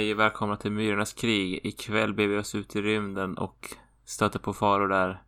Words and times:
Hej 0.00 0.12
och 0.12 0.18
välkomna 0.18 0.56
till 0.56 0.72
Myrornas 0.72 1.12
krig. 1.12 1.60
Ikväll 1.62 2.14
beger 2.14 2.28
vi 2.28 2.38
oss 2.38 2.54
ut 2.54 2.76
i 2.76 2.82
rymden 2.82 3.38
och 3.38 3.76
stöter 4.04 4.38
på 4.38 4.52
faror 4.52 4.88
där. 4.88 5.22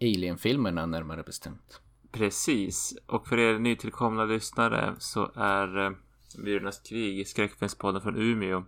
Alien-filmerna 0.00 0.86
närmare 0.86 1.22
bestämt. 1.22 1.80
Precis. 2.12 2.98
Och 3.06 3.28
för 3.28 3.38
er 3.38 3.58
nytillkomna 3.58 4.24
lyssnare 4.24 4.94
så 4.98 5.30
är 5.34 5.78
eh, 5.78 5.90
Myrornas 6.38 6.80
krig 6.80 7.28
skräckfilmspodden 7.28 8.02
från 8.02 8.16
Umeå. 8.16 8.64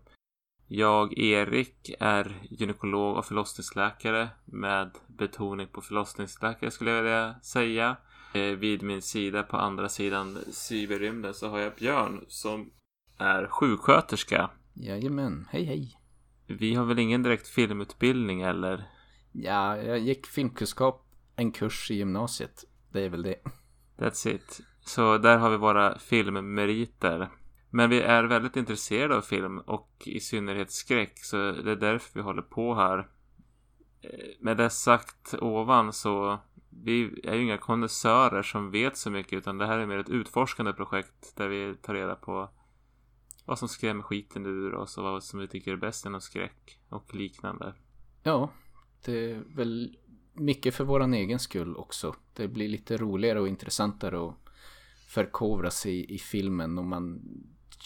Jag, 0.67 1.19
Erik, 1.19 1.95
är 2.01 2.37
gynekolog 2.51 3.17
och 3.17 3.27
förlossningsläkare 3.27 4.29
med 4.45 4.91
betoning 5.07 5.69
på 5.69 5.81
förlossningsläkare 5.81 6.71
skulle 6.71 6.91
jag 6.91 7.03
vilja 7.03 7.35
säga. 7.43 7.97
Eh, 8.35 8.43
vid 8.43 8.83
min 8.83 9.03
sida 9.03 9.43
på 9.43 9.57
andra 9.57 9.89
sidan 9.89 10.39
cyberrymden 10.53 11.35
så 11.35 11.49
har 11.49 11.59
jag 11.59 11.75
Björn 11.75 12.25
som 12.29 12.71
är 13.19 13.47
sjuksköterska. 13.47 14.51
Jajamän, 14.81 15.47
hej 15.51 15.65
hej. 15.65 16.01
Vi 16.47 16.75
har 16.75 16.85
väl 16.85 16.99
ingen 16.99 17.23
direkt 17.23 17.49
filmutbildning 17.49 18.41
eller? 18.41 18.91
Ja, 19.33 19.77
jag 19.77 19.99
gick 19.99 20.27
filmkunskap 20.27 21.07
en 21.37 21.53
kurs 21.53 21.91
i 21.91 21.95
gymnasiet. 21.95 22.65
Det 22.93 23.01
är 23.01 23.09
väl 23.09 23.23
det. 23.23 23.43
That's 23.97 24.29
it. 24.29 24.61
Så 24.81 25.19
där 25.19 25.39
har 25.39 25.51
vi 25.51 25.57
våra 25.57 25.99
filmmeriter. 25.99 27.29
Men 27.71 27.91
vi 27.91 28.01
är 28.01 28.25
väldigt 28.25 28.57
intresserade 28.57 29.17
av 29.17 29.23
film 29.23 29.59
och 29.59 30.03
i 30.07 30.21
synnerhet 30.21 30.71
skräck. 30.71 31.19
Så 31.19 31.37
det 31.37 31.73
är 31.73 31.77
därför 31.77 32.15
vi 32.15 32.21
håller 32.21 32.43
på 32.43 32.75
här. 32.75 32.99
Eh, 34.01 34.11
med 34.41 34.57
det 34.57 34.71
sagt 34.71 35.35
ovan 35.35 35.93
så 35.93 36.39
vi 36.71 37.21
är 37.25 37.35
ju 37.35 37.43
inga 37.43 37.59
kondensörer 37.59 38.43
som 38.43 38.71
vet 38.71 38.97
så 38.97 39.11
mycket 39.11 39.33
utan 39.33 39.59
det 39.59 39.67
här 39.67 39.79
är 39.79 39.87
mer 39.87 39.99
ett 39.99 40.09
utforskande 40.09 40.73
projekt 40.73 41.37
där 41.37 41.49
vi 41.49 41.75
tar 41.75 41.95
reda 41.95 42.15
på 42.15 42.51
vad 43.49 43.59
som 43.59 43.69
skrämmer 43.69 44.03
skiten 44.03 44.47
ur 44.47 44.75
oss 44.75 44.99
och 44.99 45.05
vad 45.05 45.25
som 45.25 45.41
vi 45.41 45.49
tycker 45.49 45.73
är 45.73 45.77
bäst 45.77 46.07
inom 46.07 46.21
skräck 46.21 46.79
och 46.89 47.15
liknande. 47.15 47.75
Ja, 48.23 48.51
det 49.05 49.31
är 49.31 49.45
väl 49.57 49.97
mycket 50.33 50.75
för 50.75 50.85
våran 50.85 51.15
egen 51.15 51.39
skull 51.39 51.77
också. 51.77 52.15
Det 52.35 52.49
blir 52.49 52.69
lite 52.69 52.97
roligare 52.97 53.41
och 53.41 53.49
intressantare 53.49 54.29
att 54.29 54.35
förkovra 55.09 55.71
sig 55.71 56.15
i 56.15 56.19
filmen 56.19 56.79
och 56.79 56.85
man 56.85 57.23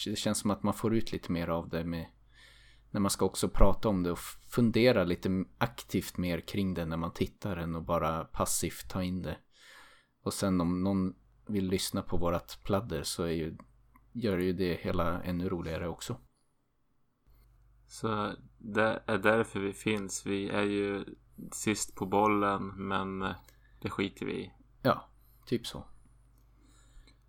det 0.05 0.15
känns 0.15 0.39
som 0.39 0.51
att 0.51 0.63
man 0.63 0.73
får 0.73 0.95
ut 0.95 1.11
lite 1.11 1.31
mer 1.31 1.47
av 1.47 1.69
det 1.69 1.83
med 1.83 2.05
när 2.91 3.01
man 3.01 3.11
ska 3.11 3.25
också 3.25 3.49
prata 3.49 3.89
om 3.89 4.03
det 4.03 4.11
och 4.11 4.19
fundera 4.49 5.03
lite 5.03 5.45
aktivt 5.57 6.17
mer 6.17 6.39
kring 6.39 6.73
det 6.73 6.85
när 6.85 6.97
man 6.97 7.13
tittar 7.13 7.57
än 7.57 7.75
och 7.75 7.83
bara 7.83 8.23
passivt 8.23 8.89
ta 8.89 9.03
in 9.03 9.21
det. 9.21 9.37
Och 10.23 10.33
sen 10.33 10.61
om 10.61 10.83
någon 10.83 11.15
vill 11.47 11.67
lyssna 11.67 12.01
på 12.01 12.17
vårat 12.17 12.59
pladder 12.63 13.03
så 13.03 13.23
är 13.23 13.31
ju, 13.31 13.57
gör 14.13 14.37
ju 14.37 14.53
det 14.53 14.73
hela 14.81 15.21
ännu 15.23 15.49
roligare 15.49 15.87
också. 15.87 16.17
Så 17.87 18.31
det 18.57 19.03
är 19.05 19.17
därför 19.17 19.59
vi 19.59 19.73
finns. 19.73 20.25
Vi 20.25 20.49
är 20.49 20.63
ju 20.63 21.05
sist 21.51 21.95
på 21.95 22.05
bollen 22.05 22.87
men 22.87 23.19
det 23.81 23.89
skiter 23.89 24.25
vi 24.25 24.33
i. 24.33 24.51
Ja, 24.81 25.09
typ 25.45 25.67
så. 25.67 25.85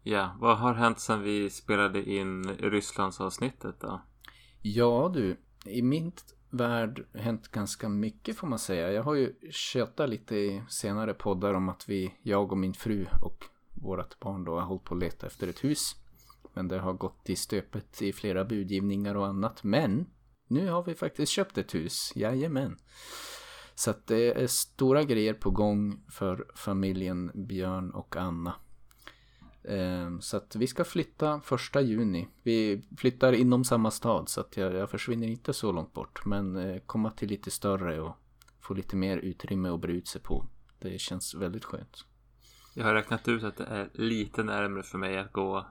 Ja, 0.02 0.36
vad 0.40 0.58
har 0.58 0.74
hänt 0.74 1.00
sedan 1.00 1.22
vi 1.22 1.50
spelade 1.50 2.10
in 2.10 2.48
Rysslands 2.48 3.20
avsnittet 3.20 3.80
då? 3.80 4.02
Ja 4.62 5.10
du, 5.14 5.36
i 5.64 5.82
min 5.82 6.12
värld 6.50 7.06
hänt 7.14 7.48
ganska 7.48 7.88
mycket 7.88 8.36
får 8.36 8.46
man 8.46 8.58
säga. 8.58 8.92
Jag 8.92 9.02
har 9.02 9.14
ju 9.14 9.34
tjötat 9.50 10.08
lite 10.08 10.36
i 10.36 10.64
senare 10.68 11.14
poddar 11.14 11.54
om 11.54 11.68
att 11.68 11.88
vi, 11.88 12.14
jag 12.22 12.52
och 12.52 12.58
min 12.58 12.74
fru 12.74 13.06
och 13.22 13.44
vårt 13.74 14.20
barn 14.20 14.44
då 14.44 14.54
har 14.54 14.66
hållit 14.66 14.84
på 14.84 14.94
att 14.94 15.00
leta 15.00 15.26
efter 15.26 15.48
ett 15.48 15.64
hus. 15.64 16.03
Men 16.54 16.68
det 16.68 16.78
har 16.78 16.92
gått 16.92 17.30
i 17.30 17.36
stöpet 17.36 18.02
i 18.02 18.12
flera 18.12 18.44
budgivningar 18.44 19.14
och 19.14 19.26
annat. 19.26 19.64
Men 19.64 20.06
nu 20.48 20.68
har 20.68 20.82
vi 20.82 20.94
faktiskt 20.94 21.32
köpt 21.32 21.58
ett 21.58 21.74
hus, 21.74 22.12
jajamän. 22.14 22.76
Så 23.74 23.90
att 23.90 24.06
det 24.06 24.42
är 24.42 24.46
stora 24.46 25.02
grejer 25.02 25.34
på 25.34 25.50
gång 25.50 26.04
för 26.10 26.46
familjen 26.54 27.30
Björn 27.34 27.90
och 27.90 28.16
Anna. 28.16 28.54
Ehm, 29.68 30.20
så 30.20 30.36
att 30.36 30.56
vi 30.56 30.66
ska 30.66 30.84
flytta 30.84 31.40
första 31.40 31.80
juni. 31.80 32.28
Vi 32.42 32.84
flyttar 32.98 33.32
inom 33.32 33.64
samma 33.64 33.90
stad 33.90 34.28
så 34.28 34.40
att 34.40 34.56
jag, 34.56 34.74
jag 34.74 34.90
försvinner 34.90 35.28
inte 35.28 35.52
så 35.52 35.72
långt 35.72 35.92
bort. 35.92 36.24
Men 36.24 36.56
eh, 36.56 36.80
komma 36.86 37.10
till 37.10 37.28
lite 37.28 37.50
större 37.50 38.00
och 38.00 38.16
få 38.60 38.74
lite 38.74 38.96
mer 38.96 39.16
utrymme 39.16 39.68
att 39.68 39.80
bre 39.80 39.92
ut 39.92 40.08
sig 40.08 40.20
på. 40.20 40.46
Det 40.78 41.00
känns 41.00 41.34
väldigt 41.34 41.64
skönt. 41.64 42.04
Jag 42.74 42.84
har 42.84 42.94
räknat 42.94 43.28
ut 43.28 43.44
att 43.44 43.56
det 43.56 43.64
är 43.64 43.90
lite 43.94 44.42
närmare 44.42 44.82
för 44.82 44.98
mig 44.98 45.18
att 45.18 45.32
gå 45.32 45.66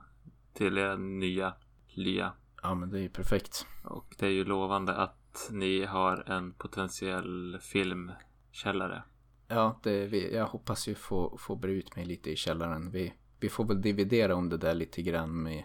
till 0.54 0.78
er 0.78 0.96
nya 0.96 1.54
lya. 1.88 2.32
Ja 2.62 2.74
men 2.74 2.90
det 2.90 2.98
är 2.98 3.02
ju 3.02 3.08
perfekt. 3.08 3.66
Och 3.84 4.14
det 4.18 4.26
är 4.26 4.30
ju 4.30 4.44
lovande 4.44 4.96
att 4.96 5.48
ni 5.50 5.84
har 5.84 6.30
en 6.30 6.52
potentiell 6.52 7.58
filmkällare. 7.60 9.02
Ja, 9.48 9.80
det, 9.82 10.06
vi, 10.06 10.34
jag 10.34 10.46
hoppas 10.46 10.88
ju 10.88 10.94
få, 10.94 11.38
få 11.38 11.56
bre 11.56 11.72
ut 11.72 11.96
mig 11.96 12.04
lite 12.04 12.30
i 12.30 12.36
källaren. 12.36 12.90
Vi, 12.90 13.14
vi 13.40 13.48
får 13.48 13.64
väl 13.64 13.82
dividera 13.82 14.34
om 14.34 14.48
det 14.48 14.56
där 14.56 14.74
lite 14.74 15.02
grann 15.02 15.42
med 15.42 15.64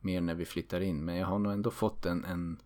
mer 0.00 0.20
när 0.20 0.34
vi 0.34 0.44
flyttar 0.44 0.80
in. 0.80 1.04
Men 1.04 1.16
jag 1.16 1.26
har 1.26 1.38
nog 1.38 1.52
ändå 1.52 1.70
fått 1.70 2.06
en, 2.06 2.24
en 2.24 2.62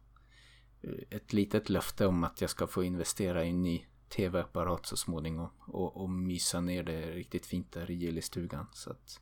ett 1.11 1.33
litet 1.33 1.69
löfte 1.69 2.07
om 2.07 2.25
att 2.25 2.41
jag 2.41 2.51
ska 2.51 2.67
få 2.67 2.85
investera 2.85 3.45
i 3.45 3.51
en 3.51 3.63
ny 3.63 3.87
tv-apparat 4.09 4.87
så 4.87 4.97
småningom. 4.97 5.49
Och, 5.67 5.97
och 5.97 6.11
mysa 6.11 6.61
ner 6.61 6.83
det 6.83 7.11
riktigt 7.11 7.47
fint 7.47 7.73
där 7.73 7.91
i 7.91 7.95
gillestugan. 7.95 8.67
Så 8.73 8.91
att 8.91 9.21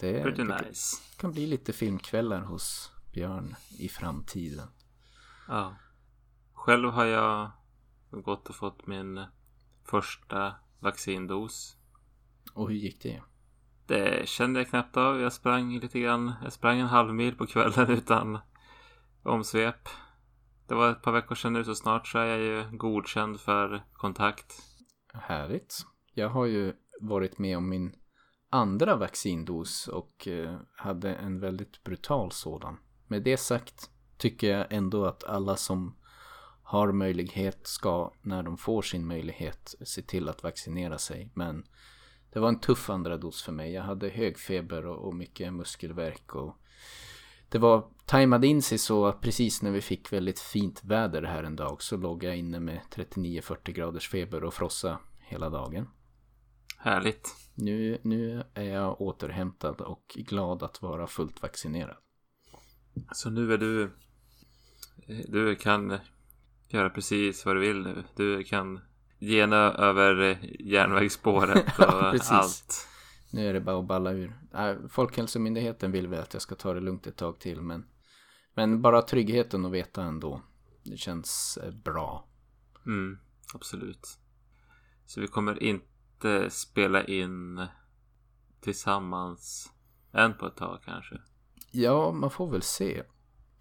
det, 0.00 0.22
Pretty 0.22 0.44
det 0.44 0.62
nice. 0.66 0.96
kan 1.16 1.32
bli 1.32 1.46
lite 1.46 1.72
filmkvällar 1.72 2.40
hos 2.40 2.92
Björn 3.12 3.54
i 3.78 3.88
framtiden. 3.88 4.68
Ja. 5.48 5.76
Själv 6.52 6.90
har 6.90 7.04
jag 7.04 7.50
gått 8.10 8.48
och 8.48 8.54
fått 8.54 8.86
min 8.86 9.24
första 9.84 10.54
vaccindos. 10.78 11.76
Och 12.54 12.68
hur 12.68 12.76
gick 12.76 13.02
det? 13.02 13.22
Det 13.86 14.28
kände 14.28 14.60
jag 14.60 14.68
knappt 14.68 14.96
av. 14.96 15.20
Jag 15.20 15.32
sprang 15.32 15.78
lite 15.78 16.00
grann. 16.00 16.32
Jag 16.42 16.52
sprang 16.52 16.78
en 16.80 16.86
halv 16.86 17.14
mil 17.14 17.36
på 17.36 17.46
kvällen 17.46 17.90
utan 17.98 18.38
omsvep. 19.22 19.88
Det 20.66 20.74
var 20.74 20.90
ett 20.90 21.02
par 21.02 21.12
veckor 21.12 21.34
sedan 21.34 21.52
nu 21.52 21.64
så 21.64 21.74
snart 21.74 22.06
så 22.08 22.18
är 22.18 22.26
jag 22.26 22.40
ju 22.40 22.76
godkänd 22.76 23.40
för 23.40 23.82
kontakt. 23.92 24.62
Härligt. 25.14 25.74
Jag 26.14 26.28
har 26.28 26.46
ju 26.46 26.72
varit 27.00 27.38
med 27.38 27.56
om 27.56 27.68
min 27.68 27.92
andra 28.50 28.96
vaccindos 28.96 29.88
och 29.88 30.28
eh, 30.28 30.56
hade 30.76 31.14
en 31.14 31.40
väldigt 31.40 31.84
brutal 31.84 32.32
sådan. 32.32 32.76
Med 33.06 33.22
det 33.22 33.36
sagt 33.36 33.90
tycker 34.18 34.58
jag 34.58 34.66
ändå 34.70 35.06
att 35.06 35.24
alla 35.24 35.56
som 35.56 35.96
har 36.62 36.92
möjlighet 36.92 37.66
ska, 37.66 38.12
när 38.22 38.42
de 38.42 38.56
får 38.56 38.82
sin 38.82 39.06
möjlighet, 39.06 39.74
se 39.82 40.02
till 40.02 40.28
att 40.28 40.42
vaccinera 40.42 40.98
sig. 40.98 41.30
Men 41.34 41.64
det 42.32 42.40
var 42.40 42.48
en 42.48 42.60
tuff 42.60 42.90
andra 42.90 43.16
dos 43.16 43.42
för 43.42 43.52
mig. 43.52 43.72
Jag 43.72 43.82
hade 43.82 44.08
hög 44.08 44.38
feber 44.38 44.86
och, 44.86 45.08
och 45.08 45.14
mycket 45.14 45.52
muskelvärk 45.52 46.34
och 46.34 46.56
det 47.48 47.58
var 47.58 47.84
tajmade 48.06 48.46
in 48.46 48.62
sig 48.62 48.78
så 48.78 49.06
att 49.06 49.20
precis 49.20 49.62
när 49.62 49.70
vi 49.70 49.80
fick 49.80 50.12
väldigt 50.12 50.40
fint 50.40 50.84
väder 50.84 51.22
här 51.22 51.42
en 51.42 51.56
dag 51.56 51.82
så 51.82 51.96
låg 51.96 52.24
jag 52.24 52.36
inne 52.36 52.60
med 52.60 52.80
39-40 52.94 53.72
graders 53.72 54.08
feber 54.08 54.44
och 54.44 54.54
frossa 54.54 54.98
hela 55.18 55.50
dagen. 55.50 55.88
Härligt. 56.78 57.36
Nu, 57.60 57.98
nu 58.02 58.42
är 58.54 58.64
jag 58.64 59.00
återhämtad 59.00 59.80
och 59.80 60.04
glad 60.14 60.62
att 60.62 60.82
vara 60.82 61.06
fullt 61.06 61.42
vaccinerad. 61.42 61.96
Så 63.12 63.30
nu 63.30 63.52
är 63.52 63.58
du... 63.58 63.90
Du 65.28 65.56
kan 65.56 65.98
göra 66.68 66.90
precis 66.90 67.46
vad 67.46 67.56
du 67.56 67.60
vill 67.60 67.82
nu. 67.82 68.04
Du 68.16 68.44
kan 68.44 68.80
gena 69.18 69.56
över 69.74 70.38
järnvägsspåret 70.60 71.64
och 71.78 71.84
ja, 71.84 72.14
allt. 72.30 72.88
Nu 73.32 73.48
är 73.48 73.52
det 73.52 73.60
bara 73.60 73.78
att 73.78 73.86
balla 73.86 74.12
ur. 74.12 74.40
Folkhälsomyndigheten 74.88 75.92
vill 75.92 76.08
väl 76.08 76.20
att 76.20 76.32
jag 76.32 76.42
ska 76.42 76.54
ta 76.54 76.74
det 76.74 76.80
lugnt 76.80 77.06
ett 77.06 77.16
tag 77.16 77.38
till 77.38 77.60
men 77.60 77.86
Men 78.54 78.82
bara 78.82 79.02
tryggheten 79.02 79.64
att 79.64 79.72
veta 79.72 80.02
ändå. 80.02 80.42
Det 80.84 80.96
känns 80.96 81.58
eh, 81.62 81.70
bra. 81.70 82.28
Mm, 82.86 83.18
absolut. 83.54 84.18
Så 85.06 85.20
vi 85.20 85.26
kommer 85.26 85.62
inte 85.62 85.86
spela 86.48 87.04
in 87.04 87.66
tillsammans 88.60 89.72
än 90.12 90.34
på 90.34 90.46
ett 90.46 90.56
tag 90.56 90.78
kanske? 90.84 91.20
Ja, 91.70 92.12
man 92.12 92.30
får 92.30 92.50
väl 92.50 92.62
se. 92.62 93.02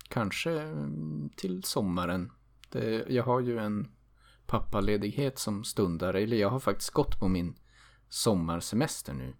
Kanske 0.09 0.61
mm, 0.61 1.29
till 1.35 1.63
sommaren. 1.63 2.31
Det, 2.69 3.05
jag 3.09 3.23
har 3.23 3.39
ju 3.39 3.59
en 3.59 3.87
pappaledighet 4.45 5.39
som 5.39 5.63
stundar. 5.63 6.13
Eller 6.13 6.37
jag 6.37 6.49
har 6.49 6.59
faktiskt 6.59 6.91
gått 6.91 7.19
på 7.19 7.27
min 7.27 7.55
sommarsemester 8.09 9.13
nu. 9.13 9.35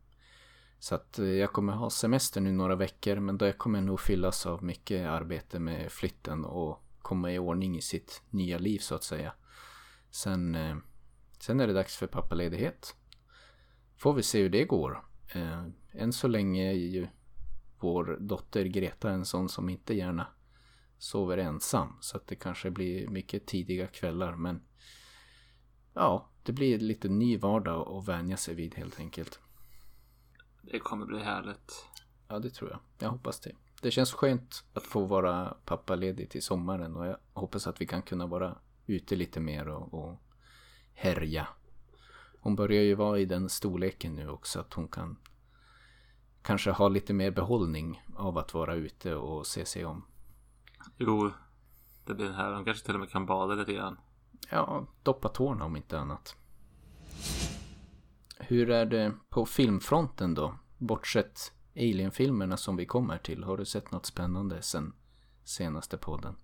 Så 0.79 0.95
att 0.95 1.19
eh, 1.19 1.25
jag 1.25 1.53
kommer 1.53 1.73
ha 1.73 1.89
semester 1.89 2.41
nu 2.41 2.51
några 2.51 2.75
veckor 2.75 3.15
men 3.15 3.37
då 3.37 3.51
kommer 3.51 3.79
jag 3.79 3.85
nog 3.85 3.99
fyllas 3.99 4.45
av 4.45 4.63
mycket 4.63 5.07
arbete 5.07 5.59
med 5.59 5.91
flytten 5.91 6.45
och 6.45 6.83
komma 7.01 7.31
i 7.31 7.39
ordning 7.39 7.77
i 7.77 7.81
sitt 7.81 8.21
nya 8.29 8.57
liv 8.57 8.79
så 8.79 8.95
att 8.95 9.03
säga. 9.03 9.33
Sen, 10.11 10.55
eh, 10.55 10.77
sen 11.39 11.59
är 11.59 11.67
det 11.67 11.73
dags 11.73 11.97
för 11.97 12.07
pappaledighet. 12.07 12.95
Får 13.99 14.13
vi 14.13 14.23
se 14.23 14.41
hur 14.41 14.49
det 14.49 14.65
går. 14.65 15.03
Eh, 15.33 15.63
än 15.91 16.13
så 16.13 16.27
länge 16.27 16.69
är 16.69 16.73
ju 16.73 17.07
vår 17.79 18.17
dotter 18.19 18.65
Greta 18.65 19.09
en 19.09 19.25
sån 19.25 19.49
som 19.49 19.69
inte 19.69 19.93
gärna 19.93 20.27
sover 20.97 21.37
ensam. 21.37 21.97
Så 22.01 22.17
att 22.17 22.27
det 22.27 22.35
kanske 22.35 22.71
blir 22.71 23.07
mycket 23.07 23.47
tidiga 23.47 23.87
kvällar. 23.87 24.35
Men 24.35 24.61
ja, 25.93 26.29
det 26.43 26.51
blir 26.51 26.79
lite 26.79 27.09
ny 27.09 27.37
vardag 27.37 27.87
att 27.87 28.07
vänja 28.07 28.37
sig 28.37 28.55
vid 28.55 28.75
helt 28.75 28.99
enkelt. 28.99 29.39
Det 30.61 30.79
kommer 30.79 31.05
bli 31.05 31.19
härligt. 31.19 31.85
Ja, 32.27 32.39
det 32.39 32.49
tror 32.49 32.69
jag. 32.69 32.79
Jag 32.99 33.09
hoppas 33.09 33.39
det. 33.39 33.51
Det 33.81 33.91
känns 33.91 34.13
skönt 34.13 34.63
att 34.73 34.83
få 34.83 35.05
vara 35.05 35.57
pappaledig 35.65 36.29
till 36.29 36.43
sommaren 36.43 36.95
och 36.95 37.07
jag 37.07 37.17
hoppas 37.33 37.67
att 37.67 37.81
vi 37.81 37.85
kan 37.85 38.01
kunna 38.01 38.27
vara 38.27 38.57
ute 38.85 39.15
lite 39.15 39.39
mer 39.39 39.67
och, 39.67 39.93
och 39.93 40.21
härja. 40.93 41.47
Hon 42.41 42.55
börjar 42.55 42.83
ju 42.83 42.95
vara 42.95 43.19
i 43.19 43.25
den 43.25 43.49
storleken 43.49 44.15
nu 44.15 44.29
också 44.29 44.59
att 44.59 44.73
hon 44.73 44.87
kan 44.87 45.17
kanske 46.41 46.71
ha 46.71 46.87
lite 46.87 47.13
mer 47.13 47.31
behållning 47.31 48.03
av 48.15 48.37
att 48.37 48.53
vara 48.53 48.75
ute 48.75 49.15
och 49.15 49.47
se 49.47 49.65
sig 49.65 49.85
om. 49.85 50.05
Jo, 50.97 51.31
det 52.05 52.13
blir 52.13 52.25
den 52.25 52.35
här. 52.35 52.51
De 52.51 52.65
kanske 52.65 52.85
till 52.85 52.93
och 52.93 52.99
med 52.99 53.09
kan 53.09 53.25
bada 53.25 53.55
lite 53.55 53.73
grann. 53.73 53.97
Ja, 54.49 54.85
doppa 55.03 55.29
tårna 55.29 55.65
om 55.65 55.75
inte 55.75 55.99
annat. 55.99 56.35
Hur 58.37 58.69
är 58.69 58.85
det 58.85 59.13
på 59.29 59.45
filmfronten 59.45 60.33
då? 60.33 60.55
Bortsett 60.77 61.53
Alien-filmerna 61.75 62.57
som 62.57 62.75
vi 62.75 62.85
kommer 62.85 63.17
till. 63.17 63.43
Har 63.43 63.57
du 63.57 63.65
sett 63.65 63.91
något 63.91 64.05
spännande 64.05 64.61
sen 64.61 64.93
senaste 65.43 65.97
podden? 65.97 66.35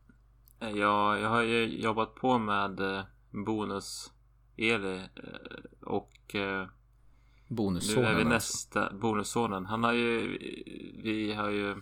Ja, 0.59 1.18
jag 1.18 1.30
har 1.30 1.42
ju 1.42 1.81
jobbat 1.81 2.15
på 2.15 2.38
med 2.38 2.80
eh, 2.80 3.03
bonus 3.45 4.12
Eli 4.57 4.98
eh, 4.98 5.04
och 5.81 6.36
eh, 6.36 6.68
Bonussonen 7.48 8.02
nu 8.02 8.07
är 8.07 8.13
vi 8.13 8.22
alltså. 8.22 8.34
nästa 8.34 8.94
bonussonen. 8.94 9.66
Han 9.66 9.84
har 9.84 9.94
ju 9.94 10.38
vi 11.04 11.34
har 11.34 11.50
ju 11.50 11.75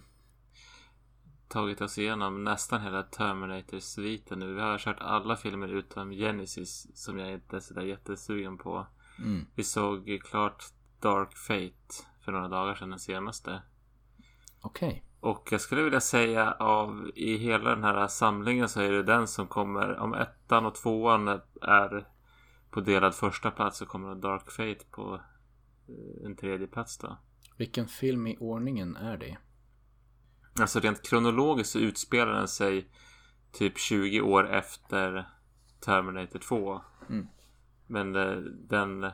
tagit 1.48 1.82
oss 1.82 1.98
igenom 1.98 2.44
nästan 2.44 2.82
hela 2.82 3.04
Terminator-sviten 3.04 4.40
nu. 4.40 4.54
Vi 4.54 4.62
har 4.62 4.78
kört 4.78 5.00
alla 5.00 5.36
filmer 5.36 5.68
utom 5.68 6.12
Genesis 6.12 6.88
som 6.94 7.20
jag 7.20 7.34
inte 7.34 7.56
är 7.56 7.60
sådär 7.60 7.82
jättesugen 7.82 8.58
på. 8.58 8.88
Mm. 9.20 9.46
Vi 9.56 9.64
såg 9.64 10.22
klart 10.24 10.64
Dark 11.00 11.38
Fate 11.38 12.04
för 12.26 12.32
några 12.32 12.48
dagar 12.48 12.76
sedan 12.76 12.90
den 12.90 13.00
senaste. 13.00 13.62
Okej. 14.62 15.04
Och 15.20 15.50
jag 15.52 15.62
skulle 15.62 15.84
vilja 15.84 16.02
säga 16.02 16.52
av 16.52 17.12
i 17.16 17.38
hela 17.38 17.70
den 17.70 17.84
här 17.84 18.08
samlingen 18.08 18.70
så 18.70 18.82
är 18.82 18.92
det 18.92 19.04
den 19.04 19.28
som 19.28 19.48
kommer 19.48 19.98
om 19.98 20.14
ettan 20.14 20.66
och 20.66 20.76
tvåan 20.76 21.28
är 21.62 22.08
på 22.74 22.82
delad 22.82 23.16
första 23.16 23.52
plats 23.52 23.78
så 23.78 23.86
kommer 23.86 24.16
Dark 24.16 24.52
Fate 24.52 24.86
på 24.92 25.22
eh, 25.88 26.26
en 26.26 26.36
tredje 26.36 26.68
plats 26.68 26.98
då. 26.98 27.18
Vilken 27.58 27.88
film 27.88 28.28
i 28.28 28.38
ordningen 28.38 28.96
är 28.96 29.18
det? 29.18 29.38
Alltså 30.60 30.80
rent 30.80 31.10
kronologiskt 31.10 31.74
så 31.74 31.80
utspelar 31.80 32.34
den 32.34 32.48
sig 32.48 32.88
typ 33.52 33.78
20 33.78 34.22
år 34.22 34.50
efter 34.50 35.30
Terminator 35.80 36.40
2. 36.40 36.82
Mm. 37.10 37.28
Men 37.88 38.16
eh, 38.16 38.36
den, 38.70 39.12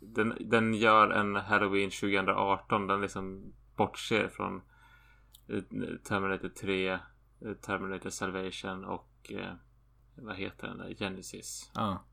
den, 0.00 0.36
den 0.40 0.74
gör 0.74 1.10
en 1.10 1.36
Halloween 1.36 1.90
2018. 1.90 2.86
Den 2.86 3.00
liksom 3.00 3.52
bortser 3.76 4.28
från 4.28 4.62
eh, 5.48 5.62
Terminator 6.04 6.48
3, 6.48 6.88
eh, 6.90 6.98
Terminator 7.62 8.10
Salvation 8.10 8.84
och 8.84 9.32
vad 10.14 10.36
heter 10.36 10.68
den 10.68 10.78
där? 10.78 10.94
Genesis. 10.94 11.70
Ja. 11.74 12.04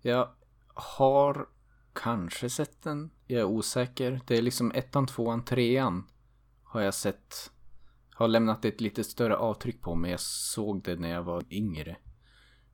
Jag 0.00 0.28
har 0.74 1.48
kanske 1.92 2.50
sett 2.50 2.82
den. 2.82 3.10
Jag 3.26 3.40
är 3.40 3.44
osäker. 3.44 4.20
Det 4.26 4.38
är 4.38 4.42
liksom 4.42 4.72
ettan, 4.74 5.06
tvåan, 5.06 5.44
trean. 5.44 6.04
Har 6.62 6.80
jag 6.80 6.94
sett. 6.94 7.50
Har 8.14 8.28
lämnat 8.28 8.64
ett 8.64 8.80
lite 8.80 9.04
större 9.04 9.36
avtryck 9.36 9.80
på 9.80 9.94
mig. 9.94 10.10
Jag 10.10 10.20
såg 10.20 10.82
det 10.82 10.96
när 10.96 11.10
jag 11.10 11.22
var 11.22 11.44
yngre. 11.50 11.96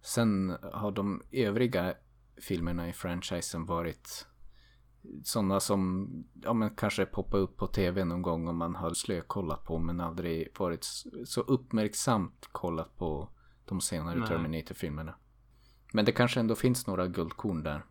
Sen 0.02 0.56
har 0.72 0.92
de 0.92 1.22
övriga 1.30 1.94
filmerna 2.36 2.88
i 2.88 2.92
franchisen 2.92 3.66
varit 3.66 4.26
sådana 5.24 5.60
som 5.60 6.08
ja, 6.42 6.52
men 6.52 6.70
kanske 6.70 7.06
poppar 7.06 7.38
upp 7.38 7.56
på 7.56 7.66
tv 7.66 8.04
någon 8.04 8.22
gång 8.22 8.48
om 8.48 8.56
man 8.56 8.74
har 8.74 8.94
slökollat 8.94 9.64
på 9.64 9.78
men 9.78 10.00
aldrig 10.00 10.58
varit 10.58 10.84
så 11.24 11.40
uppmärksamt 11.40 12.48
kollat 12.52 12.96
på 12.96 13.28
de 13.64 13.80
senare. 13.80 14.26
Terminator-filmerna. 14.26 15.14
Men 15.94 16.04
det 16.04 16.12
kanske 16.12 16.40
ändå 16.40 16.54
finns 16.54 16.86
några 16.86 17.06
guldkorn 17.06 17.62
där. 17.62 17.84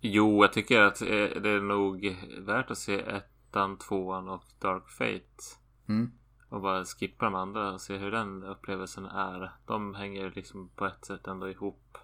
Jo, 0.00 0.44
jag 0.44 0.52
tycker 0.52 0.80
att 0.80 1.02
eh, 1.02 1.08
det 1.42 1.48
är 1.50 1.60
nog 1.60 2.16
värt 2.38 2.70
att 2.70 2.78
se 2.78 3.00
ettan, 3.00 3.78
tvåan 3.78 4.28
och 4.28 4.44
Dark 4.58 4.88
Fate. 4.88 5.42
Mm. 5.88 6.10
Och 6.48 6.60
bara 6.60 6.84
skippa 6.84 7.24
de 7.24 7.34
andra 7.34 7.72
och 7.72 7.80
se 7.80 7.96
hur 7.96 8.10
den 8.10 8.44
upplevelsen 8.44 9.06
är. 9.06 9.52
De 9.66 9.94
hänger 9.94 10.32
liksom 10.34 10.68
på 10.68 10.86
ett 10.86 11.04
sätt 11.04 11.26
ändå 11.26 11.50
ihop. 11.50 11.98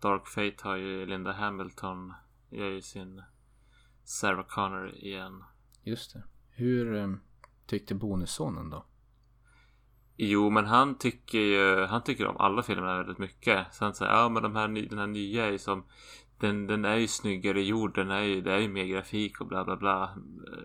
Dark 0.00 0.26
Fate 0.26 0.68
har 0.68 0.76
ju 0.76 1.06
Linda 1.06 1.32
Hamilton. 1.32 2.12
Gör 2.50 2.70
ju 2.70 2.82
sin 2.82 3.22
Sarah 4.04 4.46
Connor 4.46 4.94
igen. 4.94 5.44
Just 5.82 6.12
det. 6.12 6.22
Hur 6.50 6.94
eh, 6.94 7.14
tyckte 7.66 7.94
bonussonen 7.94 8.70
då? 8.70 8.84
Jo, 10.22 10.50
men 10.50 10.66
han 10.66 10.98
tycker 10.98 11.38
ju, 11.38 11.86
han 11.86 12.02
tycker 12.02 12.26
om 12.26 12.36
alla 12.36 12.62
filmerna 12.62 12.96
väldigt 12.96 13.18
mycket. 13.18 13.74
Så 13.74 13.84
han 13.84 13.94
säger, 13.94 14.12
ja 14.12 14.28
men 14.28 14.42
de 14.42 14.56
här, 14.56 14.68
den 14.68 14.98
här 14.98 15.06
nya 15.06 15.46
är 15.46 15.50
ju 15.50 15.58
som, 15.58 15.84
den, 16.38 16.66
den 16.66 16.84
är 16.84 16.96
ju 16.96 17.08
snyggare 17.08 17.62
gjord, 17.62 17.94
den 17.94 18.10
är 18.10 18.20
ju, 18.20 18.40
det 18.40 18.52
är 18.52 18.58
ju 18.58 18.68
mer 18.68 18.84
grafik 18.84 19.40
och 19.40 19.46
bla 19.46 19.64
bla 19.64 19.76
bla. 19.76 20.16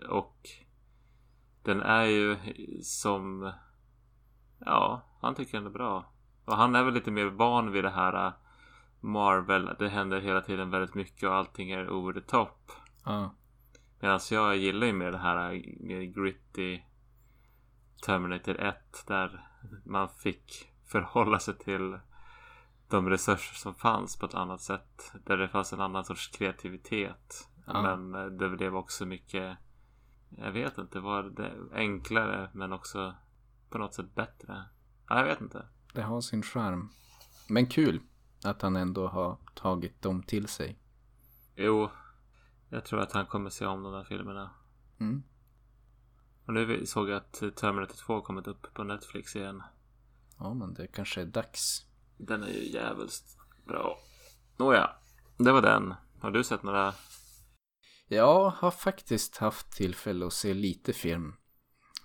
Och 0.08 0.48
den 1.62 1.80
är 1.80 2.04
ju 2.04 2.36
som, 2.82 3.52
ja, 4.58 5.02
han 5.20 5.34
tycker 5.34 5.58
den 5.58 5.66
är 5.66 5.70
bra. 5.70 6.12
Och 6.44 6.56
han 6.56 6.74
är 6.74 6.84
väl 6.84 6.94
lite 6.94 7.10
mer 7.10 7.26
van 7.26 7.72
vid 7.72 7.84
det 7.84 7.90
här 7.90 8.26
äh, 8.26 8.32
Marvel, 9.00 9.70
det 9.78 9.88
händer 9.88 10.20
hela 10.20 10.40
tiden 10.40 10.70
väldigt 10.70 10.94
mycket 10.94 11.28
och 11.28 11.34
allting 11.34 11.70
är 11.70 11.90
over 11.90 12.12
the 12.12 12.26
top. 12.26 12.72
Ja. 13.04 13.34
Medan 14.00 14.20
jag 14.30 14.56
gillar 14.56 14.86
ju 14.86 14.92
mer 14.92 15.12
det 15.12 15.18
här 15.18 15.52
äh, 15.52 15.60
mer 15.80 16.02
gritty 16.02 16.80
Terminator 18.06 18.60
1 18.60 19.04
där 19.06 19.45
man 19.84 20.08
fick 20.08 20.72
förhålla 20.84 21.38
sig 21.38 21.58
till 21.58 21.98
de 22.88 23.10
resurser 23.10 23.54
som 23.54 23.74
fanns 23.74 24.16
på 24.16 24.26
ett 24.26 24.34
annat 24.34 24.60
sätt. 24.60 25.12
Där 25.24 25.36
det 25.36 25.48
fanns 25.48 25.72
en 25.72 25.80
annan 25.80 26.04
sorts 26.04 26.28
kreativitet. 26.28 27.48
Ja. 27.66 27.82
Men 27.82 28.14
eh, 28.14 28.26
det 28.30 28.48
blev 28.48 28.76
också 28.76 29.06
mycket 29.06 29.56
Jag 30.38 30.52
vet 30.52 30.78
inte, 30.78 31.00
var 31.00 31.22
det 31.22 31.52
enklare 31.72 32.50
men 32.52 32.72
också 32.72 33.14
på 33.70 33.78
något 33.78 33.94
sätt 33.94 34.14
bättre? 34.14 34.64
Ja, 35.08 35.18
jag 35.18 35.24
vet 35.24 35.40
inte. 35.40 35.66
Det 35.94 36.02
har 36.02 36.20
sin 36.20 36.42
charm. 36.42 36.90
Men 37.48 37.66
kul 37.66 38.00
att 38.44 38.62
han 38.62 38.76
ändå 38.76 39.06
har 39.06 39.38
tagit 39.54 40.02
dem 40.02 40.22
till 40.22 40.48
sig. 40.48 40.78
Jo, 41.54 41.90
jag 42.68 42.84
tror 42.84 43.00
att 43.00 43.12
han 43.12 43.26
kommer 43.26 43.50
se 43.50 43.66
om 43.66 43.82
de 43.82 43.92
där 43.92 44.04
filmerna. 44.04 44.50
Mm. 45.00 45.22
Och 46.46 46.54
nu 46.54 46.86
såg 46.86 47.08
jag 47.08 47.16
att 47.16 47.56
Terminator 47.56 47.94
2 47.94 48.14
har 48.14 48.20
kommit 48.20 48.46
upp 48.46 48.74
på 48.74 48.84
Netflix 48.84 49.36
igen. 49.36 49.62
Ja, 50.38 50.54
men 50.54 50.74
det 50.74 50.86
kanske 50.86 51.20
är 51.20 51.26
dags. 51.26 51.86
Den 52.16 52.42
är 52.42 52.48
ju 52.48 52.72
jävligt 52.72 53.36
bra. 53.66 53.98
Nåja, 54.56 54.90
det 55.36 55.52
var 55.52 55.62
den. 55.62 55.94
Har 56.20 56.30
du 56.30 56.44
sett 56.44 56.62
några? 56.62 56.94
Jag 58.08 58.50
har 58.50 58.70
faktiskt 58.70 59.36
haft 59.36 59.72
tillfälle 59.72 60.26
att 60.26 60.32
se 60.32 60.54
lite 60.54 60.92
film. 60.92 61.34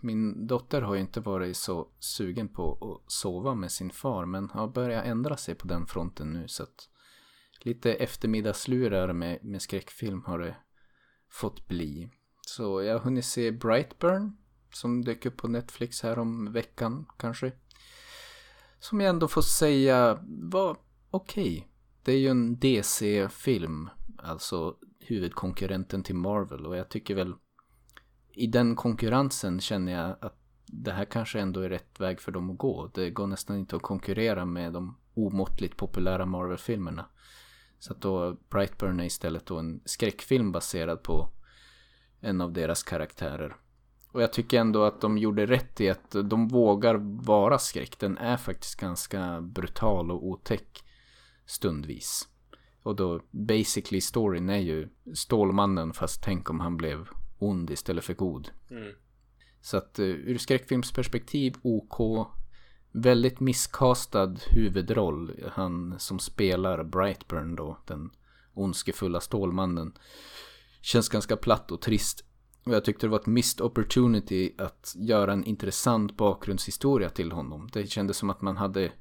Min 0.01 0.47
dotter 0.47 0.81
har 0.81 0.95
ju 0.95 1.01
inte 1.01 1.19
varit 1.19 1.57
så 1.57 1.91
sugen 1.99 2.47
på 2.47 2.71
att 2.71 3.11
sova 3.11 3.55
med 3.55 3.71
sin 3.71 3.91
far 3.91 4.25
men 4.25 4.49
har 4.49 4.67
börjat 4.67 5.05
ändra 5.05 5.37
sig 5.37 5.55
på 5.55 5.67
den 5.67 5.85
fronten 5.85 6.33
nu 6.33 6.47
så 6.47 6.63
att 6.63 6.89
lite 7.59 7.93
eftermiddagslurar 7.93 9.13
med, 9.13 9.43
med 9.43 9.61
skräckfilm 9.61 10.23
har 10.25 10.39
det 10.39 10.55
fått 11.29 11.67
bli. 11.67 12.09
Så 12.55 12.81
jag 12.83 12.93
har 12.93 12.99
hunnit 12.99 13.25
se 13.25 13.51
Brightburn 13.51 14.37
som 14.73 15.03
dök 15.03 15.25
upp 15.25 15.37
på 15.37 15.47
Netflix 15.47 16.01
här 16.01 16.19
om 16.19 16.51
veckan 16.51 17.05
kanske. 17.17 17.51
Som 18.79 19.01
jag 19.01 19.09
ändå 19.09 19.27
får 19.27 19.41
säga 19.41 20.19
var 20.27 20.77
okej. 21.11 21.67
Det 22.03 22.11
är 22.11 22.17
ju 22.17 22.27
en 22.27 22.59
DC-film, 22.59 23.89
alltså 24.17 24.75
huvudkonkurrenten 24.99 26.03
till 26.03 26.15
Marvel 26.15 26.65
och 26.65 26.77
jag 26.77 26.89
tycker 26.89 27.15
väl 27.15 27.33
i 28.31 28.47
den 28.47 28.75
konkurrensen 28.75 29.59
känner 29.59 29.91
jag 29.91 30.17
att 30.21 30.37
det 30.65 30.91
här 30.91 31.05
kanske 31.05 31.39
ändå 31.39 31.59
är 31.59 31.69
rätt 31.69 31.99
väg 31.99 32.21
för 32.21 32.31
dem 32.31 32.49
att 32.49 32.57
gå. 32.57 32.91
Det 32.93 33.09
går 33.09 33.27
nästan 33.27 33.57
inte 33.57 33.75
att 33.75 33.81
konkurrera 33.81 34.45
med 34.45 34.73
de 34.73 34.97
omåttligt 35.13 35.77
populära 35.77 36.25
Marvel-filmerna. 36.25 37.05
Så 37.79 37.93
att 37.93 38.01
då 38.01 38.37
Brightburn 38.49 38.99
är 38.99 39.05
istället 39.05 39.45
då 39.45 39.57
en 39.57 39.81
skräckfilm 39.85 40.51
baserad 40.51 41.03
på 41.03 41.29
en 42.21 42.41
av 42.41 42.53
deras 42.53 42.83
karaktärer. 42.83 43.55
Och 44.11 44.21
jag 44.21 44.33
tycker 44.33 44.59
ändå 44.59 44.83
att 44.83 45.01
de 45.01 45.17
gjorde 45.17 45.45
rätt 45.45 45.81
i 45.81 45.89
att 45.89 46.11
de 46.11 46.47
vågar 46.47 46.95
vara 47.25 47.59
skräck. 47.59 47.99
Den 47.99 48.17
är 48.17 48.37
faktiskt 48.37 48.75
ganska 48.75 49.41
brutal 49.41 50.11
och 50.11 50.27
otäck 50.27 50.83
stundvis. 51.45 52.27
Och 52.83 52.95
då 52.95 53.21
basically 53.31 54.01
storyn 54.01 54.49
är 54.49 54.57
ju 54.57 54.89
Stålmannen 55.13 55.93
fast 55.93 56.23
tänk 56.23 56.49
om 56.49 56.59
han 56.59 56.77
blev 56.77 57.07
ond 57.39 57.71
istället 57.71 58.03
för 58.03 58.13
god. 58.13 58.49
Mm. 58.69 58.93
Så 59.61 59.77
att 59.77 59.99
uh, 59.99 60.05
ur 60.05 60.37
skräckfilmsperspektiv 60.37 61.55
OK. 61.61 62.27
väldigt 62.91 63.39
misskastad 63.39 64.35
huvudroll. 64.49 65.43
Han 65.51 65.99
som 65.99 66.19
spelar 66.19 66.83
Brightburn 66.83 67.55
då, 67.55 67.77
den 67.87 68.11
ondskefulla 68.53 69.19
Stålmannen. 69.19 69.93
Känns 70.81 71.09
ganska 71.09 71.37
platt 71.37 71.71
och 71.71 71.81
trist. 71.81 72.25
Och 72.65 72.73
jag 72.73 72.85
tyckte 72.85 73.05
det 73.05 73.11
var 73.11 73.19
ett 73.19 73.25
missed 73.25 73.61
opportunity 73.61 74.55
att 74.57 74.95
göra 74.97 75.33
en 75.33 75.43
intressant 75.43 76.17
bakgrundshistoria 76.17 77.09
till 77.09 77.31
honom. 77.31 77.69
Det 77.73 77.87
kändes 77.87 78.17
som 78.17 78.29
att 78.29 78.41
man 78.41 78.57
hade 78.57 78.91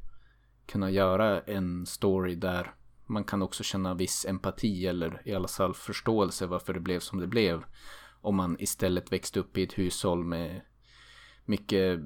kunnat 0.66 0.92
göra 0.92 1.40
en 1.40 1.86
story 1.86 2.34
där 2.34 2.74
man 3.06 3.24
kan 3.24 3.42
också 3.42 3.62
känna 3.62 3.94
viss 3.94 4.26
empati 4.28 4.86
eller 4.86 5.22
i 5.24 5.34
alla 5.34 5.48
fall 5.48 5.74
förståelse 5.74 6.46
varför 6.46 6.74
det 6.74 6.80
blev 6.80 7.00
som 7.00 7.20
det 7.20 7.26
blev. 7.26 7.64
Om 8.20 8.36
man 8.36 8.56
istället 8.60 9.12
växte 9.12 9.40
upp 9.40 9.58
i 9.58 9.62
ett 9.62 9.78
hushåll 9.78 10.24
med 10.24 10.60
mycket 11.44 12.00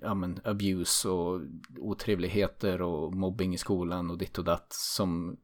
ja, 0.00 0.14
men, 0.14 0.40
abuse 0.44 1.08
och 1.08 1.40
otrevligheter 1.78 2.82
och 2.82 3.14
mobbing 3.14 3.54
i 3.54 3.58
skolan 3.58 4.10
och 4.10 4.18
ditt 4.18 4.38
och 4.38 4.44
datt 4.44 4.72
som 4.72 5.36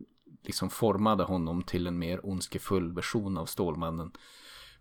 liksom 0.43 0.71
formade 0.71 1.25
honom 1.25 1.63
till 1.63 1.87
en 1.87 1.99
mer 1.99 2.27
ondskefull 2.27 2.95
version 2.95 3.39
av 3.39 3.47
Stålmannen. 3.47 4.13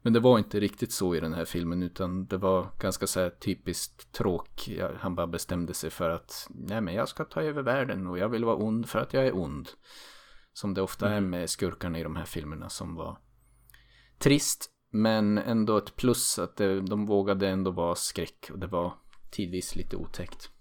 Men 0.01 0.13
det 0.13 0.19
var 0.19 0.37
inte 0.37 0.59
riktigt 0.59 0.91
så 0.91 1.15
i 1.15 1.19
den 1.19 1.33
här 1.33 1.45
filmen 1.45 1.83
utan 1.83 2.25
det 2.25 2.37
var 2.37 2.69
ganska 2.79 3.07
så 3.07 3.19
här 3.19 3.29
typiskt 3.29 4.11
tråk. 4.11 4.69
Han 4.99 5.15
bara 5.15 5.27
bestämde 5.27 5.73
sig 5.73 5.89
för 5.89 6.09
att 6.09 6.47
nej 6.49 6.81
men 6.81 6.93
jag 6.93 7.09
ska 7.09 7.25
ta 7.25 7.41
över 7.41 7.61
världen 7.61 8.07
och 8.07 8.17
jag 8.17 8.29
vill 8.29 8.45
vara 8.45 8.55
ond 8.55 8.89
för 8.89 8.99
att 8.99 9.13
jag 9.13 9.27
är 9.27 9.35
ond. 9.35 9.69
Som 10.53 10.73
det 10.73 10.81
ofta 10.81 11.09
är 11.09 11.17
mm. 11.17 11.29
med 11.29 11.49
skurkarna 11.49 11.99
i 11.99 12.03
de 12.03 12.15
här 12.15 12.25
filmerna 12.25 12.69
som 12.69 12.95
var 12.95 13.17
trist 14.17 14.71
men 14.91 15.37
ändå 15.37 15.77
ett 15.77 15.95
plus 15.95 16.39
att 16.39 16.57
det, 16.57 16.81
de 16.81 17.05
vågade 17.05 17.47
ändå 17.47 17.71
vara 17.71 17.95
skräck 17.95 18.49
och 18.51 18.59
det 18.59 18.67
var 18.67 18.93
tidvis 19.31 19.75
lite 19.75 19.95
otäckt. 19.95 20.51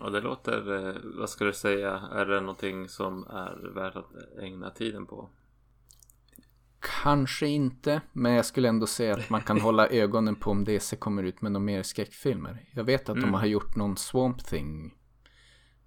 Ja, 0.00 0.10
det 0.10 0.20
låter, 0.20 0.88
eh, 0.88 0.94
vad 1.18 1.30
ska 1.30 1.44
du 1.44 1.52
säga, 1.52 1.90
är 2.12 2.26
det 2.26 2.40
någonting 2.40 2.88
som 2.88 3.26
är 3.26 3.74
värt 3.74 3.96
att 3.96 4.12
ägna 4.40 4.70
tiden 4.70 5.06
på? 5.06 5.28
Kanske 7.02 7.46
inte, 7.46 8.00
men 8.12 8.32
jag 8.32 8.46
skulle 8.46 8.68
ändå 8.68 8.86
säga 8.86 9.14
att 9.14 9.30
man 9.30 9.40
kan 9.40 9.60
hålla 9.60 9.88
ögonen 9.90 10.36
på 10.36 10.50
om 10.50 10.64
DC 10.64 10.96
kommer 10.96 11.22
ut 11.22 11.42
med 11.42 11.52
några 11.52 11.64
mer 11.64 11.82
skräckfilmer. 11.82 12.68
Jag 12.72 12.84
vet 12.84 13.08
att 13.08 13.16
mm. 13.16 13.20
de 13.30 13.34
har 13.34 13.46
gjort 13.46 13.76
någon 13.76 13.96
Swamp 13.96 14.44
Thing 14.44 14.94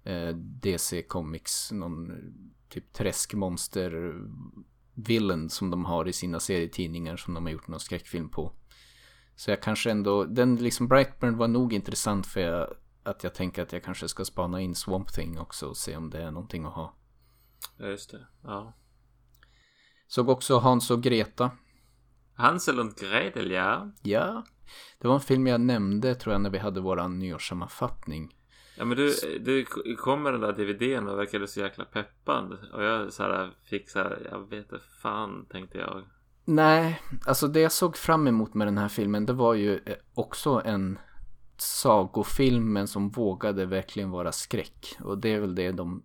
eh, 0.04 0.28
DC 0.36 1.02
Comics, 1.02 1.72
någon 1.72 2.12
typ 2.68 2.92
träskmonster 2.92 4.14
villain 4.94 5.50
som 5.50 5.70
de 5.70 5.84
har 5.84 6.08
i 6.08 6.12
sina 6.12 6.40
serietidningar 6.40 7.16
som 7.16 7.34
de 7.34 7.44
har 7.44 7.52
gjort 7.52 7.68
någon 7.68 7.80
skräckfilm 7.80 8.28
på. 8.28 8.52
Så 9.36 9.50
jag 9.50 9.62
kanske 9.62 9.90
ändå, 9.90 10.24
den 10.24 10.56
liksom 10.56 10.88
Brightburn 10.88 11.36
var 11.36 11.48
nog 11.48 11.72
intressant 11.72 12.26
för 12.26 12.40
jag, 12.40 12.74
att 13.08 13.24
jag 13.24 13.34
tänker 13.34 13.62
att 13.62 13.72
jag 13.72 13.82
kanske 13.82 14.08
ska 14.08 14.24
spana 14.24 14.60
in 14.60 14.74
Swamp 14.74 15.12
Thing 15.12 15.38
också 15.38 15.66
och 15.66 15.76
se 15.76 15.96
om 15.96 16.10
det 16.10 16.22
är 16.22 16.30
någonting 16.30 16.64
att 16.64 16.72
ha. 16.72 16.94
Ja, 17.76 17.86
just 17.86 18.10
det. 18.10 18.26
Ja. 18.42 18.74
Såg 20.08 20.28
också 20.28 20.58
Hans 20.58 20.90
och 20.90 21.02
Greta. 21.02 21.50
Hansel 22.34 22.80
och 22.80 22.94
Gretel, 22.94 23.50
ja. 23.50 23.90
Ja. 24.02 24.44
Det 24.98 25.08
var 25.08 25.14
en 25.14 25.20
film 25.20 25.46
jag 25.46 25.60
nämnde 25.60 26.14
tror 26.14 26.32
jag 26.32 26.40
när 26.40 26.50
vi 26.50 26.58
hade 26.58 26.80
våran 26.80 27.18
nyårssammanfattning. 27.18 28.34
Ja 28.76 28.84
men 28.84 28.96
du, 28.96 29.14
du 29.44 29.64
kom 29.96 30.22
med 30.22 30.32
den 30.32 30.40
där 30.40 30.52
DVDn 30.52 31.08
och 31.08 31.18
verkade 31.18 31.48
så 31.48 31.60
jäkla 31.60 31.84
peppad. 31.84 32.58
Och 32.72 32.84
jag 32.84 33.12
så 33.12 33.22
här, 33.22 33.50
fick 33.64 33.90
så 33.90 33.98
här, 33.98 34.28
jag 34.30 34.50
vet 34.50 34.58
inte 34.58 34.80
fan 35.02 35.46
tänkte 35.50 35.78
jag. 35.78 36.04
Nej, 36.44 37.02
alltså 37.26 37.48
det 37.48 37.60
jag 37.60 37.72
såg 37.72 37.96
fram 37.96 38.26
emot 38.26 38.54
med 38.54 38.66
den 38.66 38.78
här 38.78 38.88
filmen 38.88 39.26
det 39.26 39.32
var 39.32 39.54
ju 39.54 39.74
eh, 39.74 39.94
också 40.14 40.62
en 40.64 40.98
sagofilm 41.60 42.72
men 42.72 42.88
som 42.88 43.10
vågade 43.10 43.66
verkligen 43.66 44.10
vara 44.10 44.32
skräck. 44.32 44.96
Och 45.00 45.18
det 45.18 45.28
är 45.28 45.40
väl 45.40 45.54
det 45.54 45.72
de 45.72 46.02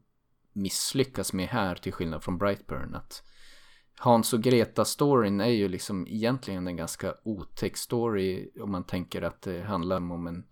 misslyckas 0.54 1.34
med 1.34 1.48
här 1.48 1.76
till 1.76 1.94
skillnad 1.94 2.24
från 2.24 2.38
Brightburn. 2.38 2.96
Att 2.96 3.24
Hans 3.98 4.34
och 4.34 4.42
Greta-storyn 4.42 5.42
är 5.42 5.50
ju 5.50 5.68
liksom 5.68 6.08
egentligen 6.08 6.68
en 6.68 6.78
ganska 6.78 7.14
otäck 7.24 7.78
story 7.78 8.50
om 8.62 8.72
man 8.72 8.84
tänker 8.84 9.22
att 9.22 9.42
det 9.42 9.62
handlar 9.62 9.98
om 9.98 10.28
en 10.28 10.44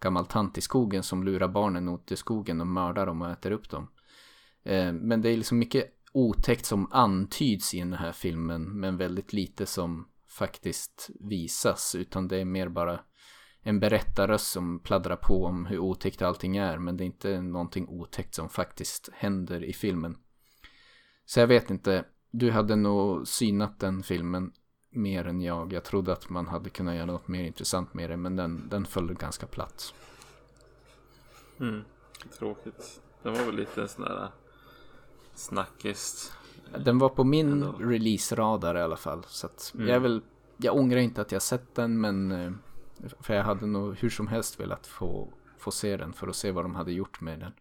gammal 0.00 0.26
tant 0.26 0.58
i 0.58 0.60
skogen 0.60 1.02
som 1.02 1.24
lurar 1.24 1.48
barnen 1.48 1.88
ut 1.88 2.12
i 2.12 2.16
skogen 2.16 2.60
och 2.60 2.66
mördar 2.66 3.06
dem 3.06 3.22
och 3.22 3.30
äter 3.30 3.50
upp 3.50 3.70
dem. 3.70 3.88
Eh, 4.62 4.92
men 4.92 5.22
det 5.22 5.28
är 5.28 5.36
liksom 5.36 5.58
mycket 5.58 5.90
otäckt 6.12 6.66
som 6.66 6.92
antyds 6.92 7.74
i 7.74 7.78
den 7.78 7.92
här 7.92 8.12
filmen 8.12 8.80
men 8.80 8.96
väldigt 8.96 9.32
lite 9.32 9.66
som 9.66 10.08
faktiskt 10.28 11.10
visas 11.20 11.94
utan 11.94 12.28
det 12.28 12.38
är 12.38 12.44
mer 12.44 12.68
bara 12.68 13.00
en 13.66 13.80
berättarröst 13.80 14.46
som 14.46 14.78
pladdrar 14.78 15.16
på 15.16 15.44
om 15.44 15.66
hur 15.66 15.78
otäckt 15.78 16.22
allting 16.22 16.56
är 16.56 16.78
men 16.78 16.96
det 16.96 17.04
är 17.04 17.06
inte 17.06 17.40
någonting 17.40 17.88
otäckt 17.88 18.34
som 18.34 18.48
faktiskt 18.48 19.08
händer 19.12 19.64
i 19.64 19.72
filmen. 19.72 20.16
Så 21.24 21.40
jag 21.40 21.46
vet 21.46 21.70
inte, 21.70 22.04
du 22.30 22.50
hade 22.50 22.76
nog 22.76 23.28
synat 23.28 23.80
den 23.80 24.02
filmen 24.02 24.52
mer 24.90 25.26
än 25.26 25.40
jag. 25.40 25.72
Jag 25.72 25.84
trodde 25.84 26.12
att 26.12 26.28
man 26.28 26.46
hade 26.46 26.70
kunnat 26.70 26.94
göra 26.94 27.06
något 27.06 27.28
mer 27.28 27.44
intressant 27.44 27.94
med 27.94 28.10
det 28.10 28.16
men 28.16 28.36
den, 28.36 28.68
den 28.68 28.84
föll 28.84 29.14
ganska 29.14 29.46
platt. 29.46 29.94
Mm, 31.60 31.84
tråkigt. 32.38 33.00
Den 33.22 33.32
var 33.32 33.44
väl 33.44 33.56
lite 33.56 33.88
sån 33.88 34.04
där 34.04 34.28
snackis. 35.34 36.32
Den 36.84 36.98
var 36.98 37.08
på 37.08 37.24
min 37.24 37.64
release-radar 37.64 38.78
i 38.78 38.82
alla 38.82 38.96
fall. 38.96 39.24
Så 39.26 39.48
mm. 39.74 39.88
jag, 39.88 40.00
vill, 40.00 40.22
jag 40.56 40.76
ångrar 40.76 40.98
inte 40.98 41.20
att 41.20 41.32
jag 41.32 41.42
sett 41.42 41.74
den 41.74 42.00
men 42.00 42.32
eh, 42.32 42.52
för 43.20 43.34
jag 43.34 43.44
hade 43.44 43.66
nog 43.66 43.96
hur 43.96 44.10
som 44.10 44.26
helst 44.26 44.60
velat 44.60 44.86
få, 44.86 45.32
få 45.58 45.70
se 45.70 45.96
den 45.96 46.12
för 46.12 46.28
att 46.28 46.36
se 46.36 46.50
vad 46.50 46.64
de 46.64 46.74
hade 46.74 46.92
gjort 46.92 47.20
med 47.20 47.40
den. 47.40 47.52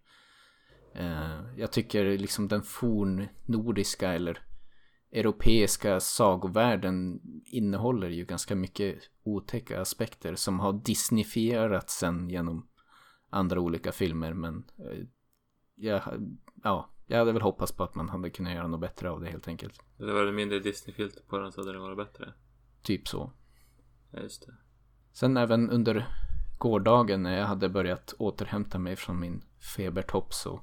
Eh, 0.93 1.41
jag 1.57 1.71
tycker 1.71 2.17
liksom 2.17 2.47
den 2.47 2.63
fornnordiska 2.63 4.13
eller 4.13 4.43
europeiska 5.11 5.99
sagovärlden 5.99 7.21
innehåller 7.45 8.09
ju 8.09 8.25
ganska 8.25 8.55
mycket 8.55 8.99
otäcka 9.23 9.81
aspekter 9.81 10.35
som 10.35 10.59
har 10.59 10.73
disneyfierats 10.73 11.97
sen 11.97 12.29
genom 12.29 12.69
andra 13.29 13.59
olika 13.59 13.91
filmer 13.91 14.33
men 14.33 14.63
eh, 14.79 15.05
jag, 15.75 16.01
ja, 16.63 16.89
jag 17.07 17.17
hade 17.17 17.31
väl 17.31 17.41
hoppats 17.41 17.71
på 17.71 17.83
att 17.83 17.95
man 17.95 18.09
hade 18.09 18.29
kunnat 18.29 18.53
göra 18.53 18.67
något 18.67 18.81
bättre 18.81 19.09
av 19.09 19.21
det 19.21 19.29
helt 19.29 19.47
enkelt. 19.47 19.81
Det 19.97 20.13
var 20.13 20.25
det 20.25 20.31
mindre 20.31 20.59
Disney-filter 20.59 21.23
på 21.27 21.37
den 21.37 21.51
så 21.51 21.61
hade 21.61 21.73
det 21.73 21.79
varit 21.79 21.97
bättre. 21.97 22.33
Typ 22.81 23.07
så. 23.07 23.31
Ja, 24.11 24.19
just 24.19 24.45
det. 24.45 24.53
Sen 25.13 25.37
även 25.37 25.69
under 25.69 26.07
gårdagen 26.57 27.23
när 27.23 27.37
jag 27.37 27.45
hade 27.45 27.69
börjat 27.69 28.13
återhämta 28.17 28.79
mig 28.79 28.95
från 28.95 29.19
min 29.19 29.43
febertopp 29.75 30.33
så 30.33 30.61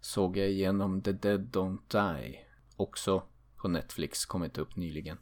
såg 0.00 0.36
jag 0.36 0.48
igenom 0.48 1.02
The 1.02 1.12
Dead 1.12 1.40
Don't 1.40 2.18
Die. 2.18 2.38
Också 2.76 3.22
på 3.56 3.68
Netflix, 3.68 4.26
kommit 4.26 4.58
upp 4.58 4.76
nyligen. 4.76 5.18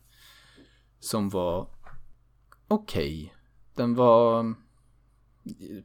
Som 0.98 1.28
var 1.28 1.68
okej. 2.68 3.24
Okay. 3.24 3.30
Den 3.74 3.94
var... 3.94 4.54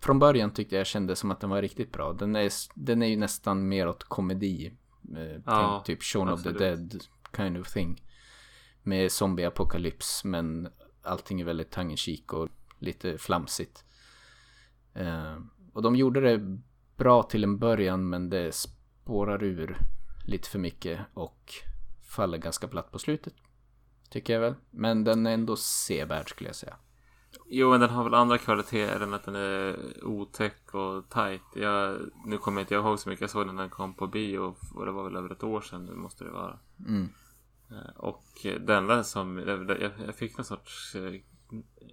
Från 0.01 0.19
början 0.19 0.53
tyckte 0.53 0.75
jag 0.75 0.87
kände 0.87 1.15
som 1.15 1.31
att 1.31 1.39
den 1.39 1.49
var 1.49 1.61
riktigt 1.61 1.91
bra. 1.91 2.13
Den 2.13 2.35
är, 2.35 2.51
den 2.75 3.01
är 3.01 3.07
ju 3.07 3.17
nästan 3.17 3.67
mer 3.67 3.87
åt 3.87 4.03
komedi. 4.03 4.73
Eh, 5.15 5.41
ja, 5.45 5.83
typ 5.85 6.03
Shaun 6.03 6.29
of 6.29 6.43
the 6.43 6.51
Dead 6.51 7.03
kind 7.35 7.57
of 7.57 7.73
thing. 7.73 8.03
Med 8.83 9.11
zombieapokalyps 9.11 10.23
men 10.23 10.69
allting 11.03 11.41
är 11.41 11.45
väldigt 11.45 11.71
tongue 11.71 11.95
och 12.27 12.49
lite 12.79 13.17
flamsigt. 13.17 13.85
Eh, 14.93 15.37
och 15.73 15.81
de 15.81 15.95
gjorde 15.95 16.19
det 16.19 16.61
bra 16.97 17.23
till 17.23 17.43
en 17.43 17.57
början 17.57 18.09
men 18.09 18.29
det 18.29 18.55
spårar 18.55 19.43
ur 19.43 19.77
lite 20.25 20.49
för 20.49 20.59
mycket 20.59 20.99
och 21.13 21.53
faller 22.09 22.37
ganska 22.37 22.67
platt 22.67 22.91
på 22.91 22.99
slutet. 22.99 23.33
Tycker 24.09 24.33
jag 24.33 24.39
väl. 24.39 24.55
Men 24.69 25.03
den 25.03 25.25
är 25.25 25.33
ändå 25.33 25.55
sevärd 25.55 26.29
skulle 26.29 26.49
jag 26.49 26.55
säga. 26.55 26.75
Jo, 27.45 27.69
men 27.71 27.79
den 27.79 27.89
har 27.89 28.03
väl 28.03 28.13
andra 28.13 28.37
kvaliteter 28.37 28.99
än 28.99 29.13
att 29.13 29.23
den 29.23 29.35
är 29.35 29.77
otäck 30.03 30.73
och 30.73 31.09
tight. 31.09 31.41
Jag, 31.55 31.97
nu 32.25 32.37
kommer 32.37 32.61
inte 32.61 32.73
jag 32.73 32.85
ihåg 32.85 32.99
så 32.99 33.09
mycket. 33.09 33.21
Jag 33.21 33.29
såg 33.29 33.47
den 33.47 33.55
när 33.55 33.63
den 33.63 33.69
kom 33.69 33.93
på 33.93 34.07
bio 34.07 34.55
och 34.75 34.85
det 34.85 34.91
var 34.91 35.03
väl 35.03 35.15
över 35.15 35.31
ett 35.31 35.43
år 35.43 35.61
sedan. 35.61 35.85
Nu 35.85 35.93
måste 35.93 36.23
det 36.23 36.31
vara. 36.31 36.59
Mm. 36.87 37.09
Eh, 37.71 37.95
och 37.97 38.25
den 38.43 38.77
enda 38.77 39.03
som, 39.03 39.37
jag, 39.37 39.91
jag 40.05 40.15
fick 40.15 40.37
någon 40.37 40.45
sorts 40.45 40.95
eh, 40.95 41.13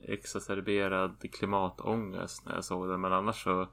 exacerberad 0.03 1.33
klimatångest 1.33 2.47
när 2.47 2.55
jag 2.55 2.65
såg 2.65 2.89
den. 2.89 3.01
Men 3.01 3.13
annars 3.13 3.45
så 3.45 3.69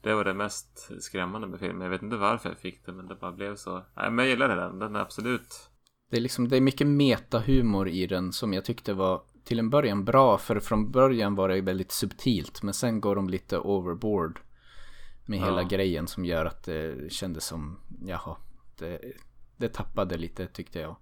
det 0.00 0.14
var 0.14 0.24
det 0.24 0.34
mest 0.34 0.90
skrämmande 1.02 1.46
med 1.46 1.60
filmen. 1.60 1.80
Jag 1.80 1.90
vet 1.90 2.02
inte 2.02 2.16
varför 2.16 2.48
jag 2.48 2.58
fick 2.58 2.86
det 2.86 2.92
men 2.92 3.08
det 3.08 3.14
bara 3.14 3.32
blev 3.32 3.56
så. 3.56 3.82
Nej, 3.96 4.10
men 4.10 4.18
jag 4.18 4.28
gillade 4.28 4.54
den. 4.54 4.78
Den 4.78 4.96
är 4.96 5.00
absolut. 5.00 5.70
Det 6.10 6.16
är 6.16 6.20
liksom, 6.20 6.48
det 6.48 6.56
är 6.56 6.60
mycket 6.60 6.86
metahumor 6.86 7.88
i 7.88 8.06
den 8.06 8.32
som 8.32 8.52
jag 8.52 8.64
tyckte 8.64 8.92
var 8.92 9.22
till 9.44 9.58
en 9.58 9.70
början 9.70 10.04
bra. 10.04 10.38
För 10.38 10.60
från 10.60 10.90
början 10.90 11.34
var 11.34 11.48
det 11.48 11.60
väldigt 11.60 11.92
subtilt. 11.92 12.62
Men 12.62 12.74
sen 12.74 13.00
går 13.00 13.16
de 13.16 13.28
lite 13.28 13.58
overboard. 13.58 14.40
Med 15.26 15.38
ja. 15.38 15.44
hela 15.44 15.62
grejen 15.62 16.06
som 16.06 16.24
gör 16.24 16.44
att 16.44 16.62
det 16.62 17.12
kändes 17.12 17.44
som, 17.44 17.80
jaha. 18.06 18.36
Det, 18.78 19.00
det 19.56 19.68
tappade 19.68 20.16
lite 20.16 20.46
tyckte 20.46 20.78
jag. 20.78 20.96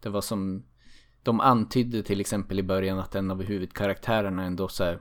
Det 0.00 0.08
var 0.08 0.20
som, 0.20 0.64
de 1.22 1.40
antydde 1.40 2.02
till 2.02 2.20
exempel 2.20 2.58
i 2.58 2.62
början 2.62 2.98
att 2.98 3.14
en 3.14 3.30
av 3.30 3.42
huvudkaraktärerna 3.42 4.44
ändå 4.44 4.68
så 4.68 4.96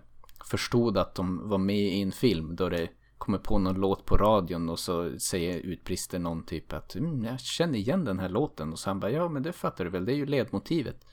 förstod 0.45 0.97
att 0.97 1.15
de 1.15 1.49
var 1.49 1.57
med 1.57 1.79
i 1.79 2.01
en 2.01 2.11
film 2.11 2.55
då 2.55 2.69
det 2.69 2.89
kommer 3.17 3.37
på 3.37 3.57
någon 3.57 3.75
låt 3.75 4.05
på 4.05 4.17
radion 4.17 4.69
och 4.69 4.79
så 4.79 5.19
säger 5.19 5.59
utbrister 5.59 6.19
någon 6.19 6.45
typ 6.45 6.73
att 6.73 6.95
mm, 6.95 7.23
jag 7.23 7.39
känner 7.39 7.79
igen 7.79 8.05
den 8.05 8.19
här 8.19 8.29
låten 8.29 8.71
och 8.71 8.79
så 8.79 8.89
han 8.89 8.99
bara 8.99 9.11
ja 9.11 9.29
men 9.29 9.43
det 9.43 9.53
fattar 9.53 9.83
du 9.83 9.89
väl 9.89 10.05
det 10.05 10.13
är 10.13 10.15
ju 10.15 10.25
ledmotivet 10.25 11.05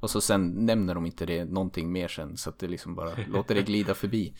och 0.00 0.10
så 0.10 0.20
sen 0.20 0.66
nämner 0.66 0.94
de 0.94 1.06
inte 1.06 1.26
det 1.26 1.44
någonting 1.44 1.92
mer 1.92 2.08
sen 2.08 2.36
så 2.36 2.50
att 2.50 2.58
det 2.58 2.68
liksom 2.68 2.94
bara 2.94 3.10
låter 3.32 3.54
det 3.54 3.62
glida 3.62 3.94
förbi. 4.04 4.34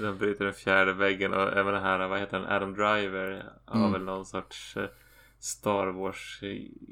De 0.00 0.18
bryter 0.18 0.44
den 0.44 0.54
fjärde 0.54 0.92
väggen 0.92 1.32
och 1.32 1.52
även 1.52 1.74
det 1.74 1.80
här, 1.80 2.08
vad 2.08 2.20
heter 2.20 2.38
den, 2.38 2.48
Adam 2.48 2.74
Driver 2.74 3.52
har 3.64 3.80
mm. 3.80 3.92
väl 3.92 4.02
någon 4.02 4.26
sorts 4.26 4.76
eh, 4.76 4.84
Star 5.38 5.86
Wars 5.86 6.40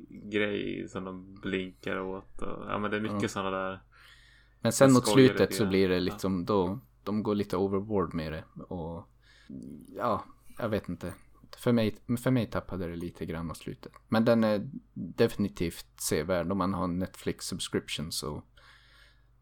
grej 0.08 0.88
som 0.88 1.04
de 1.04 1.34
blinkar 1.34 2.00
åt 2.00 2.42
och 2.42 2.64
ja 2.68 2.78
men 2.78 2.90
det 2.90 2.96
är 2.96 3.00
mycket 3.00 3.22
ja. 3.22 3.28
sådana 3.28 3.50
där. 3.50 3.82
Men 4.60 4.72
sen 4.72 4.92
mot 4.92 5.08
slutet 5.08 5.54
så 5.54 5.66
blir 5.66 5.88
det 5.88 6.00
liksom 6.00 6.44
då, 6.44 6.80
de 7.04 7.22
går 7.22 7.34
lite 7.34 7.56
overboard 7.56 8.14
med 8.14 8.32
det 8.32 8.44
och 8.62 9.08
ja, 9.96 10.24
jag 10.58 10.68
vet 10.68 10.88
inte. 10.88 11.14
För 11.56 11.72
mig, 11.72 11.96
för 12.22 12.30
mig 12.30 12.50
tappade 12.50 12.88
det 12.88 12.96
lite 12.96 13.26
grann 13.26 13.46
mot 13.46 13.56
slutet. 13.56 13.92
Men 14.08 14.24
den 14.24 14.44
är 14.44 14.70
definitivt 14.94 15.86
sevärd. 16.00 16.52
Om 16.52 16.58
man 16.58 16.74
har 16.74 16.86
Netflix 16.86 17.46
subscription 17.46 18.12
så, 18.12 18.42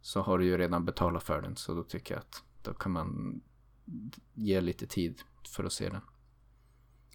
så 0.00 0.20
har 0.20 0.38
du 0.38 0.44
ju 0.44 0.58
redan 0.58 0.84
betalat 0.84 1.22
för 1.22 1.42
den. 1.42 1.56
Så 1.56 1.74
då 1.74 1.82
tycker 1.82 2.14
jag 2.14 2.20
att 2.20 2.42
då 2.62 2.74
kan 2.74 2.92
man 2.92 3.40
ge 4.34 4.60
lite 4.60 4.86
tid 4.86 5.20
för 5.56 5.64
att 5.64 5.72
se 5.72 5.88
den. 5.88 6.00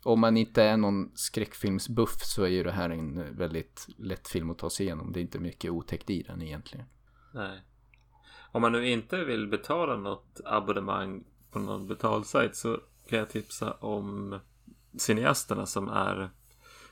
Om 0.03 0.19
man 0.19 0.37
inte 0.37 0.63
är 0.63 0.77
någon 0.77 1.11
skräckfilmsbuff 1.15 2.21
så 2.21 2.43
är 2.43 2.47
ju 2.47 2.63
det 2.63 2.71
här 2.71 2.89
en 2.89 3.37
väldigt 3.37 3.87
lätt 3.97 4.27
film 4.27 4.49
att 4.49 4.57
ta 4.57 4.69
sig 4.69 4.85
igenom. 4.85 5.11
Det 5.11 5.19
är 5.19 5.21
inte 5.21 5.39
mycket 5.39 5.71
otäckt 5.71 6.09
i 6.09 6.23
den 6.23 6.41
egentligen. 6.41 6.85
Nej. 7.33 7.61
Om 8.51 8.61
man 8.61 8.71
nu 8.71 8.89
inte 8.89 9.23
vill 9.23 9.47
betala 9.47 9.97
något 9.97 10.41
abonnemang 10.45 11.23
på 11.51 11.59
någon 11.59 11.87
betalsajt 11.87 12.55
så 12.55 12.79
kan 13.09 13.19
jag 13.19 13.29
tipsa 13.29 13.73
om 13.73 14.39
cineasterna 14.97 15.65
som 15.65 15.87
är 15.89 16.29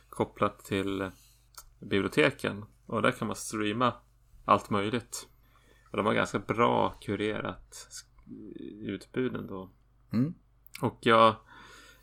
kopplat 0.10 0.66
till 0.66 1.12
biblioteken. 1.80 2.66
Och 2.86 3.02
där 3.02 3.12
kan 3.12 3.28
man 3.28 3.36
streama 3.36 3.94
allt 4.46 4.70
möjligt. 4.70 5.28
Och 5.92 5.98
de 5.98 6.06
har 6.06 6.14
ganska 6.14 6.40
bra 6.40 6.90
kurerat 7.02 7.88
utbud 8.82 9.36
ändå. 9.36 9.70
Mm. 10.14 10.34
Och 10.82 10.98
jag, 11.02 11.36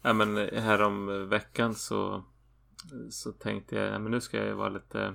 ja 0.05 0.13
men 0.13 0.37
här 0.37 0.83
om 0.83 1.29
veckan 1.29 1.75
så, 1.75 2.25
så 3.11 3.33
tänkte 3.33 3.77
jag, 3.77 3.95
ja, 3.95 3.99
men 3.99 4.11
nu 4.11 4.21
ska 4.21 4.45
jag 4.45 4.57
vara 4.57 4.69
lite, 4.69 5.15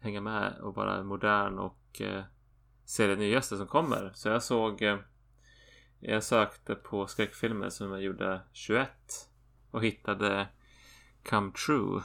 hänga 0.00 0.20
med 0.20 0.58
och 0.60 0.74
vara 0.74 1.02
modern 1.02 1.58
och 1.58 2.00
eh, 2.00 2.24
se 2.84 3.06
det 3.06 3.16
nyaste 3.16 3.56
som 3.56 3.66
kommer. 3.66 4.10
Så 4.14 4.28
jag 4.28 4.42
såg, 4.42 4.82
eh, 4.82 4.98
jag 6.00 6.24
sökte 6.24 6.74
på 6.74 7.06
skräckfilmer 7.06 7.70
som 7.70 7.90
jag 7.90 8.02
gjorde 8.02 8.40
21 8.52 8.90
och 9.70 9.84
hittade 9.84 10.48
Come 11.22 11.52
True. 11.52 12.02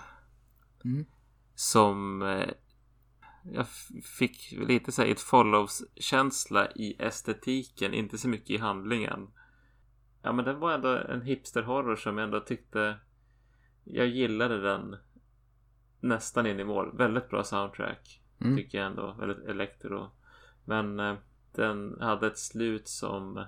Mm. 0.85 1.05
Som 1.55 2.21
eh, 2.21 2.49
jag 3.43 3.67
fick 4.03 4.51
lite 4.51 4.91
så 4.91 5.01
här 5.01 5.09
ett 5.09 5.21
follows-känsla 5.21 6.71
i 6.71 6.95
estetiken, 6.99 7.93
inte 7.93 8.17
så 8.17 8.27
mycket 8.27 8.49
i 8.49 8.57
handlingen. 8.57 9.27
Ja 10.27 10.33
men 10.33 10.45
det 10.45 10.53
var 10.53 10.73
ändå 10.73 10.89
en 10.89 11.21
hipster-horror 11.21 11.95
som 11.95 12.17
jag 12.17 12.25
ändå 12.25 12.39
tyckte 12.39 12.95
jag 13.83 14.07
gillade 14.07 14.61
den 14.61 14.95
nästan 15.99 16.45
in 16.45 16.59
i 16.59 16.63
mål. 16.63 16.97
Väldigt 16.97 17.29
bra 17.29 17.43
soundtrack. 17.43 18.21
Mm. 18.41 18.55
Tycker 18.55 18.77
jag 18.77 18.87
ändå. 18.87 19.15
Väldigt 19.19 19.47
elektro. 19.47 20.11
Men 20.65 20.99
eh, 20.99 21.15
den 21.51 21.97
hade 22.01 22.27
ett 22.27 22.37
slut 22.37 22.87
som 22.87 23.45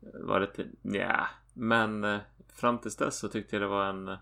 var 0.00 0.40
lite 0.40 0.66
nja. 0.82 1.28
Men 1.54 2.04
eh, 2.04 2.20
fram 2.48 2.78
tills 2.78 2.96
dess 2.96 3.18
så 3.18 3.28
tyckte 3.28 3.56
jag 3.56 3.62
det 3.62 3.68
var 3.68 3.86
en, 3.86 4.16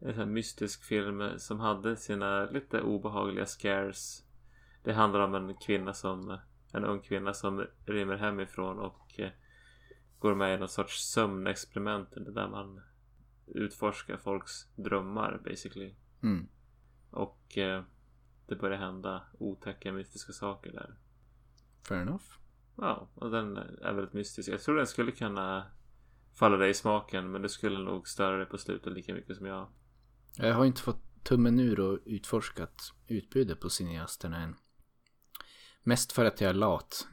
en 0.00 0.32
mystisk 0.32 0.84
film 0.84 1.30
som 1.36 1.60
hade 1.60 1.96
sina 1.96 2.44
lite 2.44 2.80
obehagliga 2.80 3.46
scares. 3.46 4.24
Det 4.84 4.92
handlar 4.92 5.20
om 5.20 5.34
en 5.34 5.54
kvinna 5.54 5.94
som 5.94 6.38
en 6.72 6.84
ung 6.84 7.00
kvinna 7.00 7.34
som 7.34 7.66
rymmer 7.86 8.16
hemifrån 8.16 8.78
och 8.78 9.20
eh, 9.20 9.30
går 10.18 10.34
med 10.34 10.54
i 10.54 10.58
någon 10.58 10.68
sorts 10.68 11.10
sömnexperiment 11.10 12.08
där 12.10 12.48
man 12.48 12.80
utforskar 13.46 14.16
folks 14.16 14.66
drömmar 14.76 15.40
basically. 15.44 15.94
Mm. 16.22 16.48
Och 17.10 17.58
eh, 17.58 17.84
det 18.46 18.56
börjar 18.56 18.78
hända 18.78 19.22
otäcka 19.38 19.92
mystiska 19.92 20.32
saker 20.32 20.72
där. 20.72 20.94
Fair 21.88 22.00
enough. 22.00 22.24
Ja, 22.76 23.08
och 23.14 23.30
den 23.30 23.56
är 23.56 23.92
väldigt 23.92 24.14
mystisk. 24.14 24.48
Jag 24.48 24.60
tror 24.60 24.76
den 24.76 24.86
skulle 24.86 25.12
kunna 25.12 25.66
falla 26.34 26.56
dig 26.56 26.70
i 26.70 26.74
smaken 26.74 27.30
men 27.30 27.42
det 27.42 27.48
skulle 27.48 27.78
nog 27.78 28.08
störa 28.08 28.36
dig 28.36 28.46
på 28.46 28.58
slutet 28.58 28.92
lika 28.92 29.14
mycket 29.14 29.36
som 29.36 29.46
jag. 29.46 29.68
Jag 30.36 30.54
har 30.54 30.64
inte 30.64 30.82
fått 30.82 31.24
tummen 31.24 31.60
ur 31.60 31.80
och 31.80 31.98
utforskat 32.04 32.92
utbudet 33.06 33.60
på 33.60 33.70
cineasterna 33.70 34.42
än. 34.42 34.56
Mest 35.82 36.12
för 36.12 36.24
att 36.24 36.40
jag 36.40 36.50
är 36.50 36.54
lat. 36.54 37.08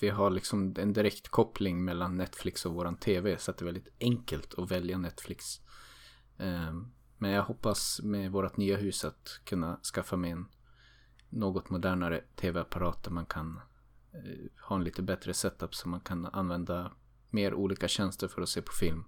Vi 0.00 0.08
har 0.08 0.30
liksom 0.30 0.74
en 0.78 0.92
direkt 0.92 1.28
koppling 1.28 1.84
mellan 1.84 2.16
Netflix 2.16 2.66
och 2.66 2.74
våran 2.74 2.96
TV 2.96 3.38
så 3.38 3.50
att 3.50 3.58
det 3.58 3.62
är 3.62 3.66
väldigt 3.66 3.94
enkelt 4.00 4.54
att 4.58 4.70
välja 4.70 4.98
Netflix. 4.98 5.44
Ehm, 6.38 6.92
men 7.18 7.30
jag 7.30 7.42
hoppas 7.42 8.00
med 8.02 8.32
vårt 8.32 8.56
nya 8.56 8.76
hus 8.76 9.04
att 9.04 9.40
kunna 9.44 9.80
skaffa 9.94 10.16
mig 10.16 10.30
en 10.30 10.46
något 11.28 11.70
modernare 11.70 12.24
tv-apparat 12.36 13.04
där 13.04 13.10
man 13.10 13.26
kan 13.26 13.60
eh, 14.12 14.66
ha 14.68 14.76
en 14.76 14.84
lite 14.84 15.02
bättre 15.02 15.34
setup 15.34 15.74
så 15.74 15.88
man 15.88 16.00
kan 16.00 16.26
använda 16.26 16.92
mer 17.30 17.54
olika 17.54 17.88
tjänster 17.88 18.28
för 18.28 18.42
att 18.42 18.48
se 18.48 18.62
på 18.62 18.72
film. 18.72 19.04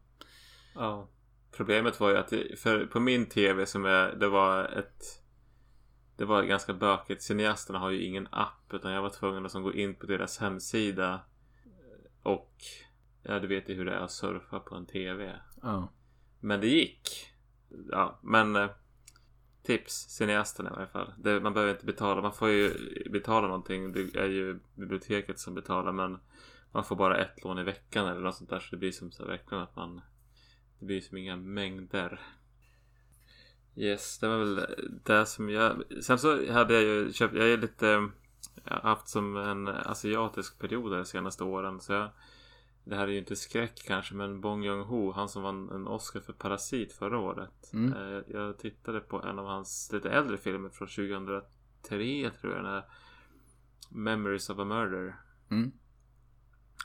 Ja. 0.75 1.09
Problemet 1.51 2.01
var 2.01 2.11
ju 2.11 2.17
att 2.17 2.33
för 2.59 2.87
på 2.87 3.01
min 3.01 3.27
tv 3.27 3.67
som 3.67 3.85
är, 3.85 4.17
det 4.17 4.29
var 4.29 4.65
ett 4.65 5.23
det 6.19 6.25
var 6.25 6.43
ganska 6.43 6.75
bökigt. 6.75 7.23
Cineasterna 7.23 7.79
har 7.79 7.91
ju 7.91 8.03
ingen 8.03 8.29
app 8.31 8.75
utan 8.75 8.93
jag 8.93 9.03
var 9.03 9.11
tvungen 9.11 9.47
att 9.47 9.53
gå 9.53 9.75
in 9.75 9.95
på 9.95 10.07
deras 10.07 10.39
hemsida 10.39 11.21
och 12.23 12.55
ja, 13.23 13.39
du 13.39 13.47
vet 13.47 13.69
ju 13.69 13.75
hur 13.75 13.85
det 13.85 13.93
är 13.93 14.01
att 14.01 14.11
surfa 14.11 14.61
på 14.61 14.75
en 14.75 14.87
tv. 14.87 15.41
Ja. 15.63 15.93
Men 16.41 16.61
det 16.61 16.67
gick. 16.67 17.09
Ja, 17.91 18.19
men 18.23 18.57
eh, 18.57 18.71
tips. 19.63 19.95
Cineasterna 19.95 20.71
i 20.71 20.73
alla 20.73 20.87
fall. 20.87 21.13
Det, 21.19 21.41
man 21.41 21.55
behöver 21.55 21.73
inte 21.73 21.87
betala. 21.87 22.23
Man 22.23 22.33
får 22.33 22.49
ju 22.49 22.75
betala 23.11 23.47
någonting. 23.47 23.93
Det 23.93 24.17
är 24.17 24.29
ju 24.29 24.61
biblioteket 24.75 25.39
som 25.39 25.55
betalar 25.55 25.93
men 25.93 26.19
man 26.73 26.85
får 26.85 26.97
bara 26.97 27.19
ett 27.19 27.45
lån 27.45 27.59
i 27.59 27.63
veckan 27.63 28.07
eller 28.07 28.21
något 28.21 28.37
sånt 28.37 28.51
där 28.51 28.61
så 28.61 28.71
det 28.71 28.77
blir 28.77 28.93
som 28.93 29.13
så 29.13 29.25
verkligen 29.25 29.63
att 29.63 29.77
man 29.77 30.01
det 30.79 30.87
blir 30.87 31.01
som 31.01 31.17
inga 31.17 31.37
mängder 31.37 32.21
Yes, 33.79 34.19
det 34.19 34.29
var 34.29 34.39
väl 34.39 34.67
det 35.05 35.27
som 35.27 35.51
jag 35.51 35.83
Sen 36.03 36.19
så 36.19 36.53
hade 36.53 36.75
jag 36.75 36.83
ju 36.83 37.13
köpt, 37.13 37.35
jag 37.35 37.49
är 37.49 37.57
lite 37.57 37.87
Jag 38.65 38.75
har 38.75 38.81
haft 38.81 39.09
som 39.09 39.37
en 39.37 39.69
asiatisk 39.69 40.59
period 40.59 40.93
de 40.93 41.05
senaste 41.05 41.45
åren 41.45 41.81
så 41.81 41.93
jag 41.93 42.11
Det 42.85 42.97
här 42.97 43.03
är 43.03 43.13
ju 43.13 43.19
inte 43.19 43.37
skräck 43.37 43.83
kanske 43.87 44.15
men 44.15 44.41
Bong 44.41 44.65
Joon-Ho 44.65 45.13
Han 45.13 45.29
som 45.29 45.43
vann 45.43 45.71
en 45.71 45.87
Oscar 45.87 46.21
för 46.21 46.33
Parasit 46.33 46.93
förra 46.93 47.19
året 47.19 47.73
mm. 47.73 47.93
Eh, 47.93 48.23
jag 48.29 48.59
tittade 48.59 49.01
på 49.01 49.23
en 49.23 49.39
av 49.39 49.47
hans 49.47 49.93
lite 49.93 50.11
äldre 50.11 50.37
filmer 50.37 50.69
från 50.69 50.89
2003 50.89 52.31
tror 52.41 52.53
jag 52.53 52.65
den 52.65 52.73
här 52.73 52.85
Memories 53.91 54.51
of 54.51 54.59
a 54.59 54.65
Murder 54.65 55.17
mm. 55.51 55.73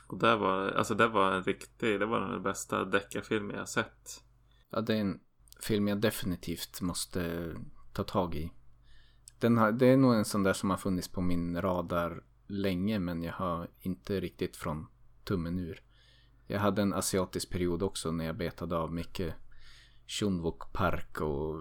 Och 0.06 0.18
det 0.18 0.36
var, 0.36 0.68
alltså 0.68 0.94
det 0.94 1.08
var 1.08 1.32
en 1.32 1.42
riktig, 1.42 2.00
det 2.00 2.06
var 2.06 2.20
den 2.20 2.42
bästa 2.42 2.84
deckarfilmen 2.84 3.56
jag 3.56 3.68
sett. 3.68 4.24
Ja, 4.70 4.80
det 4.80 4.94
är 4.94 5.00
en 5.00 5.20
film 5.64 5.88
jag 5.88 6.00
definitivt 6.00 6.80
måste 6.80 7.54
ta 7.92 8.04
tag 8.04 8.34
i. 8.34 8.50
Den 9.38 9.58
har, 9.58 9.72
det 9.72 9.86
är 9.86 9.96
nog 9.96 10.14
en 10.14 10.24
sån 10.24 10.42
där 10.42 10.52
som 10.52 10.70
har 10.70 10.76
funnits 10.76 11.08
på 11.08 11.20
min 11.20 11.62
radar 11.62 12.22
länge 12.46 12.98
men 12.98 13.22
jag 13.22 13.32
har 13.32 13.68
inte 13.80 14.20
riktigt 14.20 14.56
från 14.56 14.86
tummen 15.24 15.58
ur. 15.58 15.82
Jag 16.46 16.60
hade 16.60 16.82
en 16.82 16.94
asiatisk 16.94 17.50
period 17.50 17.82
också 17.82 18.12
när 18.12 18.24
jag 18.24 18.36
betade 18.36 18.76
av 18.76 18.92
mycket 18.92 19.34
Shunwook 20.06 20.72
Park 20.72 21.20
och 21.20 21.56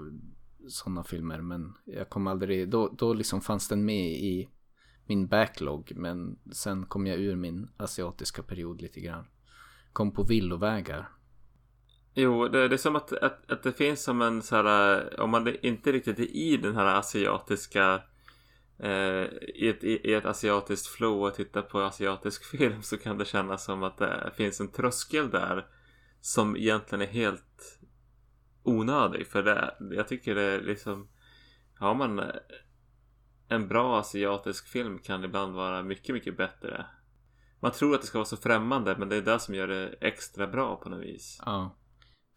sådana 0.68 1.04
filmer 1.04 1.42
men 1.42 1.74
jag 1.86 2.10
kom 2.10 2.28
aldrig, 2.28 2.70
då, 2.70 2.90
då 2.98 3.14
liksom 3.14 3.42
fanns 3.42 3.68
den 3.68 3.86
med 3.86 4.12
i 4.12 4.50
min 5.06 5.28
backlog. 5.28 5.92
Men 5.96 6.40
sen 6.52 6.86
kom 6.86 7.08
jag 7.08 7.20
ur 7.20 7.36
min 7.36 7.70
asiatiska 7.78 8.44
period 8.44 8.82
lite 8.82 9.00
grann. 9.00 9.26
Kom 9.94 10.12
på 10.12 10.24
villovägar. 10.24 11.10
Jo, 12.14 12.48
det, 12.48 12.68
det 12.68 12.76
är 12.76 12.78
som 12.78 12.96
att, 12.96 13.14
att, 13.14 13.52
att, 13.52 13.64
det 13.64 13.72
finns 13.72 14.04
som 14.04 14.22
en 14.22 14.42
så 14.42 14.56
här, 14.56 14.96
eh, 14.98 15.20
om 15.20 15.30
man 15.30 15.56
inte 15.62 15.92
riktigt 15.92 16.20
är 16.20 16.36
i 16.36 16.58
den 16.58 16.76
här 16.76 16.86
asiatiska 16.86 18.02
eh, 18.80 19.24
i, 19.56 19.70
ett, 19.70 19.84
i 19.84 20.14
ett 20.14 20.26
asiatiskt 20.26 20.88
flow 20.88 21.24
och 21.24 21.36
tittar 21.36 21.62
på 21.62 21.82
asiatisk 21.82 22.46
film 22.58 22.82
så 22.82 22.98
kan 22.98 23.18
det 23.18 23.26
kännas 23.26 23.64
som 23.64 23.84
att 23.84 23.98
det 23.98 24.32
finns 24.36 24.60
en 24.60 24.72
tröskel 24.72 25.30
där 25.30 25.66
som 26.22 26.58
egentligen 26.58 27.02
är 27.02 27.12
helt 27.12 27.80
onödig. 28.64 29.28
För 29.28 29.44
det, 29.44 29.76
jag 29.92 30.08
tycker 30.08 30.36
det 30.36 30.42
är 30.42 30.62
liksom 30.62 31.10
har 31.80 31.96
man 31.96 32.20
eh, 32.20 32.26
en 33.48 33.68
bra 33.68 34.00
asiatisk 34.00 34.68
film 34.68 35.00
kan 35.00 35.24
ibland 35.24 35.56
vara 35.56 35.84
mycket, 35.84 36.16
mycket 36.16 36.38
bättre. 36.38 36.86
man 37.60 37.72
tror 37.72 37.96
att 37.96 38.02
det 38.02 38.08
ska 38.08 38.18
vara 38.18 38.26
så 38.26 38.38
främmande 38.38 38.96
men 39.00 39.10
det 39.10 39.16
är 39.16 39.22
det 39.22 39.40
som 39.40 39.56
gör 39.56 39.68
det 39.68 39.96
extra 40.02 40.48
bra 40.48 40.76
på 40.76 40.90
något 40.90 41.04
vis. 41.04 41.42
Ja. 41.46 41.76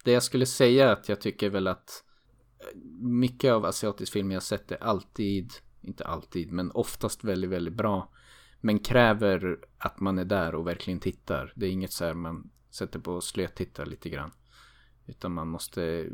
Det 0.06 0.12
jag 0.12 0.22
skulle 0.22 0.46
säga 0.46 0.88
är 0.88 0.92
att 0.92 1.08
jag 1.08 1.20
tycker 1.20 1.50
väl 1.50 1.66
att 1.66 2.04
eh, 2.60 2.78
mycket 3.00 3.52
av 3.52 3.64
asiatisk 3.64 4.12
film 4.12 4.32
jag 4.32 4.42
sett 4.42 4.72
är 4.72 4.82
alltid, 4.82 5.52
inte 5.82 6.06
alltid, 6.06 6.52
men 6.52 6.70
oftast 6.70 7.24
väldigt, 7.24 7.50
väldigt 7.50 7.74
bra. 7.74 8.12
Men 8.60 8.78
kräver 8.78 9.58
att 9.78 10.00
man 10.00 10.18
är 10.18 10.24
där 10.24 10.54
och 10.54 10.66
verkligen 10.66 11.00
tittar. 11.00 11.52
Det 11.56 11.66
är 11.66 11.70
inget 11.70 11.92
så 11.92 12.04
här 12.04 12.14
man 12.14 12.50
sätter 12.70 12.98
på 12.98 13.12
och 13.12 13.24
slötittar 13.24 13.86
lite 13.86 14.08
grann. 14.08 14.30
Utan 15.06 15.32
man 15.32 15.48
måste 15.48 16.06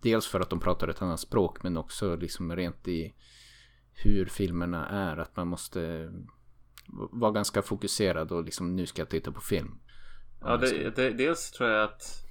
Dels 0.00 0.26
för 0.26 0.40
att 0.40 0.50
de 0.50 0.60
pratar 0.60 0.88
ett 0.88 1.02
annat 1.02 1.20
språk 1.20 1.62
men 1.62 1.76
också 1.76 2.16
liksom 2.16 2.56
rent 2.56 2.88
i 2.88 3.14
hur 3.92 4.26
filmerna 4.26 4.88
är. 4.88 5.16
Att 5.16 5.36
man 5.36 5.48
måste 5.48 6.12
vara 7.12 7.32
ganska 7.32 7.62
fokuserad 7.62 8.32
och 8.32 8.44
liksom 8.44 8.76
nu 8.76 8.86
ska 8.86 9.00
jag 9.02 9.08
titta 9.08 9.32
på 9.32 9.40
film. 9.40 9.78
Ja, 10.40 10.56
det, 10.56 10.96
det, 10.96 11.10
dels 11.10 11.50
tror 11.50 11.70
jag 11.70 11.84
att 11.84 12.24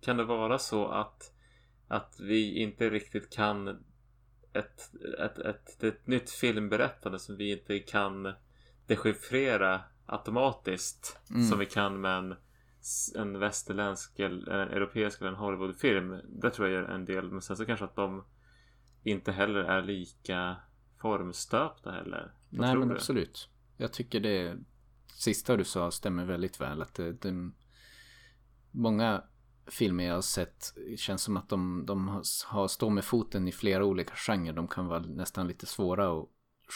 kan 0.00 0.16
det 0.16 0.24
vara 0.24 0.58
så 0.58 0.88
att 0.88 1.34
att 1.88 2.20
vi 2.20 2.58
inte 2.58 2.90
riktigt 2.90 3.30
kan 3.30 3.68
ett, 4.52 4.94
ett, 5.18 5.38
ett, 5.38 5.82
ett, 5.84 6.06
nytt 6.06 6.30
filmberättande 6.30 7.18
som 7.18 7.36
vi 7.36 7.52
inte 7.52 7.78
kan 7.78 8.32
dechiffrera 8.86 9.80
automatiskt 10.06 11.18
mm. 11.30 11.42
som 11.42 11.58
vi 11.58 11.66
kan 11.66 12.00
med 12.00 12.18
en, 12.18 12.34
en 13.14 13.38
västerländsk 13.38 14.18
eller 14.18 14.58
en 14.58 14.68
europeisk 14.68 15.20
eller 15.20 15.30
en 15.30 15.36
Hollywoodfilm. 15.36 16.20
Det 16.28 16.50
tror 16.50 16.68
jag 16.68 16.82
gör 16.82 16.88
en 16.88 17.04
del. 17.04 17.30
Men 17.30 17.42
sen 17.42 17.56
så 17.56 17.64
kanske 17.64 17.84
att 17.84 17.96
de 17.96 18.24
inte 19.02 19.32
heller 19.32 19.60
är 19.60 19.82
lika 19.82 20.56
formstöpta 21.00 21.90
heller. 21.90 22.32
Vad 22.50 22.60
Nej 22.60 22.76
men 22.76 22.88
du? 22.88 22.94
absolut. 22.94 23.48
Jag 23.76 23.92
tycker 23.92 24.20
det 24.20 24.58
sista 25.14 25.56
du 25.56 25.64
sa 25.64 25.90
stämmer 25.90 26.24
väldigt 26.24 26.60
väl. 26.60 26.82
Att 26.82 26.94
det, 26.94 27.12
det, 27.12 27.50
många 28.70 29.24
filmer 29.66 30.04
jag 30.04 30.14
har 30.14 30.22
sett 30.22 30.74
känns 30.96 31.22
som 31.22 31.36
att 31.36 31.48
de, 31.48 31.86
de 31.86 32.22
har 32.46 32.68
stå 32.68 32.90
med 32.90 33.04
foten 33.04 33.48
i 33.48 33.52
flera 33.52 33.84
olika 33.84 34.14
genrer. 34.14 34.52
De 34.52 34.68
kan 34.68 34.86
vara 34.86 35.00
nästan 35.00 35.48
lite 35.48 35.66
svåra 35.66 36.18
att 36.18 36.28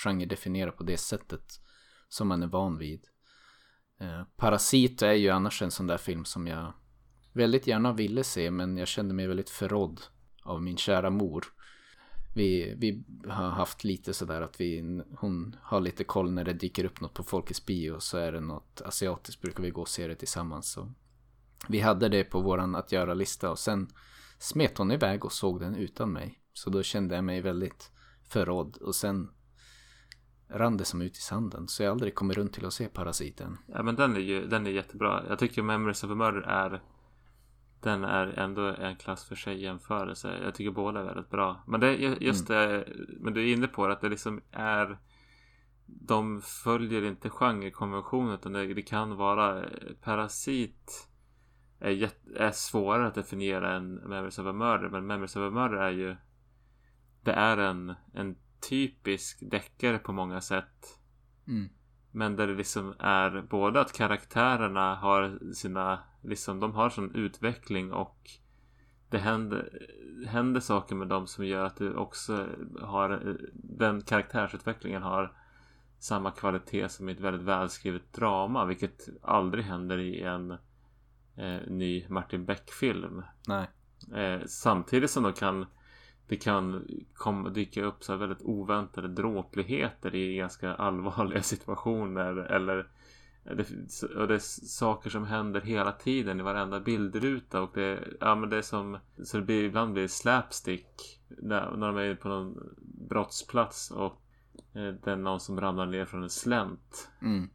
genredefiniera 0.04 0.72
på 0.72 0.82
det 0.82 0.96
sättet 0.96 1.60
som 2.08 2.28
man 2.28 2.42
är 2.42 2.46
van 2.46 2.78
vid. 2.78 3.06
Eh, 4.00 4.22
Parasit 4.36 5.02
är 5.02 5.12
ju 5.12 5.28
annars 5.28 5.62
en 5.62 5.70
sån 5.70 5.86
där 5.86 5.98
film 5.98 6.24
som 6.24 6.46
jag 6.46 6.72
väldigt 7.32 7.66
gärna 7.66 7.92
ville 7.92 8.24
se 8.24 8.50
men 8.50 8.76
jag 8.76 8.88
kände 8.88 9.14
mig 9.14 9.26
väldigt 9.26 9.50
förrådd 9.50 10.00
av 10.42 10.62
min 10.62 10.76
kära 10.76 11.10
mor. 11.10 11.44
Vi, 12.34 12.74
vi 12.78 13.04
har 13.28 13.50
haft 13.50 13.84
lite 13.84 14.14
sådär 14.14 14.42
att 14.42 14.60
vi, 14.60 15.02
hon 15.18 15.56
har 15.62 15.80
lite 15.80 16.04
koll 16.04 16.32
när 16.32 16.44
det 16.44 16.52
dyker 16.52 16.84
upp 16.84 17.00
något 17.00 17.14
på 17.14 17.22
Folkets 17.22 17.66
bio 17.66 18.00
så 18.00 18.18
är 18.18 18.32
det 18.32 18.40
något 18.40 18.82
asiatiskt 18.84 19.42
brukar 19.42 19.62
vi 19.62 19.70
gå 19.70 19.80
och 19.80 19.88
se 19.88 20.06
det 20.06 20.14
tillsammans. 20.14 20.72
Så 20.72 20.92
vi 21.68 21.80
hade 21.80 22.08
det 22.08 22.24
på 22.24 22.40
våran 22.40 22.74
att 22.74 22.92
göra-lista 22.92 23.50
och 23.50 23.58
sen 23.58 23.88
smet 24.38 24.78
hon 24.78 24.90
iväg 24.90 25.24
och 25.24 25.32
såg 25.32 25.60
den 25.60 25.74
utan 25.74 26.12
mig. 26.12 26.38
Så 26.52 26.70
då 26.70 26.82
kände 26.82 27.14
jag 27.14 27.24
mig 27.24 27.40
väldigt 27.40 27.90
förrådd 28.28 28.76
och 28.76 28.94
sen 28.94 29.30
rann 30.48 30.76
det 30.76 30.84
som 30.84 31.02
ut 31.02 31.16
i 31.16 31.20
sanden. 31.20 31.68
Så 31.68 31.82
jag 31.82 31.90
aldrig 31.90 32.14
kommer 32.14 32.34
runt 32.34 32.52
till 32.52 32.66
att 32.66 32.72
se 32.72 32.88
Parasiten. 32.88 33.58
Ja 33.66 33.82
men 33.82 33.96
den 33.96 34.16
är 34.16 34.20
ju 34.20 34.46
den 34.46 34.66
är 34.66 34.70
jättebra. 34.70 35.22
Jag 35.28 35.38
tycker 35.38 35.62
Memories 35.62 36.04
of 36.04 36.10
a 36.10 36.14
Murder 36.14 36.40
är 36.40 36.82
den 37.80 38.04
är 38.04 38.26
ändå 38.26 38.62
en 38.62 38.96
klass 38.96 39.24
för 39.24 39.36
sig 39.36 39.62
jämförelse. 39.62 40.38
Jag 40.44 40.54
tycker 40.54 40.70
båda 40.70 41.00
är 41.00 41.04
väldigt 41.04 41.30
bra. 41.30 41.64
Men 41.66 41.80
det 41.80 41.94
just 41.96 42.50
mm. 42.50 42.68
det, 42.68 42.88
men 43.20 43.34
du 43.34 43.40
är 43.40 43.52
inne 43.52 43.66
på 43.66 43.86
det, 43.86 43.92
att 43.92 44.00
det 44.00 44.08
liksom 44.08 44.40
är 44.50 44.98
de 45.86 46.42
följer 46.42 47.04
inte 47.04 47.30
genrekonventionen 47.30 48.34
utan 48.34 48.52
det, 48.52 48.74
det 48.74 48.82
kan 48.82 49.16
vara 49.16 49.64
Parasit 50.02 51.08
är, 51.82 52.10
är 52.36 52.50
svårare 52.50 53.06
att 53.06 53.14
definiera 53.14 53.72
än 53.72 53.94
Memories 53.94 54.38
of 54.38 54.46
a 54.46 54.52
Murder. 54.52 54.88
Men 54.88 55.06
Memories 55.06 55.36
of 55.36 55.42
a 55.42 55.50
Murder 55.50 55.76
är 55.76 55.90
ju 55.90 56.16
det 57.22 57.32
är 57.32 57.56
en, 57.56 57.94
en 58.14 58.36
typisk 58.68 59.38
deckare 59.50 59.98
på 59.98 60.12
många 60.12 60.40
sätt. 60.40 60.98
Mm. 61.46 61.68
Men 62.10 62.36
där 62.36 62.46
det 62.46 62.54
liksom 62.54 62.94
är 62.98 63.42
både 63.50 63.80
att 63.80 63.92
karaktärerna 63.92 64.94
har 64.94 65.52
sina, 65.54 65.98
liksom 66.22 66.60
de 66.60 66.74
har 66.74 66.90
sån 66.90 67.14
utveckling 67.14 67.92
och 67.92 68.30
det 69.10 69.18
händer, 69.18 69.88
händer 70.26 70.60
saker 70.60 70.94
med 70.94 71.08
dem 71.08 71.26
som 71.26 71.46
gör 71.46 71.64
att 71.64 71.76
det 71.76 71.94
också 71.94 72.46
har, 72.80 73.36
den 73.54 74.02
karaktärsutvecklingen 74.02 75.02
har 75.02 75.32
samma 75.98 76.30
kvalitet 76.30 76.88
som 76.88 77.08
i 77.08 77.12
ett 77.12 77.20
väldigt 77.20 77.46
välskrivet 77.46 78.12
drama, 78.12 78.64
vilket 78.64 79.08
aldrig 79.22 79.64
händer 79.64 79.98
i 79.98 80.22
en 80.22 80.56
eh, 81.36 81.70
ny 81.70 82.06
Martin 82.08 82.44
Beck-film. 82.44 83.22
Nej. 83.48 83.66
Eh, 84.14 84.40
samtidigt 84.46 85.10
som 85.10 85.22
de 85.22 85.32
kan 85.32 85.66
det 86.26 86.36
kan 86.36 86.86
komma, 87.14 87.48
dyka 87.48 87.84
upp 87.84 88.04
så 88.04 88.12
här 88.12 88.18
väldigt 88.18 88.42
oväntade 88.42 89.08
dråpligheter 89.08 90.14
i 90.14 90.36
ganska 90.36 90.74
allvarliga 90.74 91.42
situationer 91.42 92.36
eller 92.36 92.88
det, 93.44 94.02
och 94.16 94.28
det 94.28 94.34
är 94.34 94.66
saker 94.68 95.10
som 95.10 95.24
händer 95.24 95.60
hela 95.60 95.92
tiden 95.92 96.40
i 96.40 96.42
varenda 96.42 96.80
bildruta 96.80 97.60
och 97.60 97.70
det, 97.74 98.08
ja, 98.20 98.34
men 98.34 98.50
det 98.50 98.56
är 98.56 98.62
som 98.62 98.98
så 99.24 99.36
det 99.36 99.42
blir, 99.42 99.64
ibland 99.64 99.92
blir 99.92 100.08
slapstick 100.08 101.20
när, 101.28 101.76
när 101.76 101.86
de 101.86 101.96
är 101.96 102.14
på 102.14 102.28
någon 102.28 102.76
brottsplats 103.08 103.90
och 103.90 104.22
eh, 104.74 104.94
det 105.04 105.10
är 105.10 105.16
någon 105.16 105.40
som 105.40 105.60
ramlar 105.60 105.86
ner 105.86 106.04
från 106.04 106.22
en 106.22 106.30
slänt. 106.30 107.10
Mm. 107.22 107.50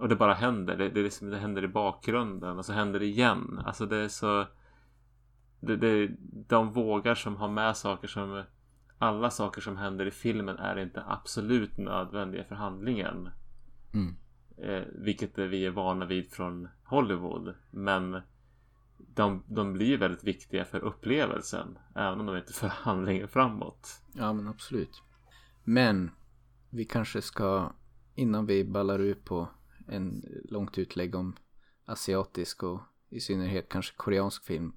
Och 0.00 0.08
det 0.08 0.16
bara 0.16 0.34
händer. 0.34 0.76
Det, 0.76 0.88
det, 0.88 1.02
liksom, 1.02 1.30
det 1.30 1.38
händer 1.38 1.64
i 1.64 1.68
bakgrunden 1.68 2.58
och 2.58 2.64
så 2.64 2.72
händer 2.72 3.00
det 3.00 3.06
igen. 3.06 3.60
Alltså 3.64 3.86
det 3.86 3.96
är 3.96 4.08
så 4.08 4.46
det, 5.60 5.76
det, 5.76 6.10
de 6.48 6.72
vågar 6.72 7.14
som 7.14 7.36
har 7.36 7.48
med 7.48 7.76
saker 7.76 8.08
som 8.08 8.42
alla 8.98 9.30
saker 9.30 9.60
som 9.60 9.76
händer 9.76 10.06
i 10.06 10.10
filmen 10.10 10.58
är 10.58 10.78
inte 10.78 11.04
absolut 11.06 11.78
nödvändiga 11.78 12.44
för 12.44 12.54
handlingen. 12.54 13.28
Mm. 13.94 14.16
Eh, 14.56 14.82
vilket 14.94 15.38
vi 15.38 15.66
är 15.66 15.70
vana 15.70 16.06
vid 16.06 16.30
från 16.30 16.68
Hollywood. 16.84 17.54
Men 17.70 18.20
de, 18.96 19.42
de 19.46 19.72
blir 19.72 19.98
väldigt 19.98 20.24
viktiga 20.24 20.64
för 20.64 20.80
upplevelsen. 20.80 21.78
Även 21.94 22.20
om 22.20 22.26
de 22.26 22.36
inte 22.36 22.52
för 22.52 22.68
handlingen 22.68 23.28
framåt. 23.28 24.02
Ja 24.12 24.32
men 24.32 24.48
absolut. 24.48 25.02
Men 25.64 26.10
vi 26.70 26.84
kanske 26.84 27.22
ska 27.22 27.72
innan 28.14 28.46
vi 28.46 28.64
ballar 28.64 28.98
ut 28.98 29.24
på 29.24 29.48
en 29.90 30.24
långt 30.44 30.78
utlägg 30.78 31.14
om 31.14 31.36
asiatisk 31.84 32.62
och 32.62 32.80
i 33.08 33.20
synnerhet 33.20 33.68
kanske 33.68 33.96
koreansk 33.96 34.44
film 34.44 34.72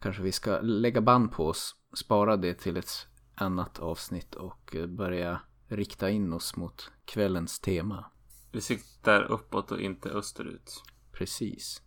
kanske 0.00 0.22
vi 0.22 0.32
ska 0.32 0.60
lägga 0.60 1.00
band 1.00 1.32
på 1.32 1.46
oss, 1.46 1.76
spara 1.94 2.36
det 2.36 2.54
till 2.54 2.76
ett 2.76 3.06
annat 3.34 3.78
avsnitt 3.78 4.34
och 4.34 4.76
eh, 4.76 4.86
börja 4.86 5.40
rikta 5.66 6.10
in 6.10 6.32
oss 6.32 6.56
mot 6.56 6.92
kvällens 7.04 7.60
tema. 7.60 8.10
Vi 8.52 8.60
siktar 8.60 9.22
uppåt 9.22 9.72
och 9.72 9.80
inte 9.80 10.08
österut. 10.08 10.82
Precis. 11.12 11.82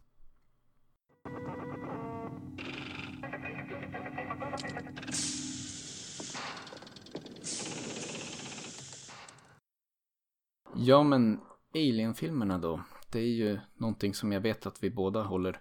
Ja 10.76 11.04
men 11.04 11.40
Alien-filmerna 11.76 12.58
då. 12.58 12.82
Det 13.12 13.20
är 13.20 13.34
ju 13.34 13.60
någonting 13.78 14.14
som 14.14 14.32
jag 14.32 14.42
vet 14.42 14.66
att 14.66 14.84
vi 14.84 14.90
båda 14.90 15.24
håller 15.24 15.60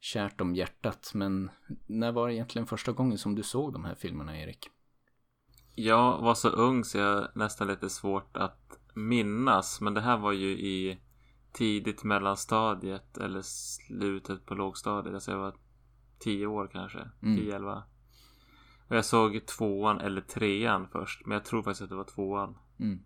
kärt 0.00 0.40
om 0.40 0.54
hjärtat. 0.54 1.10
Men 1.14 1.50
när 1.86 2.12
var 2.12 2.28
det 2.28 2.34
egentligen 2.34 2.66
första 2.66 2.92
gången 2.92 3.18
som 3.18 3.34
du 3.34 3.42
såg 3.42 3.72
de 3.72 3.84
här 3.84 3.94
filmerna, 3.94 4.40
Erik? 4.40 4.70
Jag 5.74 6.22
var 6.22 6.34
så 6.34 6.48
ung 6.48 6.84
så 6.84 6.98
jag 6.98 7.28
nästan 7.34 7.68
lite 7.68 7.90
svårt 7.90 8.36
att 8.36 8.78
minnas. 8.94 9.80
Men 9.80 9.94
det 9.94 10.00
här 10.00 10.18
var 10.18 10.32
ju 10.32 10.48
i 10.48 10.98
tidigt 11.52 12.04
mellanstadiet 12.04 13.18
eller 13.18 13.42
slutet 13.42 14.46
på 14.46 14.54
lågstadiet. 14.54 15.14
Alltså 15.14 15.30
jag 15.30 15.38
var 15.38 15.54
tio 16.18 16.46
år 16.46 16.68
kanske. 16.72 17.10
Mm. 17.22 17.36
Tio, 17.36 17.56
elva. 17.56 17.84
Och 18.88 18.96
jag 18.96 19.04
såg 19.04 19.46
tvåan 19.46 20.00
eller 20.00 20.20
trean 20.20 20.88
först. 20.92 21.26
Men 21.26 21.34
jag 21.34 21.44
tror 21.44 21.62
faktiskt 21.62 21.82
att 21.82 21.88
det 21.88 21.96
var 21.96 22.04
tvåan. 22.04 22.58
Mm. 22.80 23.04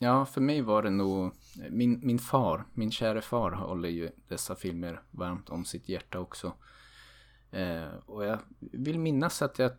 Ja, 0.00 0.26
för 0.26 0.40
mig 0.40 0.62
var 0.62 0.82
det 0.82 0.90
nog 0.90 1.32
min, 1.70 2.00
min 2.02 2.18
far, 2.18 2.64
min 2.74 2.90
kära 2.90 3.22
far 3.22 3.50
håller 3.50 3.88
ju 3.88 4.10
dessa 4.28 4.54
filmer 4.54 5.02
varmt 5.10 5.48
om 5.50 5.64
sitt 5.64 5.88
hjärta 5.88 6.18
också. 6.18 6.52
Eh, 7.50 7.94
och 8.06 8.24
jag 8.24 8.38
vill 8.58 8.98
minnas 8.98 9.42
att 9.42 9.58
jag 9.58 9.70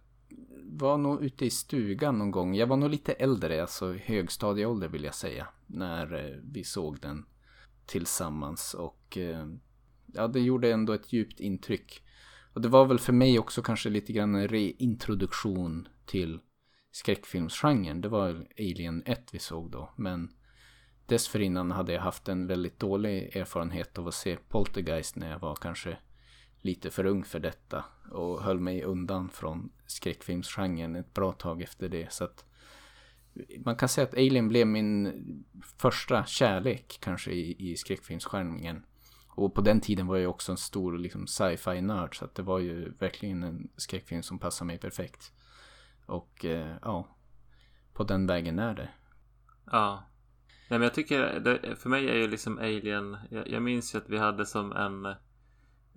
var 0.64 0.98
nog 0.98 1.24
ute 1.24 1.46
i 1.46 1.50
stugan 1.50 2.18
någon 2.18 2.32
gång. 2.32 2.56
Jag 2.56 2.68
var 2.68 2.78
nog 2.78 2.90
lite 2.90 3.14
äldre, 3.14 3.62
alltså 3.62 3.94
högstadieålder 3.94 4.88
vill 4.88 5.04
jag 5.04 5.16
säga. 5.16 5.48
När 5.66 6.14
eh, 6.14 6.38
vi 6.44 6.64
såg 6.64 7.00
den 7.00 7.26
tillsammans 7.86 8.74
och 8.74 9.18
eh, 9.18 9.48
ja, 10.06 10.28
det 10.28 10.40
gjorde 10.40 10.72
ändå 10.72 10.94
ett 10.94 11.14
djupt 11.14 11.40
intryck. 11.40 12.04
Och 12.54 12.62
det 12.62 12.70
var 12.70 12.86
väl 12.86 13.00
för 13.00 13.14
mig 13.14 13.40
också 13.40 13.62
kanske 13.62 13.90
lite 13.90 14.14
grann 14.14 14.36
en 14.36 14.48
reintroduktion 14.48 15.88
till 16.06 16.40
skräckfilmsgenren. 16.98 18.02
Det 18.02 18.10
var 18.10 18.48
Alien 18.60 19.04
1 19.06 19.30
vi 19.32 19.40
såg 19.40 19.72
då. 19.72 19.90
Men 19.96 20.30
dessförinnan 21.06 21.72
hade 21.72 21.94
jag 21.94 22.02
haft 22.02 22.30
en 22.30 22.48
väldigt 22.48 22.80
dålig 22.80 23.36
erfarenhet 23.36 23.98
av 23.98 24.08
att 24.08 24.14
se 24.14 24.38
Poltergeist 24.50 25.16
när 25.16 25.32
jag 25.32 25.40
var 25.40 25.56
kanske 25.56 25.98
lite 26.62 26.90
för 26.90 27.06
ung 27.06 27.24
för 27.24 27.40
detta 27.40 27.86
och 28.12 28.44
höll 28.44 28.60
mig 28.60 28.84
undan 28.84 29.30
från 29.30 29.70
skräckfilmsgenren 29.88 30.96
ett 30.96 31.14
bra 31.14 31.32
tag 31.32 31.62
efter 31.62 31.90
det. 31.90 32.14
Så 32.14 32.24
att 32.24 32.46
man 33.66 33.76
kan 33.76 33.90
säga 33.90 34.08
att 34.08 34.14
Alien 34.14 34.50
blev 34.50 34.68
min 34.68 35.14
första 35.78 36.26
kärlek 36.26 36.98
kanske 37.02 37.32
i, 37.32 37.72
i 37.72 37.76
skräckfilmsgenren. 37.76 38.86
Och 39.28 39.54
på 39.54 39.62
den 39.62 39.82
tiden 39.82 40.08
var 40.08 40.18
jag 40.18 40.30
också 40.30 40.52
en 40.52 40.58
stor 40.58 40.98
liksom, 40.98 41.28
sci-fi 41.28 41.82
nörd 41.82 42.18
så 42.20 42.26
att 42.26 42.36
det 42.36 42.44
var 42.44 42.60
ju 42.60 42.92
verkligen 43.00 43.44
en 43.44 43.70
skräckfilm 43.76 44.24
som 44.24 44.40
passade 44.40 44.68
mig 44.68 44.78
perfekt. 44.78 45.34
Och 46.08 46.46
eh, 46.46 46.76
ja, 46.82 47.08
på 47.94 48.04
den 48.04 48.28
vägen 48.28 48.60
är 48.60 48.74
det. 48.76 48.90
Ja. 49.72 50.04
Nej 50.70 50.80
men 50.80 50.82
jag 50.82 50.94
tycker, 50.94 51.40
det, 51.40 51.76
för 51.76 51.90
mig 51.90 52.10
är 52.10 52.16
ju 52.16 52.28
liksom 52.28 52.58
Alien, 52.58 53.18
jag, 53.30 53.48
jag 53.48 53.64
minns 53.64 53.96
ju 53.96 53.98
att 53.98 54.10
vi 54.10 54.18
hade 54.18 54.46
som 54.46 54.72
en 54.72 55.16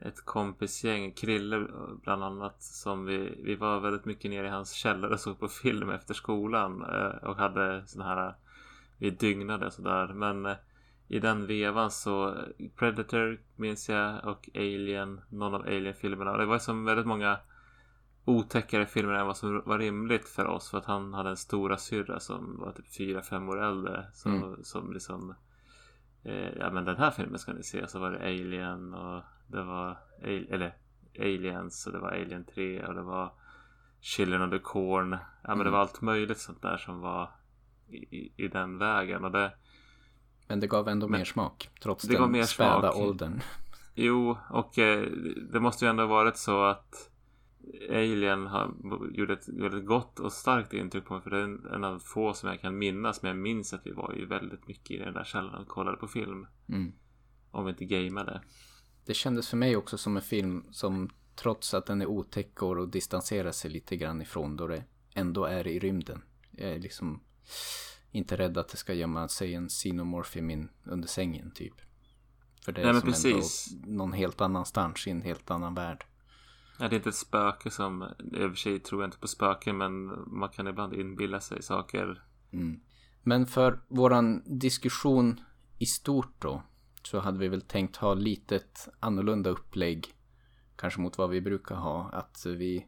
ett 0.03 0.25
kompisgäng, 0.25 1.13
Krille 1.13 1.67
bland 2.03 2.25
annat, 2.25 2.63
som 2.63 3.05
vi, 3.05 3.41
vi 3.45 3.55
var 3.55 3.81
väldigt 3.81 4.05
mycket 4.05 4.31
nere 4.31 4.47
i 4.47 4.51
hans 4.51 4.73
källare 4.73 5.13
och 5.13 5.21
såg 5.21 5.41
på 5.41 5.49
film 5.49 5.91
efter 5.91 6.15
skolan 6.15 6.83
eh, 6.83 7.29
och 7.29 7.37
hade 7.37 7.87
sådana 7.87 8.15
här, 8.15 8.35
vi 8.99 9.11
dygnade 9.11 9.71
sådär. 9.71 10.07
Men 10.07 10.47
eh, 10.47 10.57
i 11.09 11.19
den 11.19 11.47
vevan 11.47 11.91
så 11.91 12.37
Predator 12.77 13.41
minns 13.57 13.89
jag 13.89 14.25
och 14.25 14.49
Alien, 14.55 15.21
någon 15.29 15.55
av 15.55 15.63
Alien-filmerna. 15.63 16.37
Det 16.37 16.47
var 16.47 16.59
som 16.59 16.85
väldigt 16.85 17.07
många 17.07 17.39
otäckare 18.25 18.87
filmer 18.87 19.15
än 19.15 19.27
vad 19.27 19.37
som 19.37 19.63
var 19.67 19.79
rimligt 19.79 20.29
för 20.29 20.47
oss. 20.47 20.71
För 20.71 20.79
att 20.79 20.85
han 20.85 21.15
hade 21.15 21.31
en 21.31 21.37
stora 21.37 21.77
syrra 21.77 22.21
som 22.21 22.59
var 22.59 22.73
typ 22.73 22.87
4-5 22.87 23.49
år 23.49 23.63
äldre. 23.63 24.07
Som, 24.13 24.35
mm. 24.35 24.65
som 24.65 24.93
liksom 24.93 25.35
eh, 26.23 26.49
Ja 26.59 26.71
men 26.71 26.85
den 26.85 26.97
här 26.97 27.11
filmen 27.11 27.39
ska 27.39 27.53
ni 27.53 27.63
se. 27.63 27.89
Så 27.89 27.99
var 27.99 28.11
det 28.11 28.19
Alien 28.19 28.95
och 28.95 29.23
det 29.47 29.63
var 29.63 29.99
eller 30.23 30.77
Aliens 31.19 31.87
och 31.87 31.93
det 31.93 31.99
var 31.99 32.11
Alien 32.11 32.45
3 32.45 32.87
och 32.87 32.95
det 32.95 33.03
var 33.03 33.33
Children 34.01 34.43
of 34.43 34.51
the 34.51 34.59
Corn. 34.59 35.13
Ja 35.13 35.19
men 35.43 35.53
mm. 35.53 35.65
det 35.65 35.71
var 35.71 35.79
allt 35.79 36.01
möjligt 36.01 36.39
sånt 36.39 36.63
där 36.63 36.77
som 36.77 37.01
var 37.01 37.31
i, 37.89 38.33
i 38.37 38.49
den 38.49 38.79
vägen. 38.79 39.25
Och 39.25 39.31
det, 39.31 39.53
men 40.49 40.61
det 40.61 40.67
gav 40.67 40.89
ändå 40.89 41.09
men, 41.09 41.21
mer 41.21 41.25
smak. 41.25 41.71
Trots 41.83 42.05
det 42.05 42.19
den 42.19 42.47
späda 42.47 42.93
åldern. 42.93 43.41
Jo, 43.95 44.39
och 44.51 44.79
eh, 44.79 45.07
det 45.53 45.61
måste 45.61 45.85
ju 45.85 45.89
ändå 45.89 46.07
varit 46.07 46.37
så 46.37 46.63
att 46.63 47.10
Alien 47.91 48.47
har, 48.47 48.75
gjorde 49.13 49.33
ett 49.33 49.49
väldigt 49.49 49.87
gott 49.87 50.21
och 50.21 50.33
starkt 50.33 50.73
intryck 50.73 51.05
på 51.05 51.15
mig. 51.15 51.23
För 51.23 51.31
det 51.31 51.39
är 51.39 51.75
en 51.75 51.85
av 51.85 51.99
få 51.99 52.35
som 52.35 52.49
jag 52.49 52.61
kan 52.61 52.79
minnas. 52.79 53.23
Men 53.23 53.29
jag 53.29 53.39
minns 53.39 53.73
att 53.73 53.87
vi 53.87 53.93
var 53.93 54.15
ju 54.17 54.27
väldigt 54.27 54.69
mycket 54.69 54.91
i 54.91 54.99
den 54.99 55.15
där 55.15 55.25
källaren 55.25 55.63
och 55.63 55.69
kollade 55.69 55.97
på 55.97 56.09
film. 56.09 56.47
Mm. 56.69 56.93
Om 57.51 57.65
vi 57.65 57.71
inte 57.71 57.85
gameade. 57.85 58.43
Det 59.07 59.15
kändes 59.15 59.49
för 59.49 59.57
mig 59.57 59.77
också 59.77 59.99
som 59.99 60.17
en 60.17 60.23
film 60.23 60.65
som 60.71 61.11
trots 61.35 61.75
att 61.75 61.87
den 61.87 62.03
är 62.03 62.07
otäck 62.07 62.55
går 62.55 62.79
och 62.79 62.89
distanserar 62.89 63.53
sig 63.53 63.71
lite 63.71 63.97
grann 63.97 64.23
ifrån 64.23 64.57
då 64.57 64.67
det 64.67 64.85
ändå 65.15 65.45
är 65.45 65.67
i 65.67 65.79
rymden. 65.79 66.23
Jag 66.51 66.71
är 66.71 66.79
liksom 66.79 67.21
inte 68.11 68.37
rädd 68.37 68.59
att 68.59 68.69
det 68.69 68.77
ska 68.77 68.95
gömma 68.95 69.29
sig 69.29 69.55
en 69.55 69.69
xenomorph 69.69 70.39
i 70.39 70.43
min 70.43 70.69
under 70.85 71.09
sängen 71.09 71.51
typ. 71.51 71.75
För 72.65 72.73
det 72.73 72.81
är 72.81 72.93
Nej, 72.93 73.01
som 73.01 73.11
precis. 73.11 73.73
ändå 73.73 73.89
någon 73.93 74.13
helt 74.13 74.41
annanstans 74.41 75.07
i 75.07 75.11
en 75.11 75.23
helt 75.23 75.51
annan 75.51 75.75
värld. 75.75 76.05
Ja, 76.81 76.89
det 76.89 76.95
är 76.95 76.97
inte 76.97 77.09
ett 77.09 77.15
spöke 77.15 77.71
som, 77.71 78.03
i 78.19 78.45
och 78.45 78.51
för 78.51 78.55
sig 78.55 78.79
tror 78.79 79.03
jag 79.03 79.09
inte 79.09 79.19
på 79.19 79.29
spöken 79.29 79.79
men 79.79 80.25
man 80.27 80.49
kan 80.49 80.67
ibland 80.67 80.95
inbilla 80.95 81.41
sig 81.41 81.63
saker. 81.63 82.25
Mm. 82.53 82.81
Men 83.23 83.47
för 83.47 83.81
våran 83.89 84.43
diskussion 84.47 85.41
i 85.79 85.87
stort 85.87 86.35
då 86.39 86.63
så 87.03 87.19
hade 87.19 87.39
vi 87.39 87.49
väl 87.49 87.61
tänkt 87.61 87.97
ha 87.97 88.15
lite 88.15 88.57
ett 88.57 88.89
annorlunda 89.01 89.51
upplägg 89.51 90.15
kanske 90.77 91.01
mot 91.01 91.19
vad 91.19 91.31
vi 91.31 91.41
brukar 91.41 91.75
ha. 91.75 92.11
Att 92.13 92.47
vi 92.47 92.87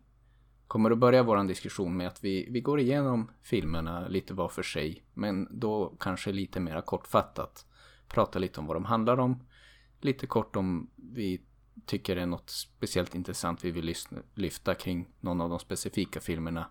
kommer 0.67 0.91
att 0.91 0.99
börja 0.99 1.23
våran 1.23 1.47
diskussion 1.47 1.97
med 1.97 2.09
att 2.09 2.25
vi, 2.25 2.49
vi 2.51 2.61
går 2.61 2.81
igenom 2.81 3.31
filmerna 3.43 4.09
lite 4.09 4.35
var 4.35 4.49
för 4.49 4.63
sig. 4.63 5.05
Men 5.15 5.49
då 5.51 5.97
kanske 6.01 6.33
lite 6.33 6.61
mera 6.61 6.83
kortfattat. 6.83 7.67
Prata 8.09 8.39
lite 8.39 8.61
om 8.61 8.67
vad 8.67 8.77
de 8.77 8.85
handlar 8.85 9.21
om. 9.21 9.45
Lite 10.01 10.27
kort 10.27 10.57
om 10.57 10.91
vi 10.97 11.43
tycker 11.87 12.17
det 12.17 12.23
är 12.23 12.27
något 12.27 12.51
speciellt 12.51 13.15
intressant 13.15 13.65
vi 13.65 13.71
vill 13.71 13.95
lyfta 14.35 14.75
kring 14.75 15.09
någon 15.21 15.41
av 15.41 15.51
de 15.51 15.59
specifika 15.59 16.21
filmerna. 16.21 16.71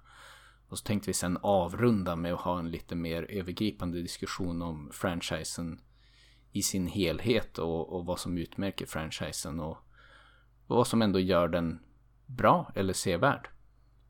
Och 0.68 0.78
så 0.78 0.84
tänkte 0.84 1.10
vi 1.10 1.14
sen 1.14 1.38
avrunda 1.42 2.16
med 2.16 2.34
att 2.34 2.42
ha 2.42 2.60
en 2.60 2.72
lite 2.72 2.96
mer 2.96 3.24
övergripande 3.24 4.02
diskussion 4.02 4.62
om 4.62 4.90
franchisen 4.94 5.82
i 6.52 6.62
sin 6.62 6.88
helhet 6.88 7.58
och, 7.58 7.94
och 7.94 8.06
vad 8.06 8.20
som 8.20 8.38
utmärker 8.38 8.86
franchisen 8.86 9.60
och, 9.60 9.78
och 10.68 10.76
vad 10.76 10.88
som 10.88 11.02
ändå 11.02 11.20
gör 11.20 11.48
den 11.48 11.80
bra 12.26 12.72
eller 12.76 12.94
sevärd. 12.94 13.50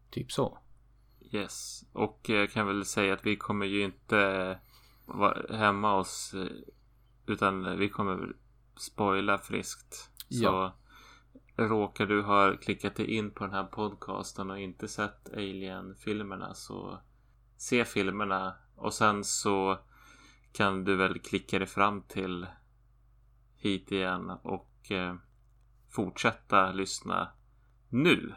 Typ 0.09 0.31
så. 0.31 0.57
Yes, 1.31 1.85
och 1.93 2.25
jag 2.29 2.51
kan 2.51 2.67
väl 2.67 2.85
säga 2.85 3.13
att 3.13 3.25
vi 3.25 3.35
kommer 3.35 3.65
ju 3.65 3.83
inte 3.83 4.59
vara 5.05 5.57
hemma 5.57 5.93
oss 5.93 6.35
utan 7.25 7.77
vi 7.77 7.89
kommer 7.89 8.35
spoila 8.77 9.37
friskt. 9.37 9.93
Så 10.29 10.43
ja 10.43 10.80
råkar 11.55 12.05
du 12.05 12.21
ha 12.21 12.57
klickat 12.57 12.95
dig 12.95 13.05
in 13.15 13.31
på 13.31 13.43
den 13.43 13.53
här 13.53 13.63
podcasten 13.63 14.51
och 14.51 14.59
inte 14.59 14.87
sett 14.87 15.33
Alien-filmerna 15.33 16.53
så 16.53 16.99
se 17.57 17.85
filmerna 17.85 18.55
och 18.75 18.93
sen 18.93 19.23
så 19.23 19.79
kan 20.51 20.83
du 20.83 20.95
väl 20.95 21.19
klicka 21.19 21.59
dig 21.59 21.67
fram 21.67 22.01
till 22.01 22.47
hit 23.57 23.91
igen 23.91 24.29
och 24.29 24.91
eh, 24.91 25.15
fortsätta 25.89 26.71
lyssna 26.71 27.31
nu. 27.89 28.33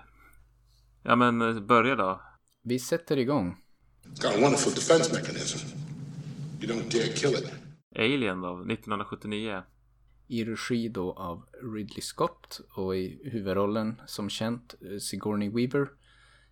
Ja 1.03 1.16
men 1.16 1.42
eh, 1.42 1.61
börja 1.61 1.96
då. 1.96 2.22
Vi 2.62 2.79
sätter 2.79 3.16
igång. 3.16 3.57
Alien 7.96 8.40
då, 8.40 8.53
1979 8.53 9.62
i 10.27 10.45
regi 10.45 10.89
då 10.89 11.13
av 11.13 11.47
Ridley 11.75 12.01
Scott 12.01 12.61
och 12.77 12.97
i 12.97 13.31
huvudrollen 13.31 14.01
som 14.07 14.31
känt 14.31 14.75
eh, 14.81 14.99
Sigourney 14.99 15.51
Weaver. 15.51 15.89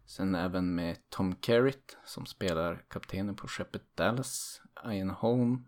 Sen 0.07 0.35
även 0.35 0.75
med 0.75 0.97
Tom 1.09 1.37
Kerritt 1.41 1.97
som 2.05 2.27
spelar 2.27 2.85
kaptenen 2.89 3.37
på 3.37 3.49
skeppet 3.49 3.97
Dallas, 3.97 4.63
Ian 4.87 5.11
Holm, 5.11 5.65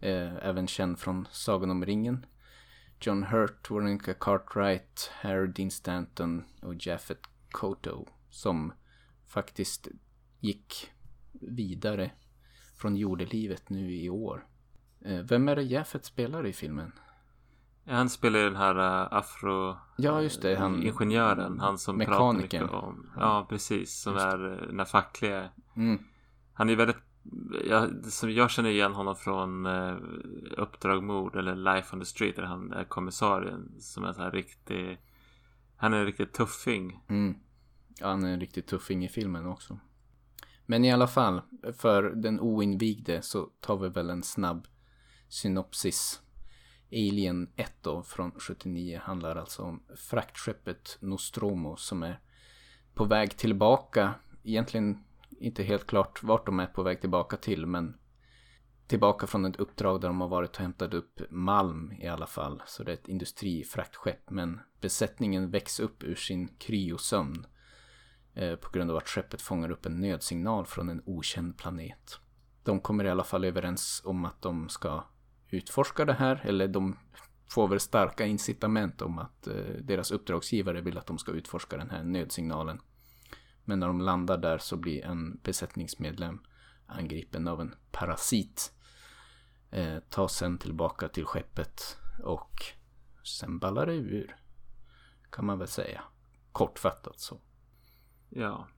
eh, 0.00 0.36
även 0.36 0.66
känd 0.66 0.98
från 0.98 1.28
Sagan 1.30 1.70
om 1.70 1.84
ringen. 1.84 2.26
John 3.00 3.22
Hurt, 3.22 3.70
Veronica 3.70 4.14
Cartwright, 4.14 5.10
Harry 5.12 5.46
Dean 5.46 5.70
Stanton 5.70 6.44
och 6.62 6.86
Jaffet 6.86 7.20
Koto 7.50 8.06
som 8.30 8.72
faktiskt 9.26 9.88
gick 10.40 10.90
vidare 11.32 12.10
från 12.76 12.96
jordelivet 12.96 13.70
nu 13.70 13.94
i 13.94 14.10
år. 14.10 14.46
Eh, 15.04 15.20
vem 15.20 15.48
är 15.48 15.56
det 15.56 15.62
Jaffet 15.62 16.04
spelar 16.04 16.46
i 16.46 16.52
filmen? 16.52 16.92
Han 17.86 18.08
spelar 18.08 18.38
ju 18.38 18.44
den 18.44 18.56
här 18.56 18.78
uh, 18.78 19.08
afro... 19.10 19.76
Ja, 19.96 20.22
just 20.22 20.42
det. 20.42 20.56
Han, 20.56 20.82
ingenjören. 20.82 21.60
Han 21.60 21.78
som 21.78 21.96
mekanikern. 21.96 22.18
pratar 22.18 22.42
mycket 22.42 22.84
om... 22.84 23.10
Ja, 23.16 23.46
precis. 23.48 24.00
Som 24.00 24.12
just 24.12 24.26
är 24.26 24.44
uh, 24.44 24.66
den 24.66 24.78
här 24.78 24.86
fackliga. 24.86 25.50
Mm. 25.76 25.98
Han 26.52 26.70
är 26.70 26.76
väldigt... 26.76 26.96
Jag, 27.68 28.04
som 28.06 28.30
jag 28.30 28.50
känner 28.50 28.70
igen 28.70 28.92
honom 28.92 29.16
från 29.16 29.66
uh, 29.66 29.98
Uppdrag 30.56 31.02
mord 31.02 31.36
eller 31.36 31.56
Life 31.56 31.96
on 31.96 32.00
the 32.00 32.06
Street. 32.06 32.36
Där 32.36 32.42
han 32.42 32.72
är 32.72 32.84
kommissarien. 32.84 33.72
Som 33.80 34.04
är 34.04 34.12
så 34.12 34.22
här 34.22 34.30
riktig... 34.30 34.98
Han 35.76 35.94
är 35.94 35.98
en 35.98 36.06
riktig 36.06 36.32
tuffing. 36.32 37.00
Mm. 37.08 37.34
Ja, 38.00 38.08
han 38.08 38.24
är 38.24 38.32
en 38.32 38.40
riktig 38.40 38.66
tuffing 38.66 39.04
i 39.04 39.08
filmen 39.08 39.46
också. 39.46 39.78
Men 40.66 40.84
i 40.84 40.92
alla 40.92 41.06
fall, 41.06 41.42
för 41.78 42.02
den 42.02 42.40
oinvigde 42.40 43.22
så 43.22 43.48
tar 43.60 43.76
vi 43.76 43.88
väl 43.88 44.10
en 44.10 44.22
snabb 44.22 44.66
synopsis 45.28 46.20
Alien 46.94 47.50
1 47.56 47.72
då 47.80 48.02
från 48.02 48.32
79 48.38 49.00
handlar 49.04 49.36
alltså 49.36 49.62
om 49.62 49.82
fraktskeppet 49.96 50.98
Nostromo 51.00 51.76
som 51.76 52.02
är 52.02 52.20
på 52.94 53.04
väg 53.04 53.36
tillbaka. 53.36 54.14
Egentligen 54.42 55.04
inte 55.30 55.62
helt 55.62 55.86
klart 55.86 56.22
vart 56.22 56.46
de 56.46 56.60
är 56.60 56.66
på 56.66 56.82
väg 56.82 57.00
tillbaka 57.00 57.36
till 57.36 57.66
men 57.66 57.96
tillbaka 58.86 59.26
från 59.26 59.44
ett 59.44 59.56
uppdrag 59.56 60.00
där 60.00 60.08
de 60.08 60.20
har 60.20 60.28
varit 60.28 60.56
och 60.56 60.62
hämtat 60.62 60.94
upp 60.94 61.20
malm 61.30 61.92
i 61.92 62.08
alla 62.08 62.26
fall. 62.26 62.62
Så 62.66 62.82
det 62.82 62.92
är 62.92 62.94
ett 62.94 63.08
industrifraktskepp 63.08 64.30
men 64.30 64.60
besättningen 64.80 65.50
väcks 65.50 65.80
upp 65.80 66.02
ur 66.02 66.14
sin 66.14 66.48
kryosömn 66.48 67.46
eh, 68.34 68.56
på 68.56 68.70
grund 68.70 68.90
av 68.90 68.96
att 68.96 69.08
skeppet 69.08 69.42
fångar 69.42 69.70
upp 69.70 69.86
en 69.86 70.00
nödsignal 70.00 70.66
från 70.66 70.88
en 70.88 71.02
okänd 71.06 71.58
planet. 71.58 72.18
De 72.62 72.80
kommer 72.80 73.04
i 73.04 73.10
alla 73.10 73.24
fall 73.24 73.44
överens 73.44 74.02
om 74.04 74.24
att 74.24 74.42
de 74.42 74.68
ska 74.68 75.04
utforska 75.54 76.04
det 76.04 76.12
här. 76.12 76.40
Eller 76.44 76.68
de 76.68 76.96
får 77.46 77.68
väl 77.68 77.80
starka 77.80 78.26
incitament 78.26 79.02
om 79.02 79.18
att 79.18 79.46
eh, 79.46 79.54
deras 79.80 80.10
uppdragsgivare 80.10 80.80
vill 80.80 80.98
att 80.98 81.06
de 81.06 81.18
ska 81.18 81.32
utforska 81.32 81.76
den 81.76 81.90
här 81.90 82.04
nödsignalen. 82.04 82.80
Men 83.64 83.80
när 83.80 83.86
de 83.86 84.00
landar 84.00 84.38
där 84.38 84.58
så 84.58 84.76
blir 84.76 85.04
en 85.04 85.40
besättningsmedlem 85.42 86.40
angripen 86.86 87.48
av 87.48 87.60
en 87.60 87.74
parasit. 87.92 88.72
Eh, 89.70 89.98
tas 89.98 90.36
sen 90.36 90.58
tillbaka 90.58 91.08
till 91.08 91.24
skeppet 91.24 91.98
och 92.22 92.62
sen 93.24 93.58
ballar 93.58 93.86
det 93.86 93.94
ur. 93.94 94.36
Kan 95.30 95.46
man 95.46 95.58
väl 95.58 95.68
säga. 95.68 96.04
Kortfattat 96.52 97.20
så. 97.20 97.40
Ja. 98.28 98.68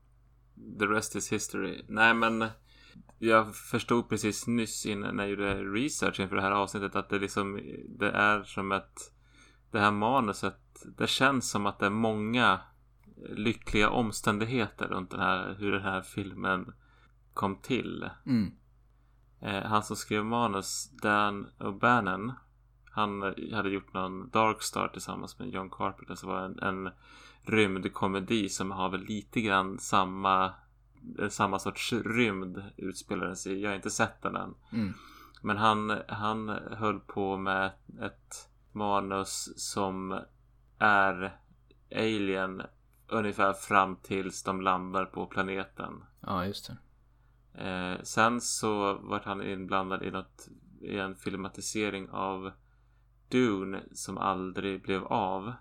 The 0.79 0.87
rest 0.87 1.17
is 1.17 1.33
history. 1.33 1.85
Nej 1.89 2.15
men 2.15 2.45
jag 3.19 3.57
förstod 3.57 4.09
precis 4.09 4.47
nyss 4.47 4.87
innan 4.87 5.19
jag 5.19 5.29
gjorde 5.29 5.65
research 5.65 6.21
inför 6.21 6.37
det 6.37 6.43
här 6.43 6.51
avsnittet 6.51 6.97
att 6.97 7.09
det 7.09 7.19
liksom 7.19 7.61
det 7.89 8.11
är 8.11 8.43
som 8.43 8.73
ett 8.73 9.13
det 9.71 9.81
här 9.81 9.91
manuset 9.91 10.61
det 10.99 11.07
känns 11.07 11.51
som 11.51 11.67
att 11.67 11.79
det 11.79 11.87
är 11.87 11.91
många 11.91 12.61
lyckliga 13.29 13.91
omständigheter 13.91 14.89
runt 14.89 15.11
den 15.11 15.21
här 15.21 15.57
hur 15.59 15.73
den 15.73 15.83
här 15.83 16.03
filmen 16.03 16.73
kom 17.35 17.57
till. 17.57 18.11
Mm. 18.27 18.53
Eh, 19.41 19.63
han 19.63 19.83
som 19.83 19.97
skrev 19.97 20.25
manus, 20.25 20.91
Dan 21.03 21.47
O'Bannon. 21.59 22.33
Han 22.91 23.23
hade 23.53 23.71
gjort 23.71 23.93
någon 23.93 24.31
Dark 24.31 24.63
Star 24.63 24.89
tillsammans 24.89 25.39
med 25.39 25.49
John 25.49 25.71
Carpenter. 25.71 26.15
Så 26.15 26.27
var 26.27 26.41
en, 26.41 26.59
en 26.59 26.91
rymdkomedi 27.43 28.49
som 28.49 28.71
har 28.71 28.89
väl 28.91 29.05
lite 29.05 29.41
grann 29.41 29.79
samma 29.79 30.53
samma 31.29 31.59
sorts 31.59 31.93
rymd 31.93 32.63
utspelar 32.77 33.27
den 33.27 33.37
sig. 33.37 33.61
Jag 33.61 33.71
har 33.71 33.77
inte 33.77 33.91
sett 33.91 34.23
den 34.23 34.37
än. 34.37 34.55
Mm. 34.73 34.95
Men 35.43 35.57
han, 35.57 36.01
han 36.09 36.49
höll 36.49 37.01
på 37.01 37.37
med 37.37 37.71
ett 38.01 38.49
manus 38.73 39.53
som 39.57 40.21
är 40.79 41.39
Alien 41.91 42.63
ungefär 43.09 43.53
fram 43.53 43.97
tills 43.97 44.43
de 44.43 44.61
landar 44.61 45.05
på 45.05 45.27
planeten. 45.27 46.05
Ja, 46.21 46.47
just 46.47 46.67
det. 46.67 46.77
Eh, 47.65 48.03
sen 48.03 48.41
så 48.41 48.95
vart 48.95 49.25
han 49.25 49.43
inblandad 49.43 50.03
i 50.03 50.11
något 50.11 50.49
i 50.81 50.99
en 50.99 51.17
filmatisering 51.17 52.09
av 52.11 52.53
Dune 53.29 53.83
som 53.93 54.19
aldrig 54.19 54.83
blev 54.83 55.05
av. 55.05 55.53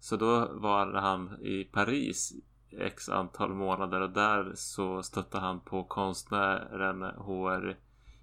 Så 0.00 0.16
då 0.16 0.48
var 0.52 0.92
han 0.92 1.40
i 1.40 1.64
Paris 1.64 2.32
x 2.70 3.08
antal 3.08 3.54
månader 3.54 4.00
och 4.00 4.10
där 4.10 4.52
så 4.54 5.02
stötte 5.02 5.38
han 5.38 5.60
på 5.60 5.84
konstnären 5.84 7.02
HR 7.02 7.76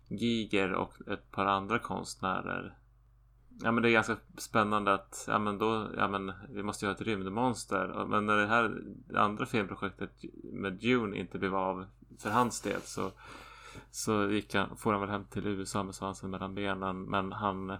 Giger 0.07 0.73
och 0.73 0.93
ett 1.07 1.31
par 1.31 1.45
andra 1.45 1.79
konstnärer. 1.79 2.77
Ja 3.61 3.71
men 3.71 3.83
det 3.83 3.89
är 3.89 3.93
ganska 3.93 4.17
spännande 4.37 4.93
att 4.93 5.25
ja 5.27 5.39
men 5.39 5.57
då, 5.57 5.87
ja 5.97 6.07
men 6.07 6.33
vi 6.49 6.63
måste 6.63 6.85
göra 6.85 6.95
ett 6.95 7.01
rymdmonster. 7.01 8.05
Men 8.07 8.25
när 8.25 8.37
det 8.37 8.47
här 8.47 8.83
andra 9.15 9.45
filmprojektet 9.45 10.11
med 10.43 10.73
Dune 10.73 11.17
inte 11.17 11.39
blev 11.39 11.55
av 11.55 11.85
för 12.19 12.29
hans 12.29 12.61
del 12.61 12.81
så 12.81 13.11
så 13.91 14.31
gick 14.31 14.55
han, 14.55 14.77
får 14.77 14.91
han 14.91 15.01
väl 15.01 15.09
hem 15.09 15.25
till 15.25 15.47
USA 15.47 15.83
med 15.83 15.95
svansen 15.95 16.29
mellan 16.29 16.55
benen. 16.55 17.03
Men 17.03 17.31
han 17.31 17.77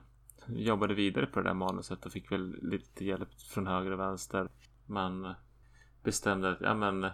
jobbade 0.48 0.94
vidare 0.94 1.26
på 1.26 1.40
det 1.40 1.50
där 1.50 1.54
manuset 1.54 2.06
och 2.06 2.12
fick 2.12 2.32
väl 2.32 2.56
lite 2.62 3.06
hjälp 3.06 3.42
från 3.42 3.68
höger 3.68 3.92
och 3.92 4.00
vänster. 4.00 4.50
Men 4.86 5.34
bestämde 6.06 6.52
att 6.52 6.62
ja 6.62 6.74
men 6.74 7.08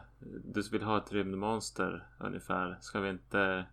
du 0.53 0.61
vill 0.71 0.83
ha 0.83 0.97
ett 0.97 1.11
rymdmonster 1.11 2.07
ungefär. 2.19 2.77
Ska 2.81 2.99
vi 2.99 3.09
inte 3.09 3.65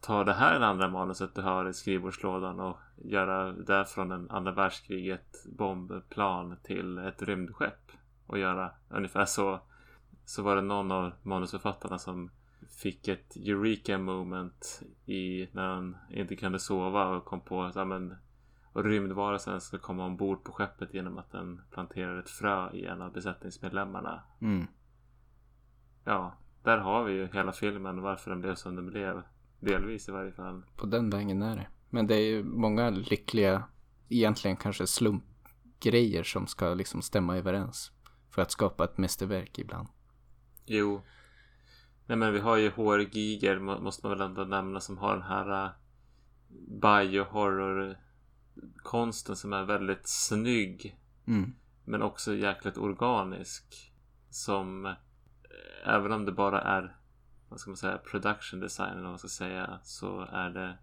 ta 0.00 0.24
det 0.24 0.32
här 0.32 0.60
andra 0.60 0.88
manuset 0.88 1.34
du 1.34 1.42
har 1.42 1.68
i 1.68 1.74
skrivbordslådan 1.74 2.60
och 2.60 2.78
göra 2.96 3.52
det 3.52 3.84
från 3.84 4.12
en 4.12 4.30
andra 4.30 4.52
världskriget 4.52 5.44
bombplan 5.46 6.56
till 6.62 6.98
ett 6.98 7.22
rymdskepp 7.22 7.92
och 8.26 8.38
göra 8.38 8.70
ungefär 8.88 9.24
så. 9.24 9.60
Så 10.24 10.42
var 10.42 10.56
det 10.56 10.62
någon 10.62 10.92
av 10.92 11.12
manusförfattarna 11.22 11.98
som 11.98 12.30
fick 12.68 13.08
ett 13.08 13.36
eureka 13.36 13.98
moment 13.98 14.82
i 15.06 15.48
när 15.52 15.68
han 15.68 15.96
inte 16.10 16.36
kunde 16.36 16.58
sova 16.58 17.06
och 17.06 17.24
kom 17.24 17.40
på 17.40 17.62
att 17.62 17.76
ja, 17.76 17.84
men, 17.84 18.14
och 18.74 18.84
rymdvarelsen 18.84 19.60
ska 19.60 19.78
komma 19.78 20.04
ombord 20.06 20.44
på 20.44 20.52
skeppet 20.52 20.94
genom 20.94 21.18
att 21.18 21.30
den 21.30 21.60
planterar 21.70 22.18
ett 22.18 22.30
frö 22.30 22.72
i 22.72 22.86
en 22.86 23.02
av 23.02 23.12
besättningsmedlemmarna. 23.12 24.22
Mm. 24.40 24.66
Ja, 26.04 26.34
där 26.62 26.78
har 26.78 27.04
vi 27.04 27.12
ju 27.12 27.28
hela 27.32 27.52
filmen 27.52 28.02
varför 28.02 28.30
den 28.30 28.40
blev 28.40 28.54
som 28.54 28.76
den 28.76 28.86
blev. 28.86 29.22
Delvis 29.60 30.08
i 30.08 30.12
varje 30.12 30.32
fall. 30.32 30.62
På 30.76 30.86
den 30.86 31.10
vägen 31.10 31.42
är 31.42 31.56
det. 31.56 31.66
Men 31.90 32.06
det 32.06 32.14
är 32.14 32.26
ju 32.26 32.44
många 32.44 32.90
lyckliga, 32.90 33.64
egentligen 34.08 34.56
kanske 34.56 34.86
slumpgrejer 34.86 36.22
som 36.22 36.46
ska 36.46 36.74
liksom 36.74 37.02
stämma 37.02 37.36
överens. 37.36 37.92
För 38.30 38.42
att 38.42 38.50
skapa 38.50 38.84
ett 38.84 38.98
mästerverk 38.98 39.58
ibland. 39.58 39.88
Jo. 40.66 41.02
Nej 42.06 42.18
men 42.18 42.32
vi 42.32 42.40
har 42.40 42.56
ju 42.56 42.70
HR 42.70 42.98
Giger 42.98 43.58
måste 43.58 44.06
man 44.06 44.18
väl 44.18 44.28
ändå 44.28 44.44
nämna 44.44 44.80
som 44.80 44.98
har 44.98 45.12
den 45.12 45.22
här 45.22 45.64
uh, 45.64 45.70
biohorror 46.80 48.03
konsten 48.76 49.36
som 49.36 49.52
är 49.52 49.64
väldigt 49.64 50.08
snygg. 50.08 50.98
Mm. 51.26 51.54
Men 51.84 52.02
också 52.02 52.34
jäkligt 52.34 52.76
organisk. 52.76 53.92
Som 54.30 54.86
eh, 54.86 54.92
även 55.84 56.12
om 56.12 56.24
det 56.24 56.32
bara 56.32 56.60
är 56.60 56.96
vad 57.48 57.60
ska 57.60 57.70
man 57.70 57.76
säga 57.76 57.98
production 57.98 58.60
design 58.60 58.90
eller 58.90 59.02
vad 59.02 59.10
man 59.10 59.18
ska 59.18 59.28
säga 59.28 59.80
så 59.82 60.20
är 60.20 60.50
det 60.50 60.78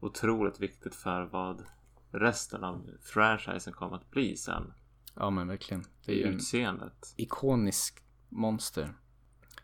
otroligt 0.00 0.60
viktigt 0.60 0.94
för 0.94 1.22
vad 1.22 1.64
resten 2.10 2.64
av 2.64 2.90
franchisen 3.02 3.72
kommer 3.72 3.96
att 3.96 4.10
bli 4.10 4.36
sen. 4.36 4.72
Ja 5.14 5.30
men 5.30 5.48
verkligen. 5.48 5.84
Det 6.04 6.12
är 6.12 6.16
ju 6.16 6.22
utseendet. 6.22 7.14
Ikonisk 7.16 8.02
monster. 8.28 8.94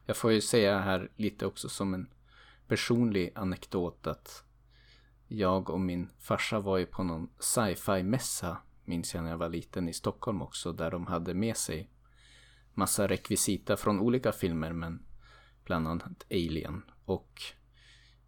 Jag 0.07 0.17
får 0.17 0.33
ju 0.33 0.41
säga 0.41 0.79
här 0.79 1.11
lite 1.17 1.47
också 1.47 1.69
som 1.69 1.95
en 1.95 2.09
personlig 2.69 3.33
anekdot 3.35 4.07
att 4.07 4.45
jag 5.29 5.71
och 5.71 5.81
min 5.81 6.09
farsa 6.19 6.61
var 6.61 6.79
ju 6.79 6.87
på 6.87 7.03
någon 7.03 7.29
sci-fi 7.39 8.03
mässa 8.03 8.57
minns 8.85 9.15
jag 9.15 9.25
när 9.25 9.31
jag 9.31 9.39
var 9.39 9.49
liten 9.49 9.89
i 9.89 9.93
Stockholm 9.93 10.43
också 10.43 10.73
där 10.73 10.91
de 10.91 11.07
hade 11.07 11.35
med 11.35 11.57
sig 11.57 11.91
massa 12.75 13.09
rekvisita 13.09 13.77
från 13.77 14.01
olika 14.01 14.33
filmer 14.33 14.73
men 14.73 15.03
bland 15.65 15.89
annat 15.89 16.25
Alien. 16.31 16.83
Och 17.05 17.43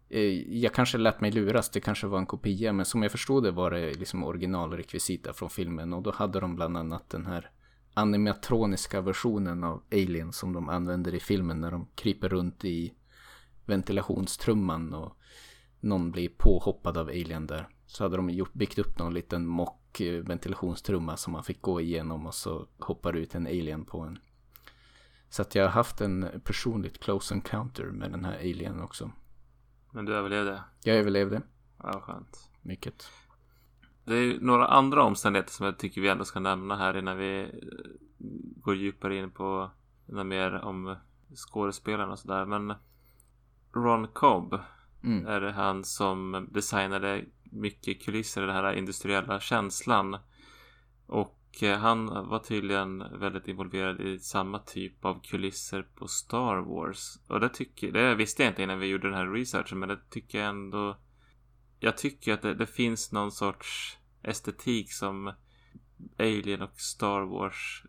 eh, 0.09 0.57
jag 0.57 0.73
kanske 0.73 0.97
lät 0.97 1.21
mig 1.21 1.31
luras, 1.31 1.69
det 1.69 1.79
kanske 1.79 2.07
var 2.07 2.17
en 2.17 2.25
kopia 2.25 2.73
men 2.73 2.85
som 2.85 3.03
jag 3.03 3.11
förstod 3.11 3.43
det 3.43 3.51
var 3.51 3.71
det 3.71 3.93
liksom 3.93 4.23
originalrekvisita 4.23 5.33
från 5.33 5.49
filmen 5.49 5.93
och 5.93 6.03
då 6.03 6.11
hade 6.11 6.39
de 6.39 6.55
bland 6.55 6.77
annat 6.77 7.09
den 7.09 7.25
här 7.25 7.51
animatroniska 7.93 9.01
versionen 9.01 9.63
av 9.63 9.83
Alien 9.91 10.33
som 10.33 10.53
de 10.53 10.69
använder 10.69 11.15
i 11.15 11.19
filmen 11.19 11.61
när 11.61 11.71
de 11.71 11.87
kryper 11.95 12.29
runt 12.29 12.65
i 12.65 12.93
ventilationstrumman 13.65 14.93
och 14.93 15.17
någon 15.79 16.11
blir 16.11 16.29
påhoppad 16.29 16.97
av 16.97 17.07
Alien 17.07 17.47
där. 17.47 17.67
Så 17.85 18.03
hade 18.03 18.15
de 18.15 18.29
gjort, 18.29 18.53
byggt 18.53 18.79
upp 18.79 18.99
någon 18.99 19.13
liten 19.13 19.47
mock 19.47 20.01
eh, 20.01 20.23
ventilationstrumma 20.23 21.17
som 21.17 21.33
man 21.33 21.43
fick 21.43 21.61
gå 21.61 21.81
igenom 21.81 22.27
och 22.27 22.33
så 22.33 22.67
hoppar 22.79 23.13
ut 23.15 23.35
en 23.35 23.47
Alien 23.47 23.85
på 23.85 23.99
en. 23.99 24.19
Så 25.29 25.41
att 25.41 25.55
jag 25.55 25.63
har 25.63 25.69
haft 25.69 26.01
en 26.01 26.41
personligt 26.43 26.99
close 26.99 27.33
encounter 27.33 27.83
med 27.85 28.11
den 28.11 28.25
här 28.25 28.37
Alien 28.37 28.81
också. 28.81 29.11
Men 29.91 30.05
du 30.05 30.15
överlevde? 30.15 30.63
Jag 30.83 30.95
överlevde. 30.95 31.41
Ja, 31.83 32.01
skönt. 32.01 32.49
Mycket. 32.61 33.11
Det 34.03 34.15
är 34.15 34.39
några 34.39 34.67
andra 34.67 35.03
omständigheter 35.03 35.51
som 35.51 35.65
jag 35.65 35.77
tycker 35.79 36.01
vi 36.01 36.09
ändå 36.09 36.25
ska 36.25 36.39
nämna 36.39 36.75
här 36.75 36.97
innan 36.97 37.17
vi 37.17 37.41
eh, 37.41 37.49
går 38.55 38.75
djupare 38.75 39.15
in 39.15 39.31
på 39.31 39.71
mer 40.05 40.53
om 40.53 40.95
skådespelarna 41.35 42.11
och 42.11 42.19
sådär. 42.19 42.45
Men 42.45 42.73
Ron 43.73 44.07
Cobb 44.07 44.59
Mm. 45.03 45.27
är 45.27 45.41
det 45.41 45.51
han 45.51 45.83
som 45.83 46.47
designade 46.51 47.25
mycket 47.43 48.03
kulisser, 48.03 48.41
den 48.41 48.55
här 48.55 48.73
industriella 48.73 49.39
känslan. 49.39 50.17
Och 51.05 51.39
eh, 51.61 51.77
han 51.79 52.05
var 52.29 52.39
tydligen 52.39 53.19
väldigt 53.19 53.47
involverad 53.47 54.01
i 54.01 54.19
samma 54.19 54.59
typ 54.59 55.05
av 55.05 55.21
kulisser 55.21 55.81
på 55.95 56.07
Star 56.07 56.57
Wars. 56.57 57.19
Och 57.27 57.39
det 57.39 57.49
tycker 57.49 57.91
det 57.91 58.15
visste 58.15 58.43
jag 58.43 58.51
inte 58.51 58.63
innan 58.63 58.79
vi 58.79 58.87
gjorde 58.87 59.07
den 59.07 59.17
här 59.17 59.31
researchen, 59.31 59.79
men 59.79 59.89
det 59.89 59.99
tycker 60.09 60.39
jag 60.39 60.49
ändå. 60.49 60.97
Jag 61.79 61.97
tycker 61.97 62.33
att 62.33 62.41
det, 62.41 62.53
det 62.53 62.67
finns 62.67 63.11
någon 63.11 63.31
sorts 63.31 63.97
estetik 64.23 64.93
som 64.93 65.33
Alien 66.17 66.61
och 66.61 66.79
Star 66.79 67.21
Wars 67.21 67.83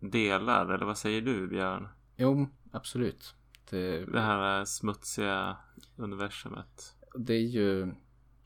delar. 0.00 0.74
Eller 0.74 0.86
vad 0.86 0.98
säger 0.98 1.20
du, 1.20 1.48
Björn? 1.48 1.88
Jo, 2.16 2.48
absolut. 2.72 3.35
Det, 3.70 4.04
Det 4.04 4.20
här 4.20 4.64
smutsiga 4.64 5.56
universumet. 5.96 6.94
det 7.18 7.34
är 7.34 7.46
ju 7.46 7.94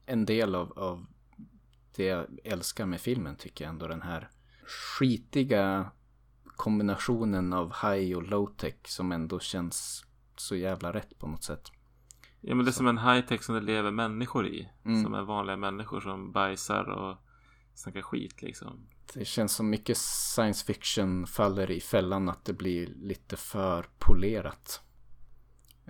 en 0.06 0.24
del 0.24 0.54
av, 0.54 0.78
av 0.78 1.06
det 1.96 2.04
jag 2.04 2.26
älskar 2.44 2.86
med 2.86 3.00
filmen 3.00 3.36
tycker 3.36 3.64
jag 3.64 3.70
ändå. 3.70 3.86
Den 3.86 4.02
här 4.02 4.30
skitiga 4.66 5.90
kombinationen 6.56 7.52
av 7.52 7.74
high 7.82 8.16
och 8.16 8.22
low 8.22 8.46
tech 8.56 8.74
som 8.84 9.12
ändå 9.12 9.40
känns 9.40 10.04
så 10.36 10.56
jävla 10.56 10.92
rätt 10.92 11.18
på 11.18 11.26
något 11.26 11.44
sätt. 11.44 11.72
Ja 12.40 12.54
men 12.54 12.64
det 12.64 12.70
är 12.70 12.72
som 12.72 12.86
en 12.86 12.98
high-tech 12.98 13.42
som 13.42 13.54
det 13.54 13.60
lever 13.60 13.90
människor 13.90 14.46
i. 14.46 14.68
Mm. 14.84 15.02
Som 15.04 15.14
är 15.14 15.22
vanliga 15.22 15.56
människor 15.56 16.00
som 16.00 16.32
bajsar 16.32 16.84
och 16.84 17.16
snackar 17.74 18.02
skit 18.02 18.42
liksom. 18.42 18.86
Det 19.14 19.24
känns 19.24 19.52
som 19.52 19.70
mycket 19.70 19.96
science 19.96 20.66
fiction 20.66 21.26
faller 21.26 21.70
i 21.70 21.80
fällan 21.80 22.28
att 22.28 22.44
det 22.44 22.52
blir 22.52 22.86
lite 22.86 23.36
för 23.36 23.86
polerat. 23.98 24.80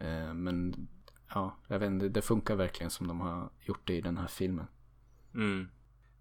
Eh, 0.01 0.35
Men 0.35 0.89
ja, 1.35 1.57
jag 1.69 1.79
vet 1.79 1.91
inte, 1.91 2.09
det 2.09 2.23
funkar 2.23 2.57
verkligen 2.57 2.91
som 2.91 3.09
de 3.09 3.21
har 3.21 3.51
gjort 3.61 3.87
det 3.87 3.95
i 3.95 4.01
den 4.01 4.19
här 4.19 4.27
filmen. 4.27 4.67
Mm. 5.35 5.69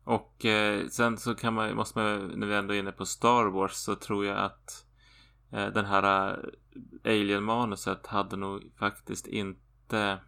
Och 0.04 0.46
eh, 0.46 0.88
sen 0.88 1.18
så 1.18 1.36
kan 1.36 1.54
man, 1.54 1.76
måste 1.76 2.00
man, 2.00 2.28
när 2.28 2.48
vi 2.48 2.56
ändå 2.56 2.74
är 2.74 2.80
inne 2.80 2.92
på 2.92 3.06
Star 3.06 3.46
Wars 3.46 3.74
så 3.74 3.96
tror 3.96 4.26
jag 4.26 4.38
att 4.38 4.86
eh, 5.52 5.68
den 5.68 5.86
här 5.86 6.32
eh, 7.04 7.12
Alien-manuset 7.12 8.08
hade 8.08 8.36
nog 8.36 8.72
faktiskt 8.76 9.28
inte 9.28 10.20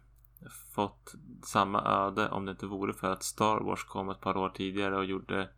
fått 0.74 1.14
samma 1.42 1.82
öde 1.82 2.28
om 2.28 2.44
det 2.44 2.50
inte 2.50 2.66
vore 2.66 2.92
för 2.92 3.12
att 3.12 3.22
Star 3.22 3.60
Wars 3.60 3.84
kom 3.84 4.08
ett 4.08 4.20
par 4.20 4.36
år 4.36 4.48
tidigare 4.48 4.96
och 4.96 5.04
gjorde 5.04 5.48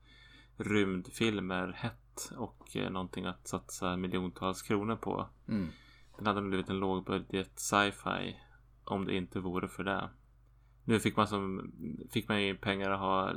rymdfilmer 0.56 1.72
hett 1.72 2.32
och 2.36 2.76
eh, 2.76 2.90
någonting 2.90 3.24
att 3.24 3.48
satsa 3.48 3.96
miljontals 3.96 4.62
kronor 4.62 4.96
på. 4.96 5.28
Mm. 5.48 5.68
Den 6.16 6.26
hade 6.26 6.42
blivit 6.42 6.68
en 6.68 6.78
lågbudget 6.78 7.58
sci-fi 7.58 8.40
om 8.84 9.04
det 9.04 9.14
inte 9.16 9.40
vore 9.40 9.68
för 9.68 9.84
det. 9.84 10.10
Nu 10.84 11.00
fick 11.00 11.16
man 11.16 11.28
som 11.28 11.72
fick 12.10 12.28
man 12.28 12.42
ju 12.42 12.56
pengar 12.56 12.90
att 12.90 13.00
ha 13.00 13.32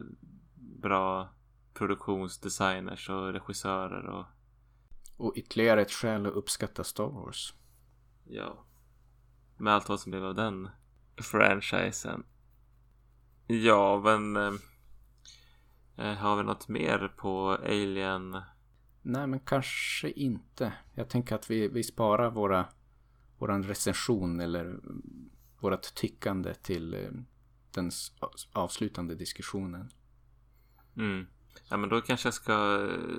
bra 0.56 1.30
produktionsdesigners 1.74 3.10
och 3.10 3.34
regissörer 3.34 4.06
och 4.06 4.26
Och 5.18 5.34
ytterligare 5.36 5.82
ett 5.82 5.92
skäl 5.92 6.26
att 6.26 6.34
uppskatta 6.34 6.84
Star 6.84 7.08
Wars. 7.08 7.54
ja. 8.26 8.64
Med 9.58 9.74
allt 9.74 9.90
vad 9.90 10.00
som 10.00 10.12
blev 10.12 10.26
av 10.26 10.36
den 10.36 10.70
franchisen. 11.22 12.26
Ja, 13.48 14.02
men 14.04 14.36
eh, 14.36 14.54
eh, 15.98 16.18
har 16.18 16.36
vi 16.36 16.44
något 16.44 16.68
mer 16.68 17.14
på 17.18 17.50
Alien? 17.50 18.42
Nej, 19.10 19.28
men 19.28 19.40
kanske 19.40 20.10
inte. 20.10 20.74
Jag 20.94 21.10
tänker 21.10 21.36
att 21.36 21.52
vi, 21.52 21.68
vi 21.68 21.84
sparar 21.84 22.30
våra, 22.30 22.66
våran 23.38 23.64
recension 23.64 24.40
eller 24.40 24.80
vårat 25.60 25.96
tyckande 25.96 26.54
till 26.54 26.94
eh, 26.94 27.10
den 27.72 27.92
avslutande 28.54 29.16
diskussionen. 29.16 29.90
Mm. 30.98 31.28
Ja, 31.70 31.78
men 31.78 31.90
då 31.90 32.02
kanske 32.02 32.28
jag 32.28 32.34
ska, 32.34 32.54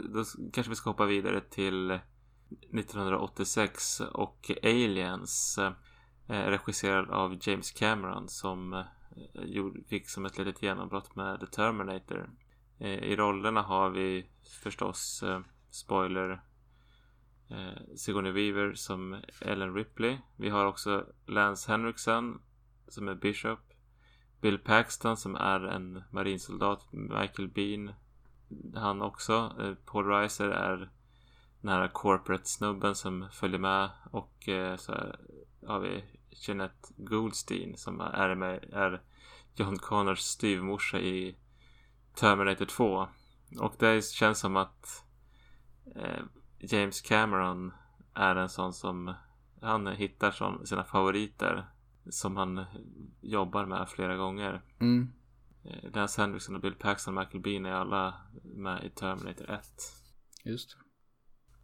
då 0.05 0.25
kanske 0.53 0.71
vi 0.71 0.77
ska 0.77 0.91
hoppa 0.91 1.07
vidare 1.07 1.41
till 1.41 1.91
1986 1.91 4.01
och 4.01 4.51
Aliens. 4.63 5.59
Eh, 6.29 6.47
regisserad 6.47 7.11
av 7.11 7.39
James 7.41 7.71
Cameron 7.71 8.29
som 8.29 8.73
eh, 8.73 8.85
fick 9.89 10.09
som 10.09 10.27
ett 10.27 10.39
litet 10.39 10.63
genombrott 10.63 11.17
med 11.17 11.41
The 11.41 11.47
Terminator. 11.47 12.31
I 12.81 13.17
rollerna 13.17 13.63
har 13.63 13.91
vi 13.91 14.27
förstås 14.63 15.25
spoiler 15.71 16.41
eh, 17.51 17.97
Sigourney 17.97 18.33
Weaver 18.33 18.75
som 18.75 19.17
Ellen 19.41 19.75
Ripley. 19.75 20.19
Vi 20.37 20.49
har 20.49 20.67
också 20.67 21.07
Lance 21.27 21.73
Henriksen 21.73 22.41
som 22.89 23.09
är 23.09 23.15
Bishop. 23.15 23.59
Bill 24.41 24.59
Paxton 24.59 25.17
som 25.17 25.35
är 25.37 25.61
en 25.61 26.03
marinsoldat. 26.11 26.93
Michael 26.93 27.49
Bean. 27.49 27.93
Han 28.75 29.03
också. 29.03 29.53
Eh, 29.61 29.75
Paul 29.75 30.07
Reiser 30.07 30.49
är 30.49 30.91
den 31.61 31.71
här 31.71 31.89
corporate 31.89 32.49
snubben 32.49 32.95
som 32.95 33.29
följer 33.33 33.59
med. 33.59 33.91
Och 34.11 34.49
eh, 34.49 34.77
så 34.77 34.93
har 35.67 35.81
vi 35.81 36.05
Jeanette 36.31 36.89
Goldstein 36.97 37.77
som 37.77 38.01
är 38.01 38.35
med, 38.35 38.65
är 38.73 39.03
John 39.55 39.79
Connors 39.79 40.19
styvmorsa 40.19 41.01
i 41.01 41.37
Terminator 42.15 42.65
2. 42.65 43.09
Och 43.61 43.75
det 43.79 44.05
känns 44.05 44.39
som 44.39 44.57
att 44.57 45.05
James 46.59 47.01
Cameron 47.01 47.73
är 48.15 48.37
en 48.37 48.49
sån 48.49 48.73
som 48.73 49.15
han 49.61 49.87
hittar 49.87 50.31
som 50.31 50.67
sina 50.67 50.85
favoriter 50.85 51.67
som 52.11 52.37
han 52.37 52.65
jobbar 53.21 53.67
med 53.67 53.89
flera 53.89 54.17
gånger. 54.17 54.63
Mm. 54.81 55.13
Eh, 55.65 55.91
Lance 55.95 56.21
Henriksen 56.21 56.55
och 56.55 56.61
Bill 56.61 56.75
Paxton 56.75 57.19
och 57.19 57.25
Michael 57.25 57.43
Bean 57.43 57.67
är 57.67 57.73
alla 57.73 58.15
med 58.43 58.85
i 58.85 58.91
Terminator 58.91 59.51
1. 59.51 59.65
Just. 60.45 60.77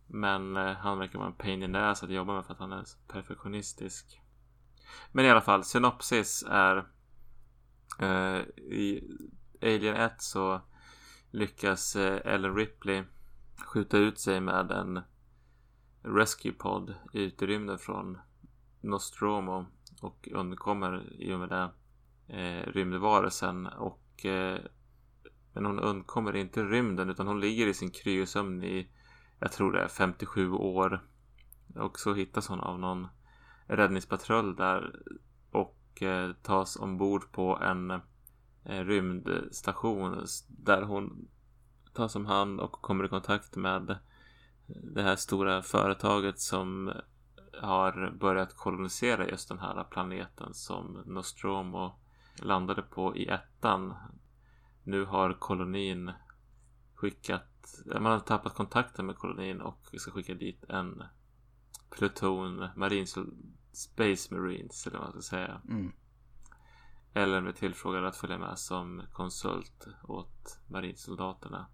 Men 0.07 0.57
eh, 0.57 0.73
han 0.73 0.99
verkar 0.99 1.19
vara 1.19 1.29
en 1.29 1.37
pain 1.37 1.63
in 1.63 1.73
the 1.73 1.79
ass 1.79 2.03
att 2.03 2.11
jobba 2.11 2.35
med 2.35 2.47
för 2.47 2.53
att 2.53 2.59
han 2.61 2.73
är 2.73 2.85
perfektionistisk. 3.09 4.21
Men 5.13 5.25
i 5.25 5.31
alla 5.31 5.41
fall, 5.41 5.65
synopsis 5.65 6.45
är 6.49 6.77
eh, 7.99 8.41
i 8.57 9.11
Alien 9.63 9.97
1 9.97 10.23
så 10.23 10.61
lyckas 11.31 11.97
eh, 11.97 12.35
Ellen 12.35 12.57
Ripley 12.57 13.05
skjuta 13.57 13.99
ut 13.99 14.19
sig 14.19 14.41
med 14.41 14.71
en 14.71 15.01
rescue 16.03 16.53
pod 16.53 16.95
ut 17.13 17.43
i 17.43 17.47
rymden 17.47 17.79
från 17.79 18.19
Nostromo 18.81 19.67
och 20.03 20.29
undkommer 20.33 21.13
i 21.23 21.35
och 21.35 21.41
med 21.41 21.49
det 21.49 21.71
eh, 22.29 22.73
rymdvarelsen 22.73 23.67
och 23.67 24.25
eh, 24.27 24.59
men 25.53 25.67
hon 25.67 25.81
undkommer 25.81 26.37
inte 26.37 26.65
rymden 26.65 27.11
utan 27.11 27.27
hon 27.27 27.41
ligger 27.41 27.67
i 27.67 27.75
sin 27.75 27.91
kryosömn 27.91 28.65
i 28.65 28.89
jag 29.45 29.53
tror 29.53 29.73
det 29.73 29.81
är 29.81 29.89
57 29.89 30.53
år. 30.53 31.03
Och 31.75 31.99
så 31.99 32.15
hittas 32.15 32.49
hon 32.49 32.61
av 32.61 32.79
någon 32.79 33.09
räddningspatrull 33.67 34.57
där 34.57 35.01
och 35.51 36.03
eh, 36.03 36.33
tas 36.43 36.77
ombord 36.77 37.33
på 37.33 37.59
en 37.59 37.91
eh, 38.65 38.85
rymdstation 38.85 40.27
där 40.49 40.83
hon 40.83 41.29
tas 41.95 42.17
om 42.17 42.27
hand 42.27 42.61
och 42.61 42.73
kommer 42.73 43.05
i 43.05 43.09
kontakt 43.09 43.57
med 43.57 43.99
det 44.67 45.03
här 45.03 45.17
stora 45.17 45.63
företaget 45.63 46.41
som 46.41 46.93
har 47.61 48.11
börjat 48.11 48.57
kolonisera 48.57 49.29
just 49.29 49.49
den 49.49 49.59
här 49.59 49.85
planeten 49.85 50.55
som 50.55 51.03
Nostromo 51.07 51.95
landade 52.43 52.83
på 52.83 53.17
i 53.17 53.27
ettan. 53.27 53.95
Nu 54.83 55.05
har 55.05 55.33
kolonin 55.33 56.13
skickat, 56.95 57.83
man 57.87 58.13
har 58.13 58.21
tappat 58.21 58.55
kontakten 58.55 59.07
med 59.07 59.17
kolonin 59.17 59.61
och 59.61 59.89
ska 59.97 60.11
skicka 60.11 60.35
dit 60.35 60.65
en 60.69 61.03
pluton 61.91 62.69
marines, 62.77 63.19
Space 63.73 64.35
Marines 64.35 64.87
eller 64.87 64.99
vad 64.99 65.07
man 65.07 65.23
ska 65.23 65.37
säga. 65.37 65.61
Mm. 65.69 65.93
Eller 67.15 67.41
med 67.41 67.57
tillfrågad 67.57 68.05
att 68.05 68.17
följa 68.17 68.39
med 68.39 68.59
som 68.59 69.03
konsult 69.13 69.89
åt 70.03 70.59
marinsoldaterna. 70.69 71.67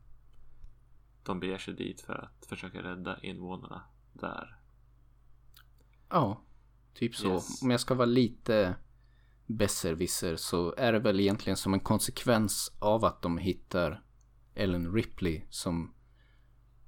De 1.22 1.40
beger 1.40 1.58
sig 1.58 1.74
dit 1.74 2.00
för 2.00 2.12
att 2.12 2.46
försöka 2.46 2.82
rädda 2.82 3.20
invånarna 3.20 3.82
där. 4.12 4.56
Ja, 6.08 6.44
typ 6.94 7.14
så. 7.14 7.28
Yes. 7.28 7.62
Om 7.62 7.70
jag 7.70 7.80
ska 7.80 7.94
vara 7.94 8.06
lite 8.06 8.76
besserwisser 9.46 10.36
så 10.36 10.74
är 10.76 10.92
det 10.92 10.98
väl 10.98 11.20
egentligen 11.20 11.56
som 11.56 11.74
en 11.74 11.80
konsekvens 11.80 12.72
av 12.78 13.04
att 13.04 13.22
de 13.22 13.38
hittar 13.38 14.02
Ellen 14.54 14.94
Ripley 14.94 15.42
som 15.50 15.94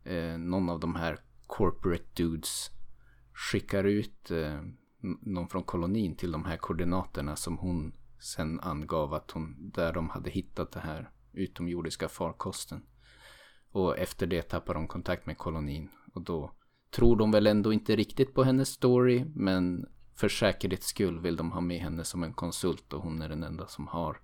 eh, 0.05 0.39
någon 0.39 0.69
av 0.69 0.81
de 0.81 0.95
här 0.95 1.19
corporate 1.47 2.05
dudes 2.15 2.71
skickar 3.33 3.85
ut 3.85 4.31
eh, 4.31 4.61
någon 5.21 5.49
från 5.49 5.65
kolonin 5.65 6.17
till 6.17 6.33
de 6.33 6.45
här 6.45 6.57
koordinaterna 6.57 7.37
som 7.37 7.59
hon 7.59 7.93
sen 8.19 8.61
angav 8.61 9.15
att 9.15 9.31
hon, 9.31 9.71
där 9.75 9.93
de 9.93 10.11
hade 10.11 10.31
hittat 10.31 10.73
det 10.73 10.81
här 10.81 11.11
utomjordiska 11.33 12.09
farkosten. 12.09 12.83
Och 13.73 13.99
efter 13.99 14.27
det 14.27 14.43
tappar 14.43 14.75
de 14.75 14.89
kontakt 14.89 15.27
med 15.27 15.39
kolonin 15.39 15.89
och 16.15 16.23
då 16.23 16.53
tror 16.91 17.17
de 17.17 17.31
väl 17.31 17.47
ändå 17.47 17.73
inte 17.73 17.97
riktigt 17.97 18.35
på 18.35 18.43
hennes 18.45 18.69
story 18.69 19.25
men 19.35 19.87
för 20.15 20.29
säkerhets 20.29 20.87
skull 20.87 21.21
vill 21.21 21.37
de 21.37 21.53
ha 21.53 21.61
med 21.61 21.81
henne 21.81 22.05
som 22.05 22.23
en 22.23 22.33
konsult 22.33 22.93
och 22.93 23.03
hon 23.03 23.23
är 23.23 23.29
den 23.29 23.43
enda 23.43 23.67
som 23.67 23.87
har 23.89 24.21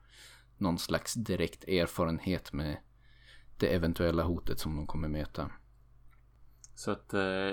någon 0.56 0.78
slags 0.78 1.14
direkt 1.14 1.64
erfarenhet 1.64 2.52
med 2.52 2.76
det 3.58 3.74
eventuella 3.74 4.22
hotet 4.22 4.60
som 4.60 4.76
de 4.76 4.86
kommer 4.86 5.08
möta. 5.08 5.50
Så 6.74 6.90
att 6.90 7.14
eh, 7.14 7.52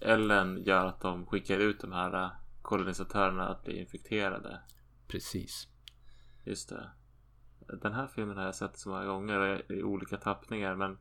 Ellen 0.00 0.62
gör 0.64 0.86
att 0.86 1.00
de 1.00 1.26
skickar 1.26 1.58
ut 1.58 1.80
de 1.80 1.92
här 1.92 2.24
eh, 2.24 2.30
kolonisatörerna 2.62 3.48
att 3.48 3.64
bli 3.64 3.80
infekterade. 3.80 4.60
Precis. 5.08 5.68
Just 6.44 6.68
det. 6.68 6.90
Den 7.82 7.92
här 7.92 8.06
filmen 8.06 8.36
har 8.36 8.44
jag 8.44 8.54
sett 8.54 8.78
så 8.78 8.88
många 8.88 9.04
gånger 9.04 9.72
i 9.72 9.82
olika 9.82 10.16
tappningar 10.16 10.74
men 10.74 10.98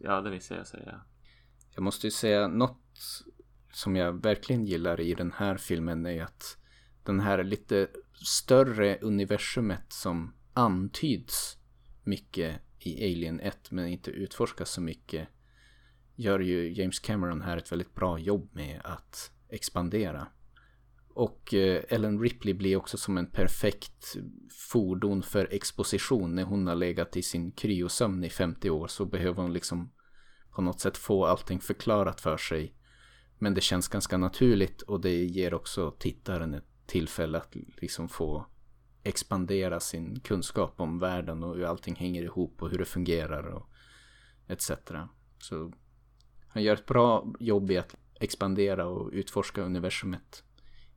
ja, 0.00 0.20
det 0.20 0.30
missade 0.30 0.60
jag 0.60 0.66
säga. 0.66 1.00
Jag 1.74 1.82
måste 1.82 2.06
ju 2.06 2.10
säga 2.10 2.48
något 2.48 3.00
som 3.72 3.96
jag 3.96 4.22
verkligen 4.22 4.66
gillar 4.66 5.00
i 5.00 5.14
den 5.14 5.32
här 5.32 5.56
filmen 5.56 6.06
är 6.06 6.22
att 6.22 6.56
den 7.04 7.20
här 7.20 7.44
lite 7.44 7.88
större 8.14 8.98
universumet 8.98 9.92
som 9.92 10.34
antyds 10.52 11.58
mycket 12.04 12.60
i 12.78 13.04
Alien 13.04 13.40
1 13.40 13.70
men 13.70 13.86
inte 13.86 14.10
utforskas 14.10 14.70
så 14.70 14.80
mycket 14.80 15.28
gör 16.14 16.40
ju 16.40 16.72
James 16.72 16.98
Cameron 16.98 17.42
här 17.42 17.56
ett 17.56 17.72
väldigt 17.72 17.94
bra 17.94 18.18
jobb 18.18 18.48
med 18.52 18.80
att 18.84 19.32
expandera. 19.48 20.26
Och 21.20 21.54
eh, 21.54 21.82
Ellen 21.88 22.20
Ripley 22.20 22.54
blir 22.54 22.76
också 22.76 22.98
som 22.98 23.18
en 23.18 23.26
perfekt 23.26 24.16
fordon 24.70 25.22
för 25.22 25.48
exposition 25.50 26.34
när 26.34 26.44
hon 26.44 26.66
har 26.66 26.74
legat 26.74 27.16
i 27.16 27.22
sin 27.22 27.52
kryosömn 27.52 28.24
i 28.24 28.30
50 28.30 28.70
år 28.70 28.86
så 28.86 29.04
behöver 29.04 29.42
hon 29.42 29.52
liksom 29.52 29.92
på 30.50 30.62
något 30.62 30.80
sätt 30.80 30.96
få 30.96 31.24
allting 31.24 31.60
förklarat 31.60 32.20
för 32.20 32.36
sig. 32.36 32.74
Men 33.38 33.54
det 33.54 33.60
känns 33.60 33.88
ganska 33.88 34.16
naturligt 34.16 34.82
och 34.82 35.00
det 35.00 35.24
ger 35.24 35.54
också 35.54 35.90
tittaren 35.98 36.54
ett 36.54 36.86
tillfälle 36.86 37.38
att 37.38 37.56
liksom 37.76 38.08
få 38.08 38.46
expandera 39.02 39.80
sin 39.80 40.20
kunskap 40.20 40.80
om 40.80 40.98
världen 40.98 41.44
och 41.44 41.56
hur 41.56 41.64
allting 41.64 41.94
hänger 41.94 42.22
ihop 42.22 42.62
och 42.62 42.70
hur 42.70 42.78
det 42.78 42.84
fungerar 42.84 43.42
och 43.42 43.70
etc. 44.48 44.70
Så 45.38 45.72
han 46.48 46.62
gör 46.62 46.74
ett 46.74 46.86
bra 46.86 47.32
jobb 47.40 47.70
i 47.70 47.78
att 47.78 47.94
expandera 48.20 48.86
och 48.86 49.10
utforska 49.12 49.62
universumet 49.62 50.44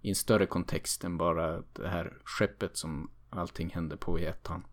i 0.03 0.09
en 0.09 0.15
större 0.15 0.45
kontext 0.45 1.03
än 1.03 1.17
bara 1.17 1.63
det 1.73 1.87
här 1.87 2.13
skeppet 2.23 2.77
som 2.77 3.11
allting 3.29 3.69
händer 3.69 3.97
på 3.97 4.19
i 4.19 4.25
ettan. 4.25 4.63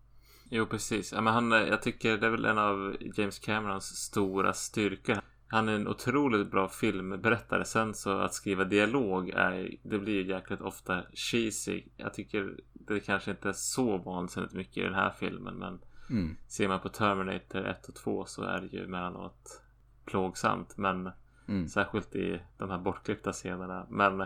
Jo, 0.49 0.65
precis. 0.65 1.13
Ja, 1.13 1.21
men 1.21 1.33
han, 1.33 1.51
jag 1.51 1.81
tycker 1.81 2.17
det 2.17 2.27
är 2.27 2.31
väl 2.31 2.45
en 2.45 2.57
av 2.57 2.95
James 3.15 3.39
Camerons 3.39 3.85
stora 3.85 4.53
styrkor. 4.53 5.17
Han 5.47 5.69
är 5.69 5.75
en 5.75 5.87
otroligt 5.87 6.51
bra 6.51 6.69
filmberättare. 6.69 7.65
Sen 7.65 7.93
så 7.93 8.17
att 8.17 8.33
skriva 8.33 8.63
dialog 8.63 9.29
är, 9.29 9.75
det 9.83 9.99
blir 9.99 10.13
ju 10.13 10.27
jäkligt 10.27 10.61
ofta 10.61 11.03
cheesy. 11.13 11.83
Jag 11.97 12.13
tycker 12.13 12.55
det 12.73 12.99
kanske 12.99 13.31
inte 13.31 13.49
är 13.49 13.53
så 13.53 13.97
vansinnigt 13.97 14.53
mycket 14.53 14.77
i 14.77 14.81
den 14.81 14.93
här 14.93 15.13
filmen. 15.19 15.55
Men 15.55 15.79
mm. 16.09 16.37
ser 16.47 16.67
man 16.67 16.79
på 16.79 16.89
Terminator 16.89 17.65
1 17.65 17.87
och 17.87 17.95
2 17.95 18.25
så 18.25 18.43
är 18.43 18.61
det 18.61 18.77
ju 18.77 18.83
emellanåt 18.83 19.61
plågsamt. 20.05 20.77
Men 20.77 21.09
mm. 21.47 21.67
särskilt 21.67 22.15
i 22.15 22.41
de 22.57 22.69
här 22.69 22.77
bortklippta 22.77 23.31
scenerna. 23.33 23.87
Men 23.89 24.23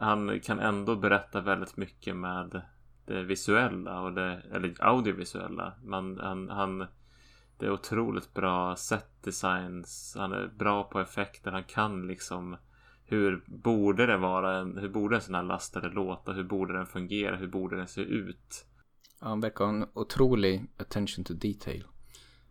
han 0.00 0.40
kan 0.40 0.58
ändå 0.58 0.96
berätta 0.96 1.40
väldigt 1.40 1.76
mycket 1.76 2.16
med 2.16 2.62
det 3.06 3.22
visuella 3.22 4.00
och 4.00 4.12
det, 4.12 4.42
eller 4.52 4.74
audiovisuella. 4.80 5.72
Man, 5.84 6.18
han, 6.18 6.48
han, 6.48 6.86
det 7.58 7.66
är 7.66 7.70
otroligt 7.70 8.34
bra 8.34 8.76
set 8.76 9.22
designs. 9.22 10.16
Han 10.18 10.32
är 10.32 10.46
bra 10.46 10.84
på 10.84 11.00
effekter. 11.00 11.52
Han 11.52 11.64
kan 11.64 12.06
liksom 12.06 12.56
hur 13.04 13.42
borde 13.46 14.06
det 14.06 14.16
vara 14.16 14.58
en, 14.58 14.78
hur 14.78 14.88
borde 14.88 15.16
en 15.16 15.22
sån 15.22 15.34
här 15.34 15.42
lastare 15.42 15.90
låta? 15.90 16.32
Hur 16.32 16.44
borde 16.44 16.72
den 16.72 16.86
fungera? 16.86 17.36
Hur 17.36 17.48
borde 17.48 17.76
den 17.76 17.88
se 17.88 18.00
ut? 18.00 18.66
Ja, 19.20 19.26
han 19.28 19.40
verkar 19.40 19.64
ha 19.64 19.72
en 19.72 19.86
otrolig 19.94 20.66
attention 20.76 21.24
to 21.24 21.34
detail. 21.34 21.84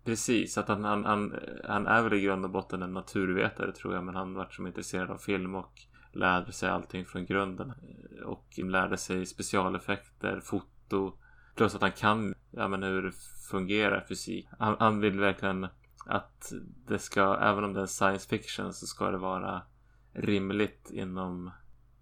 Precis, 0.03 0.57
att 0.57 0.67
han, 0.67 0.83
han, 0.83 1.05
han, 1.05 1.35
han 1.67 1.87
är 1.87 2.03
väl 2.03 2.13
i 2.13 2.21
grund 2.21 2.45
och 2.45 2.51
botten 2.51 2.81
en 2.81 2.93
naturvetare 2.93 3.71
tror 3.71 3.93
jag. 3.93 4.03
Men 4.03 4.15
han 4.15 4.33
varit 4.33 4.53
som 4.53 4.67
intresserad 4.67 5.09
av 5.09 5.17
film 5.17 5.55
och 5.55 5.81
lärde 6.11 6.51
sig 6.51 6.69
allting 6.69 7.05
från 7.05 7.25
grunden. 7.25 7.69
Eh, 7.69 8.25
och 8.25 8.57
lärde 8.57 8.97
sig 8.97 9.25
specialeffekter, 9.25 10.39
foto. 10.39 11.13
Plus 11.55 11.75
att 11.75 11.81
han 11.81 11.91
kan 11.91 12.33
ja, 12.51 12.67
men 12.67 12.83
hur 12.83 13.11
fungerar 13.51 14.05
fysik. 14.09 14.47
Han, 14.59 14.75
han 14.79 14.99
vill 14.99 15.19
verkligen 15.19 15.67
att 16.05 16.53
det 16.87 16.99
ska, 16.99 17.37
även 17.41 17.63
om 17.63 17.73
det 17.73 17.81
är 17.81 17.85
science 17.85 18.29
fiction 18.29 18.73
så 18.73 18.87
ska 18.87 19.11
det 19.11 19.17
vara 19.17 19.61
rimligt 20.13 20.91
inom 20.91 21.51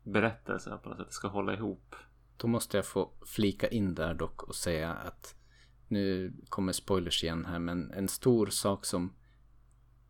berättelsen 0.04 0.80
på 0.80 0.90
något 0.90 0.98
sätt. 0.98 1.08
Det 1.08 1.14
ska 1.14 1.28
hålla 1.28 1.54
ihop. 1.54 1.96
Då 2.38 2.48
måste 2.48 2.78
jag 2.78 2.86
få 2.86 3.12
flika 3.26 3.68
in 3.68 3.96
där 3.96 4.14
dock 4.14 4.44
och 4.44 4.56
säga 4.56 4.94
att 4.94 5.36
nu 5.88 6.34
kommer 6.50 6.74
spoilers 6.74 7.24
igen 7.24 7.46
här 7.46 7.60
men 7.60 7.92
en 7.92 8.08
stor 8.08 8.48
sak 8.48 8.86
som 8.86 9.14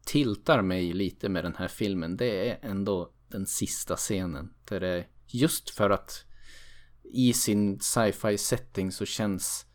tiltar 0.06 0.62
mig 0.62 0.94
lite 0.94 1.30
med 1.30 1.44
den 1.44 1.56
här 1.56 1.68
filmen 1.68 2.18
det 2.18 2.50
är 2.50 2.60
ändå 2.62 3.12
den 3.32 3.46
sista 3.46 3.96
scenen. 3.96 4.54
Där 4.66 4.80
det 4.80 5.06
just 5.28 5.70
för 5.70 5.90
att 5.90 6.26
i 7.14 7.34
sin 7.34 7.80
sci-fi 7.80 8.38
setting 8.38 8.92
så 8.92 9.06
känns 9.06 9.66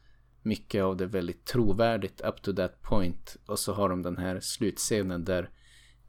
mycket 0.43 0.83
av 0.83 0.97
det 0.97 1.07
väldigt 1.07 1.45
trovärdigt 1.45 2.21
up 2.21 2.43
to 2.43 2.53
that 2.53 2.83
point. 2.83 3.37
Och 3.47 3.59
så 3.59 3.73
har 3.73 3.89
de 3.89 4.03
den 4.03 4.17
här 4.17 4.41
slutscenen 4.41 5.25
där 5.25 5.51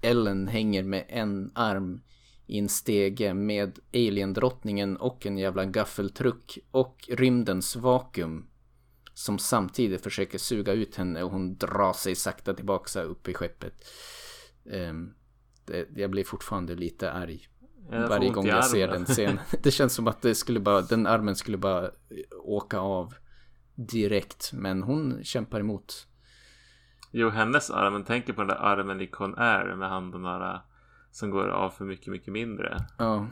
Ellen 0.02 0.48
hänger 0.48 0.84
med 0.84 1.06
en 1.10 1.52
arm 1.56 2.02
i 2.48 2.60
en 2.60 2.70
stege 2.70 3.34
med 3.34 3.80
aliendrottningen 3.94 4.98
och 4.98 5.26
en 5.26 5.38
jävla 5.38 5.66
gaffeltruck 5.66 6.58
och 6.72 7.10
rymdens 7.10 7.76
vakuum 7.76 8.48
som 9.14 9.40
samtidigt 9.40 10.04
försöker 10.04 10.38
suga 10.38 10.74
ut 10.74 10.96
henne 10.96 11.24
och 11.24 11.32
hon 11.32 11.58
drar 11.58 11.94
sig 11.94 12.16
sakta 12.16 12.54
tillbaka 12.54 13.02
upp 13.02 13.28
i 13.28 13.34
skeppet. 13.34 13.74
Um, 14.64 15.16
det, 15.66 15.88
jag 15.96 16.12
blir 16.12 16.24
fortfarande 16.24 16.76
lite 16.76 17.12
arg 17.12 17.48
jag 17.92 18.08
varje 18.08 18.30
gång 18.30 18.48
jag 18.48 18.66
ser 18.66 18.88
den 18.88 19.06
scenen. 19.06 19.40
Det 19.64 19.72
känns 19.72 19.94
som 19.94 20.08
att 20.08 20.22
det 20.22 20.36
skulle 20.36 20.60
bara, 20.60 20.82
den 20.82 21.08
armen 21.08 21.36
skulle 21.36 21.58
bara 21.58 21.92
åka 22.44 22.80
av 22.80 23.14
direkt. 23.76 24.52
Men 24.54 24.84
hon 24.84 25.24
kämpar 25.24 25.60
emot. 25.60 26.08
Jo, 27.12 27.30
hennes 27.30 27.72
arm. 27.72 27.94
Men 27.94 28.04
tänker 28.04 28.34
på 28.34 28.42
den 28.42 28.48
där 28.48 28.56
armen 28.56 29.02
i 29.02 29.08
Con 29.08 29.38
Air 29.38 29.76
med 29.76 29.90
handen 29.90 30.24
där 30.24 30.62
som 31.12 31.30
går 31.30 31.48
av 31.48 31.70
för 31.70 31.86
mycket, 31.86 32.08
mycket 32.08 32.34
mindre. 32.34 32.86
Ja. 32.98 33.28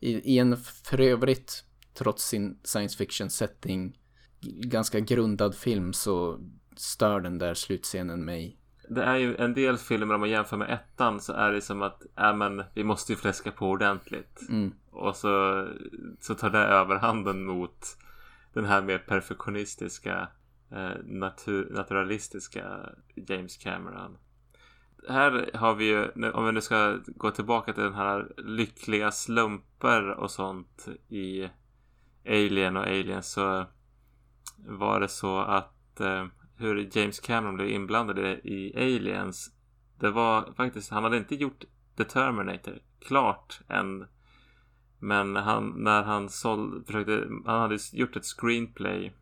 I, 0.00 0.34
i 0.34 0.38
en 0.38 0.56
för 0.56 1.00
övrigt, 1.00 1.64
trots 1.94 2.24
sin 2.24 2.60
science 2.64 2.96
fiction 2.96 3.30
setting, 3.30 3.98
ganska 4.62 5.00
grundad 5.00 5.54
film 5.54 5.92
så 5.92 6.40
stör 6.76 7.20
den 7.20 7.38
där 7.38 7.54
slutscenen 7.54 8.24
mig 8.24 8.58
det 8.88 9.02
är 9.02 9.16
ju 9.16 9.36
en 9.36 9.54
del 9.54 9.76
filmer 9.76 10.14
om 10.14 10.20
man 10.20 10.30
jämför 10.30 10.56
med 10.56 10.70
ettan 10.70 11.20
så 11.20 11.32
är 11.32 11.52
det 11.52 11.60
som 11.60 11.82
att 11.82 12.02
äh, 12.18 12.36
men, 12.36 12.62
vi 12.74 12.84
måste 12.84 13.12
ju 13.12 13.16
fläska 13.16 13.50
på 13.50 13.68
ordentligt. 13.68 14.40
Mm. 14.48 14.72
Och 14.90 15.16
så, 15.16 15.66
så 16.20 16.34
tar 16.34 16.50
det 16.50 16.58
överhanden 16.58 17.44
mot 17.44 17.96
den 18.52 18.64
här 18.64 18.82
mer 18.82 18.98
perfektionistiska 18.98 20.28
eh, 20.70 21.04
natur, 21.04 21.68
naturalistiska 21.70 22.90
James 23.14 23.56
Cameron. 23.56 24.18
Här 25.08 25.50
har 25.54 25.74
vi 25.74 25.84
ju, 25.84 26.30
om 26.30 26.46
vi 26.46 26.52
nu 26.52 26.60
ska 26.60 26.98
gå 27.06 27.30
tillbaka 27.30 27.72
till 27.72 27.82
den 27.82 27.94
här 27.94 28.32
lyckliga 28.36 29.10
slumper 29.10 30.10
och 30.10 30.30
sånt 30.30 30.88
i 31.08 31.48
Alien 32.26 32.76
och 32.76 32.86
Alien 32.86 33.22
så 33.22 33.66
var 34.66 35.00
det 35.00 35.08
så 35.08 35.38
att 35.38 36.00
eh, 36.00 36.26
hur 36.56 36.90
James 36.92 37.20
Cameron 37.20 37.54
blev 37.54 37.68
inblandad 37.68 38.18
i 38.18 38.72
Aliens. 38.76 39.52
Det 40.00 40.10
var 40.10 40.52
faktiskt, 40.56 40.90
han 40.90 41.04
hade 41.04 41.16
inte 41.16 41.34
gjort 41.34 41.64
The 41.96 42.04
Terminator 42.04 42.78
klart 43.00 43.60
än. 43.68 44.06
Men 44.98 45.36
han, 45.36 45.74
när 45.76 46.02
han 46.02 46.28
såld, 46.28 46.86
försökte, 46.86 47.28
han 47.46 47.60
hade 47.60 47.78
gjort 47.92 48.16
ett 48.16 48.24
screenplay 48.24 49.12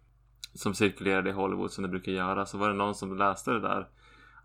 som 0.54 0.74
cirkulerade 0.74 1.30
i 1.30 1.32
Hollywood 1.32 1.70
som 1.70 1.82
det 1.82 1.88
brukar 1.88 2.12
göra. 2.12 2.46
Så 2.46 2.58
var 2.58 2.68
det 2.68 2.74
någon 2.74 2.94
som 2.94 3.16
läste 3.16 3.50
det 3.50 3.60
där 3.60 3.88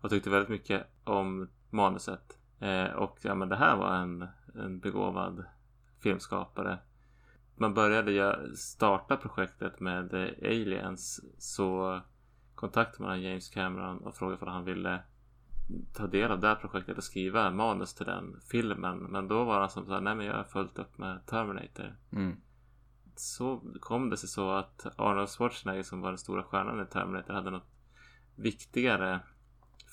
och 0.00 0.10
tyckte 0.10 0.30
väldigt 0.30 0.48
mycket 0.48 0.86
om 1.04 1.48
manuset. 1.70 2.38
Eh, 2.60 2.92
och 2.92 3.18
ja, 3.22 3.34
men 3.34 3.48
det 3.48 3.56
här 3.56 3.76
var 3.76 3.94
en, 3.94 4.26
en 4.54 4.80
begåvad 4.80 5.44
filmskapare. 6.02 6.78
Man 7.56 7.74
började 7.74 8.36
starta 8.56 9.16
projektet 9.16 9.80
med 9.80 10.14
Aliens 10.42 11.20
så 11.38 12.00
kontakt 12.58 12.98
med 12.98 13.22
James 13.22 13.48
Cameron 13.48 13.98
och 13.98 14.14
frågade 14.14 14.44
om 14.44 14.52
han 14.52 14.64
ville 14.64 15.02
ta 15.92 16.06
del 16.06 16.30
av 16.30 16.40
det 16.40 16.48
här 16.48 16.54
projektet 16.54 16.98
och 16.98 17.04
skriva 17.04 17.50
manus 17.50 17.94
till 17.94 18.06
den 18.06 18.40
filmen. 18.50 18.98
Men 18.98 19.28
då 19.28 19.44
var 19.44 19.60
han 19.60 19.70
som 19.70 19.86
sa 19.86 20.00
nej 20.00 20.14
men 20.14 20.26
jag 20.26 20.34
har 20.34 20.44
följt 20.44 20.78
upp 20.78 20.98
med 20.98 21.26
Terminator. 21.26 21.96
Mm. 22.12 22.36
Så 23.16 23.62
kom 23.80 24.10
det 24.10 24.16
sig 24.16 24.28
så 24.28 24.50
att 24.50 24.86
Arnold 24.96 25.28
Schwarzenegger 25.28 25.82
som 25.82 26.00
var 26.00 26.08
den 26.08 26.18
stora 26.18 26.42
stjärnan 26.42 26.82
i 26.82 26.86
Terminator 26.86 27.34
hade 27.34 27.50
något 27.50 27.70
viktigare 28.36 29.20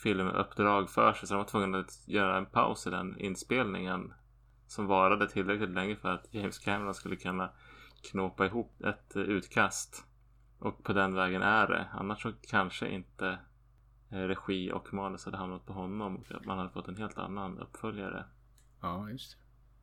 filmuppdrag 0.04 0.90
för 0.90 1.14
sig. 1.14 1.28
Så 1.28 1.34
de 1.34 1.38
var 1.38 1.46
tvungna 1.46 1.80
att 1.80 2.08
göra 2.08 2.38
en 2.38 2.46
paus 2.46 2.88
i 2.88 2.90
den 2.90 3.20
inspelningen. 3.20 4.14
Som 4.68 4.88
varade 4.88 5.30
tillräckligt 5.30 5.70
länge 5.70 5.96
för 5.96 6.10
att 6.10 6.34
James 6.34 6.60
Cameron 6.60 6.94
skulle 6.94 7.16
kunna 7.16 7.50
knåpa 8.12 8.46
ihop 8.46 8.82
ett 8.82 9.16
utkast. 9.16 10.06
Och 10.60 10.84
på 10.84 10.94
den 10.94 11.14
vägen 11.14 11.42
är 11.42 11.68
det. 11.68 11.88
Annars 11.94 12.22
så 12.22 12.34
kanske 12.42 12.90
inte 12.90 13.38
eh, 14.10 14.18
regi 14.18 14.72
och 14.72 14.94
manus 14.94 15.26
hade 15.26 15.38
hamnat 15.38 15.66
på 15.66 15.74
honom. 15.74 16.16
Och 16.16 16.46
man 16.46 16.58
hade 16.58 16.70
fått 16.70 16.88
en 16.88 16.98
helt 16.98 17.18
annan 17.18 17.60
uppföljare. 17.60 18.26
Ja, 18.82 19.10
just 19.10 19.38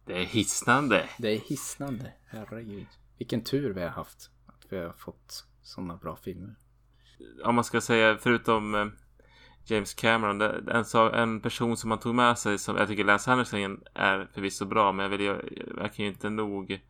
det. 0.04 0.12
Det 0.12 0.20
är 0.20 0.24
hisnande. 0.24 1.08
Det 1.18 1.28
är 1.28 1.38
hisnande. 1.40 2.12
Herregud. 2.26 2.86
Vilken 3.18 3.44
tur 3.44 3.72
vi 3.72 3.82
har 3.82 3.90
haft. 3.90 4.30
Att 4.46 4.66
vi 4.68 4.78
har 4.78 4.92
fått 4.92 5.46
sådana 5.62 5.96
bra 5.96 6.16
filmer. 6.16 6.54
Om 7.44 7.54
man 7.54 7.64
ska 7.64 7.80
säga 7.80 8.16
förutom 8.16 8.74
eh, 8.74 8.86
James 9.64 9.94
Cameron. 9.94 10.40
En, 10.40 10.84
en 11.14 11.40
person 11.40 11.76
som 11.76 11.88
man 11.88 11.98
tog 11.98 12.14
med 12.14 12.38
sig 12.38 12.58
som 12.58 12.76
jag 12.76 12.88
tycker 12.88 13.04
Lance 13.04 13.30
Henriksen 13.30 13.80
är 13.94 14.28
förvisso 14.34 14.64
bra. 14.64 14.92
Men 14.92 15.02
jag, 15.02 15.10
vill, 15.10 15.20
jag, 15.20 15.42
jag 15.76 15.94
kan 15.94 16.04
ju 16.04 16.10
inte 16.10 16.30
nog 16.30 16.80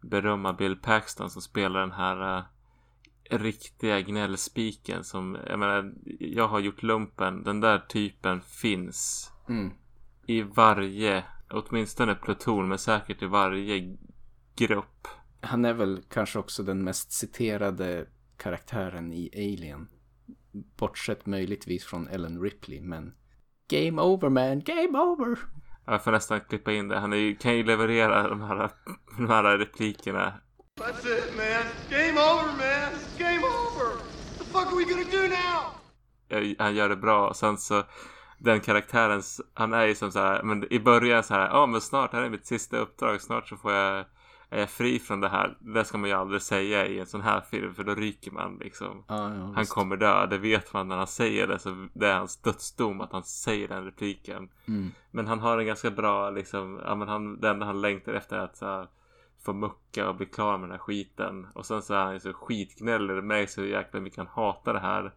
berömma 0.00 0.52
Bill 0.52 0.76
Paxton 0.76 1.30
som 1.30 1.42
spelar 1.42 1.80
den 1.80 1.92
här 1.92 2.38
uh, 2.38 2.44
riktiga 3.30 4.00
gnällspiken 4.00 5.04
som, 5.04 5.38
jag 5.46 5.58
menar, 5.58 5.92
jag 6.20 6.48
har 6.48 6.60
gjort 6.60 6.82
lumpen. 6.82 7.42
Den 7.42 7.60
där 7.60 7.78
typen 7.78 8.40
finns 8.40 9.30
mm. 9.48 9.70
i 10.26 10.42
varje, 10.42 11.24
åtminstone 11.50 12.14
pluton, 12.14 12.68
men 12.68 12.78
säkert 12.78 13.22
i 13.22 13.26
varje 13.26 13.96
grupp. 14.56 15.08
Han 15.40 15.64
är 15.64 15.74
väl 15.74 16.02
kanske 16.08 16.38
också 16.38 16.62
den 16.62 16.84
mest 16.84 17.12
citerade 17.12 18.06
karaktären 18.36 19.12
i 19.12 19.30
Alien. 19.34 19.88
Bortsett 20.78 21.26
möjligtvis 21.26 21.84
från 21.84 22.08
Ellen 22.08 22.42
Ripley, 22.42 22.80
men 22.80 23.14
Game 23.68 24.02
over 24.02 24.28
man, 24.28 24.60
game 24.60 24.98
over! 24.98 25.38
Jag 25.86 26.04
får 26.04 26.12
nästan 26.12 26.40
klippa 26.40 26.72
in 26.72 26.88
det. 26.88 26.98
Han 26.98 27.12
är 27.12 27.16
ju, 27.16 27.36
kan 27.36 27.56
ju 27.56 27.64
leverera 27.64 28.28
de 28.28 28.40
här, 28.40 28.70
de 29.16 29.28
här 29.28 29.58
replikerna. 29.58 30.34
That's 30.78 31.06
it, 31.06 31.36
man. 31.36 31.64
Game 31.90 32.18
over, 32.18 32.52
man. 32.52 32.92
It's 32.92 33.18
game 33.18 33.44
over. 33.44 33.96
What 33.96 34.38
the 34.38 34.44
fuck 34.44 34.72
are 34.72 34.76
we 34.76 34.84
gonna 34.84 35.10
do 35.10 35.28
now? 35.28 36.56
Han 36.58 36.74
gör 36.74 36.88
det 36.88 36.96
bra. 36.96 37.28
Och 37.28 37.36
sen 37.36 37.58
så 37.58 37.82
den 38.38 38.60
karaktären, 38.60 39.22
han 39.54 39.72
är 39.72 39.86
ju 39.86 39.94
som 39.94 40.12
så 40.12 40.18
här, 40.18 40.42
men 40.42 40.72
i 40.72 40.80
början 40.80 41.22
så 41.22 41.34
här, 41.34 41.48
ja 41.48 41.62
oh, 41.62 41.66
men 41.66 41.80
snart, 41.80 42.12
här 42.12 42.22
är 42.22 42.30
mitt 42.30 42.46
sista 42.46 42.78
uppdrag, 42.78 43.20
snart 43.20 43.48
så 43.48 43.56
får 43.56 43.72
jag 43.72 44.04
är 44.50 44.58
jag 44.58 44.70
fri 44.70 44.98
från 44.98 45.20
det 45.20 45.28
här. 45.28 45.56
Det 45.60 45.84
ska 45.84 45.98
man 45.98 46.10
ju 46.10 46.16
aldrig 46.16 46.42
säga 46.42 46.86
i 46.86 47.00
en 47.00 47.06
sån 47.06 47.20
här 47.20 47.40
film 47.40 47.74
för 47.74 47.84
då 47.84 47.94
ryker 47.94 48.30
man 48.30 48.58
liksom. 48.60 49.04
Ja, 49.08 49.34
ja, 49.34 49.52
han 49.54 49.66
kommer 49.66 49.96
dö, 49.96 50.26
det 50.26 50.38
vet 50.38 50.72
man 50.72 50.88
när 50.88 50.96
han 50.96 51.06
säger 51.06 51.46
det. 51.46 51.58
Så 51.58 51.88
det 51.92 52.06
är 52.06 52.14
hans 52.14 52.36
dödsdom 52.36 53.00
att 53.00 53.12
han 53.12 53.24
säger 53.24 53.68
den 53.68 53.84
repliken. 53.84 54.48
Mm. 54.68 54.90
Men 55.10 55.26
han 55.26 55.38
har 55.38 55.58
en 55.58 55.66
ganska 55.66 55.90
bra 55.90 56.30
liksom, 56.30 56.80
ja 56.84 56.94
men 56.94 57.08
han, 57.08 57.40
det 57.40 57.48
enda 57.48 57.66
han 57.66 57.80
längtar 57.80 58.12
efter 58.12 58.36
är 58.36 58.40
att 58.40 58.56
så 58.56 58.66
här, 58.66 58.86
få 59.46 59.52
mucka 59.52 60.08
och 60.08 60.16
bli 60.16 60.26
klar 60.26 60.58
med 60.58 60.68
den 60.68 60.70
här 60.70 60.78
skiten. 60.78 61.46
Och 61.54 61.66
sen 61.66 61.82
så 61.82 61.94
är 61.94 62.04
han 62.04 62.14
ju 62.14 62.20
så 62.20 62.32
skitgnällig. 62.32 63.16
Det 63.16 63.22
märks 63.22 63.58
hur 63.58 63.66
jäkla 63.66 64.00
mycket 64.00 64.18
han 64.18 64.26
hatar 64.26 64.72
det 64.72 64.80
här. 64.80 65.12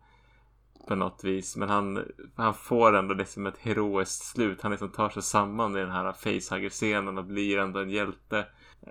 På 0.88 0.96
något 0.96 1.24
vis. 1.24 1.58
Men 1.58 1.70
han, 1.70 2.06
han 2.36 2.54
får 2.54 2.96
ändå 2.96 3.14
liksom 3.14 3.48
ett 3.48 3.58
heroiskt 3.58 4.24
slut. 4.24 4.62
Han 4.62 4.72
liksom 4.72 4.90
tar 4.90 5.10
sig 5.10 5.24
samman 5.24 5.76
i 5.76 5.80
den 5.80 5.92
här 5.92 6.12
facehugger-scenen 6.12 7.18
och 7.18 7.26
blir 7.26 7.58
ändå 7.58 7.80
en 7.80 7.90
hjälte 7.90 8.46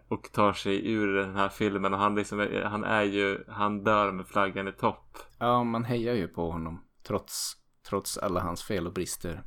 och 0.09 0.33
tar 0.33 0.53
sig 0.53 0.93
ur 0.93 1.15
den 1.15 1.37
här 1.37 1.49
filmen 1.49 1.95
och 1.95 2.01
han 2.01 2.15
liksom, 2.15 2.49
han 2.65 2.85
är 2.85 3.03
ju, 3.03 3.45
han 3.49 3.85
dör 3.85 4.13
med 4.13 4.27
flaggan 4.27 4.69
i 4.69 4.73
topp. 4.73 5.19
Ja, 5.39 5.65
man 5.65 5.85
hejar 5.85 6.15
ju 6.15 6.29
på 6.29 6.51
honom 6.51 6.85
trots, 7.07 7.53
trots 7.89 8.19
alla 8.19 8.41
hans 8.41 8.63
fel 8.63 8.87
och 8.87 8.93
brister. 8.93 9.43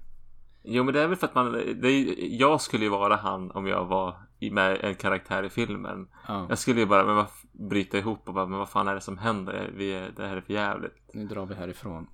Jo, 0.64 0.84
men 0.84 0.94
det 0.94 1.02
är 1.02 1.08
väl 1.08 1.18
för 1.18 1.28
att 1.28 1.36
man, 1.36 1.52
det 1.82 1.92
jag 2.16 2.62
skulle 2.62 2.84
ju 2.84 2.89
vara 2.89 3.16
han 3.16 3.52
om 3.52 3.68
jag 3.68 3.86
var 3.86 4.16
med 4.50 4.78
en 4.82 4.96
karaktär 4.96 5.44
i 5.44 5.50
filmen. 5.50 6.08
Ja. 6.28 6.46
Jag 6.50 6.58
skulle 6.58 6.80
ju 6.80 6.86
bara, 6.86 7.16
men 7.16 7.26
bryta 7.70 7.98
ihop 7.98 8.28
och 8.28 8.34
bara, 8.34 8.46
men 8.46 8.60
vad 8.60 8.70
fan 8.70 8.88
är 8.88 8.96
det 8.96 9.02
som 9.02 9.18
händer? 9.18 9.72
Vi 9.76 10.10
det 10.16 10.28
här 10.28 10.38
är 10.38 10.42
för 10.42 10.54
jävligt. 10.54 11.14
Nu 11.14 11.28
drar 11.28 11.46
vi 11.46 11.56
härifrån. 11.56 12.08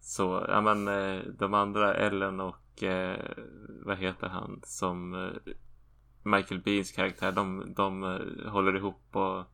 Så, 0.00 0.46
ja 0.48 0.60
men 0.60 0.88
eh, 0.88 1.22
de 1.38 1.54
andra, 1.54 1.94
Ellen 1.94 2.40
och 2.40 2.82
eh, 2.82 3.18
vad 3.84 3.98
heter 3.98 4.28
han 4.28 4.60
som 4.64 5.14
eh, 5.14 5.52
Michael 6.22 6.60
Beans 6.60 6.92
karaktär, 6.92 7.32
de, 7.32 7.74
de 7.76 8.04
eh, 8.04 8.50
håller 8.50 8.76
ihop 8.76 9.16
och 9.16 9.44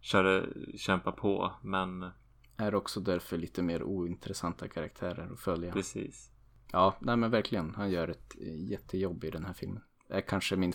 kör, 0.00 0.48
kämpar 0.76 1.12
på. 1.12 1.52
Men 1.62 2.10
Är 2.56 2.74
också 2.74 3.00
därför 3.00 3.38
lite 3.38 3.62
mer 3.62 3.82
ointressanta 3.82 4.68
karaktärer 4.68 5.32
att 5.32 5.40
följa. 5.40 5.72
precis. 5.72 6.30
Ja, 6.72 6.96
nej 7.00 7.16
men 7.16 7.30
verkligen. 7.30 7.74
Han 7.74 7.90
gör 7.90 8.08
ett 8.08 8.34
jättejobb 8.70 9.24
i 9.24 9.30
den 9.30 9.44
här 9.44 9.52
filmen. 9.52 9.82
Är 10.08 10.20
kanske 10.20 10.56
min 10.56 10.72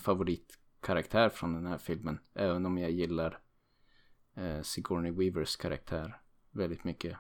favoritkaraktär 0.78 1.30
från 1.30 1.54
den 1.54 1.66
här 1.66 1.78
filmen. 1.78 2.20
Även 2.36 2.66
om 2.66 2.78
jag 2.78 2.92
gillar 2.92 3.40
eh, 4.36 4.62
Sigourney 4.62 5.12
Weavers 5.12 5.56
karaktär 5.56 6.22
väldigt 6.52 6.84
mycket. 6.84 7.18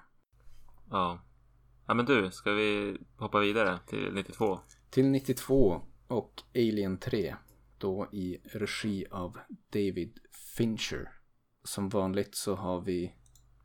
Ja. 0.90 1.20
Ja 1.88 1.94
men 1.94 2.06
du, 2.06 2.32
ska 2.32 2.52
vi 2.52 2.98
hoppa 3.18 3.40
vidare 3.40 3.80
till 3.88 4.14
92? 4.14 4.60
Till 4.90 5.06
92 5.06 5.82
och 6.08 6.34
Alien 6.56 6.98
3. 6.98 7.36
Då 7.78 8.08
i 8.12 8.38
regi 8.44 9.06
av 9.12 9.38
David 9.70 10.20
Fincher. 10.58 11.10
Som 11.64 11.90
vanligt 11.90 12.36
så 12.36 12.56
har 12.56 12.82
vi 12.82 13.14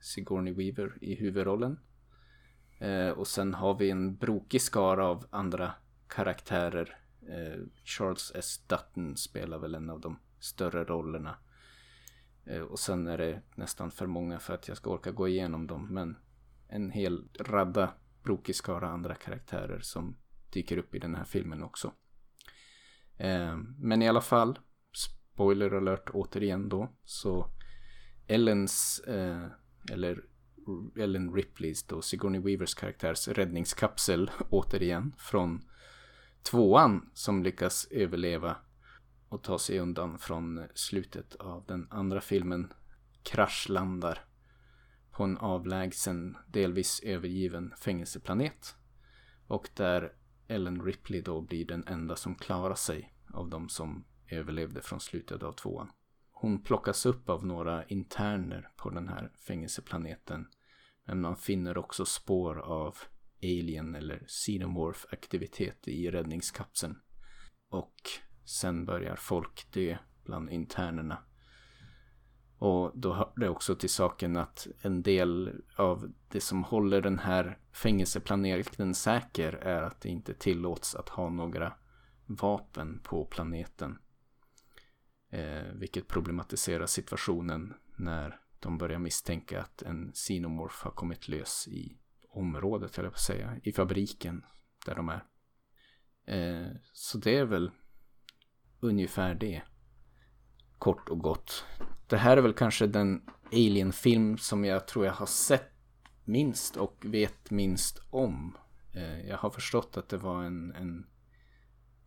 Sigourney 0.00 0.54
Weaver 0.54 0.98
i 1.00 1.14
huvudrollen. 1.14 1.78
Eh, 2.80 3.10
och 3.10 3.26
sen 3.26 3.54
har 3.54 3.78
vi 3.78 3.90
en 3.90 4.16
brokig 4.16 4.60
skara 4.60 5.06
av 5.06 5.26
andra 5.30 5.72
karaktärer. 6.08 7.01
Eh, 7.28 7.60
Charles 7.84 8.32
S. 8.34 8.64
Dutton 8.66 9.16
spelar 9.16 9.58
väl 9.58 9.74
en 9.74 9.90
av 9.90 10.00
de 10.00 10.18
större 10.38 10.84
rollerna. 10.84 11.36
Eh, 12.44 12.60
och 12.60 12.78
sen 12.78 13.06
är 13.06 13.18
det 13.18 13.42
nästan 13.54 13.90
för 13.90 14.06
många 14.06 14.38
för 14.38 14.54
att 14.54 14.68
jag 14.68 14.76
ska 14.76 14.90
orka 14.90 15.10
gå 15.10 15.28
igenom 15.28 15.66
dem. 15.66 15.86
Men 15.90 16.16
en 16.68 16.90
hel 16.90 17.28
radda 17.40 17.94
brokig 18.22 18.56
skara 18.56 18.88
andra 18.88 19.14
karaktärer 19.14 19.80
som 19.80 20.16
dyker 20.52 20.76
upp 20.76 20.94
i 20.94 20.98
den 20.98 21.14
här 21.14 21.24
filmen 21.24 21.62
också. 21.62 21.92
Eh, 23.16 23.56
men 23.78 24.02
i 24.02 24.08
alla 24.08 24.20
fall, 24.20 24.58
spoiler 24.92 25.74
alert 25.74 26.10
återigen 26.10 26.68
då, 26.68 26.92
så 27.04 27.46
Ellens, 28.26 29.00
eh, 29.00 29.46
eller 29.90 30.24
Ellen 30.98 31.34
Ripleys 31.34 31.86
då, 31.86 32.02
Sigourney 32.02 32.40
Weavers 32.40 32.74
karaktärs 32.74 33.28
räddningskapsel 33.28 34.30
återigen 34.50 35.14
från 35.18 35.64
tvåan 36.42 37.10
som 37.14 37.42
lyckas 37.42 37.88
överleva 37.90 38.56
och 39.28 39.42
ta 39.42 39.58
sig 39.58 39.78
undan 39.78 40.18
från 40.18 40.62
slutet 40.74 41.34
av 41.34 41.64
den 41.66 41.86
andra 41.90 42.20
filmen 42.20 42.72
kraschlandar 43.22 44.24
på 45.10 45.24
en 45.24 45.38
avlägsen, 45.38 46.36
delvis 46.46 47.00
övergiven 47.00 47.74
fängelseplanet. 47.78 48.74
Och 49.46 49.68
där 49.74 50.12
Ellen 50.48 50.82
Ripley 50.82 51.20
då 51.20 51.40
blir 51.40 51.64
den 51.64 51.84
enda 51.86 52.16
som 52.16 52.34
klarar 52.34 52.74
sig 52.74 53.14
av 53.32 53.48
de 53.48 53.68
som 53.68 54.04
överlevde 54.28 54.80
från 54.80 55.00
slutet 55.00 55.42
av 55.42 55.52
tvåan. 55.52 55.90
Hon 56.30 56.62
plockas 56.62 57.06
upp 57.06 57.28
av 57.28 57.46
några 57.46 57.84
interner 57.84 58.68
på 58.76 58.90
den 58.90 59.08
här 59.08 59.32
fängelseplaneten. 59.46 60.48
Men 61.04 61.20
man 61.20 61.36
finner 61.36 61.78
också 61.78 62.04
spår 62.04 62.58
av 62.58 62.98
alien 63.42 63.94
eller 63.94 64.24
xenomorph 64.26 65.06
aktivitet 65.10 65.88
i 65.88 66.10
räddningskapseln. 66.10 66.98
Och 67.68 67.94
sen 68.44 68.84
börjar 68.84 69.16
folk 69.16 69.72
dö 69.72 69.96
bland 70.24 70.50
internerna. 70.50 71.22
Och 72.58 72.92
då 72.94 73.12
hör 73.12 73.32
det 73.36 73.48
också 73.48 73.74
till 73.74 73.90
saken 73.90 74.36
att 74.36 74.66
en 74.82 75.02
del 75.02 75.62
av 75.76 76.12
det 76.28 76.40
som 76.40 76.64
håller 76.64 77.00
den 77.00 77.18
här 77.18 77.58
fängelseplaneten 77.72 78.94
säker 78.94 79.52
är 79.52 79.82
att 79.82 80.00
det 80.00 80.08
inte 80.08 80.34
tillåts 80.34 80.94
att 80.94 81.08
ha 81.08 81.30
några 81.30 81.72
vapen 82.26 83.00
på 83.04 83.24
planeten. 83.24 83.98
Eh, 85.30 85.72
vilket 85.74 86.08
problematiserar 86.08 86.86
situationen 86.86 87.74
när 87.96 88.40
de 88.60 88.78
börjar 88.78 88.98
misstänka 88.98 89.60
att 89.60 89.82
en 89.82 90.12
xenomorph 90.12 90.84
har 90.84 90.90
kommit 90.90 91.28
lös 91.28 91.68
i 91.68 91.98
området, 92.32 92.98
eller 92.98 93.08
på 93.08 93.14
att 93.14 93.20
säga, 93.20 93.56
i 93.62 93.72
fabriken 93.72 94.44
där 94.86 94.94
de 94.94 95.08
är. 95.08 95.24
Eh, 96.26 96.72
så 96.92 97.18
det 97.18 97.36
är 97.36 97.44
väl 97.44 97.70
ungefär 98.80 99.34
det. 99.34 99.62
Kort 100.78 101.08
och 101.08 101.18
gott. 101.18 101.64
Det 102.08 102.16
här 102.16 102.36
är 102.36 102.42
väl 102.42 102.52
kanske 102.52 102.86
den 102.86 103.22
Alien-film 103.52 104.38
som 104.38 104.64
jag 104.64 104.88
tror 104.88 105.06
jag 105.06 105.12
har 105.12 105.26
sett 105.26 105.72
minst 106.24 106.76
och 106.76 107.04
vet 107.04 107.50
minst 107.50 108.02
om. 108.10 108.56
Eh, 108.94 109.28
jag 109.28 109.38
har 109.38 109.50
förstått 109.50 109.96
att 109.96 110.08
det 110.08 110.16
var 110.16 110.44
en, 110.44 110.72
en 110.72 111.06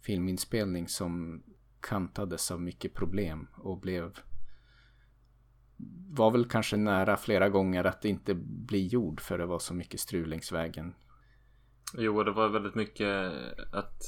filminspelning 0.01 0.87
som 0.87 1.43
kantades 1.79 2.51
av 2.51 2.61
mycket 2.61 2.93
problem 2.93 3.47
och 3.57 3.79
blev 3.79 4.19
var 6.09 6.31
väl 6.31 6.45
kanske 6.45 6.77
nära 6.77 7.17
flera 7.17 7.49
gånger 7.49 7.83
att 7.83 8.05
inte 8.05 8.33
bli 8.35 8.87
gjord 8.87 9.21
för 9.21 9.37
det 9.37 9.45
var 9.45 9.59
så 9.59 9.73
mycket 9.73 9.99
strul 9.99 10.29
längs 10.29 10.51
vägen. 10.51 10.93
Jo, 11.93 12.23
det 12.23 12.31
var 12.31 12.49
väldigt 12.49 12.75
mycket 12.75 13.33
att 13.71 14.01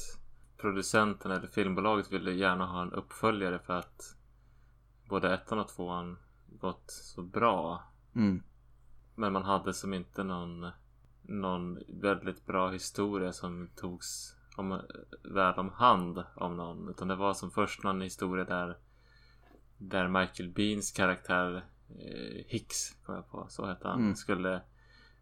producenten 0.56 1.30
eller 1.30 1.46
filmbolaget 1.46 2.12
ville 2.12 2.32
gärna 2.32 2.66
ha 2.66 2.82
en 2.82 2.92
uppföljare 2.92 3.58
för 3.58 3.72
att 3.74 4.16
både 5.08 5.34
ettan 5.34 5.58
och 5.58 5.68
tvåan 5.68 6.18
gått 6.46 6.90
så 6.90 7.22
bra. 7.22 7.82
Mm. 8.14 8.42
Men 9.14 9.32
man 9.32 9.42
hade 9.42 9.74
som 9.74 9.94
inte 9.94 10.24
någon, 10.24 10.70
någon 11.22 11.78
väldigt 11.88 12.46
bra 12.46 12.70
historia 12.70 13.32
som 13.32 13.68
togs 13.76 14.36
om, 14.56 14.80
väl 15.22 15.54
om 15.54 15.70
hand 15.70 16.24
om 16.36 16.56
någon. 16.56 16.88
Utan 16.88 17.08
det 17.08 17.16
var 17.16 17.34
som 17.34 17.50
först 17.50 17.82
någon 17.82 18.00
historia 18.00 18.44
där 18.44 18.76
där 19.78 20.08
Michael 20.08 20.48
Beans 20.48 20.92
karaktär 20.92 21.64
eh, 21.88 22.44
Hicks, 22.46 22.96
kom 23.06 23.14
jag 23.14 23.30
på, 23.30 23.46
så 23.48 23.66
hette 23.66 23.88
han, 23.88 24.00
Mm. 24.00 24.14
skulle 24.14 24.60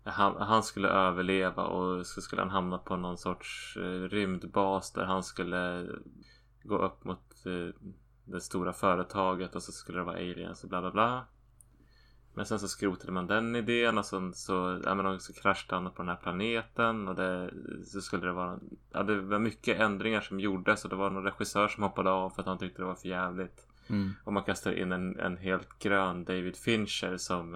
han, 0.05 0.37
han 0.37 0.63
skulle 0.63 0.89
överleva 0.89 1.65
och 1.65 2.07
så 2.07 2.21
skulle 2.21 2.43
han 2.43 2.51
hamna 2.51 2.79
på 2.79 2.97
någon 2.97 3.19
sorts 3.19 3.77
eh, 3.77 4.09
rymdbas 4.09 4.93
där 4.93 5.05
han 5.05 5.23
skulle 5.23 5.87
gå 6.63 6.79
upp 6.79 7.05
mot 7.05 7.47
eh, 7.47 7.75
det 8.25 8.41
stora 8.41 8.73
företaget 8.73 9.55
och 9.57 9.63
så 9.63 9.73
skulle 9.73 9.99
det 9.99 10.05
vara 10.05 10.17
aliens 10.17 10.63
och 10.65 10.69
bla 10.71 10.81
bla 10.81 10.91
bla. 10.91 11.27
Men 12.35 12.47
sen 12.47 12.59
så 12.59 12.69
skrotade 12.69 13.13
man 13.13 13.27
den 13.27 13.57
idén 13.57 13.99
och 13.99 14.05
sen 14.07 14.35
så, 14.35 14.81
ja 14.85 14.95
men 14.95 15.21
så 15.21 15.33
kraschade 15.33 15.83
han 15.83 15.93
på 15.93 16.03
den 16.03 16.09
här 16.09 16.17
planeten 16.17 17.09
och 17.09 17.15
det, 17.15 17.51
så 17.85 18.01
skulle 18.01 18.27
det 18.27 18.33
vara, 18.33 18.59
ja 18.93 19.03
det 19.03 19.21
var 19.21 19.39
mycket 19.39 19.81
ändringar 19.81 20.21
som 20.21 20.41
gjordes 20.41 20.85
och 20.85 20.91
det 20.91 20.97
var 20.97 21.11
någon 21.11 21.25
regissör 21.25 21.69
som 21.69 21.83
hoppade 21.83 22.11
av 22.11 22.31
för 22.31 22.41
att 22.43 22.47
han 22.49 22.59
tyckte 22.59 22.83
det 22.83 22.87
var 22.87 22.95
för 22.95 23.09
jävligt. 23.09 23.66
Mm. 23.89 24.13
Och 24.25 24.33
man 24.33 24.43
kastade 24.43 24.81
in 24.81 24.93
en, 24.93 25.19
en 25.19 25.37
helt 25.37 25.79
grön 25.79 26.25
David 26.25 26.57
Fincher 26.57 27.17
som 27.17 27.55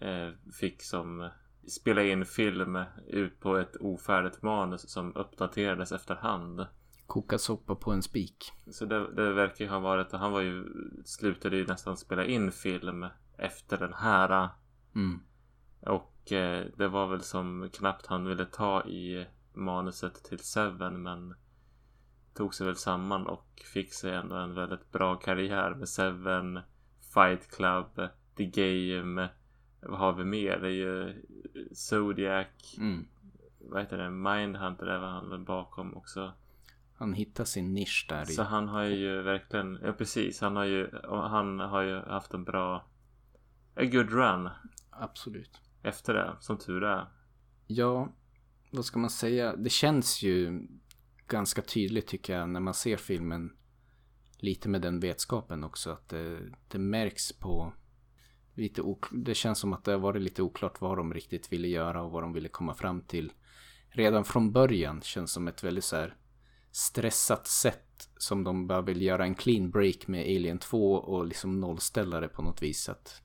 eh, 0.00 0.30
fick 0.60 0.82
som 0.82 1.30
spela 1.68 2.02
in 2.02 2.24
film 2.24 2.78
ut 3.06 3.40
på 3.40 3.56
ett 3.56 3.76
ofärdigt 3.80 4.42
manus 4.42 4.90
som 4.90 5.16
uppdaterades 5.16 5.92
efterhand. 5.92 6.66
Koka 7.06 7.38
soppa 7.38 7.74
på 7.74 7.90
en 7.90 8.02
spik. 8.02 8.52
Så 8.70 8.84
det, 8.84 9.14
det 9.14 9.32
verkar 9.32 9.64
ju 9.64 9.70
ha 9.70 9.78
varit, 9.78 10.12
han 10.12 10.32
var 10.32 10.40
ju, 10.40 10.64
slutade 11.04 11.56
ju 11.56 11.66
nästan 11.66 11.96
spela 11.96 12.24
in 12.24 12.52
film 12.52 13.06
efter 13.38 13.78
den 13.78 13.94
här. 13.94 14.48
Mm. 14.94 15.20
Och 15.80 16.32
eh, 16.32 16.66
det 16.76 16.88
var 16.88 17.06
väl 17.06 17.22
som 17.22 17.70
knappt 17.72 18.06
han 18.06 18.24
ville 18.24 18.44
ta 18.44 18.86
i 18.86 19.26
manuset 19.54 20.24
till 20.24 20.38
Seven 20.38 21.02
men 21.02 21.34
tog 22.38 22.54
sig 22.54 22.66
väl 22.66 22.76
samman 22.76 23.26
och 23.26 23.62
fick 23.72 23.92
sig 23.92 24.14
ändå 24.14 24.36
en 24.36 24.54
väldigt 24.54 24.92
bra 24.92 25.16
karriär 25.16 25.74
med 25.74 25.88
Seven, 25.88 26.60
Fight 27.14 27.50
Club, 27.50 28.08
The 28.36 28.44
Game. 28.44 29.28
Vad 29.80 29.98
har 29.98 30.12
vi 30.12 30.24
mer? 30.24 30.58
Det 30.58 30.66
är 30.66 30.70
ju 30.70 31.24
Zodiac. 31.72 32.76
Mm. 32.78 33.06
Vad 33.60 33.80
heter 33.80 33.98
det? 33.98 34.10
Mindhunter 34.10 34.86
är 34.86 34.98
vad 34.98 35.10
han 35.10 35.44
bakom 35.44 35.94
också. 35.94 36.32
Han 36.94 37.12
hittar 37.12 37.44
sin 37.44 37.74
nisch 37.74 38.06
där 38.08 38.22
i. 38.22 38.26
Så 38.34 38.42
han 38.42 38.68
har 38.68 38.84
ju 38.84 39.22
verkligen, 39.22 39.78
ja 39.82 39.92
precis, 39.92 40.40
han 40.40 40.56
har 40.56 40.64
ju, 40.64 40.90
han 41.08 41.60
har 41.60 41.82
ju 41.82 42.00
haft 42.00 42.34
en 42.34 42.44
bra, 42.44 42.88
a 43.76 43.84
good 43.84 44.10
run 44.10 44.48
Absolut. 44.90 45.60
efter 45.82 46.14
det, 46.14 46.36
som 46.40 46.58
tur 46.58 46.84
är. 46.84 47.06
Ja, 47.66 48.08
vad 48.70 48.84
ska 48.84 48.98
man 48.98 49.10
säga? 49.10 49.56
Det 49.56 49.70
känns 49.70 50.22
ju 50.22 50.68
ganska 51.28 51.62
tydligt 51.62 52.06
tycker 52.06 52.38
jag 52.38 52.48
när 52.48 52.60
man 52.60 52.74
ser 52.74 52.96
filmen. 52.96 53.56
Lite 54.38 54.68
med 54.68 54.82
den 54.82 55.00
vetskapen 55.00 55.64
också 55.64 55.90
att 55.90 56.08
det, 56.08 56.38
det 56.68 56.78
märks 56.78 57.32
på 57.32 57.72
lite 58.54 58.82
ok- 58.82 59.10
Det 59.12 59.34
känns 59.34 59.58
som 59.58 59.72
att 59.72 59.84
det 59.84 59.92
har 59.92 59.98
varit 59.98 60.22
lite 60.22 60.42
oklart 60.42 60.80
vad 60.80 60.96
de 60.96 61.14
riktigt 61.14 61.52
ville 61.52 61.68
göra 61.68 62.02
och 62.02 62.10
vad 62.10 62.22
de 62.22 62.32
ville 62.32 62.48
komma 62.48 62.74
fram 62.74 63.00
till. 63.00 63.32
Redan 63.88 64.24
från 64.24 64.52
början 64.52 65.00
känns 65.02 65.32
som 65.32 65.48
ett 65.48 65.64
väldigt 65.64 65.84
så 65.84 65.96
här 65.96 66.16
stressat 66.70 67.46
sätt 67.46 68.08
som 68.16 68.44
de 68.44 68.66
bara 68.66 68.82
vill 68.82 69.02
göra 69.02 69.24
en 69.24 69.34
clean 69.34 69.70
break 69.70 70.06
med 70.06 70.20
Alien 70.20 70.58
2 70.58 70.92
och 70.94 71.26
liksom 71.26 71.60
nollställa 71.60 72.20
det 72.20 72.28
på 72.28 72.42
något 72.42 72.62
vis. 72.62 72.88
Att 72.88 73.22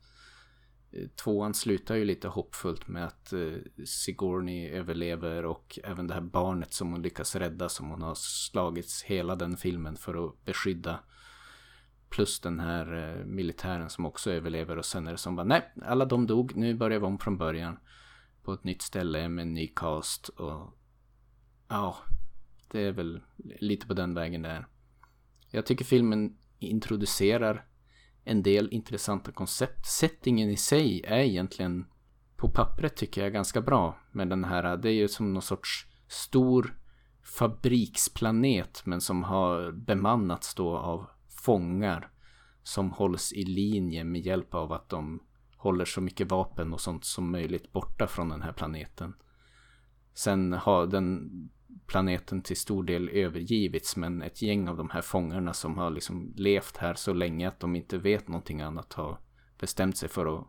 Eh, 0.93 1.07
tvåan 1.07 1.53
slutar 1.53 1.95
ju 1.95 2.05
lite 2.05 2.27
hoppfullt 2.27 2.87
med 2.87 3.05
att 3.05 3.33
eh, 3.33 3.85
Sigourney 3.85 4.69
överlever 4.69 5.45
och 5.45 5.79
även 5.83 6.07
det 6.07 6.13
här 6.13 6.21
barnet 6.21 6.73
som 6.73 6.91
hon 6.91 7.01
lyckas 7.01 7.35
rädda 7.35 7.69
som 7.69 7.89
hon 7.89 8.01
har 8.01 8.15
slagits 8.15 9.03
hela 9.03 9.35
den 9.35 9.57
filmen 9.57 9.95
för 9.95 10.25
att 10.25 10.45
beskydda. 10.45 10.99
Plus 12.09 12.39
den 12.39 12.59
här 12.59 13.17
eh, 13.17 13.25
militären 13.25 13.89
som 13.89 14.05
också 14.05 14.31
överlever 14.31 14.77
och 14.77 14.85
sen 14.85 15.07
är 15.07 15.11
det 15.11 15.17
som 15.17 15.35
bara 15.35 15.43
nej, 15.43 15.73
alla 15.85 16.05
de 16.05 16.27
dog, 16.27 16.55
nu 16.55 16.75
börjar 16.75 16.99
vi 16.99 17.05
om 17.05 17.19
från 17.19 17.37
början. 17.37 17.79
På 18.43 18.53
ett 18.53 18.63
nytt 18.63 18.81
ställe 18.81 19.29
med 19.29 19.41
en 19.41 19.53
ny 19.53 19.67
cast 19.67 20.29
och 20.29 20.77
ja, 21.67 21.97
det 22.71 22.81
är 22.81 22.91
väl 22.91 23.21
lite 23.59 23.87
på 23.87 23.93
den 23.93 24.13
vägen 24.13 24.41
där. 24.41 24.67
Jag 25.49 25.65
tycker 25.65 25.85
filmen 25.85 26.37
introducerar 26.59 27.65
en 28.23 28.43
del 28.43 28.69
intressanta 28.71 29.31
koncept. 29.31 29.85
Settingen 29.85 30.49
i 30.49 30.57
sig 30.57 31.01
är 31.03 31.19
egentligen 31.19 31.85
på 32.35 32.49
pappret 32.49 32.95
tycker 32.95 33.23
jag 33.23 33.33
ganska 33.33 33.61
bra. 33.61 33.97
med 34.11 34.29
den 34.29 34.43
här, 34.43 34.77
det 34.77 34.89
är 34.89 34.93
ju 34.93 35.07
som 35.07 35.33
någon 35.33 35.41
sorts 35.41 35.87
stor 36.07 36.77
fabriksplanet 37.23 38.81
men 38.85 39.01
som 39.01 39.23
har 39.23 39.71
bemannats 39.71 40.55
då 40.55 40.77
av 40.77 41.05
fångar 41.29 42.09
som 42.63 42.91
hålls 42.91 43.33
i 43.33 43.43
linje 43.43 44.03
med 44.03 44.21
hjälp 44.21 44.53
av 44.53 44.73
att 44.73 44.89
de 44.89 45.23
håller 45.57 45.85
så 45.85 46.01
mycket 46.01 46.31
vapen 46.31 46.73
och 46.73 46.81
sånt 46.81 47.05
som 47.05 47.31
möjligt 47.31 47.71
borta 47.71 48.07
från 48.07 48.29
den 48.29 48.41
här 48.41 48.53
planeten. 48.53 49.13
Sen 50.13 50.53
har 50.53 50.87
den 50.87 51.29
planeten 51.87 52.41
till 52.41 52.57
stor 52.57 52.83
del 52.83 53.09
övergivits 53.09 53.95
men 53.95 54.21
ett 54.21 54.41
gäng 54.41 54.67
av 54.67 54.77
de 54.77 54.89
här 54.89 55.01
fångarna 55.01 55.53
som 55.53 55.77
har 55.77 55.89
liksom 55.89 56.33
levt 56.35 56.77
här 56.77 56.93
så 56.93 57.13
länge 57.13 57.47
att 57.47 57.59
de 57.59 57.75
inte 57.75 57.97
vet 57.97 58.27
någonting 58.27 58.61
annat 58.61 58.93
har 58.93 59.19
bestämt 59.59 59.97
sig 59.97 60.09
för 60.09 60.39
att 60.39 60.47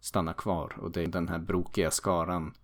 stanna 0.00 0.32
kvar. 0.32 0.76
Och 0.78 0.92
det 0.92 1.02
är 1.02 1.06
den 1.06 1.28
här 1.28 1.38
brokiga 1.38 1.90
skaran 1.90 2.54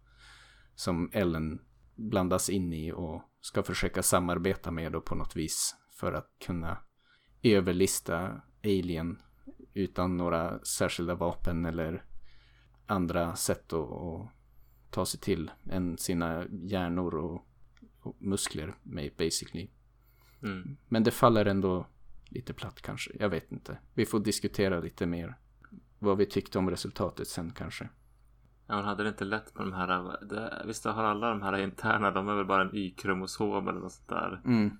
som 0.75 1.11
Ellen 1.13 1.61
blandas 1.95 2.51
in 2.51 2.73
i 2.73 2.93
och 2.93 3.23
ska 3.41 3.63
försöka 3.63 4.03
samarbeta 4.03 4.71
med 4.71 4.93
då 4.93 5.01
på 5.01 5.15
något 5.15 5.37
vis 5.37 5.77
för 5.93 6.13
att 6.13 6.29
kunna 6.47 6.79
överlista 7.43 8.41
Alien 8.65 9.23
utan 9.75 10.17
några 10.17 10.65
särskilda 10.65 11.15
vapen 11.15 11.65
eller 11.65 12.05
andra 12.87 13.37
sätt 13.37 13.73
att, 13.73 13.93
att 13.93 14.29
ta 14.91 15.07
sig 15.07 15.21
till 15.21 15.51
än 15.71 15.99
sina 15.99 16.45
hjärnor 16.51 17.15
och, 17.15 17.35
och 17.35 17.50
muskler 18.19 18.75
med 18.83 19.13
basically. 19.19 19.69
Mm. 20.43 20.77
Men 20.89 21.03
det 21.03 21.11
faller 21.11 21.45
ändå 21.47 21.87
lite 22.29 22.53
platt 22.53 22.83
kanske. 22.83 23.11
Jag 23.19 23.29
vet 23.29 23.53
inte. 23.53 23.79
Vi 23.95 24.07
får 24.07 24.21
diskutera 24.21 24.81
lite 24.81 25.07
mer 25.07 25.35
vad 25.99 26.19
vi 26.19 26.27
tyckte 26.27 26.59
om 26.59 26.71
resultatet 26.71 27.29
sen 27.29 27.51
kanske. 27.51 27.89
Ja, 28.67 28.77
hon 28.77 28.85
hade 28.85 29.03
det 29.03 29.09
inte 29.09 29.25
lätt 29.25 29.55
med 29.55 29.67
de 29.67 29.73
här, 29.73 30.17
det, 30.27 30.63
visst 30.67 30.85
har 30.85 31.05
alla 31.05 31.31
de 31.31 31.43
här 31.43 31.59
interna, 31.59 32.11
de 32.11 32.29
är 32.29 32.35
väl 32.35 32.45
bara 32.45 32.63
en 32.63 32.75
Y-kromosom 32.77 33.69
eller 33.69 33.81
något 33.81 33.93
sånt 33.93 34.09
där. 34.09 34.41
Mm. 34.45 34.71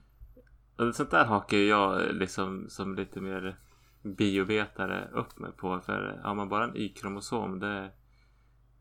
Och 0.77 0.95
sånt 0.95 1.11
där 1.11 1.25
hakar 1.25 1.57
jag 1.57 2.15
liksom 2.15 2.67
som 2.69 2.95
lite 2.95 3.21
mer 3.21 3.59
biovetare 4.03 5.09
upp 5.13 5.39
mig 5.39 5.53
på. 5.53 5.81
För 5.81 6.21
har 6.23 6.35
man 6.35 6.49
bara 6.49 6.65
en 6.65 6.77
Y-kromosom, 6.77 7.59
det, 7.59 7.91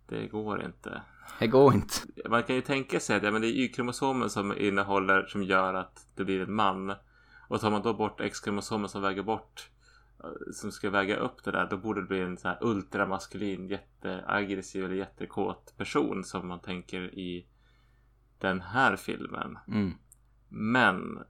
det 0.05 0.27
går 0.27 0.65
inte. 0.65 1.01
Det 1.39 1.47
går 1.47 1.73
inte. 1.73 1.93
Man 2.29 2.43
kan 2.43 2.55
ju 2.55 2.61
tänka 2.61 2.99
sig 2.99 3.15
att 3.15 3.23
ja, 3.23 3.31
men 3.31 3.41
det 3.41 3.47
är 3.47 3.51
Y-kromosomen 3.51 4.29
som 4.29 4.57
innehåller, 4.57 5.25
som 5.25 5.43
gör 5.43 5.73
att 5.73 6.07
det 6.15 6.25
blir 6.25 6.41
en 6.41 6.53
man. 6.53 6.93
Och 7.47 7.61
tar 7.61 7.71
man 7.71 7.81
då 7.81 7.93
bort 7.93 8.21
X-kromosomen 8.21 8.89
som 8.89 9.01
väger 9.01 9.23
bort, 9.23 9.69
eh, 10.23 10.53
som 10.53 10.71
ska 10.71 10.89
väga 10.89 11.17
upp 11.17 11.43
det 11.43 11.51
där, 11.51 11.67
då 11.69 11.77
borde 11.77 12.01
det 12.01 12.07
bli 12.07 12.21
en 12.21 12.37
så 12.37 12.47
här 12.47 12.57
ultramaskulin, 12.61 13.67
jätteaggressiv 13.67 14.85
eller 14.85 14.95
jättekåt 14.95 15.73
person 15.77 16.23
som 16.23 16.47
man 16.47 16.59
tänker 16.59 17.01
i 17.01 17.45
den 18.37 18.61
här 18.61 18.95
filmen. 18.95 19.57
Mm. 19.67 19.93
Men 20.49 21.23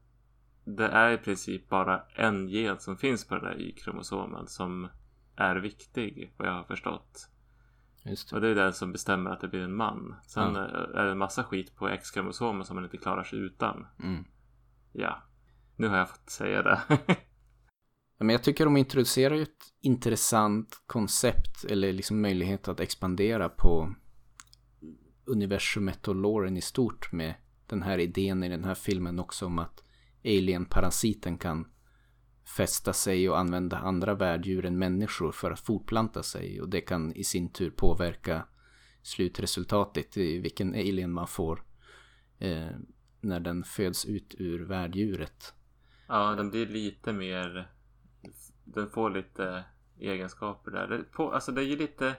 det 0.64 0.88
är 0.88 1.12
i 1.12 1.18
princip 1.18 1.70
bara 1.70 2.02
en 2.16 2.50
gen 2.50 2.80
som 2.80 2.98
finns 2.98 3.28
på 3.28 3.36
den 3.36 3.44
där 3.44 3.62
Y-kromosomen 3.62 4.48
som 4.48 4.88
är 5.36 5.56
viktig, 5.56 6.34
vad 6.38 6.48
jag 6.48 6.54
har 6.54 6.64
förstått. 6.64 7.30
Just 8.10 8.34
Och 8.34 8.42
det. 8.42 8.54
det 8.54 8.62
är 8.62 8.64
den 8.66 8.74
som 8.74 8.92
bestämmer 8.92 9.32
att 9.32 9.42
det 9.42 9.48
blir 9.48 9.62
en 9.62 9.76
man. 9.76 10.16
Sen 10.28 10.56
Ja. 10.56 10.62
är 10.96 11.06
det 11.06 11.12
en 11.12 11.18
massa 11.18 11.44
skit 11.44 11.76
på 11.76 11.88
X-kromosomen 11.90 12.66
som 12.66 12.76
man 12.76 12.84
inte 12.84 12.98
klarar 12.98 13.24
sig 13.24 13.40
utan. 13.40 13.86
Mm. 14.04 14.24
Ja, 14.94 15.24
nu 15.76 15.88
har 15.88 15.98
jag 15.98 16.10
fått 16.10 16.30
säga 16.30 16.62
det. 16.64 16.82
Men 18.20 18.30
jag 18.30 18.44
tycker 18.44 18.66
de 18.66 18.78
introducerar 18.78 19.36
ju 19.36 19.42
ett 19.44 19.64
intressant 19.82 20.84
koncept 20.86 21.64
eller 21.70 21.94
liksom 21.94 22.22
möjlighet 22.22 22.68
att 22.68 22.80
expandera 22.80 23.50
på 23.50 23.96
universumet 25.26 26.08
och 26.08 26.16
loren 26.16 26.58
i 26.58 26.62
stort 26.62 27.12
med 27.12 27.34
den 27.68 27.82
här 27.84 27.98
idén 27.98 28.44
i 28.44 28.50
den 28.50 28.64
här 28.64 28.76
filmen 28.76 29.20
också 29.20 29.46
om 29.46 29.60
att 29.60 29.84
alien-parasiten 30.26 31.38
kan 31.38 31.68
fästa 32.58 32.94
sig 32.94 33.30
och 33.30 33.40
använda 33.40 33.78
andra 33.78 34.14
värddjur 34.14 34.66
än 34.66 34.78
människor 34.78 35.32
för 35.32 35.52
att 35.52 35.60
fortplanta 35.60 36.24
sig 36.24 36.62
och 36.62 36.70
det 36.70 36.82
kan 36.82 37.14
i 37.14 37.24
sin 37.24 37.50
tur 37.50 37.70
påverka 37.70 38.46
slutresultatet 39.02 40.18
i 40.18 40.40
vilken 40.40 40.74
alien 40.74 41.12
man 41.12 41.28
får 41.28 41.64
eh, 42.40 42.70
när 43.22 43.40
den 43.40 43.64
föds 43.64 44.06
ut 44.06 44.36
ur 44.38 44.66
värddjuret. 44.66 45.54
ja, 46.08 46.36
den 46.36 46.50
blir 46.50 46.68
lite 46.68 47.14
mer... 47.14 47.72
Den 48.64 48.90
får 48.90 49.10
lite 49.10 49.64
egenskaper 50.00 50.72
där. 50.72 50.88
Det, 50.88 51.04
på, 51.04 51.32
alltså 51.32 51.52
det 51.52 51.62
är 51.62 51.66
ju 51.66 51.76
lite... 51.76 52.16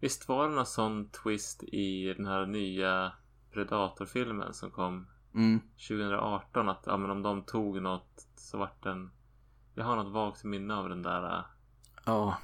Visst 0.00 0.28
var 0.28 0.48
det 0.48 0.54
någon 0.54 0.66
sån 0.66 1.10
twist 1.10 1.62
i 1.62 2.14
den 2.16 2.26
här 2.26 2.46
nya 2.46 3.12
Predator-filmen 3.52 4.54
som 4.54 4.70
kom 4.70 5.06
Mm. 5.34 5.60
2018 5.88 6.68
att 6.68 6.82
ja, 6.86 6.96
men 6.96 7.10
om 7.10 7.22
de 7.22 7.42
tog 7.42 7.82
något 7.82 8.26
så 8.36 8.58
vart 8.58 8.82
den... 8.82 9.10
Jag 9.74 9.84
har 9.84 9.96
något 9.96 10.12
vagt 10.12 10.44
minne 10.44 10.74
av 10.74 10.88
den 10.88 11.02
där. 11.02 11.38
äh, 11.38 11.44
Ja, 12.06 12.38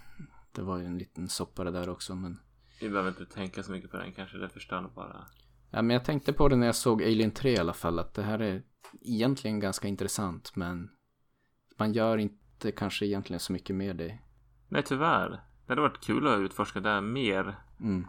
det 0.53 0.63
var 0.63 0.79
ju 0.79 0.85
en 0.85 0.99
liten 0.99 1.29
soppa 1.29 1.65
det 1.65 1.71
där 1.71 1.89
också 1.89 2.15
men 2.15 2.41
Vi 2.81 2.89
behöver 2.89 3.09
inte 3.09 3.27
tänka 3.27 3.63
så 3.63 3.73
mycket 3.73 3.91
på 3.91 3.97
den 3.97 4.13
kanske. 4.13 4.39
Det 4.39 4.49
förstör 4.49 4.81
nog 4.81 4.93
bara. 4.93 5.25
Ja, 5.71 5.83
men 5.83 5.95
jag 5.95 6.05
tänkte 6.05 6.33
på 6.33 6.49
det 6.49 6.57
när 6.57 6.67
jag 6.67 6.75
såg 6.77 7.03
Alien 7.03 7.31
3 7.31 7.51
i 7.53 7.59
alla 7.59 7.73
fall, 7.73 7.99
att 7.99 8.15
det 8.15 8.23
här 8.23 8.39
är 8.43 8.63
egentligen 9.01 9.61
ganska 9.61 9.89
intressant, 9.89 10.57
men 10.57 10.91
man 11.79 11.93
gör 11.93 12.19
inte 12.19 12.73
kanske 12.73 13.07
egentligen 13.07 13.41
så 13.41 13.53
mycket 13.53 13.77
med 13.77 13.97
det. 13.97 14.19
Nej 14.69 14.83
tyvärr. 14.83 15.29
Det 15.31 15.73
hade 15.73 15.81
varit 15.81 16.01
kul 16.05 16.27
att 16.27 16.39
utforska 16.39 16.81
det 16.81 16.89
här 16.89 17.01
mer. 17.01 17.59
Mm. 17.81 18.07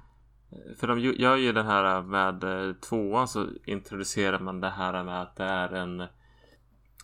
För 0.77 0.87
de 0.87 0.99
gör 0.99 1.35
ju 1.35 1.51
den 1.53 1.65
här 1.65 2.01
med 2.01 2.43
eh, 2.43 2.73
tvåan 2.75 3.27
så 3.27 3.47
introducerar 3.65 4.39
man 4.39 4.61
det 4.61 4.69
här 4.69 5.03
med 5.03 5.21
att 5.21 5.35
det 5.35 5.43
är 5.43 5.69
en 5.73 5.99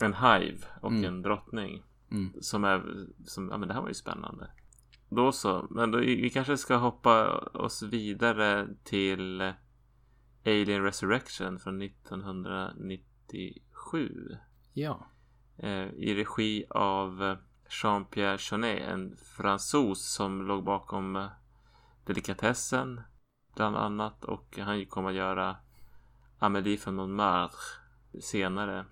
en 0.01 0.13
hive 0.13 0.57
och 0.81 0.91
Mm. 0.91 1.05
en 1.05 1.21
drottning. 1.21 1.83
Mm. 2.11 2.33
Som 2.41 2.63
är, 2.63 3.07
som, 3.25 3.49
ja 3.49 3.57
men 3.57 3.67
det 3.67 3.73
här 3.73 3.81
var 3.81 3.87
ju 3.87 3.93
spännande. 3.93 4.49
Då 5.09 5.31
så, 5.31 5.67
men 5.69 5.91
då, 5.91 5.97
vi 5.97 6.29
kanske 6.29 6.57
ska 6.57 6.75
hoppa 6.75 7.37
oss 7.37 7.83
vidare 7.83 8.67
till 8.83 9.53
Alien 10.45 10.83
Resurrection 10.83 11.59
från 11.59 11.81
1997. 11.81 14.37
Ja. 14.73 15.07
Eh, 15.57 15.87
I 15.87 16.15
regi 16.15 16.65
av 16.69 17.37
Jean-Pierre 17.69 18.37
Jeunet, 18.51 18.81
en 18.81 19.17
fransos 19.17 20.13
som 20.13 20.47
låg 20.47 20.63
bakom 20.63 21.15
eh, 21.15 21.27
Delikatessen 22.05 23.01
bland 23.55 23.77
annat 23.77 24.25
och 24.25 24.57
han 24.57 24.85
kommer 24.85 25.09
att 25.09 25.15
göra 25.15 25.57
Amélie 26.39 26.77
från 26.77 26.95
Montmartre 26.95 27.57
senare. 28.21 28.85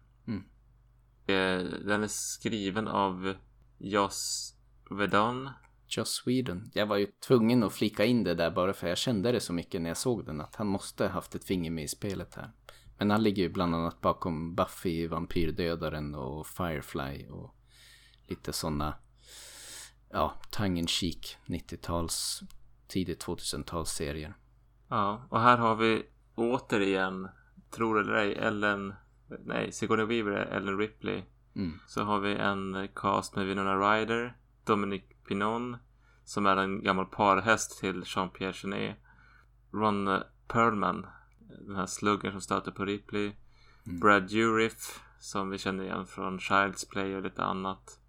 Mm. 1.28 1.88
Den 1.88 2.04
är 2.04 2.08
skriven 2.08 2.88
av 2.88 3.34
Joss 3.78 4.54
Vedon. 4.90 5.50
Joss 5.88 6.10
Sweden. 6.10 6.72
Jag 6.74 6.86
var 6.86 6.98
ju 6.98 7.08
tvungen 7.28 7.64
att 7.64 7.74
flika 7.74 8.06
in 8.06 8.24
det 8.24 8.36
där 8.36 8.52
bara 8.52 8.74
för 8.74 8.88
jag 8.88 8.98
kände 8.98 9.32
det 9.32 9.40
så 9.40 9.54
mycket 9.54 9.82
när 9.82 9.90
jag 9.90 9.98
såg 9.98 10.26
den 10.26 10.42
att 10.42 10.56
han 10.56 10.68
måste 10.68 11.08
haft 11.08 11.36
ett 11.36 11.46
finger 11.46 11.72
med 11.72 11.84
i 11.84 11.88
spelet 11.88 12.36
här. 12.36 12.52
Men 12.98 13.12
han 13.12 13.24
ligger 13.24 13.44
ju 13.44 13.50
bland 13.50 13.76
annat 13.76 14.02
bakom 14.02 14.56
Buffy, 14.56 15.08
Vampyrdödaren 15.08 16.16
och 16.16 16.48
Firefly 16.48 17.28
och 17.28 17.56
lite 18.28 18.54
sådana, 18.54 18.94
ja, 20.10 20.34
tongue 20.50 20.80
in 20.80 20.88
cheek 20.88 21.38
90-tals, 21.46 22.42
tidigt 22.88 23.26
2000-tals 23.26 23.90
serier. 23.90 24.34
Ja, 24.88 25.28
och 25.30 25.40
här 25.40 25.58
har 25.58 25.76
vi 25.76 26.06
återigen, 26.36 27.28
tror 27.72 28.00
eller 28.00 28.14
ej, 28.14 28.36
Ellen, 28.36 28.94
nej, 29.46 29.72
Sigourney 29.72 30.06
Weaver, 30.06 30.32
Ellen 30.32 30.78
Ripley. 30.78 31.24
Mm. 31.56 31.80
Så 31.88 32.04
har 32.04 32.20
vi 32.20 32.36
en 32.36 32.88
cast 32.96 33.36
med 33.36 33.46
Winona 33.46 33.76
Ryder, 33.76 34.38
Dominic 34.66 35.04
Pinon, 35.28 35.78
som 36.24 36.46
är 36.46 36.58
en 36.58 36.84
gammal 36.84 37.06
parhäst 37.06 37.80
till 37.80 38.04
Jean-Pierre 38.06 38.54
Genet. 38.54 38.98
Ron 39.74 40.20
Perlman, 40.48 41.06
den 41.68 41.76
här 41.76 41.86
sluggen 41.86 42.32
som 42.32 42.42
stöter 42.42 42.72
på 42.72 42.86
Ripley. 42.86 43.32
Mm. 43.86 44.00
Brad 44.00 44.24
Dourif, 44.24 45.00
som 45.20 45.50
vi 45.50 45.58
känner 45.58 45.84
igen 45.84 46.06
från 46.06 46.40
Child's 46.40 46.90
Play 46.90 47.16
och 47.16 47.24
lite 47.24 47.44
annat. 47.44 48.00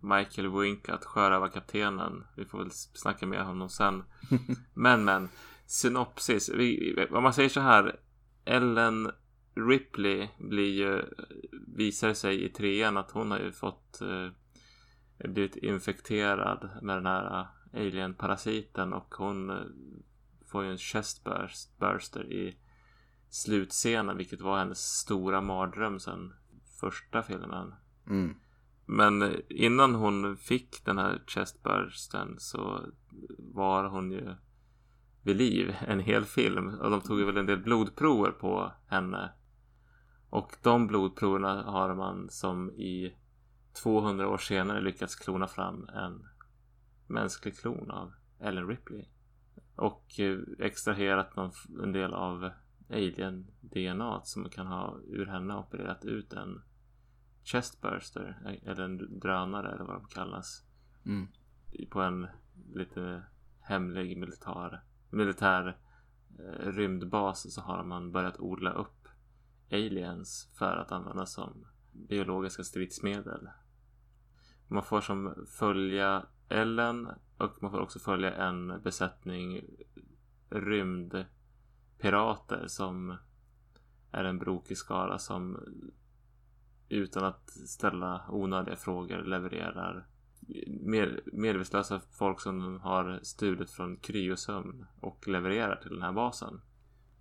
Michael 0.00 0.48
Winkat, 0.48 1.04
sjörövarkaptenen. 1.04 2.24
Vi 2.36 2.44
får 2.44 2.58
väl 2.58 2.70
snacka 2.70 3.26
mer 3.26 3.40
om 3.40 3.46
honom 3.46 3.68
sen. 3.68 4.04
men 4.74 5.04
men, 5.04 5.28
synopsis. 5.66 6.48
Vi, 6.48 6.96
om 7.10 7.22
man 7.22 7.34
säger 7.34 7.48
så 7.48 7.60
här. 7.60 8.00
Ellen 8.44 9.10
Ripley 9.54 10.28
blir 10.38 10.72
ju, 10.72 11.02
visar 11.66 12.14
sig 12.14 12.44
i 12.44 12.48
trean 12.48 12.96
att 12.96 13.10
hon 13.10 13.30
har 13.30 13.38
ju 13.38 13.52
fått 13.52 14.00
eh, 14.00 14.28
blivit 15.28 15.56
infekterad 15.56 16.70
med 16.82 16.96
den 16.96 17.06
här 17.06 17.40
eh, 17.40 17.80
alien-parasiten 17.80 18.92
och 18.92 19.14
hon 19.14 19.50
eh, 19.50 19.56
får 20.46 20.64
ju 20.64 20.70
en 20.70 20.78
chestburster 20.78 22.32
i 22.32 22.56
slutscenen 23.28 24.16
vilket 24.16 24.40
var 24.40 24.58
hennes 24.58 24.78
stora 24.78 25.40
mardröm 25.40 26.00
sen 26.00 26.32
första 26.80 27.22
filmen. 27.22 27.74
Mm. 28.06 28.34
Men 28.86 29.36
innan 29.48 29.94
hon 29.94 30.36
fick 30.36 30.84
den 30.84 30.98
här 30.98 31.22
chestbursten 31.26 32.34
så 32.38 32.80
var 33.38 33.84
hon 33.84 34.12
ju 34.12 34.34
vid 35.22 35.36
liv 35.36 35.74
en 35.80 36.00
hel 36.00 36.24
film 36.24 36.68
och 36.68 36.90
de 36.90 37.00
tog 37.00 37.18
ju 37.18 37.24
väl 37.24 37.36
en 37.36 37.46
del 37.46 37.58
blodprover 37.58 38.30
på 38.30 38.72
henne. 38.86 39.32
Och 40.34 40.56
de 40.62 40.86
blodproverna 40.86 41.62
har 41.62 41.94
man 41.94 42.30
som 42.30 42.70
i 42.70 43.16
200 43.82 44.28
år 44.28 44.38
senare 44.38 44.80
lyckats 44.80 45.16
klona 45.16 45.48
fram 45.48 45.88
en 45.88 46.28
mänsklig 47.06 47.58
klon 47.58 47.90
av 47.90 48.12
Ellen 48.40 48.68
Ripley. 48.68 49.04
Och 49.76 50.20
eh, 50.20 50.38
extraherat 50.58 51.36
någon, 51.36 51.50
en 51.82 51.92
del 51.92 52.14
av 52.14 52.50
alien-DNA 52.90 54.20
som 54.24 54.50
kan 54.50 54.66
ha 54.66 54.98
ur 55.08 55.26
henne 55.26 55.56
opererat 55.56 56.04
ut 56.04 56.32
en 56.32 56.62
chestburster 57.42 58.58
eller 58.62 58.84
en 58.84 59.18
drönare 59.20 59.72
eller 59.72 59.84
vad 59.84 59.96
de 59.96 60.06
kallas. 60.06 60.64
Mm. 61.06 61.28
På 61.90 62.00
en 62.00 62.26
lite 62.74 63.22
hemlig 63.60 64.18
militär, 64.18 64.82
militär 65.10 65.76
eh, 66.38 66.68
rymdbas 66.68 67.54
så 67.54 67.60
har 67.60 67.84
man 67.84 68.12
börjat 68.12 68.40
odla 68.40 68.70
upp 68.72 69.03
aliens 69.70 70.50
för 70.58 70.76
att 70.76 70.92
användas 70.92 71.32
som 71.32 71.66
biologiska 71.92 72.64
stridsmedel. 72.64 73.48
Man 74.68 74.82
får 74.82 75.00
som 75.00 75.46
följa 75.58 76.26
Ellen 76.48 77.08
och 77.38 77.62
man 77.62 77.70
får 77.70 77.80
också 77.80 77.98
följa 77.98 78.34
en 78.34 78.82
besättning 78.82 79.60
rymdpirater 80.50 82.64
som 82.66 83.16
är 84.10 84.24
en 84.24 84.38
brokig 84.38 84.78
skara 84.78 85.18
som 85.18 85.60
utan 86.88 87.24
att 87.24 87.50
ställa 87.50 88.24
onödiga 88.28 88.76
frågor 88.76 89.22
levererar 89.22 90.06
med, 90.66 91.20
medvetslösa 91.32 92.00
folk 92.10 92.40
som 92.40 92.80
har 92.80 93.20
stulit 93.22 93.70
från 93.70 93.96
kryosömn 93.96 94.86
och 95.00 95.28
levererar 95.28 95.76
till 95.76 95.90
den 95.90 96.02
här 96.02 96.12
basen. 96.12 96.60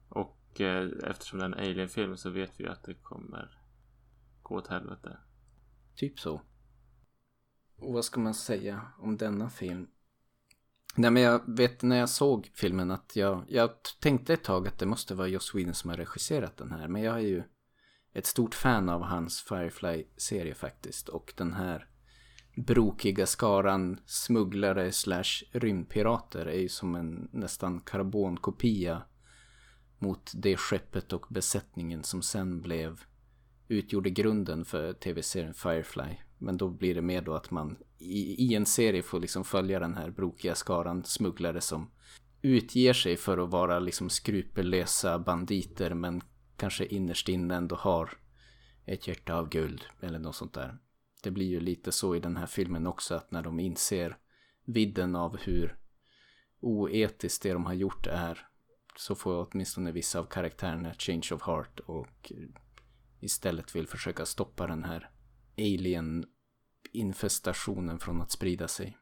Och 0.10 0.43
eh, 0.62 0.88
eftersom 1.04 1.40
det 1.40 1.46
är 1.46 1.50
en 1.50 1.54
alien-film 1.54 2.18
så 2.18 2.30
vet 2.30 2.52
vi 2.58 2.64
ju 2.64 2.70
att 2.70 2.84
det 2.84 2.94
kommer 2.94 3.60
gå 4.42 4.56
åt 4.56 4.68
helvete. 4.68 5.18
Typ 5.96 6.20
så. 6.20 6.42
Och 7.76 7.94
vad 7.94 8.06
ska 8.06 8.20
man 8.20 8.34
säga 8.34 8.82
om 9.00 9.18
denna 9.18 9.50
film? 9.50 9.88
Nej 10.96 11.12
men 11.12 11.24
jag 11.24 11.42
vet 11.48 11.82
när 11.82 11.98
jag 11.98 12.10
såg 12.10 12.52
filmen 12.54 12.92
att 12.92 13.16
jag, 13.16 13.46
jag 13.48 13.70
tänkte 14.00 14.34
ett 14.34 14.44
tag 14.44 14.68
att 14.68 14.80
det 14.80 14.86
måste 14.86 15.16
vara 15.16 15.28
Joss 15.28 15.56
Whedon 15.56 15.74
som 15.74 15.90
har 15.90 15.98
regisserat 15.98 16.58
den 16.58 16.72
här. 16.72 16.88
Men 16.88 17.02
jag 17.02 17.16
är 17.16 17.28
ju 17.28 17.44
ett 18.14 18.26
stort 18.26 18.56
fan 18.56 18.90
av 18.90 19.02
hans 19.02 19.42
Firefly-serie 19.42 20.56
faktiskt. 20.56 21.10
Och 21.10 21.34
den 21.38 21.54
här 21.54 21.88
brokiga 22.56 23.26
skaran 23.26 24.00
smugglare 24.06 24.92
slash 24.92 25.44
rymdpirater 25.52 26.46
är 26.46 26.60
ju 26.60 26.70
som 26.70 26.96
en 26.96 27.30
nästan 27.32 27.80
karbonkopia 27.80 29.02
mot 30.04 30.32
det 30.36 30.58
skeppet 30.58 31.14
och 31.14 31.26
besättningen 31.30 32.04
som 32.04 32.22
sen 32.22 32.62
blev 32.62 33.04
utgjorde 33.68 34.10
grunden 34.10 34.66
för 34.66 34.94
tv-serien 34.94 35.54
Firefly. 35.54 36.16
Men 36.38 36.58
då 36.58 36.70
blir 36.70 36.96
det 36.96 37.02
mer 37.02 37.22
då 37.22 37.34
att 37.34 37.52
man 37.52 37.78
i, 37.98 38.46
i 38.46 38.56
en 38.56 38.66
serie 38.66 39.04
får 39.04 39.20
liksom 39.20 39.44
följa 39.44 39.80
den 39.80 39.96
här 39.96 40.10
brokiga 40.10 40.56
skaran 40.56 41.04
smugglare 41.04 41.62
som 41.62 41.92
utger 42.42 42.94
sig 42.94 43.18
för 43.18 43.38
att 43.38 43.50
vara 43.50 43.80
liksom 43.80 44.10
skrupellösa 44.10 45.20
banditer 45.20 45.94
men 45.94 46.22
kanske 46.58 46.86
innerst 46.86 47.30
inne 47.30 47.56
ändå 47.56 47.76
har 47.76 48.10
ett 48.86 49.08
hjärta 49.08 49.36
av 49.36 49.50
guld 49.50 49.82
eller 50.02 50.20
något 50.20 50.36
sånt 50.36 50.54
där. 50.54 50.78
Det 51.24 51.32
blir 51.32 51.48
ju 51.48 51.60
lite 51.60 51.92
så 51.92 52.16
i 52.16 52.20
den 52.20 52.38
här 52.38 52.46
filmen 52.46 52.88
också 52.88 53.16
att 53.16 53.32
när 53.32 53.42
de 53.42 53.60
inser 53.60 54.18
vidden 54.66 55.16
av 55.16 55.38
hur 55.38 55.78
oetiskt 56.60 57.44
det 57.44 57.54
de 57.54 57.66
har 57.66 57.74
gjort 57.74 58.08
är 58.08 58.48
så 58.96 59.16
får 59.16 59.48
åtminstone 59.52 59.92
vissa 59.92 60.20
av 60.20 60.26
karaktärerna 60.26 60.94
change 60.94 61.30
of 61.32 61.42
heart 61.42 61.80
och 61.80 62.32
istället 63.20 63.76
vill 63.76 63.88
försöka 63.88 64.26
stoppa 64.26 64.68
den 64.68 64.84
här 64.84 65.10
alien 65.58 66.26
infestationen 66.92 68.00
från 68.00 68.22
att 68.22 68.32
sprida 68.32 68.68
sig. 68.68 68.98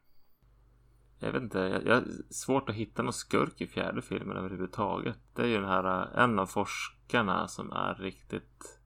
Jag 1.20 1.32
vet 1.32 1.42
inte, 1.42 1.60
jag, 1.60 1.86
jag 1.86 1.96
har 1.96 2.06
svårt 2.30 2.70
att 2.70 2.76
hitta 2.76 3.04
någon 3.04 3.14
skurk 3.14 3.62
i 3.62 3.68
fjärde 3.68 4.02
filmen 4.02 4.38
överhuvudtaget. 4.38 5.20
Det 5.36 5.42
är 5.42 5.48
ju 5.48 5.58
den 5.58 5.70
här, 5.70 6.18
en 6.18 6.40
av 6.40 6.46
forskarna 6.46 7.48
som 7.48 7.72
är 7.72 7.96
riktigt, 7.96 8.80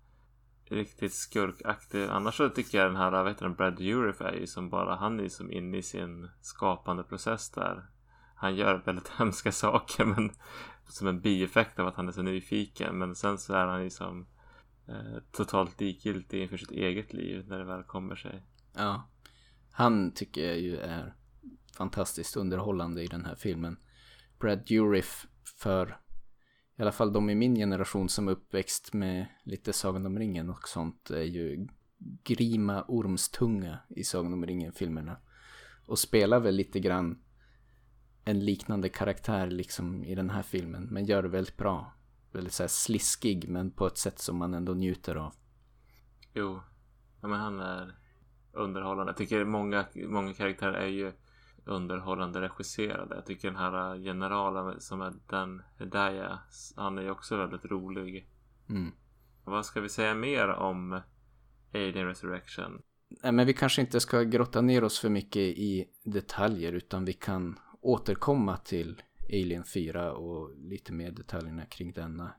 riktigt 0.65 1.13
skurkaktig. 1.13 2.03
Annars 2.03 2.37
så 2.37 2.49
tycker 2.49 2.77
jag 2.77 2.87
den 2.87 2.95
här, 2.95 3.23
vet 3.23 3.37
du, 3.37 3.49
Brad 3.49 3.75
Dourif 3.75 4.21
är 4.21 4.33
ju 4.33 4.47
som 4.47 4.69
bara, 4.69 4.95
han 4.95 5.19
är 5.19 5.23
ju 5.23 5.29
som 5.29 5.51
inne 5.51 5.77
i 5.77 5.83
sin 5.83 6.29
skapande 6.41 7.03
process 7.03 7.49
där. 7.49 7.85
Han 8.35 8.55
gör 8.55 8.83
väldigt 8.85 9.07
hemska 9.17 9.51
saker 9.51 10.05
men 10.05 10.31
som 10.89 11.07
en 11.07 11.21
bieffekt 11.21 11.79
av 11.79 11.87
att 11.87 11.95
han 11.95 12.07
är 12.07 12.11
så 12.11 12.21
nyfiken. 12.21 12.97
Men 12.97 13.15
sen 13.15 13.37
så 13.37 13.53
är 13.53 13.67
han 13.67 13.83
ju 13.83 13.89
som 13.89 14.27
eh, 14.87 15.21
totalt 15.31 15.81
likgiltig 15.81 16.41
inför 16.41 16.57
sitt 16.57 16.71
eget 16.71 17.13
liv 17.13 17.45
när 17.47 17.59
det 17.59 17.65
väl 17.65 17.83
kommer 17.83 18.15
sig. 18.15 18.43
Ja. 18.75 19.09
Han 19.71 20.11
tycker 20.11 20.47
jag 20.47 20.59
ju 20.59 20.77
är 20.77 21.15
fantastiskt 21.77 22.35
underhållande 22.35 23.03
i 23.03 23.07
den 23.07 23.25
här 23.25 23.35
filmen. 23.35 23.77
Brad 24.39 24.65
Dourif 24.67 25.27
för 25.61 25.97
i 26.77 26.81
alla 26.81 26.91
fall 26.91 27.13
de 27.13 27.29
i 27.29 27.35
min 27.35 27.55
generation 27.55 28.09
som 28.09 28.27
är 28.27 28.31
uppväxt 28.31 28.93
med 28.93 29.25
lite 29.43 29.73
Sagan 29.73 30.05
om 30.05 30.19
ringen 30.19 30.49
och 30.49 30.67
sånt 30.67 31.09
är 31.09 31.23
ju 31.23 31.67
grima 32.23 32.85
ormstunga 32.87 33.79
i 33.89 34.03
Sagan 34.03 34.33
om 34.33 34.45
ringen-filmerna. 34.45 35.17
Och 35.87 35.99
spelar 35.99 36.39
väl 36.39 36.55
lite 36.55 36.79
grann 36.79 37.21
en 38.25 38.45
liknande 38.45 38.89
karaktär 38.89 39.47
liksom 39.47 40.03
i 40.03 40.15
den 40.15 40.29
här 40.29 40.43
filmen. 40.43 40.87
Men 40.91 41.05
gör 41.05 41.23
det 41.23 41.29
väldigt 41.29 41.57
bra. 41.57 41.93
Väldigt 42.31 42.53
så 42.53 42.67
sliskig 42.67 43.49
men 43.49 43.71
på 43.71 43.87
ett 43.87 43.97
sätt 43.97 44.19
som 44.19 44.37
man 44.37 44.53
ändå 44.53 44.73
njuter 44.73 45.15
av. 45.15 45.33
Jo, 46.33 46.61
ja, 47.21 47.27
men 47.27 47.39
han 47.39 47.59
är 47.59 47.95
underhållande. 48.51 49.09
Jag 49.09 49.17
tycker 49.17 49.45
många, 49.45 49.85
många 49.95 50.33
karaktärer 50.33 50.73
är 50.73 50.87
ju 50.87 51.11
underhållande 51.65 52.41
regisserade. 52.41 53.15
Jag 53.15 53.25
tycker 53.25 53.47
den 53.47 53.57
här 53.57 53.97
generalen 53.97 54.81
som 54.81 55.01
är 55.01 55.13
den 55.29 55.61
Hedaya, 55.79 56.39
han 56.75 56.97
är 56.97 57.01
ju 57.01 57.09
också 57.09 57.37
väldigt 57.37 57.65
rolig. 57.65 58.29
Mm. 58.69 58.91
Vad 59.43 59.65
ska 59.65 59.81
vi 59.81 59.89
säga 59.89 60.15
mer 60.15 60.47
om 60.47 61.01
Alien 61.75 62.07
Resurrection. 62.07 62.81
Nej, 63.23 63.31
men 63.31 63.45
vi 63.45 63.53
kanske 63.53 63.81
inte 63.81 63.99
ska 63.99 64.23
grotta 64.23 64.61
ner 64.61 64.83
oss 64.83 64.99
för 64.99 65.09
mycket 65.09 65.41
i 65.41 65.85
detaljer 66.03 66.73
utan 66.73 67.05
vi 67.05 67.13
kan 67.13 67.59
återkomma 67.85 68.57
till 68.57 69.01
Alien 69.29 69.63
4 69.63 70.13
och 70.13 70.57
lite 70.57 70.93
mer 70.93 71.11
detaljerna 71.11 71.65
kring 71.65 71.91
denna 71.93 72.35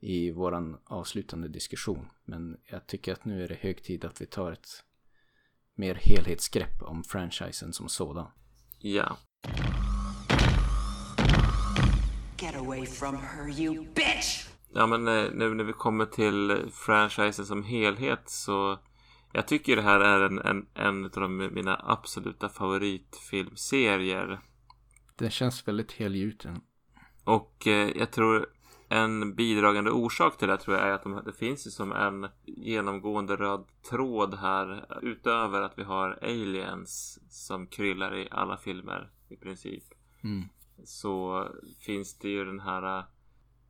i 0.00 0.30
våran 0.30 0.78
avslutande 0.84 1.48
diskussion. 1.48 2.08
Men 2.24 2.56
jag 2.70 2.86
tycker 2.86 3.12
att 3.12 3.24
nu 3.24 3.44
är 3.44 3.48
det 3.48 3.54
hög 3.54 3.82
tid 3.82 4.04
att 4.04 4.20
vi 4.20 4.26
tar 4.26 4.52
ett 4.52 4.68
mer 5.74 5.94
helhetsgrepp 5.94 6.82
om 6.82 7.04
franchisen 7.04 7.72
som 7.72 7.88
sådan. 7.88 8.26
Ja. 8.78 9.16
Get 12.38 12.56
away 12.56 12.86
from 12.86 13.16
her, 13.16 13.60
you 13.60 13.84
bitch! 13.94 14.48
Ja 14.74 14.86
men 14.86 15.08
eh, 15.08 15.32
nu 15.32 15.54
när 15.54 15.64
vi 15.64 15.72
kommer 15.72 16.06
till 16.06 16.70
franchisen 16.72 17.46
som 17.46 17.64
helhet 17.64 18.22
så 18.30 18.78
jag 19.32 19.48
tycker 19.48 19.76
det 19.76 19.82
här 19.82 20.00
är 20.00 20.20
en, 20.20 20.38
en, 20.38 20.66
en 20.74 21.04
av 21.04 21.10
de, 21.10 21.36
mina 21.36 21.80
absoluta 21.84 22.48
favoritfilmserier. 22.48 24.40
Den 25.16 25.30
känns 25.30 25.68
väldigt 25.68 25.92
helgjuten. 25.92 26.60
Och 27.24 27.66
eh, 27.66 27.90
jag 27.96 28.10
tror 28.10 28.46
en 28.88 29.34
bidragande 29.34 29.90
orsak 29.90 30.38
till 30.38 30.48
det 30.48 30.56
tror 30.56 30.76
jag 30.76 30.88
är 30.88 30.92
att 30.92 31.02
de, 31.02 31.22
det 31.24 31.32
finns 31.32 31.66
ju 31.66 31.70
som 31.70 31.92
en 31.92 32.28
genomgående 32.44 33.36
röd 33.36 33.64
tråd 33.90 34.34
här 34.34 34.98
utöver 35.02 35.62
att 35.62 35.78
vi 35.78 35.82
har 35.82 36.18
aliens 36.22 37.20
som 37.30 37.66
kryllar 37.66 38.16
i 38.16 38.28
alla 38.30 38.56
filmer 38.56 39.10
i 39.28 39.36
princip. 39.36 39.84
Mm. 40.24 40.44
Så 40.84 41.48
finns 41.78 42.18
det 42.18 42.28
ju 42.28 42.44
den 42.44 42.60
här 42.60 42.98
eh, 42.98 43.04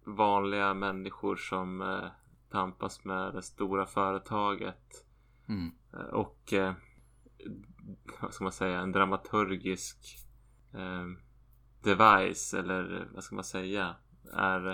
vanliga 0.05 0.75
människor 0.75 1.37
som 1.37 1.83
eh, 1.83 2.11
tampas 2.51 3.05
med 3.05 3.35
det 3.35 3.43
stora 3.43 3.87
företaget. 3.87 5.07
Mm. 5.49 5.71
Eh, 5.93 6.15
och 6.15 6.53
eh, 6.53 6.75
vad 8.21 8.35
ska 8.35 8.45
man 8.45 8.53
säga, 8.53 8.81
en 8.81 8.93
dramaturgisk 8.93 10.19
eh, 10.75 11.26
device 11.87 12.55
eller 12.55 13.09
vad 13.15 13.25
ska 13.25 13.35
man 13.35 13.45
säga 13.45 13.95
är 14.33 14.71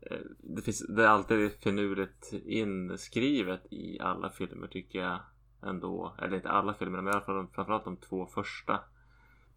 eh, 0.00 0.18
det, 0.38 0.62
finns, 0.62 0.86
det 0.88 1.04
är 1.04 1.08
alltid 1.08 1.52
finurligt 1.52 2.32
inskrivet 2.32 3.66
i 3.70 4.00
alla 4.00 4.30
filmer 4.30 4.66
tycker 4.66 4.98
jag 4.98 5.20
ändå. 5.62 6.14
Eller 6.22 6.36
inte 6.36 6.50
alla 6.50 6.74
filmer 6.74 7.00
men 7.02 7.12
i 7.12 7.16
alla 7.16 7.24
fall 7.24 7.46
framförallt 7.54 7.84
de 7.84 7.96
två 7.96 8.26
första. 8.26 8.80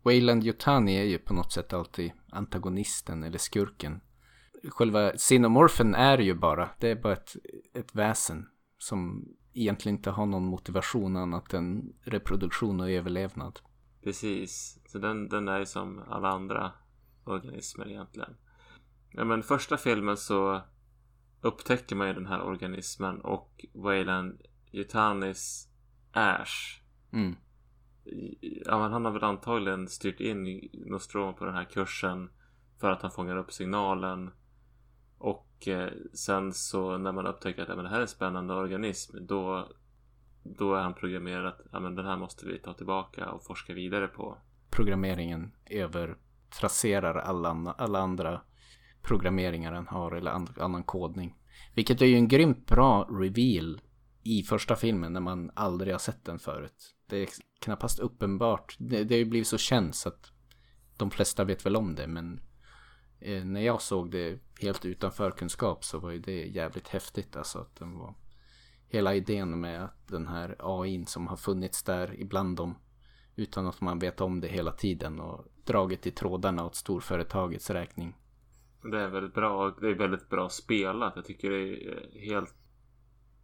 Wayland 0.04 0.44
Yutani 0.44 0.98
är 0.98 1.04
ju 1.04 1.18
på 1.18 1.34
något 1.34 1.52
sätt 1.52 1.74
alltid 1.74 2.12
antagonisten 2.30 3.24
eller 3.24 3.38
skurken. 3.38 4.02
Själva 4.70 5.12
Xenomorphen 5.12 5.96
är 5.96 6.18
ju 6.18 6.34
bara, 6.34 6.70
det 6.80 6.90
är 6.90 6.96
bara 6.96 7.14
ett, 7.14 7.36
ett 7.74 7.96
väsen 7.96 8.48
som 8.78 9.28
egentligen 9.54 9.98
inte 9.98 10.10
har 10.10 10.26
någon 10.26 10.46
motivation 10.46 11.18
annat 11.18 11.54
än 11.54 11.94
reproduktion 12.02 12.80
och 12.80 12.90
överlevnad. 12.90 13.60
Precis, 14.04 14.80
så 14.86 15.00
den, 15.00 15.30
den 15.30 15.48
är 15.48 15.60
ju 15.60 15.66
som 15.66 16.04
alla 16.08 16.30
andra 16.30 16.72
organismer 17.24 17.90
egentligen. 17.90 18.36
Ja, 19.12 19.24
men 19.24 19.44
första 19.44 19.78
filmen 19.78 20.18
så 20.18 20.62
upptäcker 21.42 21.96
man 21.96 22.08
ju 22.08 22.14
den 22.14 22.26
här 22.26 22.42
organismen 22.42 23.22
och 23.22 23.66
Wayland 23.74 24.42
Yutanis 24.72 25.68
Ash. 26.12 26.82
Mm. 27.14 27.36
Ja, 28.42 28.80
men 28.80 28.92
han 28.92 29.06
har 29.06 29.12
väl 29.12 29.24
antagligen 29.24 29.88
styrt 29.88 30.20
in 30.20 30.70
Nostromo 30.74 31.34
på 31.34 31.46
den 31.46 31.54
här 31.54 31.66
kursen 31.66 32.30
för 32.80 32.92
att 32.92 33.02
han 33.02 33.12
fångar 33.12 33.38
upp 33.38 33.52
signalen. 33.52 34.32
Och 35.18 35.68
eh, 35.68 35.92
sen 36.14 36.54
så 36.54 36.98
när 36.98 37.12
man 37.12 37.28
upptäcker 37.28 37.62
att 37.62 37.70
ja, 37.70 37.76
men 37.76 37.84
det 37.84 37.90
här 37.90 37.98
är 37.98 38.02
en 38.02 38.08
spännande 38.08 38.54
organism 38.54 39.18
då, 39.22 39.72
då 40.44 40.76
är 40.76 40.82
han 40.82 40.94
programmerad 40.94 41.46
att 41.46 41.62
ja, 41.72 41.80
men 41.80 41.96
den 41.96 42.06
här 42.06 42.18
måste 42.18 42.46
vi 42.46 42.60
ta 42.60 42.74
tillbaka 42.74 43.32
och 43.32 43.44
forska 43.44 43.74
vidare 43.74 44.08
på. 44.08 44.38
Programmeringen 44.70 45.52
övertraserar 45.66 47.16
alla, 47.16 47.76
alla 47.78 48.00
andra 48.00 48.42
programmeringar 49.02 49.72
han 49.72 49.88
har 49.88 50.12
eller 50.12 50.32
and, 50.32 50.50
annan 50.60 50.84
kodning. 50.84 51.36
Vilket 51.76 52.02
är 52.02 52.06
ju 52.06 52.16
en 52.16 52.28
grymt 52.28 52.66
bra 52.68 53.04
reveal 53.04 53.82
i 54.24 54.44
första 54.44 54.76
filmen 54.76 55.14
när 55.14 55.22
man 55.22 55.52
aldrig 55.54 55.94
har 55.94 56.00
sett 56.00 56.26
den 56.26 56.40
förut. 56.40 56.96
Det 57.08 57.18
är 57.18 57.28
knappast 57.60 58.00
uppenbart. 58.00 58.76
Det, 58.80 59.04
det 59.04 59.16
har 59.16 59.20
ju 59.20 59.26
blivit 59.26 59.48
så 59.48 59.58
känt 59.58 59.96
så 59.96 60.10
att 60.10 60.32
de 60.98 61.12
flesta 61.12 61.44
vet 61.44 61.66
väl 61.66 61.76
om 61.76 61.96
det 61.96 62.08
men 62.08 62.42
eh, 63.20 63.46
när 63.46 63.62
jag 63.62 63.82
såg 63.82 64.12
det 64.12 64.40
helt 64.62 64.86
utan 64.86 65.12
förkunskap 65.12 65.84
så 65.84 66.00
var 66.00 66.12
ju 66.12 66.20
det 66.20 66.46
jävligt 66.46 66.88
häftigt 66.88 67.36
alltså 67.36 67.60
att 67.60 67.76
den 67.76 67.98
var 67.98 68.16
hela 68.92 69.16
idén 69.16 69.60
med 69.60 69.84
att 69.84 70.08
den 70.08 70.28
här 70.28 70.56
AI 70.60 71.06
som 71.06 71.28
har 71.28 71.38
funnits 71.38 71.84
där 71.84 72.16
ibland 72.20 72.58
dem 72.58 72.76
utan 73.36 73.68
att 73.68 73.82
man 73.82 74.00
vet 74.00 74.22
om 74.22 74.42
det 74.42 74.48
hela 74.48 74.72
tiden 74.72 75.20
och 75.20 75.46
dragit 75.66 76.08
i 76.08 76.12
trådarna 76.12 76.66
åt 76.66 76.76
storföretagets 76.76 77.70
räkning. 77.70 78.18
Det 78.84 79.02
är 79.02 79.08
väldigt 79.08 79.34
bra. 79.34 79.76
Det 79.82 79.88
är 79.88 79.96
väldigt 79.96 80.30
bra 80.30 80.50
spelat. 80.50 81.14
Jag 81.16 81.26
tycker 81.26 81.50
det 81.50 81.58
är 81.58 82.20
helt... 82.30 82.56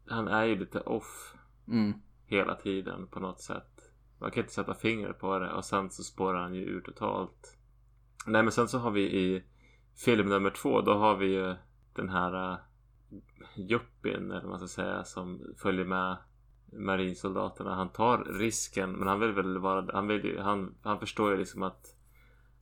Han 0.07 0.27
är 0.27 0.43
ju 0.45 0.55
lite 0.59 0.79
off 0.79 1.33
Mm. 1.67 1.93
hela 2.25 2.55
tiden 2.55 3.07
på 3.07 3.19
något 3.19 3.41
sätt. 3.41 3.91
Man 4.19 4.31
kan 4.31 4.43
inte 4.43 4.53
sätta 4.53 4.73
fingret 4.73 5.19
på 5.19 5.39
det 5.39 5.53
och 5.53 5.65
sen 5.65 5.89
så 5.89 6.03
spårar 6.03 6.41
han 6.41 6.53
ju 6.53 6.61
ur 6.61 6.81
totalt. 6.81 7.57
Nej 8.25 8.43
men 8.43 8.51
sen 8.51 8.67
så 8.67 8.77
har 8.77 8.91
vi 8.91 9.01
i 9.01 9.43
film 9.95 10.29
nummer 10.29 10.49
två 10.49 10.81
då 10.81 10.93
har 10.93 11.15
vi 11.15 11.25
ju 11.25 11.55
den 11.93 12.09
här 12.09 12.57
Juppin 13.55 14.31
eller 14.31 14.41
vad 14.41 14.49
man 14.49 14.59
ska 14.59 14.67
säga 14.67 15.03
som 15.03 15.53
följer 15.57 15.85
med 15.85 16.17
marinsoldaterna. 16.73 17.75
Han 17.75 17.89
tar 17.89 18.23
risken 18.23 18.91
men 18.91 19.07
han 19.07 19.19
vill 19.19 19.31
väl 19.31 19.57
vara, 19.57 19.93
han 19.93 20.07
vill 20.07 20.39
han, 20.39 20.75
han 20.81 20.99
förstår 20.99 21.31
ju 21.31 21.37
liksom 21.37 21.63
att 21.63 21.95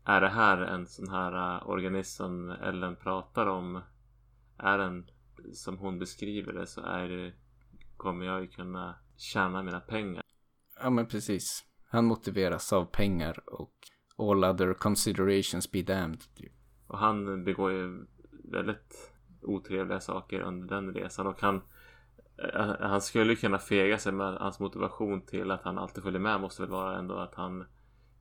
är 0.06 0.22
det 0.22 0.30
här 0.30 0.58
en 0.58 0.88
sån 0.88 1.10
här 1.10 1.58
uh, 1.58 1.70
organism 1.70 2.18
som 2.18 2.50
Ellen 2.50 2.96
pratar 2.96 3.48
om 3.48 3.82
är 4.58 4.78
den 4.78 5.10
som 5.54 5.78
hon 5.78 6.00
beskriver 6.00 6.54
det 6.54 6.68
så 6.68 6.82
är 6.82 7.10
det 7.10 7.34
kommer 7.98 8.26
jag 8.26 8.42
ju 8.42 8.48
kunna 8.48 8.96
tjäna 9.18 9.64
mina 9.64 9.80
pengar. 9.80 10.24
Ja 10.82 10.90
men 10.90 11.08
precis. 11.08 11.66
Han 11.90 12.06
motiveras 12.06 12.74
av 12.74 12.86
pengar 12.86 13.50
och 13.50 13.74
all 14.18 14.44
other 14.44 14.74
considerations 14.74 15.72
be 15.72 15.82
damned. 15.82 16.24
typ. 16.36 16.54
Och 16.88 16.98
han 16.98 17.44
begår 17.44 17.72
ju 17.72 18.06
väldigt 18.44 19.15
otrevliga 19.46 20.00
saker 20.00 20.42
under 20.42 20.76
den 20.76 20.94
resan 20.94 21.28
och 21.28 21.42
han 21.42 21.62
eh, 22.38 22.76
han 22.80 23.02
skulle 23.02 23.36
kunna 23.36 23.58
fega 23.58 23.98
sig 23.98 24.12
med 24.12 24.34
hans 24.34 24.60
motivation 24.60 25.22
till 25.22 25.52
att 25.52 25.64
han 25.64 25.78
alltid 25.78 26.04
följer 26.04 26.20
med 26.20 26.42
måste 26.42 26.62
väl 26.62 26.72
vara 26.72 26.98
ändå 26.98 27.16
att 27.16 27.36
han 27.36 27.66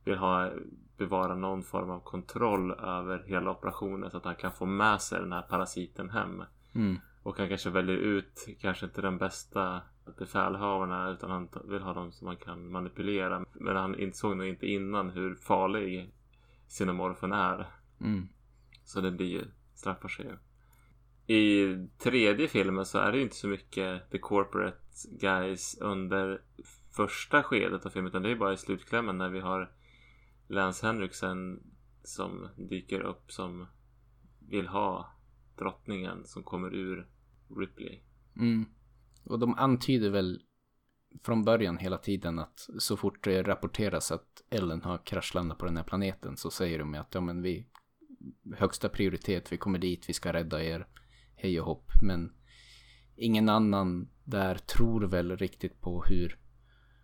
vill 0.03 0.17
ha 0.17 0.51
bevara 0.97 1.35
någon 1.35 1.63
form 1.63 1.89
av 1.89 1.99
kontroll 1.99 2.71
över 2.71 3.23
hela 3.27 3.51
operationen 3.51 4.11
så 4.11 4.17
att 4.17 4.25
han 4.25 4.35
kan 4.35 4.51
få 4.51 4.65
med 4.65 5.01
sig 5.01 5.19
den 5.19 5.33
här 5.33 5.41
parasiten 5.41 6.09
hem. 6.09 6.43
Mm. 6.75 6.99
Och 7.23 7.37
han 7.37 7.49
kanske 7.49 7.69
väljer 7.69 7.97
ut 7.97 8.47
kanske 8.61 8.85
inte 8.85 9.01
den 9.01 9.17
bästa 9.17 9.81
befälhavarna 10.17 11.09
utan 11.09 11.31
han 11.31 11.49
vill 11.63 11.81
ha 11.81 11.93
dem 11.93 12.11
som 12.11 12.25
man 12.25 12.37
kan 12.37 12.71
manipulera. 12.71 13.45
Men 13.53 13.75
han 13.75 13.99
insåg 13.99 14.37
nog 14.37 14.47
inte 14.47 14.67
innan 14.67 15.09
hur 15.09 15.35
farlig 15.35 16.13
Xenomorphen 16.67 17.31
är. 17.31 17.67
Mm. 18.01 18.27
Så 18.83 19.01
det 19.01 19.11
blir 19.11 19.27
ju, 19.27 19.45
straffar 19.73 20.09
sig. 20.09 20.33
I 21.27 21.75
tredje 21.97 22.47
filmen 22.47 22.85
så 22.85 22.97
är 22.97 23.11
det 23.11 23.17
ju 23.17 23.23
inte 23.23 23.35
så 23.35 23.47
mycket 23.47 24.11
The 24.11 24.17
Corporate 24.17 24.77
Guys 25.19 25.77
under 25.81 26.41
första 26.95 27.43
skedet 27.43 27.85
av 27.85 27.89
filmen 27.89 28.09
utan 28.09 28.23
det 28.23 28.31
är 28.31 28.35
bara 28.35 28.53
i 28.53 28.57
slutklämmen 28.57 29.17
när 29.17 29.29
vi 29.29 29.39
har 29.39 29.71
Lance 30.47 30.85
Henriksen 30.87 31.63
som 32.03 32.49
dyker 32.57 33.01
upp 33.01 33.31
som 33.31 33.67
vill 34.49 34.67
ha 34.67 35.13
drottningen 35.57 36.25
som 36.25 36.43
kommer 36.43 36.75
ur 36.75 37.07
Ripley. 37.59 37.99
Mm. 38.35 38.65
Och 39.23 39.39
de 39.39 39.55
antyder 39.55 40.09
väl 40.09 40.41
från 41.23 41.43
början 41.43 41.77
hela 41.77 41.97
tiden 41.97 42.39
att 42.39 42.69
så 42.79 42.97
fort 42.97 43.23
det 43.23 43.43
rapporteras 43.43 44.11
att 44.11 44.43
Ellen 44.49 44.81
har 44.81 45.05
kraschlandat 45.05 45.57
på 45.57 45.65
den 45.65 45.77
här 45.77 45.83
planeten 45.83 46.37
så 46.37 46.51
säger 46.51 46.79
de 46.79 46.95
att 46.95 47.13
ja 47.13 47.21
men 47.21 47.41
vi 47.41 47.67
högsta 48.55 48.89
prioritet, 48.89 49.51
vi 49.51 49.57
kommer 49.57 49.79
dit, 49.79 50.09
vi 50.09 50.13
ska 50.13 50.33
rädda 50.33 50.63
er, 50.63 50.87
hej 51.35 51.59
och 51.59 51.65
hopp. 51.65 51.91
Men 52.01 52.33
ingen 53.15 53.49
annan 53.49 54.09
där 54.23 54.55
tror 54.55 55.01
väl 55.01 55.37
riktigt 55.37 55.81
på 55.81 56.03
hur 56.03 56.39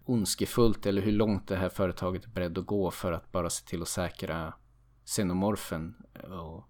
ondskefullt 0.05 0.85
eller 0.85 1.01
hur 1.01 1.11
långt 1.11 1.47
det 1.47 1.55
här 1.55 1.69
företaget 1.69 2.25
är 2.25 2.29
beredd 2.29 2.57
att 2.57 2.65
gå 2.65 2.91
för 2.91 3.11
att 3.11 3.31
bara 3.31 3.49
se 3.49 3.65
till 3.67 3.81
att 3.81 3.87
säkra 3.87 4.53
xenomorfen 5.05 5.95
och 6.23 6.67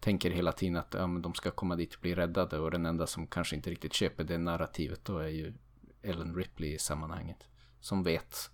tänker 0.00 0.30
hela 0.30 0.52
tiden 0.52 0.76
att 0.76 0.94
ja, 0.94 1.06
men 1.06 1.22
de 1.22 1.34
ska 1.34 1.50
komma 1.50 1.76
dit 1.76 1.94
och 1.94 2.00
bli 2.00 2.14
räddade 2.14 2.58
och 2.58 2.70
den 2.70 2.86
enda 2.86 3.06
som 3.06 3.26
kanske 3.26 3.56
inte 3.56 3.70
riktigt 3.70 3.92
köper 3.92 4.24
det 4.24 4.38
narrativet 4.38 5.04
då 5.04 5.18
är 5.18 5.28
ju 5.28 5.54
Ellen 6.02 6.34
Ripley 6.34 6.74
i 6.74 6.78
sammanhanget. 6.78 7.48
Som 7.80 8.02
vet, 8.02 8.50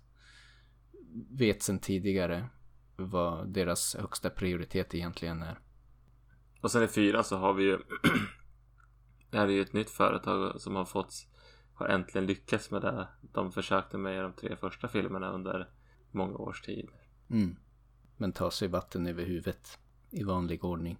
vet 1.29 1.63
sen 1.63 1.79
tidigare 1.79 2.49
vad 2.95 3.49
deras 3.49 3.95
högsta 3.95 4.29
prioritet 4.29 4.95
egentligen 4.95 5.41
är. 5.41 5.59
Och 6.65 6.71
sen 6.71 6.83
i 6.83 6.87
fyra 6.87 7.23
så 7.23 7.37
har 7.37 7.53
vi 7.53 7.63
ju 7.63 7.79
Det 9.29 9.37
här 9.37 9.47
är 9.47 9.51
ju 9.51 9.61
ett 9.61 9.73
nytt 9.73 9.89
företag 9.89 10.61
som 10.61 10.75
har 10.75 10.85
fått 10.85 11.27
har 11.73 11.87
äntligen 11.87 12.25
lyckats 12.25 12.71
med 12.71 12.81
det 12.81 13.07
de 13.21 13.51
försökte 13.51 13.97
med 13.97 14.17
i 14.17 14.21
de 14.21 14.33
tre 14.33 14.55
första 14.55 14.87
filmerna 14.87 15.31
under 15.31 15.69
många 16.11 16.37
års 16.37 16.61
tid. 16.61 16.89
Mm. 17.29 17.55
Men 18.17 18.31
ta 18.31 18.51
sig 18.51 18.67
vatten 18.67 19.07
över 19.07 19.23
huvudet 19.23 19.79
i 20.11 20.23
vanlig 20.23 20.63
ordning. 20.63 20.97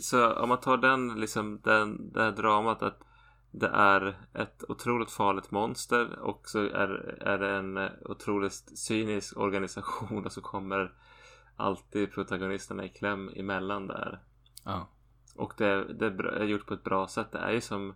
Så 0.00 0.32
om 0.32 0.48
man 0.48 0.60
tar 0.60 0.76
den, 0.76 1.20
liksom, 1.20 1.60
den, 1.62 2.12
det 2.12 2.22
här 2.22 2.32
dramat 2.32 2.82
att 2.82 3.04
det 3.50 3.68
är 3.68 4.16
ett 4.34 4.64
otroligt 4.68 5.10
farligt 5.10 5.50
monster 5.50 6.18
och 6.18 6.48
så 6.48 6.58
är, 6.58 7.18
är 7.20 7.38
det 7.38 7.50
en 7.50 7.88
otroligt 8.04 8.78
cynisk 8.78 9.36
organisation 9.36 10.26
och 10.26 10.32
så 10.32 10.40
kommer 10.40 10.92
alltid 11.56 12.12
protagonisterna 12.12 12.84
i 12.84 12.88
kläm 12.88 13.30
emellan 13.36 13.86
där. 13.86 14.20
Ja. 14.64 14.88
Och 15.34 15.54
det, 15.58 15.94
det 15.94 16.06
är 16.06 16.44
gjort 16.44 16.66
på 16.66 16.74
ett 16.74 16.84
bra 16.84 17.08
sätt. 17.08 17.32
Det 17.32 17.38
är 17.38 17.52
ju 17.52 17.60
som 17.60 17.94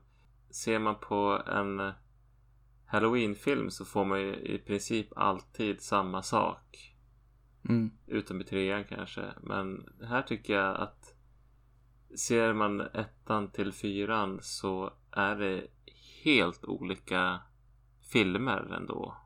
Ser 0.50 0.78
man 0.78 1.00
på 1.00 1.42
en 1.46 1.92
Halloween-film 2.86 3.70
så 3.70 3.84
får 3.84 4.04
man 4.04 4.20
ju 4.20 4.34
i 4.34 4.58
princip 4.58 5.08
alltid 5.16 5.80
samma 5.80 6.22
sak. 6.22 6.94
Mm. 7.68 7.90
Utom 8.06 8.40
i 8.40 8.44
trean 8.44 8.84
kanske. 8.84 9.24
Men 9.42 9.88
här 10.02 10.22
tycker 10.22 10.54
jag 10.54 10.76
att 10.76 11.14
Ser 12.16 12.52
man 12.52 12.80
ettan 12.80 13.50
till 13.50 13.72
fyran 13.72 14.38
så 14.42 14.92
är 15.10 15.36
det 15.36 15.66
helt 16.24 16.64
olika 16.64 17.40
filmer 18.12 18.74
ändå. 18.76 19.16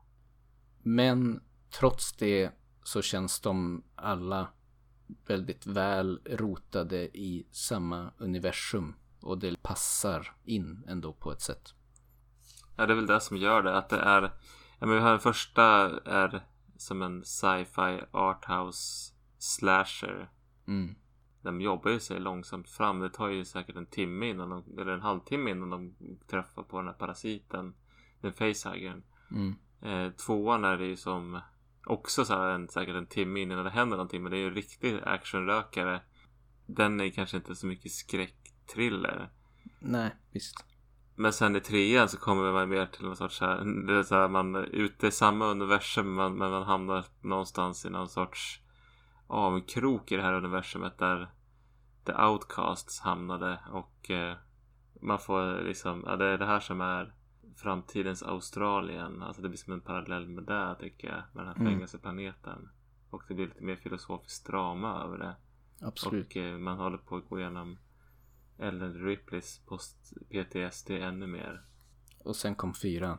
Men 0.83 1.43
trots 1.79 2.13
det 2.13 2.51
så 2.83 3.01
känns 3.01 3.41
de 3.41 3.83
alla 3.95 4.47
väldigt 5.25 5.65
väl 5.65 6.19
rotade 6.25 7.17
i 7.17 7.47
samma 7.51 8.11
universum. 8.17 8.95
Och 9.21 9.37
det 9.37 9.63
passar 9.63 10.35
in 10.43 10.83
ändå 10.87 11.13
på 11.13 11.31
ett 11.31 11.41
sätt. 11.41 11.73
Ja, 12.75 12.85
det 12.85 12.93
är 12.93 12.95
väl 12.95 13.07
det 13.07 13.19
som 13.19 13.37
gör 13.37 13.63
det. 13.63 13.77
Att 13.77 13.89
det 13.89 13.99
är... 13.99 14.21
Ja, 14.79 14.87
men 14.87 14.95
vi 14.95 14.99
har 14.99 15.09
den 15.09 15.19
första 15.19 15.63
är 16.05 16.41
som 16.77 17.01
en 17.01 17.25
sci-fi 17.25 18.03
arthouse 18.11 19.13
slasher. 19.37 20.29
Mm. 20.67 20.95
De 21.41 21.61
jobbar 21.61 21.91
ju 21.91 21.99
sig 21.99 22.19
långsamt 22.19 22.69
fram. 22.69 22.99
Det 22.99 23.09
tar 23.09 23.27
ju 23.27 23.45
säkert 23.45 23.75
en 23.75 23.85
timme 23.85 24.29
innan 24.29 24.49
de, 24.49 24.79
eller 24.79 24.91
en 24.91 25.01
halvtimme 25.01 25.51
innan 25.51 25.69
de 25.69 25.95
träffar 26.27 26.63
på 26.63 26.77
den 26.77 26.87
här 26.87 26.93
parasiten. 26.93 27.73
Den 28.21 28.33
facehuggern. 28.33 29.03
Mm. 29.31 29.55
Eh, 29.81 30.11
tvåan 30.11 30.65
är 30.65 30.77
det 30.77 30.85
ju 30.85 30.95
som 30.95 31.39
också 31.85 32.25
så 32.25 32.33
här 32.33 32.49
en, 32.49 32.67
säkert 32.67 32.95
en 32.95 33.07
timme 33.07 33.39
innan 33.39 33.63
det 33.63 33.69
händer 33.69 33.97
någonting. 33.97 34.23
Men 34.23 34.31
det 34.31 34.37
är 34.37 34.41
ju 34.41 34.47
en 34.47 34.55
riktig 34.55 34.99
actionrökare. 35.03 36.01
Den 36.65 37.01
är 37.01 37.09
kanske 37.09 37.37
inte 37.37 37.55
så 37.55 37.67
mycket 37.67 37.91
skräckthriller. 37.91 39.29
Nej, 39.79 40.15
visst. 40.31 40.65
Men 41.15 41.33
sen 41.33 41.55
i 41.55 41.59
trean 41.59 42.09
så 42.09 42.17
kommer 42.17 42.51
man 42.51 42.69
mer 42.69 42.85
till 42.85 43.05
någon 43.05 43.15
sorts 43.15 43.37
så 43.37 43.45
här, 43.45 43.57
det 43.87 43.93
är 43.93 44.03
så 44.03 44.15
här 44.15 44.27
man 44.27 44.55
är 44.55 44.63
ute 44.63 45.07
i 45.07 45.11
samma 45.11 45.45
universum 45.45 46.15
men, 46.15 46.37
men 46.37 46.51
man 46.51 46.63
hamnar 46.63 47.05
någonstans 47.21 47.85
i 47.85 47.89
någon 47.89 48.09
sorts 48.09 48.61
avkrok 49.27 50.11
i 50.11 50.15
det 50.15 50.21
här 50.21 50.33
universumet 50.33 50.97
där 50.97 51.31
The 52.05 52.13
Outcasts 52.13 52.99
hamnade 52.99 53.59
och 53.71 54.11
eh, 54.11 54.35
man 55.01 55.19
får 55.19 55.63
liksom, 55.63 56.03
ja 56.05 56.15
det 56.15 56.25
är 56.25 56.37
det 56.37 56.45
här 56.45 56.59
som 56.59 56.81
är 56.81 57.13
framtidens 57.55 58.23
Australien. 58.23 59.23
Alltså 59.23 59.41
det 59.41 59.49
blir 59.49 59.57
som 59.57 59.73
en 59.73 59.81
parallell 59.81 60.27
med 60.27 60.43
det 60.43 60.75
tycker 60.79 61.07
jag. 61.07 61.23
Med 61.33 61.45
den 61.45 61.47
här 61.47 61.55
Mm. 61.61 61.73
fängelseplaneten. 61.73 62.69
Och 63.09 63.23
det 63.27 63.33
blir 63.33 63.47
lite 63.47 63.63
mer 63.63 63.75
filosofiskt 63.75 64.47
drama 64.47 65.03
över 65.03 65.17
det. 65.17 65.35
Absolut. 65.81 66.25
Och 66.27 66.37
eh, 66.37 66.57
man 66.57 66.77
håller 66.77 66.97
på 66.97 67.15
att 67.15 67.29
gå 67.29 67.39
igenom 67.39 67.77
Ellen 68.59 68.93
Ripleys 69.05 69.59
post-PTSD 69.65 70.89
ännu 70.91 71.27
mer. 71.27 71.61
Och 72.23 72.35
sen 72.35 72.55
kom 72.55 72.73
fyran. 72.73 73.17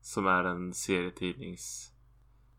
Som 0.00 0.26
är 0.26 0.44
en 0.44 0.74
serietidnings 0.74 1.92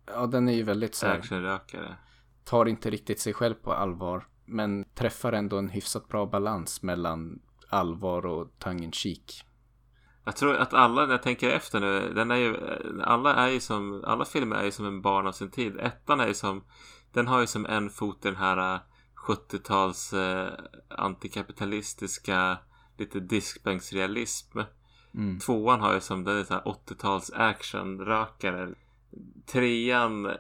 Ja, 0.06 0.28
den 0.28 0.50
är 0.50 0.54
ju 0.54 0.64
väldigt 0.64 0.96
så 0.96 1.08
actionrökare. 1.08 1.96
tar 2.44 2.66
inte 2.66 2.90
riktigt 2.90 3.20
sig 3.20 3.34
själv 3.34 3.54
på 3.56 3.74
allvar. 3.74 4.28
Men 4.46 4.86
träffar 4.94 5.34
ändå 5.34 5.58
en 5.58 5.70
hyfsat 5.70 6.08
bra 6.08 6.26
balans 6.26 6.82
mellan 6.84 7.42
allvar 7.70 8.26
och 8.26 8.60
tongue 8.60 8.84
in 8.84 8.92
cheek. 8.92 9.46
Jag 10.24 10.36
tror 10.36 10.56
att 10.56 10.74
alla, 10.74 11.06
när 11.06 11.14
jag 11.14 11.24
tänker 11.24 11.50
efter 11.50 11.80
nu, 11.80 12.14
den 12.14 12.32
är 12.32 12.36
ju, 12.36 12.58
alla 13.04 13.36
är 13.36 13.50
ju 13.50 13.60
som, 13.60 14.04
alla 14.08 14.26
filmer 14.26 14.56
är 14.56 14.64
ju 14.64 14.72
som 14.72 14.86
en 14.86 15.02
barn 15.02 15.28
av 15.28 15.32
sin 15.32 15.52
tid. 15.52 15.80
Ettan 15.80 16.20
är 16.20 16.28
ju 16.28 16.34
som, 16.34 16.64
den 17.14 17.28
har 17.28 17.40
ju 17.40 17.48
som 17.48 17.66
en 17.66 17.90
fot 17.90 18.26
i 18.26 18.28
den 18.28 18.36
här 18.36 18.76
eh, 18.76 18.80
70-tals 19.28 20.14
eh, 20.14 20.50
antikapitalistiska, 20.90 22.58
lite 22.98 23.20
diskbänksrealism. 23.20 24.60
Mm. 25.14 25.40
Tvåan 25.40 25.82
har 25.82 25.94
ju 25.94 26.00
som, 26.00 26.24
den 26.24 26.38
är 26.38 26.44
så 26.44 26.54
här 26.54 26.62
80-tals 26.62 27.32
actionrökare. 27.34 28.70
Trean 29.46 30.32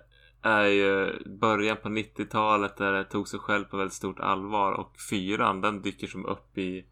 är 0.42 0.66
ju 0.66 1.24
början 1.26 1.78
på 1.84 1.90
90-talet 1.90 2.78
där 2.78 2.94
det 2.94 3.04
tog 3.04 3.28
sig 3.28 3.40
själv 3.40 3.66
på 3.66 3.78
väldigt 3.78 3.94
stort 3.94 4.20
allvar 4.20 4.72
och 4.72 4.96
fyran 5.10 5.62
den 5.62 5.82
dyker 5.82 6.08
som 6.08 6.26
upp 6.26 6.58
i 6.58 6.86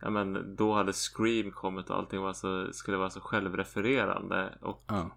Ja 0.00 0.10
men 0.10 0.56
då 0.56 0.74
hade 0.74 0.92
Scream 0.92 1.50
kommit 1.52 1.90
och 1.90 1.96
allting 1.96 2.20
var 2.20 2.32
så, 2.32 2.72
skulle 2.72 2.96
vara 2.96 3.10
så 3.10 3.20
självrefererande 3.20 4.58
och 4.60 4.84
Ja. 4.88 5.10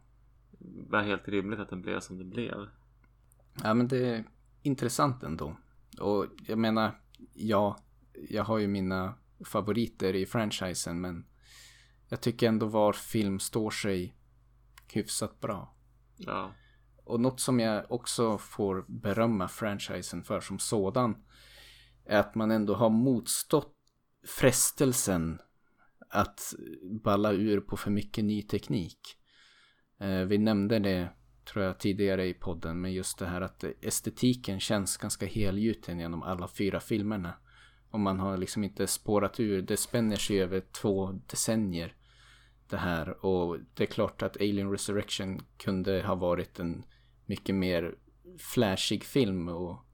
var 0.90 1.02
helt 1.02 1.28
rimligt 1.28 1.60
att 1.60 1.70
den 1.70 1.82
blev 1.82 2.00
som 2.00 2.18
den 2.18 2.30
blev. 2.30 2.68
ja, 3.64 3.74
men 3.74 3.88
det 3.88 4.06
är 4.08 4.24
intressant 4.62 5.24
ändå. 5.24 5.58
Och 6.00 6.26
jag 6.48 6.58
menar, 6.58 7.02
ja, 7.34 7.78
jag 8.30 8.44
har 8.44 8.58
ju 8.58 8.68
mina 8.68 9.14
favoriter 9.46 10.16
i 10.16 10.26
franchisen 10.26 11.02
men 11.02 11.26
jag 12.10 12.22
tycker 12.22 12.48
ändå 12.48 12.66
var 12.66 12.94
film 12.94 13.40
står 13.40 13.72
sig 13.72 14.16
hyfsat 14.94 15.40
bra. 15.40 15.76
Ja. 16.18 16.52
Och 17.04 17.20
något 17.20 17.40
som 17.40 17.60
jag 17.60 17.92
också 17.92 18.38
får 18.38 18.86
berömma 18.88 19.48
franchisen 19.48 20.24
för 20.24 20.40
som 20.40 20.60
sådan 20.60 21.16
är 22.06 22.20
att 22.20 22.36
man 22.36 22.52
ändå 22.52 22.74
har 22.76 22.90
motstått 22.90 23.74
frestelsen 24.28 25.40
att 26.10 26.54
balla 27.04 27.32
ur 27.32 27.62
på 27.62 27.78
för 27.78 27.92
mycket 27.92 28.24
ny 28.24 28.42
teknik. 28.42 29.00
Eh, 30.00 30.22
vi 30.22 30.38
nämnde 30.38 30.80
det 30.80 31.10
tror 31.46 31.66
jag 31.66 31.80
tidigare 31.80 32.28
i 32.28 32.34
podden 32.34 32.82
men 32.82 32.94
just 32.94 33.18
det 33.18 33.26
här 33.26 33.42
att 33.42 33.64
estetiken 33.82 34.60
känns 34.60 34.98
ganska 34.98 35.26
helgjuten 35.26 36.00
genom 36.00 36.24
alla 36.24 36.48
fyra 36.48 36.80
filmerna. 36.80 37.34
Och 37.90 38.00
man 38.00 38.20
har 38.20 38.38
liksom 38.38 38.64
inte 38.64 38.88
spårat 38.88 39.40
ur, 39.40 39.62
det 39.62 39.78
spänner 39.78 40.16
sig 40.16 40.42
över 40.42 40.62
två 40.82 41.12
decennier 41.12 41.96
det 42.70 42.78
här 42.78 43.26
och 43.26 43.58
det 43.74 43.84
är 43.84 43.88
klart 43.88 44.22
att 44.22 44.38
Alien 44.38 44.72
Resurrection 44.72 45.40
kunde 45.58 46.02
ha 46.02 46.16
varit 46.16 46.60
en 46.60 46.84
mycket 47.26 47.56
mer 47.56 47.96
flashig 48.38 49.04
film 49.04 49.48
och 49.48 49.86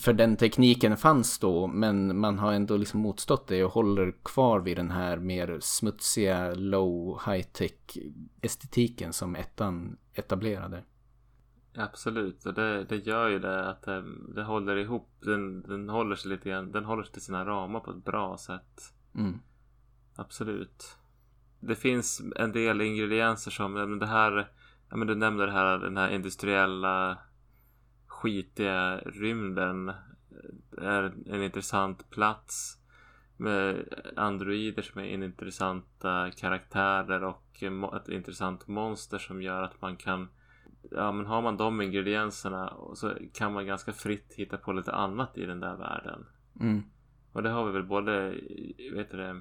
för 0.00 0.12
den 0.12 0.36
tekniken 0.36 0.96
fanns 0.96 1.38
då 1.38 1.66
men 1.66 2.18
man 2.18 2.38
har 2.38 2.52
ändå 2.52 2.76
liksom 2.76 3.00
motstått 3.00 3.46
det 3.46 3.64
och 3.64 3.72
håller 3.72 4.14
kvar 4.22 4.60
vid 4.60 4.76
den 4.76 4.90
här 4.90 5.16
mer 5.16 5.58
smutsiga 5.60 6.54
low 6.54 7.20
high 7.26 7.46
tech 7.46 7.98
estetiken 8.40 9.12
som 9.12 9.36
ettan 9.36 9.96
etablerade. 10.14 10.84
Absolut, 11.76 12.46
och 12.46 12.54
det, 12.54 12.84
det 12.84 12.96
gör 12.96 13.28
ju 13.28 13.38
det 13.38 13.68
att 13.68 13.82
det, 13.82 14.04
det 14.34 14.42
håller 14.42 14.76
ihop. 14.76 15.08
Den, 15.20 15.62
den 15.62 15.88
håller 15.88 16.16
sig 16.16 16.30
lite 16.30 16.48
grann, 16.48 16.72
den 16.72 16.84
håller 16.84 17.02
sig 17.02 17.12
till 17.12 17.22
sina 17.22 17.44
ramar 17.44 17.80
på 17.80 17.90
ett 17.90 18.04
bra 18.04 18.38
sätt. 18.38 18.92
Mm. 19.14 19.40
Absolut. 20.16 20.96
Det 21.60 21.74
finns 21.74 22.22
en 22.36 22.52
del 22.52 22.80
ingredienser 22.80 23.50
som, 23.50 23.98
det 23.98 24.06
här, 24.06 24.48
ja 24.90 24.96
men 24.96 25.06
du 25.06 25.14
nämnde 25.14 25.46
det 25.46 25.52
här, 25.52 25.78
den 25.78 25.96
här 25.96 26.10
industriella 26.10 27.18
skitiga 28.24 28.98
rymden 28.98 29.92
är 30.78 31.14
en 31.26 31.42
intressant 31.42 32.10
plats 32.10 32.78
med 33.36 33.84
androider 34.16 34.82
som 34.82 35.00
är 35.00 35.04
intressanta 35.04 36.30
karaktärer 36.30 37.24
och 37.24 37.62
ett 37.96 38.08
intressant 38.08 38.68
monster 38.68 39.18
som 39.18 39.42
gör 39.42 39.62
att 39.62 39.80
man 39.80 39.96
kan 39.96 40.28
Ja 40.90 41.12
men 41.12 41.26
har 41.26 41.42
man 41.42 41.56
de 41.56 41.80
ingredienserna 41.80 42.76
så 42.94 43.14
kan 43.32 43.52
man 43.52 43.66
ganska 43.66 43.92
fritt 43.92 44.34
hitta 44.36 44.56
på 44.56 44.72
lite 44.72 44.92
annat 44.92 45.38
i 45.38 45.46
den 45.46 45.60
där 45.60 45.76
världen. 45.76 46.26
Mm. 46.60 46.82
Och 47.32 47.42
det 47.42 47.50
har 47.50 47.66
vi 47.66 47.72
väl 47.72 47.86
både 47.86 48.30
vet 48.92 49.10
det, 49.10 49.40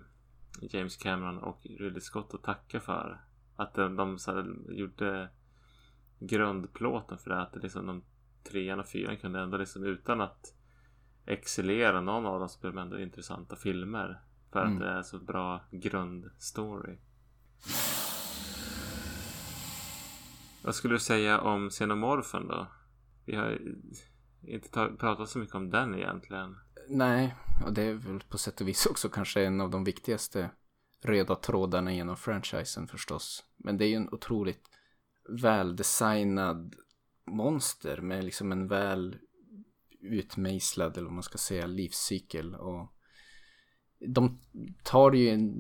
James 0.61 0.97
Cameron 0.97 1.38
och 1.38 1.61
Ridley 1.64 2.01
Scott 2.01 2.34
att 2.34 2.43
tacka 2.43 2.80
för. 2.80 3.22
Att 3.55 3.73
de, 3.73 3.95
de 3.95 4.19
så 4.19 4.31
här, 4.31 4.55
gjorde 4.69 5.30
grundplåten 6.19 7.18
för 7.18 7.30
det. 7.30 7.41
Att 7.41 7.53
det 7.53 7.60
liksom 7.60 7.85
de 7.85 8.03
trean 8.44 8.80
och 8.80 8.88
fyran 8.88 9.18
kunde 9.18 9.40
ändå 9.40 9.57
liksom 9.57 9.84
utan 9.84 10.22
att 10.22 10.53
excellera 11.26 12.02
någon 12.02 12.26
av 12.26 12.40
dem 12.40 12.49
så 12.49 12.60
blev 12.60 12.74
de 12.74 12.82
ändå 12.82 12.99
intressanta 12.99 13.56
filmer. 13.56 14.22
För 14.52 14.61
Mm. 14.65 14.74
att 14.74 14.80
det 14.80 14.90
är 14.90 15.02
så 15.03 15.20
bra 15.20 15.61
grundstory. 15.72 16.98
Vad 20.64 20.76
skulle 20.76 20.95
du 20.95 20.99
säga 20.99 21.41
om 21.41 21.70
Xenomorphen 21.70 22.48
då? 22.48 22.68
Vi 23.26 23.36
har 23.36 23.60
inte 24.48 24.70
ta- 24.70 24.95
pratat 24.99 25.30
så 25.30 25.40
mycket 25.40 25.56
om 25.56 25.70
den 25.70 25.95
egentligen. 25.95 26.57
Nej, 26.90 27.36
och 27.65 27.74
det 27.74 27.82
är 27.82 27.94
väl 27.94 28.20
på 28.30 28.38
sätt 28.38 28.61
och 28.61 28.68
vis 28.68 28.86
också 28.86 29.10
kanske 29.10 29.44
en 29.45 29.61
av 29.61 29.70
de 29.70 29.84
viktigaste 29.84 30.49
röda 31.03 31.36
trådarna 31.36 31.94
genom 31.94 32.18
franchisen 32.18 32.88
förstås. 32.88 33.44
Men 33.57 33.78
det 33.78 33.86
är 33.86 33.90
ju 33.90 33.95
en 33.95 34.14
otroligt 34.14 34.64
väldesignad 35.30 36.76
monster 37.26 38.02
med 38.02 38.24
liksom 38.24 38.52
en 38.52 38.68
väl 38.68 39.18
utmejslad 40.02 40.98
eller 40.98 41.06
vad 41.06 41.14
man 41.14 41.24
ska 41.24 41.38
säga 41.38 41.66
livscykel 41.68 42.56
och 42.56 42.94
de 44.08 44.40
tar 44.84 45.14
ju 45.14 45.30
en 45.30 45.54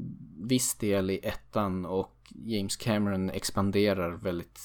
viss 0.47 0.75
del 0.75 1.09
i 1.09 1.19
ettan 1.23 1.85
och 1.85 2.33
James 2.35 2.75
Cameron 2.75 3.29
expanderar 3.29 4.11
väldigt 4.11 4.59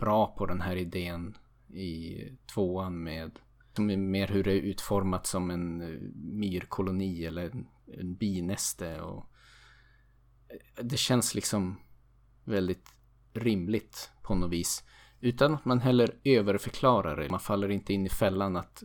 bra 0.00 0.34
på 0.38 0.46
den 0.46 0.60
här 0.60 0.76
idén 0.76 1.36
i 1.68 2.18
tvåan 2.54 3.02
med 3.02 3.38
som 3.76 3.90
är 3.90 3.96
mer 3.96 4.28
hur 4.28 4.44
det 4.44 4.52
är 4.52 4.60
utformat 4.60 5.26
som 5.26 5.50
en 5.50 5.80
eh, 5.80 6.00
myrkoloni 6.14 7.24
eller 7.24 7.50
en, 7.50 7.66
en 7.86 8.14
binäste 8.14 9.00
och 9.00 9.30
det 10.82 10.96
känns 10.96 11.34
liksom 11.34 11.80
väldigt 12.44 12.94
rimligt 13.32 14.10
på 14.22 14.34
något 14.34 14.52
vis. 14.52 14.84
Utan 15.24 15.54
att 15.54 15.64
man 15.64 15.80
heller 15.80 16.10
överförklarar 16.24 17.16
det. 17.16 17.30
Man 17.30 17.40
faller 17.40 17.68
inte 17.68 17.92
in 17.92 18.06
i 18.06 18.08
fällan 18.08 18.56
att 18.56 18.82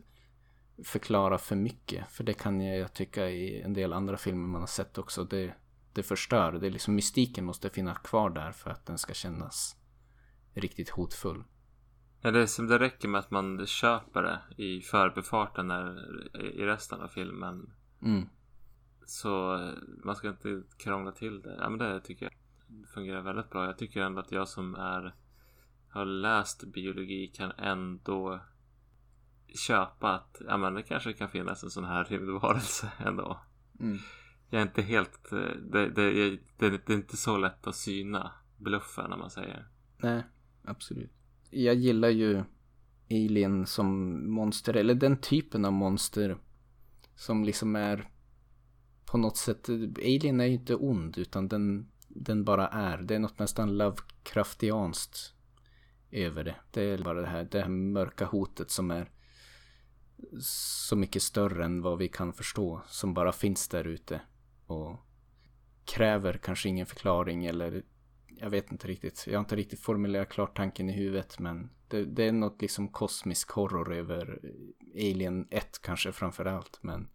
förklara 0.83 1.37
för 1.37 1.55
mycket. 1.55 2.11
För 2.11 2.23
det 2.23 2.33
kan 2.33 2.61
jag 2.61 2.93
tycka 2.93 3.29
i 3.29 3.61
en 3.61 3.73
del 3.73 3.93
andra 3.93 4.17
filmer 4.17 4.47
man 4.47 4.61
har 4.61 4.67
sett 4.67 4.97
också. 4.97 5.23
Det, 5.23 5.53
det 5.93 6.03
förstör. 6.03 6.51
Det 6.51 6.67
är 6.67 6.71
liksom 6.71 6.95
mystiken 6.95 7.45
måste 7.45 7.69
finnas 7.69 7.97
kvar 7.97 8.29
där 8.29 8.51
för 8.51 8.69
att 8.71 8.85
den 8.85 8.97
ska 8.97 9.13
kännas 9.13 9.75
riktigt 10.53 10.89
hotfull. 10.89 11.43
Ja, 12.21 12.31
det, 12.31 12.47
som 12.47 12.67
det 12.67 12.79
räcker 12.79 13.07
med 13.07 13.19
att 13.19 13.31
man 13.31 13.65
köper 13.65 14.23
det 14.23 14.63
i 14.63 14.81
förbifarten 14.81 15.67
när, 15.67 15.97
i 16.37 16.65
resten 16.65 17.01
av 17.01 17.07
filmen. 17.07 17.73
Mm. 18.01 18.29
Så 19.05 19.55
eh, 19.55 19.73
man 20.03 20.15
ska 20.15 20.29
inte 20.29 20.63
krångla 20.77 21.11
till 21.11 21.41
det. 21.41 21.57
Ja, 21.59 21.69
men 21.69 21.79
det 21.79 22.01
tycker 22.01 22.25
jag 22.25 22.33
fungerar 22.93 23.21
väldigt 23.21 23.49
bra. 23.49 23.65
Jag 23.65 23.77
tycker 23.77 24.01
ändå 24.01 24.19
att 24.19 24.31
jag 24.31 24.47
som 24.47 24.75
är 24.75 25.15
har 25.89 26.05
läst 26.05 26.63
biologi 26.63 27.27
kan 27.27 27.51
ändå 27.51 28.39
köpa 29.67 30.15
att 30.15 30.41
ja, 30.47 30.57
men 30.57 30.73
det 30.73 30.83
kanske 30.83 31.13
kan 31.13 31.29
finnas 31.29 31.63
en 31.63 31.69
sån 31.69 31.85
här 31.85 32.05
rymdvarelse 32.05 32.91
ändå. 33.05 33.39
Mm. 33.79 33.97
Jag 34.49 34.61
är 34.61 34.65
inte 34.65 34.81
helt... 34.81 35.31
eh, 35.31 35.37
Det, 35.71 35.89
det, 35.89 36.29
det, 36.57 36.69
det 36.85 36.93
är 36.93 36.97
inte 36.97 37.17
så 37.17 37.37
lätt 37.37 37.67
att 37.67 37.75
syna 37.75 38.31
bluffen 38.57 39.09
när 39.09 39.17
man 39.17 39.29
säger. 39.29 39.67
Nej, 39.97 40.23
absolut. 40.63 41.11
Jag 41.49 41.75
gillar 41.75 42.09
ju 42.09 42.43
Alien 43.11 43.65
som 43.65 44.19
monster, 44.31 44.73
eller 44.73 44.93
den 44.95 45.17
typen 45.17 45.65
av 45.65 45.73
monster 45.73 46.37
som 47.15 47.43
liksom 47.43 47.75
är 47.75 48.09
på 49.05 49.17
något 49.17 49.37
sätt, 49.37 49.69
Alien 49.97 50.39
är 50.41 50.45
ju 50.45 50.53
inte 50.53 50.75
ond 50.75 51.17
utan 51.17 51.47
den, 51.47 51.91
den 52.07 52.43
bara 52.43 52.67
är. 52.67 52.97
Det 52.97 53.15
är 53.15 53.19
något 53.19 53.39
nästan 53.39 53.77
Lovecraftianskt 53.77 55.35
över 56.11 56.43
det. 56.43 56.55
Det 56.71 56.81
är 56.81 56.97
bara 56.97 57.21
det 57.21 57.27
här, 57.27 57.43
det 57.51 57.61
här 57.61 57.69
mörka 57.69 58.25
hotet 58.25 58.71
som 58.71 58.91
är 58.91 59.11
så 60.41 60.95
mycket 60.95 61.21
större 61.21 61.65
än 61.65 61.81
vad 61.81 61.97
vi 61.97 62.07
kan 62.07 62.33
förstå. 62.33 62.81
Som 62.87 63.13
bara 63.13 63.31
finns 63.31 63.67
där 63.67 63.87
ute. 63.87 64.21
Och 64.65 65.05
kräver 65.85 66.33
kanske 66.33 66.69
ingen 66.69 66.85
förklaring 66.85 67.45
eller 67.45 67.83
jag 68.27 68.49
vet 68.49 68.71
inte 68.71 68.87
riktigt. 68.87 69.23
Jag 69.27 69.33
har 69.33 69.39
inte 69.39 69.55
riktigt 69.55 69.79
formulerat 69.79 70.29
klart 70.29 70.57
tanken 70.57 70.89
i 70.89 70.93
huvudet 70.93 71.39
men 71.39 71.69
det, 71.87 72.05
det 72.05 72.23
är 72.23 72.31
något 72.31 72.61
liksom 72.61 72.87
kosmisk 72.87 73.51
horror 73.51 73.93
över 73.93 74.39
Alien 74.95 75.47
1 75.51 75.81
kanske 75.81 76.11
framför 76.11 76.45
allt. 76.45 76.79
Men 76.81 77.09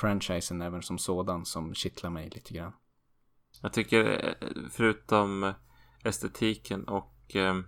franchisen 0.00 0.62
även 0.62 0.82
som 0.82 0.98
sådan 0.98 1.44
som 1.44 1.74
kittlar 1.74 2.10
mig 2.10 2.30
lite 2.30 2.54
grann. 2.54 2.72
Jag 3.62 3.72
tycker 3.72 4.26
eh, 4.28 4.48
förutom 4.70 5.44
eh, 5.44 5.54
estetiken 6.04 6.84
och 6.88 7.36
eh, 7.36 7.60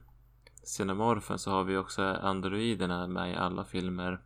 Cinemorphen 0.64 1.38
så 1.38 1.50
har 1.50 1.64
vi 1.64 1.76
också 1.76 2.02
androiderna 2.02 3.06
med 3.06 3.32
i 3.32 3.34
alla 3.34 3.64
filmer. 3.64 4.22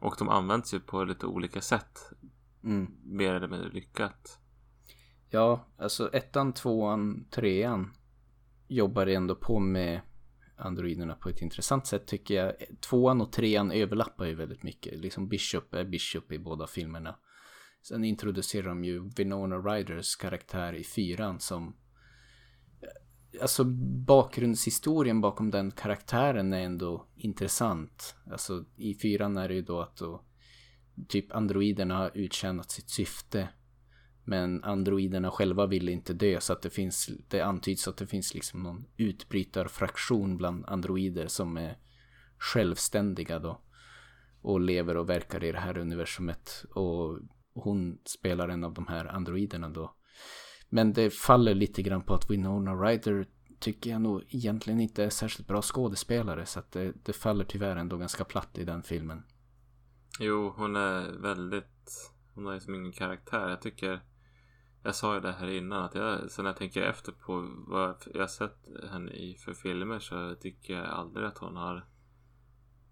Och 0.00 0.14
de 0.18 0.28
används 0.28 0.74
ju 0.74 0.80
på 0.80 1.04
lite 1.04 1.26
olika 1.26 1.60
sätt. 1.60 1.98
Mm. 2.64 2.96
Mer 3.04 3.34
eller 3.34 3.48
mindre 3.48 3.68
lyckat. 3.68 4.38
Ja, 5.30 5.66
alltså 5.78 6.10
ettan, 6.12 6.52
tvåan, 6.52 7.24
trean 7.30 7.94
jobbar 8.68 9.06
ändå 9.06 9.34
på 9.34 9.58
med 9.58 10.00
androiderna 10.56 11.14
på 11.14 11.28
ett 11.28 11.42
intressant 11.42 11.86
sätt 11.86 12.06
tycker 12.06 12.34
jag. 12.34 12.52
Tvåan 12.80 13.20
och 13.20 13.32
trean 13.32 13.72
överlappar 13.72 14.26
ju 14.26 14.34
väldigt 14.34 14.62
mycket. 14.62 14.98
Liksom 14.98 15.28
Bishop 15.28 15.74
är 15.74 15.84
Bishop 15.84 16.32
i 16.32 16.38
båda 16.38 16.66
filmerna. 16.66 17.16
Sen 17.82 18.04
introducerar 18.04 18.68
de 18.68 18.84
ju 18.84 19.10
Winona 19.16 19.56
Ryders 19.56 20.16
karaktär 20.16 20.72
i 20.72 20.84
fyran 20.84 21.40
som 21.40 21.76
Alltså 23.42 23.64
bakgrundshistorien 24.06 25.20
bakom 25.20 25.50
den 25.50 25.70
karaktären 25.70 26.52
är 26.52 26.60
ändå 26.60 27.06
intressant. 27.16 28.16
Alltså 28.30 28.64
i 28.76 28.94
fyran 28.94 29.36
är 29.36 29.48
det 29.48 29.54
ju 29.54 29.62
då 29.62 29.80
att 29.80 29.96
då 29.96 30.24
typ 31.08 31.32
androiderna 31.32 31.96
har 31.96 32.10
uttjänat 32.14 32.70
sitt 32.70 32.90
syfte. 32.90 33.48
Men 34.24 34.64
androiderna 34.64 35.30
själva 35.30 35.66
vill 35.66 35.88
inte 35.88 36.12
dö 36.12 36.40
så 36.40 36.52
att 36.52 36.62
det 36.62 36.70
finns, 36.70 37.10
det 37.28 37.40
antyds 37.40 37.88
att 37.88 37.96
det 37.96 38.06
finns 38.06 38.34
liksom 38.34 38.62
någon 38.62 38.84
utbrytarfraktion 38.96 40.36
bland 40.36 40.64
androider 40.66 41.26
som 41.26 41.56
är 41.56 41.78
självständiga 42.38 43.38
då. 43.38 43.60
Och 44.42 44.60
lever 44.60 44.96
och 44.96 45.08
verkar 45.08 45.44
i 45.44 45.52
det 45.52 45.58
här 45.58 45.78
universumet. 45.78 46.64
Och 46.74 47.18
hon 47.54 47.98
spelar 48.04 48.48
en 48.48 48.64
av 48.64 48.74
de 48.74 48.86
här 48.86 49.06
androiderna 49.06 49.68
då. 49.68 49.94
Men 50.72 50.92
det 50.92 51.10
faller 51.10 51.54
lite 51.54 51.82
grann 51.82 52.02
på 52.02 52.14
att 52.14 52.30
Winona 52.30 52.74
Ryder 52.74 53.26
tycker 53.58 53.90
jag 53.90 54.00
nog 54.00 54.24
egentligen 54.28 54.80
inte 54.80 55.04
är 55.04 55.10
särskilt 55.10 55.48
bra 55.48 55.62
skådespelare. 55.62 56.46
Så 56.46 56.58
att 56.58 56.72
det, 56.72 56.92
det 57.04 57.12
faller 57.12 57.44
tyvärr 57.44 57.76
ändå 57.76 57.96
ganska 57.96 58.24
platt 58.24 58.58
i 58.58 58.64
den 58.64 58.82
filmen. 58.82 59.22
Jo, 60.20 60.52
hon 60.56 60.76
är 60.76 61.20
väldigt... 61.22 62.12
Hon 62.34 62.46
har 62.46 62.54
ju 62.54 62.60
som 62.60 62.74
ingen 62.74 62.92
karaktär. 62.92 63.48
Jag 63.48 63.62
tycker... 63.62 64.00
Jag 64.82 64.94
sa 64.94 65.14
ju 65.14 65.20
det 65.20 65.32
här 65.32 65.50
innan 65.50 65.84
att 65.84 65.94
jag, 65.94 66.30
sen 66.30 66.46
jag 66.46 66.56
tänker 66.56 66.82
efter 66.82 67.12
på 67.12 67.48
vad 67.66 67.96
jag 68.14 68.20
har 68.20 68.26
sett 68.26 68.66
henne 68.90 69.12
i 69.12 69.34
för 69.34 69.54
filmer 69.54 69.98
så 69.98 70.34
tycker 70.40 70.74
jag 70.74 70.86
aldrig 70.86 71.26
att 71.26 71.38
hon 71.38 71.56
har 71.56 71.86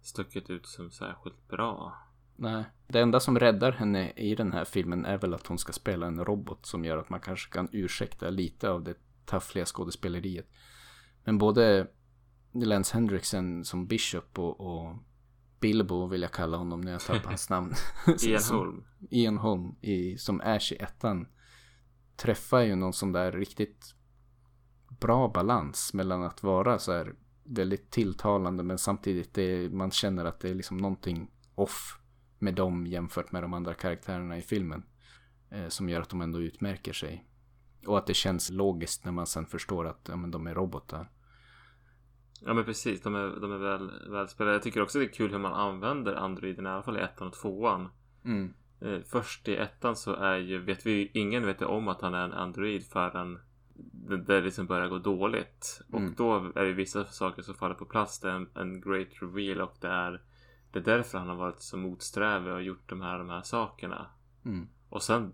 stuckit 0.01 0.49
ut 0.49 0.67
som 0.67 0.91
särskilt 0.91 1.47
bra. 1.47 1.97
Nej, 2.41 2.63
det 2.87 2.99
enda 2.99 3.19
som 3.19 3.39
räddar 3.39 3.71
henne 3.71 4.11
i 4.11 4.35
den 4.35 4.53
här 4.53 4.65
filmen 4.65 5.05
är 5.05 5.17
väl 5.17 5.33
att 5.33 5.47
hon 5.47 5.57
ska 5.57 5.73
spela 5.73 6.07
en 6.07 6.25
robot 6.25 6.65
som 6.65 6.85
gör 6.85 6.97
att 6.97 7.09
man 7.09 7.19
kanske 7.19 7.53
kan 7.53 7.69
ursäkta 7.71 8.29
lite 8.29 8.69
av 8.69 8.83
det 8.83 8.93
taffliga 9.25 9.65
skådespeleriet. 9.65 10.47
Men 11.23 11.37
både 11.37 11.87
Lance 12.53 12.93
Henriksen 12.93 13.65
som 13.65 13.87
Bishop 13.87 14.39
och, 14.39 14.61
och 14.61 14.95
Bilbo 15.59 16.07
vill 16.07 16.21
jag 16.21 16.31
kalla 16.31 16.57
honom 16.57 16.81
när 16.81 16.91
jag 16.91 17.01
tar 17.01 17.19
på 17.19 17.27
hans 17.27 17.49
namn. 17.49 17.73
Ian 18.21 18.43
Holm. 18.51 18.83
Ian 19.09 19.37
Holm 19.37 19.75
i, 19.81 20.17
som 20.17 20.41
Ash 20.41 20.71
i 20.71 20.75
ettan 20.75 21.27
träffar 22.15 22.61
ju 22.61 22.75
någon 22.75 22.93
sån 22.93 23.11
där 23.11 23.31
riktigt 23.31 23.95
bra 24.99 25.27
balans 25.27 25.93
mellan 25.93 26.23
att 26.23 26.43
vara 26.43 26.79
så 26.79 26.91
här 26.91 27.15
väldigt 27.43 27.91
tilltalande 27.91 28.63
men 28.63 28.77
samtidigt 28.77 29.33
det, 29.33 29.73
man 29.73 29.91
känner 29.91 30.25
att 30.25 30.39
det 30.39 30.49
är 30.49 30.55
liksom 30.55 30.77
någonting 30.77 31.31
off 31.55 31.99
med 32.39 32.55
dem 32.55 32.87
jämfört 32.87 33.31
med 33.31 33.43
de 33.43 33.53
andra 33.53 33.73
karaktärerna 33.73 34.37
i 34.37 34.41
filmen. 34.41 34.83
Eh, 35.51 35.67
som 35.67 35.89
gör 35.89 36.01
att 36.01 36.09
de 36.09 36.21
ändå 36.21 36.41
utmärker 36.41 36.93
sig. 36.93 37.25
Och 37.85 37.97
att 37.97 38.07
det 38.07 38.13
känns 38.13 38.49
logiskt 38.49 39.05
när 39.05 39.11
man 39.11 39.27
sen 39.27 39.45
förstår 39.45 39.87
att 39.87 40.07
ja, 40.09 40.15
men 40.15 40.31
de 40.31 40.47
är 40.47 40.55
robotar. 40.55 41.09
Ja 42.41 42.53
men 42.53 42.65
precis, 42.65 43.01
de 43.01 43.15
är, 43.15 43.39
de 43.41 43.51
är 43.51 43.57
väl, 43.57 43.91
välspelade. 44.09 44.55
Jag 44.55 44.63
tycker 44.63 44.81
också 44.81 44.99
det 44.99 45.05
är 45.05 45.13
kul 45.13 45.31
hur 45.31 45.39
man 45.39 45.53
använder 45.53 46.15
androiderna, 46.15 46.69
i 46.69 46.73
alla 46.73 46.83
fall 46.83 46.97
i 46.97 47.01
ettan 47.01 47.27
och 47.27 47.33
tvåan. 47.33 47.89
Mm. 48.25 48.53
Eh, 48.81 48.99
först 49.11 49.47
i 49.47 49.55
ettan 49.55 49.95
så 49.95 50.13
är 50.13 50.37
ju, 50.37 50.59
vet 50.59 50.85
vi 50.85 51.11
ingen 51.13 51.45
vet 51.45 51.61
om 51.61 51.87
att 51.87 52.01
han 52.01 52.13
är 52.13 52.23
en 52.23 52.33
android 52.33 52.83
förrän 52.83 53.39
det, 53.91 54.17
det 54.17 54.41
liksom 54.41 54.65
börjar 54.65 54.87
gå 54.87 54.97
dåligt. 54.97 55.81
Mm. 55.93 56.05
Och 56.05 56.15
då 56.15 56.51
är 56.55 56.65
det 56.65 56.73
vissa 56.73 57.05
saker 57.05 57.41
som 57.41 57.55
faller 57.55 57.75
på 57.75 57.85
plats. 57.85 58.19
Det 58.19 58.29
är 58.29 58.33
en, 58.33 58.49
en 58.55 58.81
great 58.81 59.07
reveal 59.21 59.61
och 59.61 59.75
det 59.81 59.87
är 59.87 60.21
det 60.71 60.79
är 60.79 60.83
därför 60.83 61.17
han 61.17 61.27
har 61.27 61.35
varit 61.35 61.61
så 61.61 61.77
motsträvig 61.77 62.53
och 62.53 62.61
gjort 62.61 62.89
de 62.89 63.01
här, 63.01 63.17
de 63.17 63.29
här 63.29 63.41
sakerna. 63.41 64.09
Mm. 64.45 64.67
Och 64.89 65.03
sen 65.03 65.33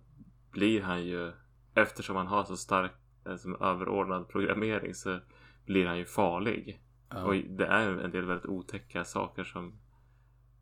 blir 0.51 0.81
han 0.81 1.05
ju, 1.05 1.33
eftersom 1.73 2.15
han 2.15 2.27
har 2.27 2.43
så 2.43 2.57
stark 2.57 2.91
eh, 3.25 3.35
som 3.35 3.55
överordnad 3.55 4.27
programmering 4.27 4.93
så 4.93 5.19
blir 5.65 5.85
han 5.85 5.97
ju 5.97 6.05
farlig. 6.05 6.81
Ja. 7.09 7.23
Och 7.23 7.35
det 7.35 7.65
är 7.65 7.87
en 7.89 8.11
del 8.11 8.25
väldigt 8.25 8.45
otäcka 8.49 9.05
saker 9.05 9.43
som 9.43 9.79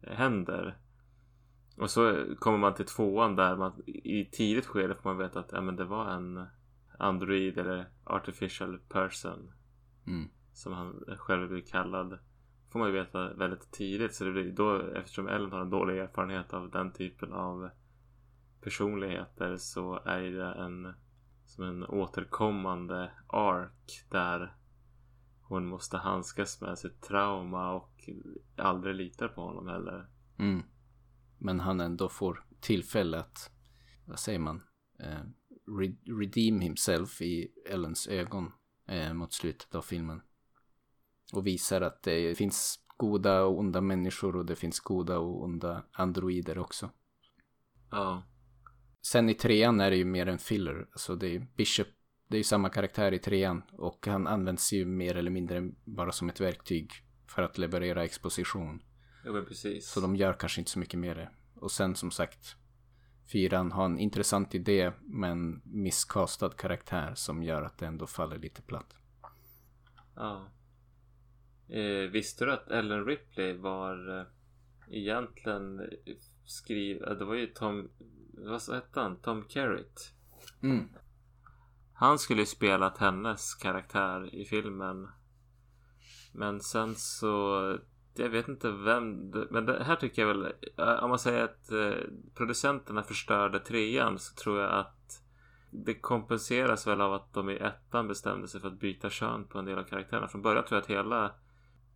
händer. 0.02 0.78
Och 1.78 1.90
så 1.90 2.26
kommer 2.40 2.58
man 2.58 2.74
till 2.74 2.86
tvåan 2.86 3.36
där 3.36 3.56
man 3.56 3.82
i 3.88 4.30
tidigt 4.32 4.66
skede 4.66 4.96
får 4.96 5.10
man 5.10 5.18
veta 5.18 5.40
att 5.40 5.52
ja, 5.52 5.62
men 5.62 5.76
det 5.76 5.86
var 5.86 6.10
en 6.10 6.46
Android 7.00 7.58
eller 7.58 7.86
Artificial 8.04 8.80
Person 8.90 9.52
Mm. 10.08 10.30
som 10.54 10.74
han 10.74 11.04
själv 11.18 11.50
blir 11.50 11.62
kallad. 11.62 12.20
Får 12.74 12.80
man 12.80 12.88
ju 12.88 12.94
veta 12.94 13.34
väldigt 13.34 13.72
tidigt 13.72 14.16
så 14.16 14.24
det 14.24 14.32
blir 14.32 14.52
då 14.52 14.82
eftersom 14.82 15.28
Ellen 15.28 15.52
har 15.52 15.62
en 15.62 15.70
dålig 15.70 15.98
erfarenhet 15.98 16.54
av 16.54 16.72
den 16.72 16.94
typen 16.94 17.34
av 17.34 17.70
personligheter 18.62 19.58
så 19.58 20.00
är 20.06 20.22
det 20.22 20.54
en 20.54 20.94
som 21.46 21.64
en 21.64 21.84
återkommande 21.84 23.12
ark 23.28 24.06
där 24.10 24.56
hon 25.42 25.66
måste 25.66 25.98
handskas 25.98 26.62
med 26.62 26.78
sitt 26.78 27.02
trauma 27.02 27.74
och 27.74 28.10
aldrig 28.58 28.96
litar 28.96 29.28
på 29.28 29.42
honom 29.42 29.68
heller. 29.68 30.10
Mm. 30.40 30.64
Men 31.38 31.60
han 31.60 31.80
ändå 31.80 32.10
får 32.10 32.46
tillfälle 32.60 33.20
att, 33.20 33.52
vad 34.06 34.20
säger 34.20 34.40
man, 34.40 34.64
eh, 35.00 35.24
redeem 36.20 36.60
himself 36.60 37.22
i 37.22 37.52
Ellens 37.70 38.08
ögon 38.08 38.52
eh, 38.88 39.14
mot 39.14 39.34
slutet 39.34 39.76
av 39.76 39.82
filmen. 39.82 40.22
Och 41.34 41.48
visar 41.48 41.82
att 41.82 42.04
det 42.04 42.38
finns 42.38 42.80
goda 42.98 43.44
och 43.44 43.60
onda 43.60 43.82
människor 43.82 44.36
och 44.36 44.46
det 44.46 44.56
finns 44.56 44.80
goda 44.80 45.20
och 45.20 45.44
onda 45.44 45.86
androider 45.92 46.58
också. 46.58 46.90
Ja. 47.92 48.24
Sen 49.02 49.30
i 49.30 49.34
trean 49.34 49.82
är 49.82 49.90
det 49.90 49.98
ju 49.98 50.06
mer 50.06 50.28
en 50.28 50.38
filler. 50.38 50.88
Alltså 50.92 51.16
det 51.16 51.36
är 51.36 51.48
Bishop, 51.58 51.88
det 52.28 52.36
är 52.36 52.38
ju 52.38 52.44
samma 52.44 52.70
karaktär 52.70 53.12
i 53.12 53.20
trean. 53.20 53.62
Och 53.72 54.08
han 54.08 54.28
används 54.28 54.74
ju 54.74 54.86
mer 54.86 55.16
eller 55.18 55.32
mindre 55.32 55.72
bara 55.86 56.12
som 56.12 56.30
ett 56.30 56.42
verktyg 56.42 56.92
för 57.28 57.42
att 57.42 57.58
leverera 57.58 58.04
exposition. 58.04 58.82
Jo 59.26 59.34
men 59.34 59.46
precis. 59.46 59.90
Så 59.90 60.02
de 60.02 60.16
gör 60.16 60.34
kanske 60.34 60.62
inte 60.62 60.72
så 60.72 60.80
mycket 60.80 61.00
mer 61.00 61.16
det. 61.16 61.30
Och 61.56 61.72
sen 61.72 61.96
som 61.96 62.12
sagt, 62.12 62.56
fyran 63.32 63.72
har 63.72 63.86
en 63.86 64.00
intressant 64.00 64.56
idé 64.56 64.92
men 65.02 65.62
misskastad 65.66 66.50
karaktär 66.50 67.14
som 67.16 67.44
gör 67.44 67.62
att 67.62 67.78
det 67.78 67.86
ändå 67.86 68.08
faller 68.08 68.38
lite 68.38 68.62
platt. 68.62 68.96
Ja. 70.16 70.48
Eh, 71.70 72.10
visste 72.12 72.46
du 72.46 72.52
att 72.52 72.72
Ellen 72.72 73.06
Ripley 73.06 73.54
var 73.58 74.20
eh, 74.20 74.26
egentligen 74.90 75.90
skriv... 76.46 77.04
eh, 77.04 77.14
Det 77.14 77.26
var 77.26 77.36
ju 77.36 77.48
Tom... 77.48 77.90
Vad 78.38 78.62
hette 78.76 79.00
han? 79.00 79.16
Tom 79.22 79.46
Kerritt. 79.50 80.14
Mm. 80.64 80.90
Han 81.94 82.20
skulle 82.20 82.40
ju 82.42 82.46
spelat 82.46 82.98
hennes 82.98 83.56
karaktär 83.56 84.36
i 84.36 84.46
filmen. 84.46 85.08
Men 86.34 86.60
sen 86.60 86.96
så... 86.96 87.78
Jag 88.16 88.30
vet 88.30 88.48
inte 88.48 88.72
vem... 88.72 89.30
Men 89.52 89.66
det 89.66 89.84
här 89.84 89.96
tycker 89.96 90.22
jag 90.22 90.28
väl... 90.30 90.54
eh, 90.78 91.04
Om 91.04 91.10
man 91.10 91.20
säger 91.20 91.44
att 91.44 91.72
eh, 91.72 91.94
producenterna 92.36 93.04
förstörde 93.04 93.60
trean 93.60 94.20
så 94.20 94.36
tror 94.36 94.60
jag 94.60 94.72
att 94.72 95.24
det 95.72 95.94
kompenseras 95.94 96.88
väl 96.88 97.02
av 97.02 97.14
att 97.14 97.34
de 97.34 97.50
i 97.50 97.58
ettan 97.58 98.08
bestämde 98.08 98.48
sig 98.48 98.62
för 98.62 98.68
att 98.68 98.80
byta 98.80 99.10
kön 99.10 99.48
på 99.48 99.60
en 99.60 99.66
del 99.66 99.78
av 99.80 99.84
karaktärerna. 99.84 100.28
Från 100.28 100.42
början 100.42 100.64
tror 100.66 100.76
jag 100.78 100.82
att 100.82 100.90
hela 100.90 101.32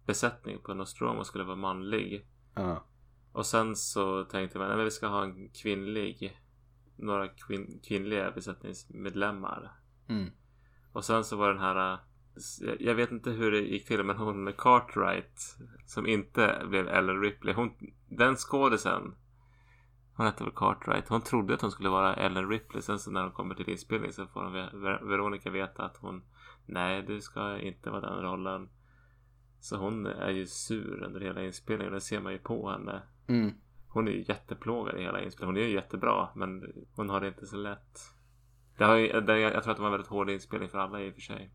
besättningen 0.07 0.61
på 0.61 0.73
Nostromo 0.73 1.23
skulle 1.23 1.43
vara 1.43 1.55
manlig. 1.55 2.25
Ja. 2.55 2.83
Och 3.31 3.45
sen 3.45 3.75
så 3.75 4.23
tänkte 4.23 4.59
man 4.59 4.71
att 4.71 4.85
vi 4.85 4.91
ska 4.91 5.07
ha 5.07 5.23
en 5.23 5.49
kvinnlig 5.49 6.39
några 6.95 7.27
kvin- 7.27 7.79
kvinnliga 7.87 8.31
besättningsmedlemmar. 8.31 9.71
Mm. 10.07 10.31
Och 10.91 11.05
sen 11.05 11.23
så 11.23 11.35
var 11.37 11.49
den 11.49 11.61
här 11.61 11.99
jag- 12.79 12.95
vet 12.95 13.11
inte 13.11 13.31
hur 13.31 13.51
det 13.51 13.59
gick 13.59 13.87
till 13.87 14.03
men 14.03 14.17
hon 14.17 14.53
Cartwright 14.57 15.55
som 15.85 16.07
inte 16.07 16.61
blev 16.69 16.87
Ellen 16.87 17.21
Ripley. 17.21 17.53
Hon, 17.53 17.73
den 18.09 18.35
skådisen 18.35 19.15
hon 20.13 20.25
hette 20.25 20.43
väl 20.43 20.53
Cartwright. 20.55 21.07
Hon 21.09 21.21
trodde 21.21 21.53
att 21.53 21.61
hon 21.61 21.71
skulle 21.71 21.89
vara 21.89 22.13
Ellen 22.15 22.49
Ripley. 22.49 22.81
Sen 22.81 22.99
så 22.99 23.11
när 23.11 23.21
de 23.21 23.31
kommer 23.31 23.55
till 23.55 23.69
inspelning 23.69 24.13
så 24.13 24.27
får 24.27 24.43
Ver- 24.43 24.71
Ver- 24.73 25.07
Veronica 25.07 25.49
veta 25.49 25.83
att 25.83 25.97
hon 25.97 26.23
Nej, 26.65 27.03
du 27.03 27.21
ska 27.21 27.59
inte 27.59 27.89
vara 27.89 28.01
den 28.01 28.21
rollen. 28.21 28.69
Så 29.59 29.77
hon 29.77 30.05
är 30.05 30.29
ju 30.29 30.47
sur 30.47 31.03
under 31.03 31.21
hela 31.21 31.45
inspelningen. 31.45 31.93
Det 31.93 32.01
ser 32.01 32.19
man 32.19 32.33
ju 32.33 32.39
på 32.39 32.69
henne. 32.69 33.01
Mm. 33.27 33.53
Hon 33.87 34.07
är 34.07 34.11
ju 34.11 34.25
jätteplågad 34.27 34.99
i 34.99 35.01
hela 35.01 35.23
inspelningen. 35.23 35.55
Hon 35.55 35.63
är 35.63 35.67
ju 35.67 35.73
jättebra 35.73 36.29
men 36.35 36.73
hon 36.95 37.09
har 37.09 37.21
det 37.21 37.27
inte 37.27 37.45
så 37.45 37.57
lätt. 37.57 37.99
Det 38.77 38.83
har 38.83 38.95
ju, 38.95 39.21
det, 39.21 39.39
jag 39.39 39.63
tror 39.63 39.71
att 39.71 39.77
det 39.77 39.81
var 39.81 39.89
en 39.89 39.91
väldigt 39.91 40.09
hård 40.09 40.29
inspelning 40.29 40.69
för 40.69 40.77
alla 40.77 41.01
i 41.01 41.09
och 41.09 41.13
för 41.13 41.21
sig. 41.21 41.51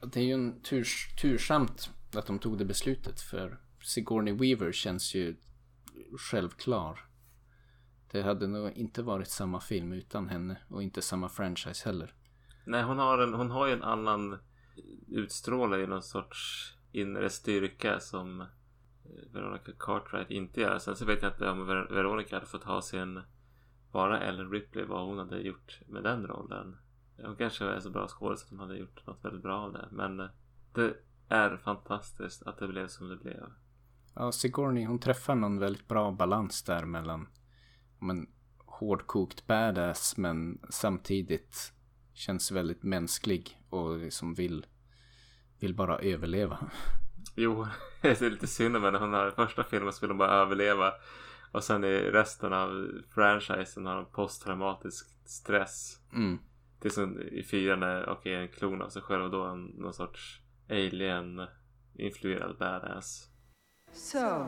Det 0.00 0.20
är 0.20 0.24
ju 0.24 0.32
en 0.32 0.62
turs, 0.62 1.14
tursamt 1.22 1.90
att 2.14 2.26
de 2.26 2.38
tog 2.38 2.58
det 2.58 2.64
beslutet 2.64 3.20
för 3.20 3.58
Sigourney 3.82 4.34
Weaver 4.34 4.72
känns 4.72 5.14
ju 5.14 5.36
självklar. 6.30 7.04
Det 8.10 8.22
hade 8.22 8.46
nog 8.46 8.70
inte 8.72 9.02
varit 9.02 9.28
samma 9.28 9.60
film 9.60 9.92
utan 9.92 10.28
henne 10.28 10.56
och 10.68 10.82
inte 10.82 11.02
samma 11.02 11.28
franchise 11.28 11.88
heller. 11.88 12.14
Nej, 12.64 12.82
hon 12.82 12.98
har, 12.98 13.18
en, 13.18 13.34
hon 13.34 13.50
har 13.50 13.66
ju 13.66 13.72
en 13.72 13.82
annan 13.82 14.38
utstrålar 15.08 15.78
ju 15.78 15.86
någon 15.86 16.02
sorts 16.02 16.72
inre 16.92 17.30
styrka 17.30 18.00
som 18.00 18.40
eh, 18.40 18.46
Veronica 19.32 19.72
Cartwright 19.78 20.30
inte 20.30 20.60
gör. 20.60 20.78
Sen 20.78 20.96
så 20.96 21.04
vet 21.04 21.22
jag 21.22 21.32
inte 21.32 21.50
om 21.50 21.70
Ver- 21.70 21.94
Veronica 21.94 22.36
hade 22.36 22.46
fått 22.46 22.64
ha 22.64 22.82
sin 22.82 23.20
bara 23.92 24.20
Ellen 24.20 24.50
Ripley 24.50 24.84
vad 24.84 25.06
hon 25.06 25.18
hade 25.18 25.38
gjort 25.38 25.80
med 25.86 26.02
den 26.02 26.26
rollen. 26.26 26.76
Hon 27.22 27.36
kanske 27.36 27.64
är 27.64 27.80
så 27.80 27.90
bra 27.90 28.08
skådis 28.08 28.42
att 28.42 28.50
hon 28.50 28.58
hade 28.58 28.78
gjort 28.78 29.06
något 29.06 29.24
väldigt 29.24 29.42
bra 29.42 29.60
av 29.60 29.72
det. 29.72 29.88
Men 29.90 30.20
eh, 30.20 30.28
det 30.74 30.94
är 31.28 31.56
fantastiskt 31.56 32.42
att 32.42 32.58
det 32.58 32.68
blev 32.68 32.88
som 32.88 33.08
det 33.08 33.16
blev. 33.16 33.52
Ja, 34.14 34.32
Sigourney 34.32 34.84
hon 34.84 34.98
träffar 34.98 35.34
någon 35.34 35.58
väldigt 35.58 35.88
bra 35.88 36.10
balans 36.10 36.62
där 36.62 36.84
mellan 36.84 37.28
men, 37.98 38.26
hårdkokt 38.58 39.46
badass 39.46 40.16
men 40.16 40.60
samtidigt 40.70 41.72
känns 42.12 42.52
väldigt 42.52 42.82
mänsklig 42.82 43.62
och 43.70 43.98
liksom 43.98 44.34
vill, 44.34 44.66
vill 45.60 45.74
bara 45.74 45.98
överleva. 45.98 46.58
Jo, 47.34 47.66
det 48.02 48.20
är 48.22 48.30
lite 48.30 48.46
synd 48.46 48.76
om 48.76 48.82
henne. 48.82 48.98
Hon 48.98 49.12
har 49.12 49.28
i 49.28 49.30
första 49.30 49.64
filmen 49.64 49.92
så 49.92 50.00
vill 50.00 50.10
hon 50.10 50.18
bara 50.18 50.30
överleva. 50.30 50.92
Och 51.52 51.64
sen 51.64 51.84
i 51.84 51.98
resten 51.98 52.52
av 52.52 52.90
franchisen 53.14 53.86
har 53.86 53.96
hon 53.96 54.06
posttraumatisk 54.12 55.06
stress. 55.24 56.00
Mm. 56.12 56.38
Det 56.80 56.88
är 56.88 56.92
som 56.92 57.20
i 57.20 57.42
fyran 57.42 57.82
är 57.82 58.08
okej 58.08 58.34
en 58.34 58.48
klon 58.48 58.82
av 58.82 58.88
sig 58.88 59.02
själv 59.02 59.24
och 59.24 59.30
då 59.30 59.44
en, 59.44 59.64
någon 59.64 59.94
sorts 59.94 60.40
alien 60.68 61.46
influerad 61.94 62.58
badass. 62.58 63.28
So, 63.92 64.46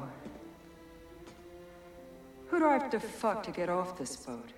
who 2.50 2.58
do 2.58 2.66
I 2.66 2.78
have 2.78 2.90
to 2.90 3.00
fuck 3.00 3.42
to 3.44 3.60
get 3.60 3.68
off 3.68 3.98
this 3.98 4.26
boat? 4.26 4.54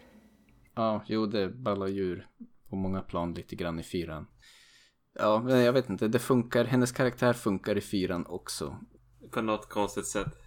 Ja, 0.74 1.04
jo 1.06 1.26
det 1.26 1.48
ballar 1.48 1.86
djur 1.86 2.26
på 2.68 2.76
många 2.76 3.02
plan 3.02 3.34
lite 3.34 3.56
grann 3.56 3.78
i 3.78 3.82
fyran. 3.82 4.26
Ja, 5.14 5.42
men 5.44 5.60
jag 5.60 5.72
vet 5.72 5.88
inte, 5.88 6.08
det 6.08 6.18
funkar, 6.18 6.64
hennes 6.64 6.92
karaktär 6.92 7.32
funkar 7.32 7.78
i 7.78 7.80
fyran 7.80 8.26
också. 8.26 8.78
På 9.30 9.42
något 9.42 9.68
konstigt 9.68 10.06
sätt. 10.06 10.38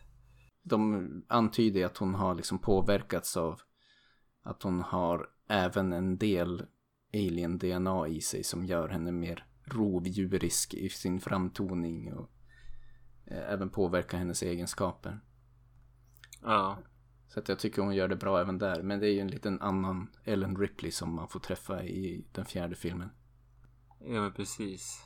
De 0.64 1.08
antyder 1.28 1.86
att 1.86 1.98
hon 1.98 2.16
har 2.16 2.36
liksom 2.36 2.60
påverkats 2.60 3.38
av 3.38 3.62
att 4.44 4.64
hon 4.64 4.82
har 4.82 5.30
även 5.48 5.94
en 5.94 6.18
del 6.18 6.66
alien-DNA 7.14 8.08
i 8.08 8.22
sig 8.22 8.44
som 8.44 8.66
gör 8.66 8.90
henne 8.90 9.12
mer 9.12 9.46
rovdjurisk 9.66 10.74
i 10.74 10.90
sin 10.90 11.20
framtoning 11.20 12.14
och 12.14 12.30
eh, 13.26 13.52
även 13.52 13.70
påverkar 13.70 14.18
hennes 14.18 14.44
egenskaper. 14.44 15.20
Ja. 16.42 16.78
Så 17.28 17.40
att 17.40 17.50
jag 17.50 17.60
tycker 17.60 17.82
hon 17.82 17.96
gör 17.96 18.08
det 18.08 18.16
bra 18.16 18.42
även 18.42 18.58
där. 18.58 18.84
Men 18.84 19.00
det 19.00 19.08
är 19.08 19.14
ju 19.14 19.20
en 19.20 19.28
liten 19.28 19.62
annan 19.62 20.08
Ellen 20.24 20.56
Ripley 20.58 20.92
som 20.92 21.16
man 21.16 21.28
får 21.28 21.40
träffa 21.40 21.84
i 21.84 22.26
den 22.32 22.46
fjärde 22.46 22.76
filmen. 22.76 23.10
Ja 24.08 24.22
men 24.22 24.32
precis. 24.34 25.06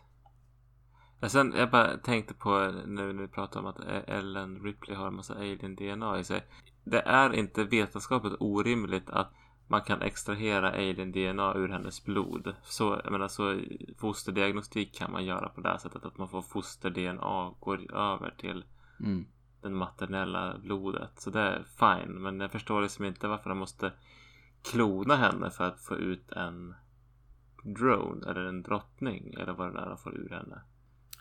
Ja, 1.20 1.30
sen 1.30 1.54
jag 1.58 1.72
bara 1.72 1.98
tänkte 1.98 2.34
på 2.34 2.72
nu 2.86 3.14
när 3.14 3.22
vi 3.22 3.28
pratar 3.28 3.60
om 3.60 3.66
att 3.66 3.80
Ellen 4.08 4.64
Ripley 4.64 4.96
har 4.98 5.08
en 5.08 5.16
massa 5.16 5.34
alien 5.36 5.76
DNA 5.76 6.20
i 6.20 6.24
sig. 6.24 6.44
Det 6.84 7.02
är 7.02 7.34
inte 7.34 7.64
vetenskapligt 7.64 8.36
orimligt 8.40 9.10
att 9.10 9.34
man 9.68 9.82
kan 9.82 10.02
extrahera 10.02 10.70
alien 10.72 11.12
DNA 11.12 11.54
ur 11.56 11.68
hennes 11.70 12.06
blod. 12.06 12.56
Så, 12.64 13.02
jag 13.04 13.12
menar, 13.12 13.28
så 13.28 13.60
fosterdiagnostik 13.98 14.96
kan 14.96 15.12
man 15.12 15.26
göra 15.26 15.50
på 15.50 15.62
det 15.62 15.70
här 15.70 15.78
sättet 15.78 16.06
att 16.06 16.18
man 16.18 16.30
får 16.30 16.42
foster 16.42 16.90
DNA 16.90 17.54
går 17.60 17.96
över 17.96 18.34
till 18.38 18.66
Mm. 19.00 19.26
den 19.62 19.76
maternella 19.76 20.58
blodet. 20.58 21.12
Så 21.20 21.30
det 21.30 21.40
är 21.40 21.64
fine. 21.80 22.22
Men 22.22 22.40
jag 22.40 22.52
förstår 22.52 22.82
liksom 22.82 23.06
inte 23.06 23.28
varför 23.28 23.50
de 23.50 23.58
måste 23.58 23.92
klona 24.72 25.16
henne 25.16 25.50
för 25.52 25.64
att 25.64 25.82
få 25.82 25.96
ut 25.96 26.32
en 26.32 26.76
drone 27.64 28.32
eller 28.32 28.46
en 28.46 28.64
drottning 28.64 29.34
eller 29.34 29.54
vad 29.54 29.74
det 29.74 29.80
är 29.80 29.90
de 29.90 29.98
får 29.98 30.18
ur 30.18 30.30
henne. 30.30 30.62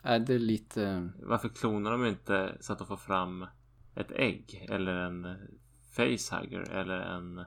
Är 0.03 0.19
det 0.19 0.39
lite... 0.39 1.09
Varför 1.23 1.49
klonar 1.49 1.91
de 1.91 2.05
inte 2.05 2.57
så 2.59 2.73
att 2.73 2.79
de 2.79 2.87
får 2.87 2.97
fram 2.97 3.45
ett 3.95 4.11
ägg 4.11 4.67
eller 4.69 4.95
en 4.95 5.37
facehugger 5.95 6.71
eller 6.71 6.99
en... 6.99 7.45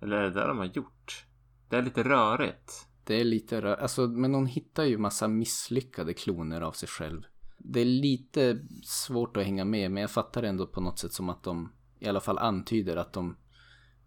Eller 0.00 0.16
är 0.16 0.22
det 0.22 0.30
där 0.30 0.48
de 0.48 0.58
har 0.58 0.64
gjort? 0.64 1.26
Det 1.68 1.76
är 1.76 1.82
lite 1.82 2.02
rörigt. 2.02 2.88
Det 3.04 3.20
är 3.20 3.24
lite 3.24 3.60
rö- 3.60 3.76
Alltså, 3.76 4.06
men 4.06 4.34
hon 4.34 4.46
hittar 4.46 4.84
ju 4.84 4.98
massa 4.98 5.28
misslyckade 5.28 6.14
kloner 6.14 6.60
av 6.60 6.72
sig 6.72 6.88
själv. 6.88 7.22
Det 7.58 7.80
är 7.80 7.84
lite 7.84 8.66
svårt 8.82 9.36
att 9.36 9.44
hänga 9.44 9.64
med, 9.64 9.90
men 9.90 10.00
jag 10.00 10.10
fattar 10.10 10.42
ändå 10.42 10.66
på 10.66 10.80
något 10.80 10.98
sätt 10.98 11.12
som 11.12 11.28
att 11.28 11.42
de 11.42 11.72
i 11.98 12.08
alla 12.08 12.20
fall 12.20 12.38
antyder 12.38 12.96
att 12.96 13.12
de 13.12 13.36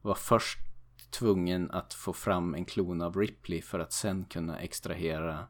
var 0.01 0.15
först 0.15 0.59
tvungen 1.09 1.71
att 1.71 1.93
få 1.93 2.13
fram 2.13 2.55
en 2.55 2.65
klon 2.65 3.01
av 3.01 3.17
Ripley 3.17 3.61
för 3.61 3.79
att 3.79 3.93
sen 3.93 4.25
kunna 4.25 4.59
extrahera 4.59 5.47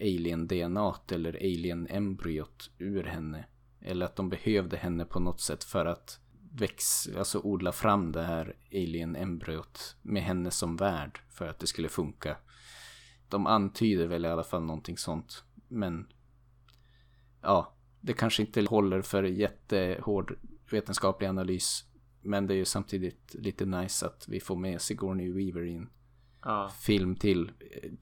alien-DNA 0.00 0.94
eller 1.08 1.36
alien-embryot 1.36 2.70
ur 2.78 3.04
henne. 3.04 3.44
Eller 3.80 4.06
att 4.06 4.16
de 4.16 4.28
behövde 4.28 4.76
henne 4.76 5.04
på 5.04 5.20
något 5.20 5.40
sätt 5.40 5.64
för 5.64 5.86
att 5.86 6.20
väx, 6.52 7.08
alltså 7.18 7.40
odla 7.40 7.72
fram 7.72 8.12
det 8.12 8.22
här 8.22 8.56
alien-embryot 8.72 9.96
med 10.02 10.22
henne 10.22 10.50
som 10.50 10.76
värd 10.76 11.20
för 11.30 11.48
att 11.48 11.58
det 11.58 11.66
skulle 11.66 11.88
funka. 11.88 12.36
De 13.28 13.46
antyder 13.46 14.06
väl 14.06 14.24
i 14.24 14.28
alla 14.28 14.44
fall 14.44 14.62
någonting 14.62 14.98
sånt. 14.98 15.44
Men 15.68 16.06
ja, 17.42 17.74
det 18.00 18.12
kanske 18.12 18.42
inte 18.42 18.62
håller 18.62 19.02
för 19.02 19.22
jättehård 19.22 20.38
vetenskaplig 20.70 21.26
analys. 21.28 21.84
Men 22.24 22.46
det 22.46 22.54
är 22.54 22.56
ju 22.56 22.64
samtidigt 22.64 23.34
lite 23.38 23.66
nice 23.66 24.06
att 24.06 24.24
vi 24.28 24.40
får 24.40 24.56
med 24.56 24.80
Sigourney 24.80 25.32
Weaver 25.32 25.66
i 25.66 25.74
en 25.74 25.90
Ja. 26.44 26.70
film 26.80 27.16
till. 27.16 27.52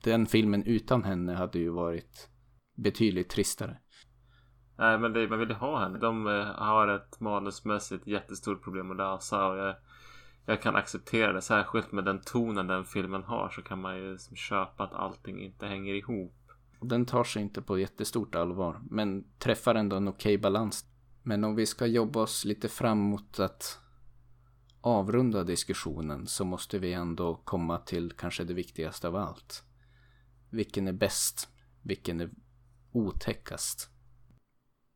Den 0.03 0.25
filmen 0.25 0.63
utan 0.63 1.03
henne 1.03 1.33
hade 1.33 1.59
ju 1.59 1.69
varit 1.69 2.29
betydligt 2.75 3.29
tristare. 3.29 3.77
Nej 4.77 4.99
men 4.99 5.13
det, 5.13 5.27
man 5.27 5.39
vill 5.39 5.49
ju 5.49 5.55
ha 5.55 5.79
henne. 5.83 5.97
De 5.99 6.27
eh, 6.27 6.45
har 6.45 6.87
ett 6.87 7.19
manusmässigt 7.19 8.07
jättestort 8.07 8.63
problem 8.63 8.91
att 8.91 8.97
lösa. 8.97 9.47
Och 9.47 9.57
jag, 9.57 9.75
jag 10.45 10.61
kan 10.61 10.75
acceptera 10.75 11.33
det. 11.33 11.41
Särskilt 11.41 11.91
med 11.91 12.05
den 12.05 12.21
tonen 12.21 12.67
den 12.67 12.85
filmen 12.85 13.23
har. 13.23 13.49
Så 13.49 13.61
kan 13.61 13.81
man 13.81 13.97
ju 13.97 14.11
liksom 14.11 14.35
köpa 14.35 14.83
att 14.83 14.93
allting 14.93 15.39
inte 15.41 15.65
hänger 15.65 15.93
ihop. 15.93 16.33
Den 16.81 17.05
tar 17.05 17.23
sig 17.23 17.41
inte 17.41 17.61
på 17.61 17.79
jättestort 17.79 18.35
allvar. 18.35 18.81
Men 18.89 19.23
träffar 19.39 19.75
ändå 19.75 19.95
en 19.95 20.07
okej 20.07 20.37
balans. 20.37 20.85
Men 21.23 21.43
om 21.43 21.55
vi 21.55 21.65
ska 21.65 21.85
jobba 21.85 22.21
oss 22.21 22.45
lite 22.45 22.67
fram 22.69 22.97
mot 22.97 23.39
att 23.39 23.79
avrunda 24.83 25.43
diskussionen 25.43 26.27
så 26.27 26.45
måste 26.45 26.79
vi 26.79 26.93
ändå 26.93 27.35
komma 27.35 27.77
till 27.77 28.11
kanske 28.11 28.43
det 28.43 28.53
viktigaste 28.53 29.07
av 29.07 29.15
allt. 29.15 29.63
Vilken 30.49 30.87
är 30.87 30.93
bäst? 30.93 31.49
Vilken 31.81 32.21
är 32.21 32.29
otäckast? 32.91 33.89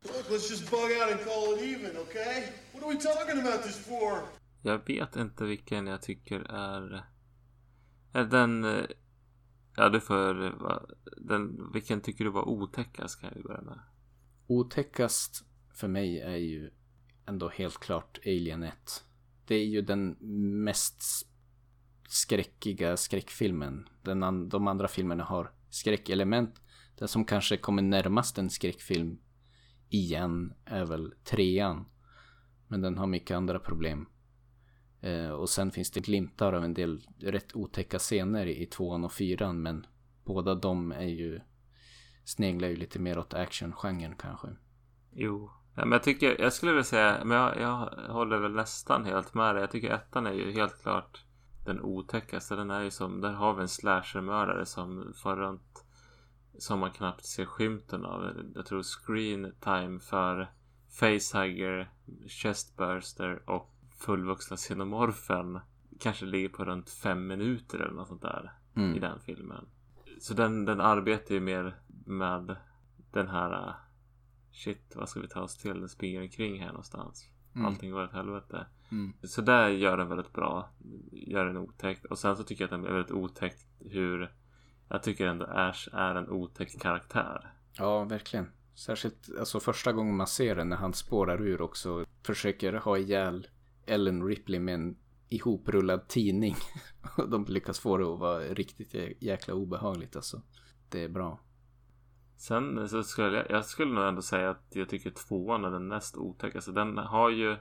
Look, 0.03 0.29
let's 0.29 0.51
just 0.51 0.71
bug 0.71 0.79
out 0.91 1.11
and 1.11 1.19
call 1.25 1.53
it 1.53 1.61
even, 1.77 1.97
okay? 2.01 2.43
What 2.73 2.83
are 2.83 2.93
we 2.93 2.99
talking 3.01 3.39
about 3.47 3.63
this 3.63 3.85
for? 3.85 4.19
Jag 4.61 4.87
vet 4.87 5.15
inte 5.15 5.43
vilken 5.45 5.87
jag 5.87 6.01
tycker 6.01 6.39
är... 6.39 7.05
Är 8.13 8.23
den... 8.25 8.63
eh, 8.65 8.85
Ja 9.75 9.89
du 9.89 9.99
får... 10.01 10.45
eh, 10.45 10.79
Den, 11.17 11.71
vilken 11.73 12.01
tycker 12.01 12.23
du 12.23 12.29
var 12.29 12.49
otäckast 12.49 13.21
kan 13.21 13.33
vi 13.35 13.43
börja 13.43 13.61
med. 13.61 13.79
Otäckast 14.47 15.43
för 15.73 15.87
mig 15.87 16.21
är 16.21 16.35
ju 16.35 16.71
ändå 17.25 17.49
helt 17.49 17.77
klart 17.79 18.19
Alien 18.25 18.63
1. 18.63 19.03
Det 19.47 19.55
är 19.55 19.65
ju 19.65 19.81
den 19.81 20.09
mest 20.63 21.03
skräckiga 22.07 22.97
skräckfilmen. 22.97 23.89
Den 24.01 24.23
an- 24.23 24.49
de 24.49 24.67
andra 24.67 24.87
filmerna 24.87 25.23
har 25.23 25.51
skräckelement. 25.69 26.61
Den 26.97 27.07
som 27.07 27.25
kanske 27.25 27.57
kommer 27.57 27.81
närmast 27.81 28.37
en 28.37 28.49
skräckfilm 28.49 29.19
igen 29.89 30.53
är 30.65 30.85
väl 30.85 31.13
trean. 31.23 31.85
Men 32.67 32.81
den 32.81 32.97
har 32.97 33.07
mycket 33.07 33.37
andra 33.37 33.59
problem. 33.59 34.07
Eh, 35.01 35.29
och 35.29 35.49
sen 35.49 35.71
finns 35.71 35.91
det 35.91 35.99
glimtar 35.99 36.53
av 36.53 36.63
en 36.63 36.73
del 36.73 37.07
rätt 37.19 37.55
otäcka 37.55 37.99
scener 37.99 38.45
i 38.45 38.65
tvåan 38.65 39.03
och 39.03 39.13
fyran. 39.13 39.61
Men 39.61 39.85
båda 40.25 40.55
de 40.55 40.91
är 40.91 41.07
ju 41.07 41.39
sneglar 42.25 42.67
ju 42.67 42.75
lite 42.75 42.99
mer 42.99 43.17
åt 43.17 43.33
actiongenren 43.33 44.15
kanske. 44.17 44.47
Jo. 45.11 45.51
Men 45.85 45.91
jag 45.91 46.03
tycker, 46.03 46.41
jag 46.41 46.53
skulle 46.53 46.71
vilja 46.71 46.83
säga, 46.83 47.17
men 47.25 47.37
jag, 47.37 47.57
jag 47.57 47.89
håller 48.13 48.37
väl 48.37 48.51
nästan 48.51 49.05
helt 49.05 49.33
med 49.33 49.55
dig. 49.55 49.61
Jag 49.61 49.71
tycker 49.71 49.89
ettan 49.89 50.27
är 50.27 50.31
ju 50.31 50.51
helt 50.51 50.81
klart 50.81 51.23
den 51.65 51.81
otäckaste. 51.81 52.55
Den 52.55 52.71
är 52.71 52.81
ju 52.81 52.91
som, 52.91 53.21
där 53.21 53.33
har 53.33 53.53
vi 53.53 53.61
en 53.61 53.67
slashermördare 53.67 54.65
som 54.65 55.13
far 55.23 55.35
runt 55.35 55.83
som 56.57 56.79
man 56.79 56.91
knappt 56.91 57.25
ser 57.25 57.45
skymten 57.45 58.05
av. 58.05 58.31
Jag 58.55 58.65
tror 58.65 58.83
screen 58.83 59.53
time 59.59 59.99
för 59.99 60.51
facehugger, 60.99 61.89
chestburster 62.27 63.49
och 63.49 63.73
fullvuxna 63.97 64.57
xenomorfen 64.57 65.59
kanske 65.99 66.25
ligger 66.25 66.49
på 66.49 66.65
runt 66.65 66.89
fem 66.89 67.27
minuter 67.27 67.79
eller 67.79 67.93
något 67.93 68.07
sånt 68.07 68.21
där 68.21 68.53
Mm. 68.77 68.95
i 68.95 68.99
den 68.99 69.19
filmen. 69.19 69.65
Så 70.19 70.33
den, 70.33 70.65
den 70.65 70.81
arbetar 70.81 71.35
ju 71.35 71.41
mer 71.41 71.75
med 72.05 72.55
den 73.11 73.27
här 73.27 73.75
Shit, 74.57 74.95
vad 74.95 75.09
ska 75.09 75.19
vi 75.19 75.27
ta 75.27 75.41
oss 75.41 75.57
till? 75.57 75.79
Den 75.79 75.89
springer 75.89 76.21
omkring 76.21 76.59
här 76.59 76.67
någonstans. 76.67 77.27
Mm. 77.55 77.65
Allting 77.67 77.91
går 77.91 78.03
åt 78.03 78.11
helvete. 78.13 78.65
Mm. 78.91 79.13
Så 79.23 79.41
där 79.41 79.69
gör 79.69 79.97
den 79.97 80.09
väldigt 80.09 80.33
bra. 80.33 80.69
Gör 81.11 81.45
den 81.45 81.57
otäckt. 81.57 82.05
Och 82.05 82.19
sen 82.19 82.37
så 82.37 82.43
tycker 82.43 82.63
jag 82.63 82.67
att 82.73 82.81
den 82.81 82.85
är 82.91 82.93
väldigt 82.93 83.11
otäckt 83.15 83.67
hur 83.79 84.31
jag 84.89 85.03
tycker 85.03 85.27
ändå 85.27 85.45
Ash 85.45 85.89
är 85.93 86.15
en 86.15 86.29
otäck 86.29 86.79
karaktär. 86.79 87.51
Ja, 87.77 88.03
verkligen. 88.03 88.51
Särskilt 88.75 89.29
alltså 89.39 89.59
första 89.59 89.91
gången 89.93 90.15
man 90.15 90.27
ser 90.27 90.55
den 90.55 90.69
när 90.69 90.77
han 90.77 90.93
spårar 90.93 91.41
ur 91.41 91.61
också. 91.61 92.05
Försöker 92.23 92.73
ha 92.73 92.97
ihjäl 92.97 93.47
Ellen 93.85 94.27
Ripley 94.27 94.59
med 94.59 94.73
en 94.73 94.97
ihoprullad 95.29 96.07
tidning. 96.07 96.55
De 97.27 97.45
lyckas 97.45 97.79
få 97.79 97.97
det 97.97 98.13
att 98.13 98.19
vara 98.19 98.39
riktigt 98.39 98.93
jä- 98.93 99.13
jäkla 99.19 99.53
obehagligt 99.53 100.15
alltså. 100.15 100.41
Det 100.89 101.03
är 101.03 101.09
bra. 101.09 101.39
Sen 102.37 102.89
så 102.89 103.03
skulle 103.03 103.37
jag, 103.37 103.45
jag 103.49 103.65
skulle 103.65 103.93
nog 103.93 104.03
ändå 104.03 104.21
säga 104.21 104.49
att 104.49 104.65
jag 104.69 104.89
tycker 104.89 105.09
tvåan 105.09 105.65
är 105.65 105.71
den 105.71 105.87
näst 105.87 106.17
otäckaste. 106.17 106.71
Den 106.71 106.97
har 106.97 107.29
ju 107.29 107.57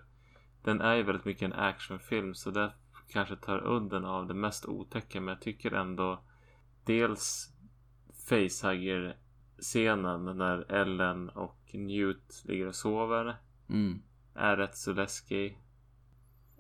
Den 0.63 0.81
är 0.81 0.95
ju 0.95 1.03
väldigt 1.03 1.25
mycket 1.25 1.43
en 1.43 1.53
actionfilm 1.53 2.35
så 2.35 2.51
det 2.51 2.73
kanske 3.09 3.37
tar 3.37 3.67
udden 3.67 4.05
av 4.05 4.27
det 4.27 4.35
mest 4.35 4.67
otäcka 4.67 5.21
men 5.21 5.29
jag 5.29 5.41
tycker 5.41 5.73
ändå 5.73 6.21
Dels 6.85 7.53
Facehugger 8.29 9.17
scenen 9.59 10.25
när 10.39 10.73
Ellen 10.73 11.29
och 11.29 11.75
Newt 11.75 12.43
ligger 12.45 12.67
och 12.67 12.75
sover 12.75 13.37
Mm. 13.69 14.03
är 14.35 14.57
rätt 14.57 14.77
så 14.77 14.93
läskig. 14.93 15.63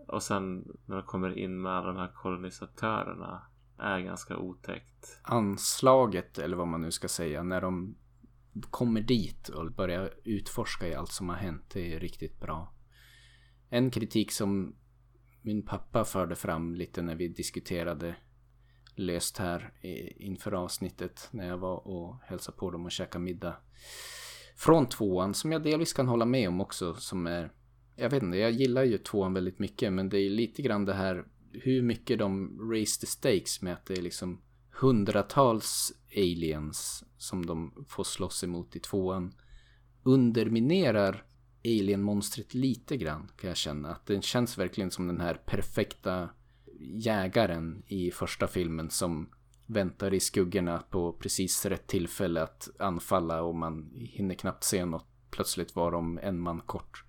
Och 0.08 0.22
sen 0.22 0.64
när 0.86 0.96
de 0.96 1.02
kommer 1.02 1.38
in 1.38 1.62
med 1.62 1.72
alla 1.72 1.86
de 1.86 1.96
här 1.96 2.12
kolonisatörerna 2.14 3.42
är 3.78 4.00
ganska 4.00 4.36
otäckt. 4.36 5.20
Anslaget, 5.22 6.38
eller 6.38 6.56
vad 6.56 6.68
man 6.68 6.80
nu 6.80 6.90
ska 6.90 7.08
säga, 7.08 7.42
när 7.42 7.60
de 7.60 7.96
kommer 8.70 9.00
dit 9.00 9.48
och 9.48 9.72
börjar 9.72 10.14
utforska 10.24 10.88
i 10.88 10.94
allt 10.94 11.12
som 11.12 11.28
har 11.28 11.36
hänt, 11.36 11.70
det 11.72 11.94
är 11.94 12.00
riktigt 12.00 12.40
bra. 12.40 12.74
En 13.68 13.90
kritik 13.90 14.32
som 14.32 14.76
min 15.42 15.62
pappa 15.62 16.04
förde 16.04 16.34
fram 16.34 16.74
lite 16.74 17.02
när 17.02 17.14
vi 17.14 17.28
diskuterade 17.28 18.16
löst 18.94 19.38
här 19.38 19.72
inför 20.16 20.54
avsnittet 20.54 21.28
när 21.30 21.48
jag 21.48 21.58
var 21.58 21.88
och 21.88 22.16
hälsade 22.24 22.58
på 22.58 22.70
dem 22.70 22.84
och 22.84 22.92
käkade 22.92 23.24
middag. 23.24 23.56
Från 24.56 24.88
tvåan 24.88 25.34
som 25.34 25.52
jag 25.52 25.62
delvis 25.62 25.92
kan 25.92 26.08
hålla 26.08 26.24
med 26.24 26.48
om 26.48 26.60
också 26.60 26.94
som 26.94 27.26
är 27.26 27.52
jag 27.96 28.10
vet 28.10 28.22
inte, 28.22 28.38
jag 28.38 28.50
gillar 28.50 28.84
ju 28.84 28.98
tvåan 28.98 29.34
väldigt 29.34 29.58
mycket 29.58 29.92
men 29.92 30.08
det 30.08 30.18
är 30.18 30.30
lite 30.30 30.62
grann 30.62 30.84
det 30.84 30.94
här 30.94 31.24
hur 31.52 31.82
mycket 31.82 32.18
de 32.18 32.58
raise 32.70 33.00
the 33.00 33.06
stakes 33.06 33.62
med 33.62 33.72
att 33.72 33.86
det 33.86 33.94
är 33.94 34.02
liksom 34.02 34.42
hundratals 34.78 35.92
aliens 36.16 37.04
som 37.18 37.46
de 37.46 37.84
får 37.88 38.04
slåss 38.04 38.44
emot 38.44 38.76
i 38.76 38.80
tvåan 38.80 39.34
underminerar 40.02 41.24
alienmonstret 41.64 42.54
lite 42.54 42.96
grann 42.96 43.30
kan 43.36 43.48
jag 43.48 43.56
känna. 43.56 43.88
Att 43.88 44.06
den 44.06 44.22
känns 44.22 44.58
verkligen 44.58 44.90
som 44.90 45.06
den 45.06 45.20
här 45.20 45.34
perfekta 45.34 46.28
jägaren 46.80 47.82
i 47.86 48.10
första 48.10 48.46
filmen 48.46 48.90
som 48.90 49.28
väntar 49.66 50.14
i 50.14 50.20
skuggorna 50.20 50.78
på 50.90 51.12
precis 51.12 51.66
rätt 51.66 51.86
tillfälle 51.86 52.42
att 52.42 52.68
anfalla 52.78 53.42
och 53.42 53.54
man 53.54 53.90
hinner 53.94 54.34
knappt 54.34 54.64
se 54.64 54.84
något. 54.84 55.06
Plötsligt 55.30 55.76
var 55.76 55.92
de 55.92 56.18
en 56.22 56.40
man 56.40 56.60
kort. 56.60 57.04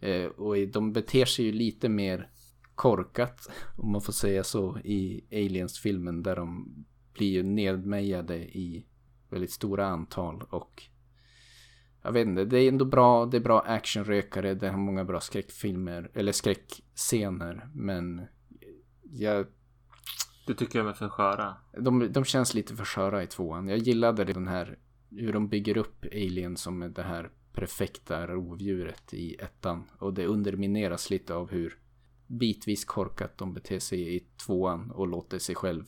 Eh, 0.00 0.24
och 0.24 0.68
de 0.68 0.92
beter 0.92 1.24
sig 1.24 1.44
ju 1.44 1.52
lite 1.52 1.88
mer 1.88 2.30
korkat, 2.76 3.50
om 3.76 3.92
man 3.92 4.00
får 4.00 4.12
säga 4.12 4.44
så, 4.44 4.78
i 4.78 5.24
Aliens-filmen 5.32 6.22
där 6.22 6.36
de 6.36 6.74
blir 7.12 7.32
ju 7.32 7.42
nedmejade 7.42 8.36
i 8.36 8.86
väldigt 9.30 9.52
stora 9.52 9.86
antal 9.86 10.42
och 10.50 10.82
jag 12.02 12.12
vet 12.12 12.26
inte, 12.26 12.44
det 12.44 12.58
är 12.58 12.68
ändå 12.68 12.84
bra, 12.84 13.26
det 13.26 13.36
är 13.36 13.40
bra 13.40 13.60
actionrökare, 13.60 14.54
det 14.54 14.68
har 14.68 14.78
många 14.78 15.04
bra 15.04 15.20
skräckfilmer, 15.20 16.10
eller 16.14 16.32
skräckscener, 16.32 17.68
men 17.74 18.26
jag, 19.02 19.46
Du 20.46 20.54
tycker 20.54 20.78
de 20.78 20.88
är 20.88 20.92
för 20.92 21.08
sköra? 21.08 21.56
de, 21.78 22.12
de 22.12 22.24
känns 22.24 22.54
lite 22.54 22.76
för 22.76 22.84
sköra 22.84 23.22
i 23.22 23.26
tvåan. 23.26 23.68
Jag 23.68 23.78
gillade 23.78 24.24
den 24.24 24.48
här, 24.48 24.78
hur 25.10 25.32
de 25.32 25.48
bygger 25.48 25.76
upp 25.76 26.04
Alien 26.12 26.56
som 26.56 26.92
det 26.92 27.02
här 27.02 27.30
perfekta 27.52 28.26
rovdjuret 28.26 29.14
i 29.14 29.34
ettan. 29.34 29.84
Och 29.98 30.14
det 30.14 30.26
undermineras 30.26 31.10
lite 31.10 31.34
av 31.34 31.50
hur 31.50 31.78
bitvis 32.26 32.84
korkat 32.84 33.38
de 33.38 33.54
beter 33.54 33.78
sig 33.78 34.16
i 34.16 34.20
tvåan 34.46 34.90
och 34.90 35.08
låter 35.08 35.38
sig 35.38 35.54
själv 35.54 35.84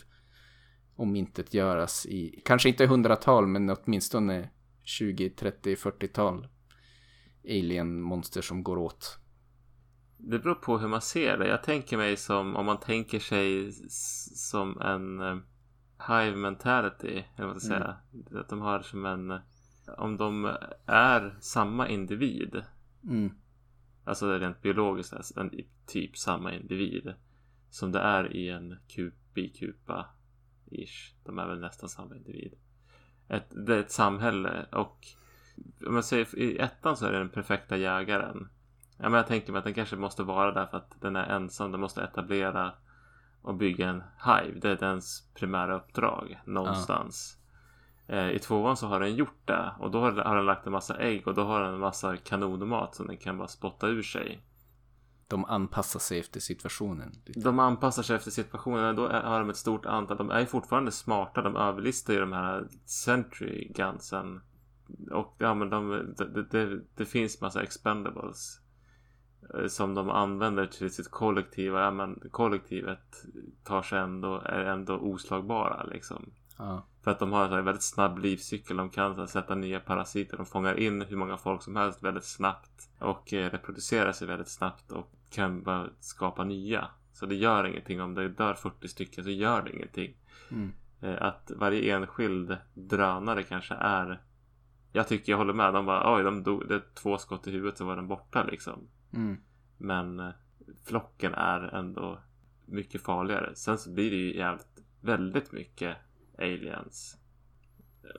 om 0.96 1.16
inte 1.16 1.44
göras 1.50 2.06
i, 2.06 2.42
kanske 2.44 2.68
inte 2.68 2.86
hundratal 2.86 3.46
men 3.46 3.70
åtminstone 3.70 4.50
20, 4.82 5.30
30, 5.30 5.74
40-tal 5.74 6.48
alien-monster 7.44 8.40
som 8.40 8.62
går 8.62 8.78
åt. 8.78 9.18
Det 10.16 10.38
beror 10.38 10.54
på 10.54 10.78
hur 10.78 10.88
man 10.88 11.00
ser 11.00 11.38
det. 11.38 11.48
Jag 11.48 11.62
tänker 11.62 11.96
mig 11.96 12.16
som 12.16 12.56
om 12.56 12.66
man 12.66 12.80
tänker 12.80 13.18
sig 13.18 13.72
som 14.36 14.80
en 14.80 15.20
eh, 15.20 15.36
hive 16.08 16.36
mentality. 16.36 17.24
Eller 17.36 17.46
vad 17.46 17.48
man 17.48 17.60
ska 17.60 17.68
säga. 17.68 17.96
Att 18.40 18.48
de 18.48 18.60
har 18.60 18.82
som 18.82 19.04
en... 19.04 19.30
eh, 19.30 19.38
Om 19.98 20.16
de 20.16 20.56
är 20.86 21.36
samma 21.40 21.88
individ. 21.88 22.62
Mm. 23.04 23.30
Alltså 24.08 24.38
rent 24.38 24.62
biologiskt 24.62 25.12
alltså 25.12 25.40
en 25.40 25.50
typ 25.86 26.16
samma 26.16 26.52
individ. 26.52 27.14
Som 27.70 27.92
det 27.92 28.00
är 28.00 28.36
i 28.36 28.48
en 28.48 28.78
bikupa. 29.34 30.06
Ish. 30.70 31.14
De 31.24 31.38
är 31.38 31.46
väl 31.46 31.60
nästan 31.60 31.88
samma 31.88 32.16
individ. 32.16 32.54
Ett, 33.28 33.66
det 33.66 33.74
är 33.74 33.80
ett 33.80 33.90
samhälle 33.90 34.66
och 34.72 35.06
om 35.86 35.94
man 35.94 36.02
säger 36.02 36.38
i 36.38 36.58
ettan 36.58 36.96
så 36.96 37.06
är 37.06 37.12
det 37.12 37.18
den 37.18 37.28
perfekta 37.28 37.76
jägaren. 37.76 38.48
Ja, 38.96 39.02
men 39.02 39.12
jag 39.12 39.26
tänker 39.26 39.52
mig 39.52 39.58
att 39.58 39.64
den 39.64 39.74
kanske 39.74 39.96
måste 39.96 40.22
vara 40.22 40.52
där 40.52 40.66
för 40.66 40.76
att 40.76 41.00
den 41.00 41.16
är 41.16 41.26
ensam. 41.26 41.72
Den 41.72 41.80
måste 41.80 42.02
etablera 42.02 42.72
och 43.42 43.54
bygga 43.54 43.88
en 43.88 44.02
hive. 44.24 44.60
Det 44.60 44.70
är 44.70 44.76
dens 44.76 45.30
primära 45.34 45.76
uppdrag 45.76 46.40
någonstans. 46.44 47.38
Ja. 48.10 48.30
I 48.30 48.38
tvåan 48.38 48.76
så 48.76 48.86
har 48.86 49.00
den 49.00 49.14
gjort 49.14 49.46
det 49.46 49.72
och 49.78 49.90
då 49.90 50.00
har 50.00 50.36
den 50.36 50.46
lagt 50.46 50.66
en 50.66 50.72
massa 50.72 50.96
ägg 50.96 51.28
och 51.28 51.34
då 51.34 51.44
har 51.44 51.60
den 51.60 51.74
en 51.74 51.80
massa 51.80 52.16
kanonmat 52.16 52.94
som 52.94 53.06
den 53.06 53.16
kan 53.16 53.38
bara 53.38 53.48
spotta 53.48 53.86
ur 53.86 54.02
sig. 54.02 54.42
De 55.28 55.44
anpassar 55.44 56.00
sig 56.00 56.18
efter 56.18 56.40
situationen. 56.40 57.12
De 57.26 57.58
anpassar 57.58 58.02
sig 58.02 58.16
efter 58.16 58.30
situationen. 58.30 58.96
Då 58.96 59.08
har 59.08 59.38
de 59.38 59.50
ett 59.50 59.56
stort 59.56 59.86
antal. 59.86 60.16
De 60.16 60.30
är 60.30 60.46
fortfarande 60.46 60.90
smarta. 60.90 61.42
De 61.42 61.56
överlistar 61.56 62.14
ju 62.14 62.20
de 62.20 62.32
här 62.32 62.68
Sentry 62.84 63.72
Gunsen. 63.74 64.40
Och 65.10 65.36
ja, 65.38 65.54
men 65.54 65.70
de, 65.70 66.14
det, 66.16 66.42
det, 66.42 66.80
det 66.94 67.04
finns 67.04 67.40
massa 67.40 67.62
expendables. 67.62 68.60
Eh, 69.54 69.66
som 69.66 69.94
de 69.94 70.10
använder 70.10 70.66
till 70.66 70.90
sitt 70.90 71.10
kollektiva. 71.10 71.80
Ja, 71.80 71.90
men 71.90 72.22
kollektivet 72.30 73.24
tar 73.64 73.82
sig 73.82 73.98
ändå, 73.98 74.40
är 74.44 74.64
ändå 74.64 74.94
oslagbara 74.94 75.82
liksom. 75.82 76.32
Ja. 76.58 76.86
För 77.08 77.12
att 77.12 77.18
de 77.18 77.32
har 77.32 77.58
en 77.58 77.64
väldigt 77.64 77.82
snabb 77.82 78.18
livscykel. 78.18 78.76
De 78.76 78.90
kan 78.90 79.28
sätta 79.28 79.54
nya 79.54 79.80
parasiter. 79.80 80.36
De 80.36 80.46
fångar 80.46 80.78
in 80.78 81.02
hur 81.02 81.16
många 81.16 81.36
folk 81.36 81.62
som 81.62 81.76
helst 81.76 82.02
väldigt 82.02 82.24
snabbt. 82.24 82.90
Och 82.98 83.32
eh, 83.32 83.50
reproducerar 83.50 84.12
sig 84.12 84.26
väldigt 84.28 84.48
snabbt. 84.48 84.92
Och 84.92 85.10
kan 85.30 85.62
bara 85.62 85.90
skapa 86.00 86.44
nya. 86.44 86.88
Så 87.12 87.26
det 87.26 87.34
gör 87.34 87.66
ingenting 87.66 88.00
om 88.00 88.14
det 88.14 88.28
dör 88.28 88.54
40 88.54 88.88
stycken 88.88 89.24
så 89.24 89.30
gör 89.30 89.62
det 89.62 89.72
ingenting. 89.72 90.14
Mm. 90.50 90.72
Eh, 91.00 91.22
att 91.22 91.52
varje 91.56 91.96
enskild 91.96 92.56
drönare 92.74 93.42
kanske 93.42 93.74
är 93.74 94.22
Jag 94.92 95.08
tycker 95.08 95.32
jag 95.32 95.38
håller 95.38 95.54
med. 95.54 95.74
De 95.74 95.86
bara 95.86 96.16
oj 96.16 96.22
de 96.22 96.42
dog. 96.42 96.68
Det 96.68 96.74
är 96.74 96.82
två 96.94 97.18
skott 97.18 97.46
i 97.46 97.50
huvudet 97.50 97.78
så 97.78 97.84
var 97.84 97.96
den 97.96 98.08
borta 98.08 98.44
liksom. 98.44 98.88
Mm. 99.12 99.36
Men 99.78 100.20
eh, 100.20 100.30
flocken 100.86 101.34
är 101.34 101.74
ändå 101.74 102.18
mycket 102.66 103.02
farligare. 103.02 103.54
Sen 103.54 103.78
så 103.78 103.90
blir 103.90 104.10
det 104.10 104.16
ju 104.16 104.36
jävligt 104.36 104.82
väldigt 105.00 105.52
mycket 105.52 105.96
aliens. 106.38 107.16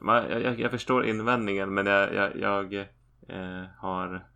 Jag, 0.02 0.42
jag, 0.42 0.60
jag 0.60 0.72
förstår 0.72 1.06
invändningen 1.06 1.74
men 1.74 1.86
jag, 1.86 2.14
jag, 2.16 2.38
jag 2.40 2.74
eh, 3.28 3.66
har... 3.78 4.28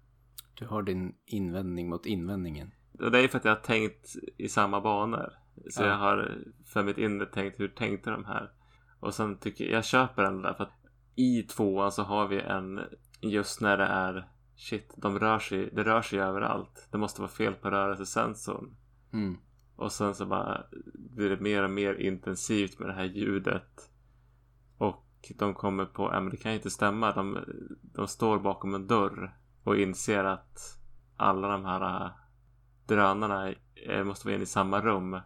Du 0.54 0.66
har 0.66 0.84
din 0.84 1.16
invändning 1.26 1.90
mot 1.90 2.06
invändningen. 2.06 2.72
Och 3.00 3.12
det 3.12 3.20
är 3.20 3.28
för 3.28 3.38
att 3.38 3.46
jag 3.46 3.56
har 3.56 3.62
tänkt 3.62 4.16
i 4.38 4.50
samma 4.50 4.82
banor. 4.82 5.34
Så 5.70 5.84
Ja. 5.84 5.88
jag 5.88 5.98
har 5.98 6.38
för 6.66 6.84
mitt 6.84 6.98
inre 6.98 7.26
tänkt 7.26 7.60
hur 7.60 7.68
tänkte 7.68 8.10
de 8.10 8.26
här? 8.26 8.52
Och 9.00 9.14
sen 9.14 9.38
tycker 9.38 9.66
jag, 9.66 9.74
jag 9.74 9.86
köper 9.86 10.24
den 10.24 10.42
där 10.42 10.54
för 10.54 10.64
att 10.64 10.74
i 11.16 11.44
tvåan 11.44 11.92
så 11.92 12.04
har 12.04 12.28
vi 12.28 12.40
en 12.42 12.80
just 13.22 13.62
när 13.62 13.78
det 13.78 13.86
är 13.86 14.28
shit, 14.56 14.94
de 14.98 15.20
rör 15.20 15.40
sig, 15.40 15.70
det 15.74 15.84
rör 15.84 16.02
sig 16.02 16.20
överallt. 16.20 16.88
Det 16.92 16.98
måste 16.98 17.22
vara 17.22 17.32
fel 17.32 17.54
på 17.54 17.70
rörelsesensorn. 17.70 18.76
Mm. 19.14 19.38
Och 19.76 19.92
sen 19.92 20.16
så 20.16 20.26
bara 20.26 20.64
blir 20.94 21.30
det 21.30 21.40
mer 21.40 21.64
och 21.64 21.70
mer 21.70 21.94
intensivt 21.94 22.80
med 22.80 22.90
det 22.90 22.94
här 22.94 23.04
ljudet. 23.04 23.90
Och 24.78 25.32
de 25.36 25.54
kommer 25.54 25.86
på, 25.86 26.04
ja 26.14 26.20
men 26.20 26.30
det 26.30 26.38
kan 26.38 26.52
ju 26.52 26.58
inte 26.58 26.70
stämma. 26.70 27.12
De, 27.12 27.40
de 27.82 28.08
står 28.08 28.40
bakom 28.40 28.76
en 28.76 28.88
dörr 28.88 29.38
och 29.64 29.78
inser 29.78 30.24
att 30.24 30.80
alla 31.18 31.48
de 31.48 31.66
här 31.66 32.06
äh, 32.06 32.12
drönarna 32.86 33.54
måste 34.04 34.28
vara 34.28 34.36
inne 34.36 34.44
i 34.44 34.48
samma 34.48 34.82
rum. 34.82 35.20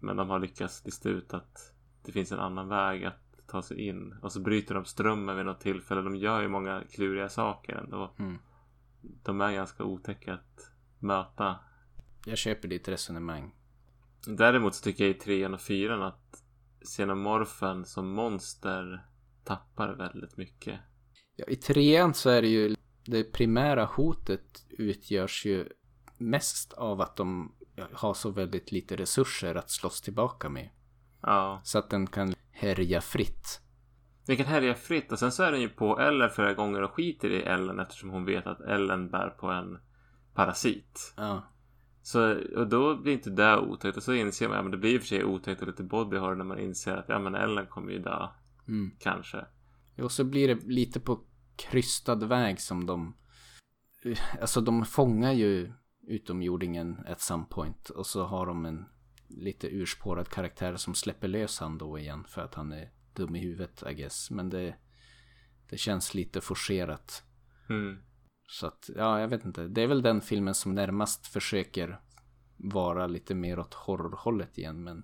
Men 0.00 0.16
de 0.16 0.30
har 0.30 0.38
lyckats 0.38 0.84
lista 0.84 1.08
ut 1.08 1.34
att 1.34 1.72
det 2.04 2.12
finns 2.12 2.32
en 2.32 2.38
annan 2.38 2.68
väg 2.68 3.04
att 3.04 3.46
ta 3.46 3.62
sig 3.62 3.80
in. 3.86 4.14
Och 4.22 4.32
så 4.32 4.40
bryter 4.40 4.74
de 4.74 4.84
strömmen 4.84 5.36
vid 5.36 5.46
något 5.46 5.60
tillfälle. 5.60 6.00
De 6.00 6.16
gör 6.16 6.42
ju 6.42 6.48
många 6.48 6.82
kluriga 6.90 7.28
saker 7.28 7.76
ändå. 7.76 8.14
Mm. 8.18 8.38
De 9.00 9.40
är 9.40 9.52
ganska 9.52 9.84
otäcka 9.84 10.34
att 10.34 10.72
möta. 10.98 11.56
Jag 12.26 12.38
köper 12.38 12.68
ditt 12.68 12.88
resonemang. 12.88 13.54
Däremot 14.36 14.74
så 14.74 14.82
tycker 14.84 15.04
jag 15.04 15.10
i 15.10 15.18
trean 15.18 15.54
och 15.54 15.60
fyran 15.60 16.02
att 16.02 16.42
xenomorfen 16.84 17.84
som 17.84 18.08
monster 18.12 19.06
tappar 19.44 19.94
väldigt 19.94 20.36
mycket. 20.36 20.80
Ja, 21.36 21.44
I 21.48 21.56
trean 21.56 22.14
så 22.14 22.30
är 22.30 22.42
det 22.42 22.48
ju 22.48 22.76
det 23.04 23.24
primära 23.24 23.84
hotet 23.84 24.64
utgörs 24.70 25.46
ju 25.46 25.68
mest 26.18 26.72
av 26.72 27.00
att 27.00 27.16
de 27.16 27.52
har 27.92 28.14
så 28.14 28.30
väldigt 28.30 28.72
lite 28.72 28.96
resurser 28.96 29.54
att 29.54 29.70
slåss 29.70 30.00
tillbaka 30.00 30.48
med. 30.48 30.70
Ja, 31.22 31.60
Så 31.64 31.78
att 31.78 31.90
den 31.90 32.06
kan 32.06 32.34
härja 32.50 33.00
fritt. 33.00 33.60
den 34.26 34.36
kan 34.36 34.46
härja 34.46 34.74
fritt 34.74 35.12
och 35.12 35.18
sen 35.18 35.32
så 35.32 35.42
är 35.42 35.52
den 35.52 35.60
ju 35.60 35.68
på 35.68 36.00
Ellen 36.00 36.30
flera 36.30 36.54
gånger 36.54 36.82
och 36.82 36.90
skiter 36.92 37.30
i 37.30 37.42
Ellen 37.42 37.78
eftersom 37.80 38.10
hon 38.10 38.24
vet 38.24 38.46
att 38.46 38.60
Ellen 38.60 39.10
bär 39.10 39.28
på 39.30 39.46
en 39.46 39.78
parasit. 40.34 41.14
Ja. 41.16 41.42
Så, 42.08 42.40
och 42.56 42.68
då 42.68 42.96
blir 42.96 43.12
inte 43.12 43.30
det 43.30 43.58
otäckt 43.58 43.96
och 43.96 44.02
så 44.02 44.12
inser 44.12 44.48
man, 44.48 44.56
ja 44.56 44.62
men 44.62 44.70
det 44.70 44.78
blir 44.78 44.94
i 44.94 44.98
och 44.98 45.00
för 45.00 45.08
sig 45.08 45.24
otäckt 45.24 45.62
och 45.62 45.68
lite 45.68 45.82
body 45.82 46.16
horror 46.16 46.34
när 46.34 46.44
man 46.44 46.58
inser 46.58 46.96
att 46.96 47.08
ja 47.08 47.18
men 47.18 47.34
Ellen 47.34 47.66
kommer 47.66 47.92
ju 47.92 47.98
dö. 47.98 48.28
Mm. 48.68 48.90
Kanske. 48.98 49.46
Och 49.98 50.12
så 50.12 50.24
blir 50.24 50.48
det 50.48 50.66
lite 50.66 51.00
på 51.00 51.20
krystad 51.56 52.14
väg 52.14 52.60
som 52.60 52.86
de... 52.86 53.16
Alltså 54.40 54.60
de 54.60 54.84
fångar 54.84 55.32
ju 55.32 55.72
utomjordingen 56.06 56.98
at 57.08 57.20
some 57.20 57.44
point. 57.50 57.90
Och 57.90 58.06
så 58.06 58.24
har 58.24 58.46
de 58.46 58.64
en 58.64 58.84
lite 59.28 59.66
urspårad 59.66 60.28
karaktär 60.28 60.76
som 60.76 60.94
släpper 60.94 61.28
lös 61.28 61.60
han 61.60 61.78
då 61.78 61.98
igen. 61.98 62.24
För 62.28 62.40
att 62.42 62.54
han 62.54 62.72
är 62.72 62.90
dum 63.14 63.36
i 63.36 63.38
huvudet 63.38 63.82
I 63.90 63.94
guess. 63.94 64.30
Men 64.30 64.50
det, 64.50 64.74
det 65.70 65.78
känns 65.78 66.14
lite 66.14 66.40
forcerat. 66.40 67.22
Mm. 67.68 67.98
Så 68.50 68.66
att, 68.66 68.90
ja 68.96 69.20
jag 69.20 69.28
vet 69.28 69.44
inte. 69.44 69.68
Det 69.68 69.82
är 69.82 69.86
väl 69.86 70.02
den 70.02 70.20
filmen 70.20 70.54
som 70.54 70.74
närmast 70.74 71.26
försöker 71.26 72.00
vara 72.56 73.06
lite 73.06 73.34
mer 73.34 73.58
åt 73.58 73.74
horrorhållet 73.74 74.58
igen. 74.58 74.84
Men 74.84 75.02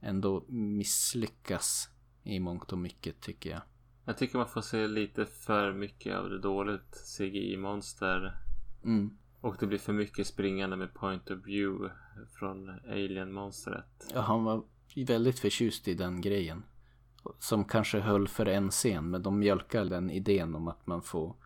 ändå 0.00 0.44
misslyckas 0.48 1.88
i 2.22 2.40
mångt 2.40 2.72
och 2.72 2.78
mycket 2.78 3.20
tycker 3.20 3.50
jag. 3.50 3.60
Jag 4.04 4.18
tycker 4.18 4.38
man 4.38 4.48
får 4.48 4.60
se 4.60 4.86
lite 4.86 5.26
för 5.26 5.72
mycket 5.72 6.16
av 6.16 6.30
det 6.30 6.38
dåligt 6.38 7.04
CGI-monster. 7.18 8.36
Mm. 8.84 9.18
Och 9.40 9.56
det 9.60 9.66
blir 9.66 9.78
för 9.78 9.92
mycket 9.92 10.26
springande 10.26 10.76
med 10.76 10.94
point 10.94 11.30
of 11.30 11.46
view 11.46 11.94
från 12.38 12.68
Alien-monstret. 12.68 14.10
Ja, 14.14 14.20
han 14.20 14.44
var 14.44 14.64
väldigt 14.96 15.38
förtjust 15.38 15.88
i 15.88 15.94
den 15.94 16.20
grejen. 16.20 16.62
Som 17.38 17.64
kanske 17.64 18.00
höll 18.00 18.28
för 18.28 18.46
en 18.46 18.70
scen, 18.70 19.10
men 19.10 19.22
de 19.22 19.38
mjölkar 19.38 19.84
den 19.84 20.10
idén 20.10 20.54
om 20.54 20.68
att 20.68 20.86
man 20.86 21.02
får 21.02 21.36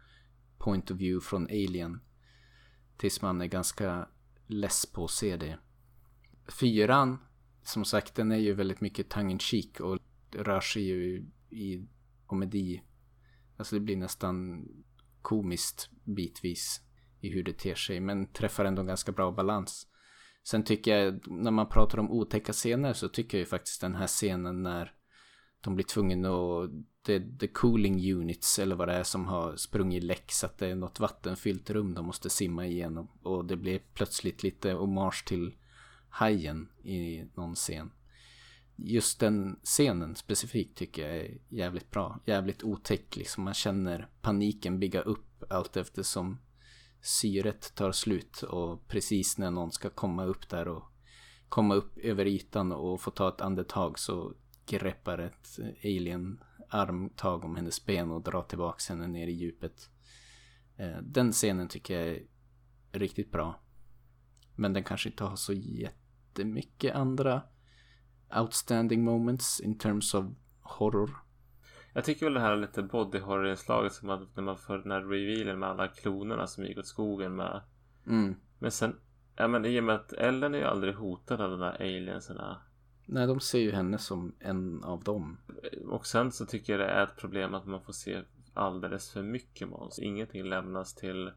point 0.59 0.91
of 0.91 0.97
view 0.97 1.27
från 1.27 1.45
Alien. 1.45 2.01
Tills 2.97 3.23
man 3.23 3.41
är 3.41 3.47
ganska 3.47 4.09
less 4.47 4.87
på 4.87 5.05
att 5.05 5.11
se 5.11 5.37
det. 5.37 5.59
Fyran, 6.61 7.19
som 7.63 7.85
sagt, 7.85 8.15
den 8.15 8.33
är 8.33 8.37
ju 8.37 8.55
väldigt 8.55 8.81
mycket 8.81 9.09
tongue 9.09 9.33
in 9.33 9.39
cheek 9.39 9.81
och 9.81 9.99
rör 10.33 10.61
sig 10.61 10.83
ju 10.83 11.27
i 11.51 11.89
komedi. 12.27 12.83
Alltså 13.57 13.75
det 13.75 13.81
blir 13.81 13.97
nästan 13.97 14.67
komiskt 15.23 15.91
bitvis 16.05 16.81
i 17.21 17.31
hur 17.31 17.43
det 17.43 17.59
ter 17.59 17.75
sig, 17.75 18.01
men 18.01 18.33
träffar 18.33 18.65
ändå 18.65 18.83
ganska 18.83 19.13
bra 19.13 19.33
balans. 19.33 19.87
Sen 20.49 20.65
tycker 20.65 20.97
jag, 20.97 21.31
när 21.31 21.51
man 21.51 21.69
pratar 21.69 21.99
om 21.99 22.11
otäcka 22.11 22.53
scener 22.53 22.93
så 22.93 23.09
tycker 23.09 23.39
jag 23.39 23.41
ju 23.41 23.47
faktiskt 23.47 23.81
den 23.81 23.95
här 23.95 24.07
scenen 24.07 24.63
när 24.63 24.93
de 25.61 25.75
blir 25.75 25.85
tvungna 25.85 26.29
att, 26.29 26.71
det 27.09 27.15
är 27.15 27.39
the 27.39 27.47
cooling 27.47 28.13
units 28.13 28.59
eller 28.59 28.77
vad 28.77 28.89
det 28.89 28.95
är 28.95 29.03
som 29.03 29.27
har 29.27 29.57
sprungit 29.57 30.05
läck 30.05 30.33
så 30.33 30.47
att 30.47 30.59
det 30.59 30.67
är 30.67 30.75
något 30.75 31.01
vattenfyllt 31.01 31.71
rum 31.71 31.95
de 31.95 32.07
måste 32.07 32.31
simma 32.31 32.67
igenom. 32.67 33.09
Och 33.23 33.45
det 33.45 33.57
blir 33.57 33.81
plötsligt 33.95 34.43
lite 34.43 34.73
hommage 34.73 35.25
till 35.27 35.55
hajen 36.09 36.69
i 36.83 37.25
någon 37.35 37.55
scen. 37.55 37.91
Just 38.77 39.21
den 39.21 39.59
scenen 39.63 40.17
specifikt 40.17 40.79
tycker 40.79 41.09
jag 41.09 41.17
är 41.17 41.39
jävligt 41.49 41.91
bra. 41.91 42.21
Jävligt 42.27 42.63
otäck 42.63 43.17
liksom. 43.17 43.45
Man 43.45 43.55
känner 43.55 44.09
paniken 44.23 44.79
bygga 44.79 45.01
upp 45.01 45.45
allt 45.51 45.77
eftersom 45.77 46.39
syret 47.01 47.75
tar 47.75 47.93
slut 47.93 48.43
och 48.43 48.89
precis 48.89 49.39
när 49.39 49.51
någon 49.51 49.73
ska 49.73 49.91
komma 49.91 50.25
upp 50.25 50.49
där 50.49 50.69
och 50.69 50.83
komma 51.49 51.75
upp 51.75 51.99
över 51.99 52.27
ytan 52.27 52.73
och 52.73 53.01
få 53.01 53.11
ta 53.11 53.29
ett 53.29 53.41
andetag 53.41 53.99
så 53.99 54.33
greppar 54.67 55.19
ett 55.19 55.59
alien 55.85 56.41
armtag 56.69 57.45
om 57.45 57.57
hennes 57.57 57.87
ben 57.87 58.11
och 58.11 58.23
drar 58.23 58.43
tillbaks 58.43 58.89
henne 58.89 59.07
ner 59.07 59.27
i 59.27 59.33
djupet. 59.33 59.91
Eh, 60.77 60.99
Den 61.03 61.33
scenen 61.33 61.69
tycker 61.69 62.01
jag 62.01 62.09
är 62.09 62.23
riktigt 62.93 63.33
bra. 63.33 63.61
Men 64.55 64.73
den 64.73 64.85
kanske 64.85 65.09
inte 65.09 65.25
har 65.25 65.37
så 65.37 65.53
jättemycket 65.53 66.95
andra 66.95 67.43
outstanding 68.41 69.05
moments 69.05 69.61
in 69.61 69.79
terms 69.79 70.15
of 70.15 70.27
horror. 70.61 71.11
Jag 71.93 72.05
tycker 72.05 72.27
väl 72.27 72.35
det 72.35 72.41
här 72.41 72.53
är 72.53 72.57
lite 72.57 72.83
body 72.83 73.19
horror-inslaget 73.19 73.93
som 73.93 74.11
att 74.11 74.37
när 74.37 74.43
man 74.43 74.59
får 74.59 74.79
den 74.79 74.91
här 74.91 75.01
revealen 75.01 75.59
med 75.59 75.69
alla 75.69 75.89
klonerna 75.89 76.47
som 76.47 76.65
gick 76.65 76.79
åt 76.79 76.87
skogen 76.87 77.37
med 77.37 77.63
Mm. 78.07 78.37
Men 78.59 78.71
sen, 78.71 79.01
ja 79.37 79.49
men 79.49 79.65
i 79.65 79.81
och 79.81 79.85
med 79.85 79.95
att 79.95 80.13
Ellen 80.13 80.55
är 80.55 80.59
ju 80.59 80.65
aldrig 80.65 80.95
hotad 80.95 81.41
av 81.41 81.51
de 81.51 81.61
där 81.61 81.83
alienserna. 81.83 82.63
Nej, 83.11 83.27
de 83.27 83.41
ser 83.41 83.59
ju 83.59 83.73
henne 83.73 83.99
som 83.99 84.35
en 84.41 84.85
av 84.85 85.05
dem. 85.05 85.39
Och 85.87 86.07
sen 86.07 86.33
så 86.33 86.47
tycker 86.47 86.73
jag 86.73 86.81
det 86.81 86.87
är 86.87 87.05
ett 87.05 87.17
problem 87.17 87.55
att 87.55 87.67
man 87.67 87.83
får 87.83 87.93
se 87.93 88.23
alldeles 88.55 89.11
för 89.11 89.23
mycket 89.23 89.69
monster. 89.69 90.03
Ingenting 90.03 90.45
lämnas 90.45 90.95
till 90.95 91.31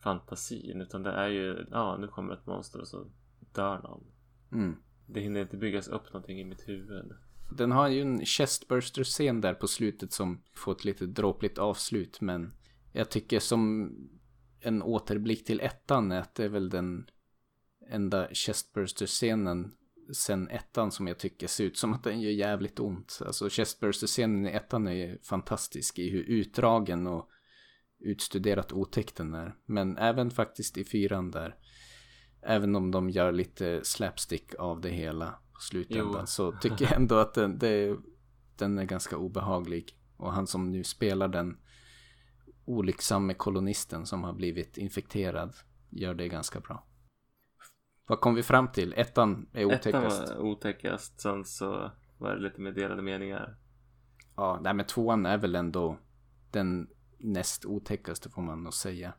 fantasin 0.00 0.80
utan 0.80 1.02
det 1.02 1.10
är 1.10 1.28
ju, 1.28 1.66
ja 1.70 1.96
nu 2.00 2.08
kommer 2.08 2.34
ett 2.34 2.46
monster 2.46 2.80
och 2.80 2.88
så 2.88 3.06
dör 3.52 3.78
någon. 3.82 4.04
Mm. 4.52 4.76
Det 5.06 5.20
hinner 5.20 5.40
inte 5.40 5.56
byggas 5.56 5.88
upp 5.88 6.04
någonting 6.12 6.40
i 6.40 6.44
mitt 6.44 6.68
huvud. 6.68 7.12
Den 7.56 7.72
har 7.72 7.88
ju 7.88 8.00
en 8.00 8.24
chestburster-scen 8.24 9.40
där 9.40 9.54
på 9.54 9.68
slutet 9.68 10.12
som 10.12 10.42
får 10.54 10.72
ett 10.72 10.84
lite 10.84 11.06
dråpligt 11.06 11.58
avslut. 11.58 12.20
Men 12.20 12.52
jag 12.92 13.10
tycker 13.10 13.40
som 13.40 13.92
en 14.60 14.82
återblick 14.82 15.44
till 15.44 15.60
ettan 15.60 16.12
är 16.12 16.20
att 16.20 16.34
det 16.34 16.44
är 16.44 16.48
väl 16.48 16.70
den 16.70 17.10
enda 17.90 18.28
chestburster-scenen 18.32 19.72
sen 20.12 20.48
ettan 20.48 20.92
som 20.92 21.06
jag 21.06 21.18
tycker 21.18 21.46
ser 21.46 21.64
ut 21.64 21.78
som 21.78 21.94
att 21.94 22.04
den 22.04 22.20
gör 22.20 22.30
jävligt 22.30 22.80
ont. 22.80 23.18
Alltså 23.26 23.48
chestburster-scenen 23.48 24.46
i 24.46 24.50
ettan 24.50 24.86
är 24.86 24.92
ju 24.92 25.18
fantastisk 25.22 25.98
i 25.98 26.10
hur 26.10 26.22
utdragen 26.22 27.06
och 27.06 27.28
utstuderat 28.00 28.72
otäck 28.72 29.14
den 29.16 29.34
är. 29.34 29.54
Men 29.66 29.98
även 29.98 30.30
faktiskt 30.30 30.78
i 30.78 30.84
fyran 30.84 31.30
där. 31.30 31.56
Även 32.42 32.76
om 32.76 32.90
de 32.90 33.10
gör 33.10 33.32
lite 33.32 33.84
slapstick 33.84 34.54
av 34.54 34.80
det 34.80 34.90
hela 34.90 35.38
på 35.54 35.60
slutändan 35.60 36.20
Jo. 36.20 36.26
så 36.26 36.52
tycker 36.52 36.84
jag 36.84 36.92
ändå 36.92 37.14
att 37.14 37.34
den, 37.34 37.58
det, 37.58 37.96
den 38.56 38.78
är 38.78 38.84
ganska 38.84 39.16
obehaglig. 39.16 39.96
Och 40.16 40.32
han 40.32 40.46
som 40.46 40.72
nu 40.72 40.84
spelar 40.84 41.28
den 41.28 41.56
olycksamme 42.64 43.34
kolonisten 43.34 44.06
som 44.06 44.24
har 44.24 44.32
blivit 44.32 44.78
infekterad 44.78 45.54
gör 45.90 46.14
det 46.14 46.28
ganska 46.28 46.60
bra. 46.60 46.87
Vad 48.08 48.20
kom 48.20 48.34
vi 48.34 48.42
fram 48.42 48.68
till? 48.68 48.94
Ettan 48.96 49.46
är 49.52 49.72
Ettan 49.72 49.78
otäckast. 49.78 50.28
var 50.28 50.38
otäckast. 50.38 51.20
Sen 51.20 51.44
så 51.44 51.90
var 52.18 52.34
det 52.34 52.40
lite 52.40 52.60
mer 52.60 52.72
delade 52.72 53.02
meningar. 53.02 53.56
Ja, 54.36 54.60
nej 54.62 54.74
men 54.74 54.86
tvåan 54.86 55.26
är 55.26 55.38
väl 55.38 55.54
ändå 55.54 55.98
den 56.50 56.88
näst 57.18 57.64
otäckaste 57.64 58.30
får 58.30 58.42
man 58.42 58.62
nog 58.62 58.74
säga. 58.74 59.12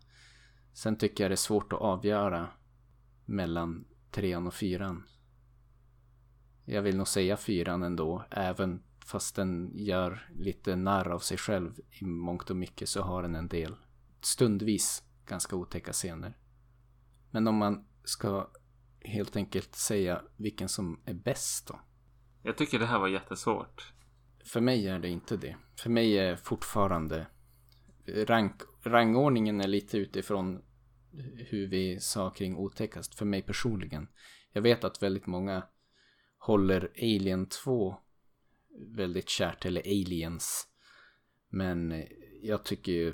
Sen 0.73 0.97
tycker 0.97 1.23
jag 1.23 1.31
det 1.31 1.33
är 1.33 1.35
svårt 1.35 1.73
att 1.73 1.79
avgöra 1.79 2.47
mellan 3.25 3.85
trean 4.11 4.47
och 4.47 4.53
fyran. 4.53 5.03
Jag 6.65 6.81
vill 6.81 6.97
nog 6.97 7.07
säga 7.07 7.37
fyran 7.37 7.83
ändå, 7.83 8.23
även 8.31 8.83
fast 9.05 9.35
den 9.35 9.71
gör 9.73 10.29
lite 10.35 10.75
narr 10.75 11.09
av 11.09 11.19
sig 11.19 11.37
själv 11.37 11.79
i 11.89 12.05
mångt 12.05 12.49
och 12.49 12.55
mycket 12.55 12.89
så 12.89 13.01
har 13.01 13.21
den 13.21 13.35
en 13.35 13.47
del 13.47 13.75
stundvis 14.21 15.03
ganska 15.25 15.55
otäcka 15.55 15.93
scener. 15.93 16.37
Men 17.31 17.47
om 17.47 17.55
man 17.55 17.85
ska 18.03 18.49
helt 19.01 19.35
enkelt 19.35 19.75
säga 19.75 20.21
vilken 20.37 20.69
som 20.69 21.01
är 21.05 21.13
bäst 21.13 21.67
då? 21.67 21.79
Jag 22.43 22.57
tycker 22.57 22.79
det 22.79 22.85
här 22.85 22.99
var 22.99 23.07
jättesvårt. 23.07 23.93
För 24.45 24.61
mig 24.61 24.87
är 24.87 24.99
det 24.99 25.09
inte 25.09 25.37
det. 25.37 25.57
För 25.75 25.89
mig 25.89 26.17
är 26.17 26.35
fortfarande 26.35 27.27
rank, 28.07 28.61
rangordningen 28.83 29.61
är 29.61 29.67
lite 29.67 29.97
utifrån 29.97 30.61
hur 31.49 31.67
vi 31.67 31.99
sa 31.99 32.29
kring 32.29 32.55
otäckast 32.55 33.15
för 33.15 33.25
mig 33.25 33.41
personligen. 33.41 34.07
Jag 34.51 34.61
vet 34.61 34.83
att 34.83 35.03
väldigt 35.03 35.27
många 35.27 35.63
håller 36.37 36.91
Alien 36.95 37.45
2 37.45 37.95
väldigt 38.95 39.29
kärt, 39.29 39.65
eller 39.65 39.81
Aliens. 39.81 40.67
Men 41.49 42.05
jag 42.41 42.63
tycker 42.63 42.91
ju 42.91 43.13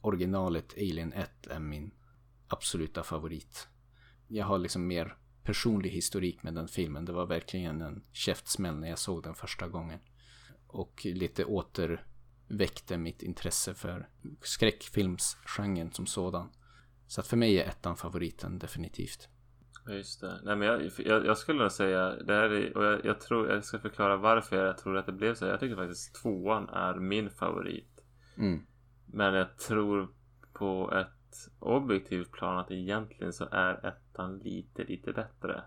originalet 0.00 0.74
Alien 0.76 1.12
1 1.12 1.46
är 1.46 1.60
min 1.60 1.94
absoluta 2.48 3.02
favorit. 3.02 3.68
Jag 4.28 4.46
har 4.46 4.58
liksom 4.58 4.86
mer 4.86 5.16
personlig 5.46 5.90
historik 5.90 6.42
med 6.42 6.54
den 6.54 6.68
filmen. 6.68 7.04
Det 7.04 7.12
var 7.12 7.26
verkligen 7.26 7.82
en 7.82 8.02
käftsmäll 8.12 8.76
när 8.76 8.88
jag 8.88 8.98
såg 8.98 9.22
den 9.22 9.34
första 9.34 9.68
gången. 9.68 9.98
Och 10.66 11.00
lite 11.04 11.44
återväckte 11.44 12.98
mitt 12.98 13.22
intresse 13.22 13.74
för 13.74 14.08
skräckfilmsgenren 14.42 15.92
som 15.92 16.06
sådan. 16.06 16.48
Så 17.06 17.20
att 17.20 17.26
för 17.26 17.36
mig 17.36 17.60
är 17.60 17.68
ettan 17.68 17.96
favoriten 17.96 18.58
definitivt. 18.58 19.28
Just 19.88 20.20
det. 20.20 20.40
Nej 20.44 20.56
men 20.56 20.68
jag, 20.68 20.90
jag, 20.98 21.26
jag 21.26 21.38
skulle 21.38 21.62
nog 21.62 21.72
säga 21.72 22.10
det 22.10 22.34
här 22.34 22.50
är, 22.50 22.76
och 22.76 22.84
jag, 22.84 23.04
jag 23.04 23.20
tror 23.20 23.50
jag 23.50 23.64
ska 23.64 23.78
förklara 23.78 24.16
varför 24.16 24.66
jag 24.66 24.78
tror 24.78 24.96
att 24.96 25.06
det 25.06 25.12
blev 25.12 25.34
så. 25.34 25.44
Jag 25.44 25.60
tycker 25.60 25.76
faktiskt 25.76 26.14
tvåan 26.22 26.68
är 26.68 26.94
min 26.94 27.30
favorit. 27.30 28.04
Mm. 28.36 28.66
Men 29.06 29.34
jag 29.34 29.58
tror 29.58 30.08
på 30.52 30.92
ett 30.94 31.15
objektivt 31.58 32.32
plan 32.32 32.58
att 32.58 32.70
egentligen 32.70 33.32
så 33.32 33.48
är 33.50 33.86
ettan 33.86 34.38
lite, 34.38 34.84
lite 34.84 35.12
bättre. 35.12 35.62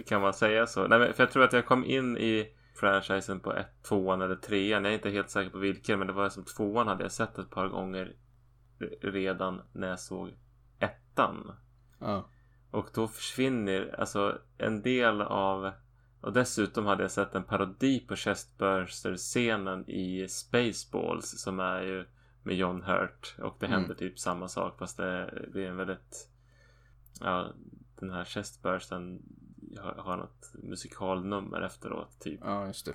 kan 0.06 0.20
man 0.20 0.34
säga 0.34 0.66
så? 0.66 0.86
Nej, 0.86 1.12
för 1.12 1.22
jag 1.22 1.30
tror 1.30 1.44
att 1.44 1.52
jag 1.52 1.66
kom 1.66 1.84
in 1.84 2.16
i 2.16 2.56
franchisen 2.74 3.40
på 3.40 3.52
ett, 3.52 3.82
tvåan 3.82 4.22
eller 4.22 4.36
trean. 4.36 4.84
Jag 4.84 4.92
är 4.92 4.96
inte 4.96 5.10
helt 5.10 5.30
säker 5.30 5.50
på 5.50 5.58
vilken, 5.58 5.98
men 5.98 6.06
det 6.06 6.14
var 6.14 6.28
som 6.28 6.44
tvåan 6.44 6.88
hade 6.88 7.02
jag 7.02 7.12
sett 7.12 7.38
ett 7.38 7.50
par 7.50 7.68
gånger 7.68 8.16
redan 9.00 9.62
när 9.72 9.88
jag 9.88 10.00
såg 10.00 10.30
ettan. 10.78 11.52
Ja. 11.98 12.28
Och 12.70 12.88
då 12.94 13.08
försvinner 13.08 13.94
alltså 13.98 14.38
en 14.58 14.82
del 14.82 15.20
av 15.20 15.72
och 16.20 16.32
dessutom 16.32 16.86
hade 16.86 17.02
jag 17.02 17.10
sett 17.10 17.34
en 17.34 17.44
parodi 17.44 18.00
på 18.00 18.16
Chestburster-scenen 18.16 19.90
i 19.90 20.28
Spaceballs 20.28 21.42
som 21.42 21.60
är 21.60 21.82
ju 21.82 22.04
med 22.42 22.56
John 22.56 22.82
Hurt 22.82 23.34
och 23.38 23.56
det 23.58 23.66
händer 23.66 23.84
Mm. 23.84 23.96
typ 23.96 24.18
samma 24.18 24.48
sak 24.48 24.78
fast 24.78 24.96
det 24.96 25.44
blir 25.52 25.66
en 25.66 25.76
väldigt 25.76 26.28
ja 27.20 27.52
den 28.00 28.10
här 28.10 28.24
Chestbursten 28.24 29.22
har, 29.78 29.92
har 29.92 30.16
något 30.16 30.54
musikalnummer 30.62 31.60
efteråt 31.60 32.20
typ. 32.20 32.40
ja, 32.44 32.66
just 32.66 32.86
det. 32.86 32.92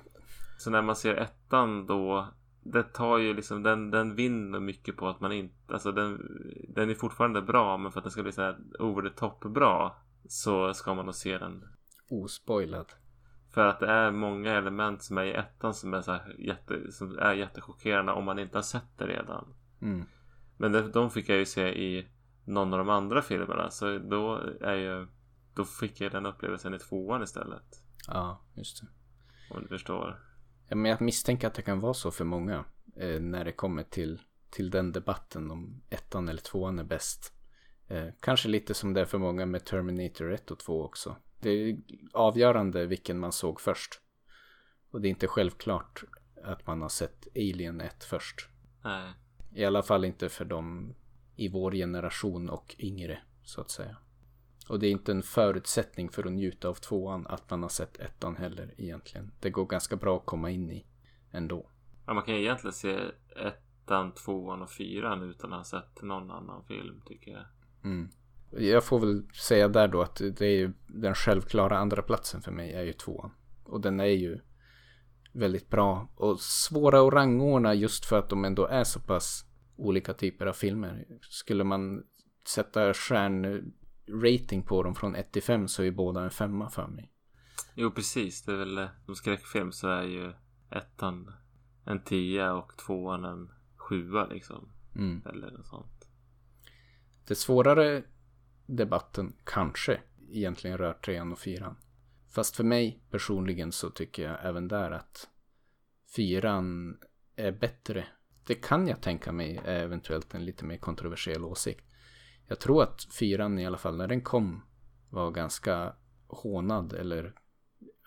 Så 0.58 0.70
när 0.70 0.82
man 0.82 0.96
ser 0.96 1.14
ettan 1.14 1.86
då 1.86 2.28
det 2.62 2.82
tar 2.82 3.18
ju 3.18 3.34
liksom 3.34 3.62
den, 3.62 3.90
den 3.90 4.14
vinner 4.14 4.60
mycket 4.60 4.96
på 4.96 5.08
att 5.08 5.20
man 5.20 5.32
inte 5.32 5.74
alltså 5.74 5.92
den, 5.92 6.42
den 6.68 6.90
är 6.90 6.94
fortfarande 6.94 7.42
bra 7.42 7.76
men 7.76 7.92
för 7.92 8.00
att 8.00 8.04
den 8.04 8.10
ska 8.10 8.22
bli 8.22 8.32
så 8.32 8.42
här 8.42 8.56
over 8.78 9.02
the 9.08 9.16
top 9.16 9.40
bra 9.44 9.96
så 10.28 10.74
ska 10.74 10.94
man 10.94 11.04
nog 11.06 11.14
se 11.14 11.38
den 11.38 11.68
Ospoilad. 12.08 12.86
För 13.56 13.66
att 13.66 13.80
det 13.80 13.86
är 13.86 14.10
många 14.10 14.52
element 14.52 15.02
som 15.02 15.18
är 15.18 15.24
i 15.24 15.32
ettan 15.32 15.74
som 15.74 15.94
är, 15.94 16.02
så 16.02 16.12
här 16.12 16.34
jätte, 16.38 16.92
som 16.92 17.18
är 17.18 17.34
jättechockerande 17.34 18.12
om 18.12 18.24
man 18.24 18.38
inte 18.38 18.58
har 18.58 18.62
sett 18.62 18.98
det 18.98 19.06
redan. 19.06 19.54
Mm. 19.82 20.06
Men 20.56 20.72
det, 20.72 20.88
de 20.88 21.10
fick 21.10 21.28
jag 21.28 21.38
ju 21.38 21.46
se 21.46 21.68
i 21.68 22.06
någon 22.44 22.72
av 22.72 22.78
de 22.78 22.88
andra 22.88 23.22
filmerna. 23.22 23.70
Så 23.70 23.98
då 23.98 24.40
är 24.60 24.74
ju... 24.74 25.06
Då 25.54 25.64
fick 25.64 26.00
jag 26.00 26.12
den 26.12 26.26
upplevelsen 26.26 26.74
i 26.74 26.78
tvåan 26.78 27.22
istället. 27.22 27.82
Ja, 28.08 28.40
just 28.54 28.80
det. 28.80 28.86
Om 29.54 29.62
du 29.62 29.68
förstår. 29.68 30.20
Ja, 30.68 30.76
men 30.76 30.90
jag 30.90 31.00
misstänker 31.00 31.46
att 31.46 31.54
det 31.54 31.62
kan 31.62 31.80
vara 31.80 31.94
så 31.94 32.10
för 32.10 32.24
många. 32.24 32.64
Eh, 32.96 33.20
när 33.20 33.44
det 33.44 33.52
kommer 33.52 33.82
till, 33.82 34.22
till 34.50 34.70
den 34.70 34.92
debatten 34.92 35.50
om 35.50 35.82
ettan 35.90 36.28
eller 36.28 36.42
tvåan 36.42 36.78
är 36.78 36.84
bäst. 36.84 37.32
Eh, 37.88 38.08
kanske 38.20 38.48
lite 38.48 38.74
som 38.74 38.94
det 38.94 39.00
är 39.00 39.04
för 39.04 39.18
många 39.18 39.46
med 39.46 39.64
Terminator 39.64 40.32
1 40.32 40.50
och 40.50 40.58
2 40.58 40.84
också. 40.84 41.16
Det 41.40 41.50
är 41.50 41.78
avgörande 42.12 42.86
vilken 42.86 43.18
man 43.18 43.32
såg 43.32 43.60
först. 43.60 44.00
Och 44.90 45.00
det 45.00 45.08
är 45.08 45.10
inte 45.10 45.26
självklart 45.26 46.04
att 46.44 46.66
man 46.66 46.82
har 46.82 46.88
sett 46.88 47.28
Alien 47.36 47.80
1 47.80 48.04
först. 48.04 48.48
Nej. 48.84 49.12
I 49.54 49.64
alla 49.64 49.82
fall 49.82 50.04
inte 50.04 50.28
för 50.28 50.44
dem 50.44 50.94
i 51.36 51.48
vår 51.48 51.72
generation 51.72 52.50
och 52.50 52.76
yngre, 52.78 53.18
så 53.42 53.60
att 53.60 53.70
säga. 53.70 53.96
Och 54.68 54.78
det 54.78 54.86
är 54.86 54.90
inte 54.90 55.12
en 55.12 55.22
förutsättning 55.22 56.08
för 56.08 56.24
att 56.24 56.32
njuta 56.32 56.68
av 56.68 56.74
tvåan 56.74 57.26
att 57.26 57.50
man 57.50 57.62
har 57.62 57.68
sett 57.68 58.00
ettan 58.00 58.36
heller 58.36 58.74
egentligen. 58.76 59.32
Det 59.40 59.50
går 59.50 59.66
ganska 59.66 59.96
bra 59.96 60.16
att 60.16 60.26
komma 60.26 60.50
in 60.50 60.70
i 60.70 60.86
ändå. 61.30 61.70
Ja, 62.06 62.14
man 62.14 62.22
kan 62.22 62.34
ju 62.34 62.40
egentligen 62.40 62.72
se 62.72 63.00
ettan, 63.36 64.12
tvåan 64.12 64.62
och 64.62 64.70
fyran 64.70 65.22
utan 65.22 65.52
att 65.52 65.58
ha 65.58 65.64
sett 65.64 66.02
någon 66.02 66.30
annan 66.30 66.64
film 66.64 67.02
tycker 67.06 67.30
jag. 67.30 67.44
Mm. 67.84 68.08
Jag 68.50 68.84
får 68.84 68.98
väl 68.98 69.22
säga 69.34 69.68
där 69.68 69.88
då 69.88 70.02
att 70.02 70.16
det 70.16 70.46
är 70.46 70.56
ju 70.56 70.72
den 70.86 71.14
självklara 71.14 71.78
andra 71.78 72.02
platsen 72.02 72.42
för 72.42 72.52
mig 72.52 72.72
är 72.72 72.82
ju 72.82 72.92
tvåan. 72.92 73.30
Och 73.64 73.80
den 73.80 74.00
är 74.00 74.04
ju 74.04 74.38
väldigt 75.32 75.70
bra 75.70 76.08
och 76.14 76.40
svåra 76.40 77.06
att 77.06 77.12
rangordna 77.12 77.74
just 77.74 78.04
för 78.04 78.18
att 78.18 78.28
de 78.28 78.44
ändå 78.44 78.66
är 78.66 78.84
så 78.84 79.00
pass 79.00 79.44
olika 79.76 80.14
typer 80.14 80.46
av 80.46 80.52
filmer. 80.52 81.04
Skulle 81.20 81.64
man 81.64 82.02
sätta 82.48 82.94
stjärnrating 82.94 84.62
på 84.62 84.82
dem 84.82 84.94
från 84.94 85.14
1 85.14 85.32
till 85.32 85.42
5 85.42 85.68
så 85.68 85.82
är 85.82 85.86
ju 85.86 85.92
båda 85.92 86.20
en 86.20 86.30
femma 86.30 86.70
för 86.70 86.86
mig. 86.86 87.12
Jo, 87.74 87.90
precis. 87.90 88.42
Det 88.42 88.52
är 88.52 88.56
väl 88.56 88.88
som 89.04 89.14
skräckfilm 89.16 89.72
så 89.72 89.88
är 89.88 90.02
ju 90.02 90.32
ettan 90.70 91.32
en 91.84 92.04
tia 92.04 92.54
och 92.54 92.76
tvåan 92.76 93.24
en 93.24 93.50
sjua 93.76 94.26
liksom. 94.26 94.68
Mm. 94.94 95.22
Eller 95.26 95.50
något 95.50 95.66
sånt. 95.66 96.08
Det 97.28 97.34
svårare 97.34 98.02
debatten 98.66 99.32
kanske 99.44 100.00
egentligen 100.30 100.78
rör 100.78 100.92
trean 100.92 101.32
och 101.32 101.38
fyran. 101.38 101.76
Fast 102.28 102.56
för 102.56 102.64
mig 102.64 103.00
personligen 103.10 103.72
så 103.72 103.90
tycker 103.90 104.22
jag 104.22 104.44
även 104.44 104.68
där 104.68 104.90
att 104.90 105.28
fyran 106.16 106.98
är 107.36 107.52
bättre. 107.52 108.06
Det 108.46 108.54
kan 108.54 108.88
jag 108.88 109.00
tänka 109.00 109.32
mig 109.32 109.60
är 109.64 109.82
eventuellt 109.82 110.34
en 110.34 110.44
lite 110.44 110.64
mer 110.64 110.76
kontroversiell 110.76 111.44
åsikt. 111.44 111.84
Jag 112.46 112.60
tror 112.60 112.82
att 112.82 113.04
fyran 113.04 113.58
i 113.58 113.66
alla 113.66 113.78
fall 113.78 113.96
när 113.96 114.08
den 114.08 114.20
kom 114.20 114.62
var 115.10 115.30
ganska 115.30 115.94
hånad 116.28 116.92
eller 116.92 117.34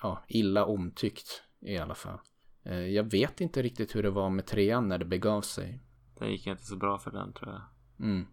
ja, 0.02 0.23
illa 0.27 0.65
omtyckt 0.65 1.44
i 1.60 1.77
alla 1.77 1.95
fall. 1.95 2.19
Eh, 2.64 2.88
jag 2.88 3.03
vet 3.03 3.41
inte 3.41 3.61
riktigt 3.61 3.95
hur 3.95 4.03
det 4.03 4.10
var 4.10 4.30
med 4.30 4.45
trean 4.45 4.88
när 4.88 4.98
det 4.98 5.06
begav 5.06 5.41
sig. 5.41 5.80
Det 6.19 6.27
gick 6.27 6.48
inte 6.48 6.65
så 6.65 6.76
bra 6.76 6.98
för 6.98 7.11
den 7.11 7.34
tror 7.34 7.52
jag. 7.52 7.61
Mm. 8.07 8.27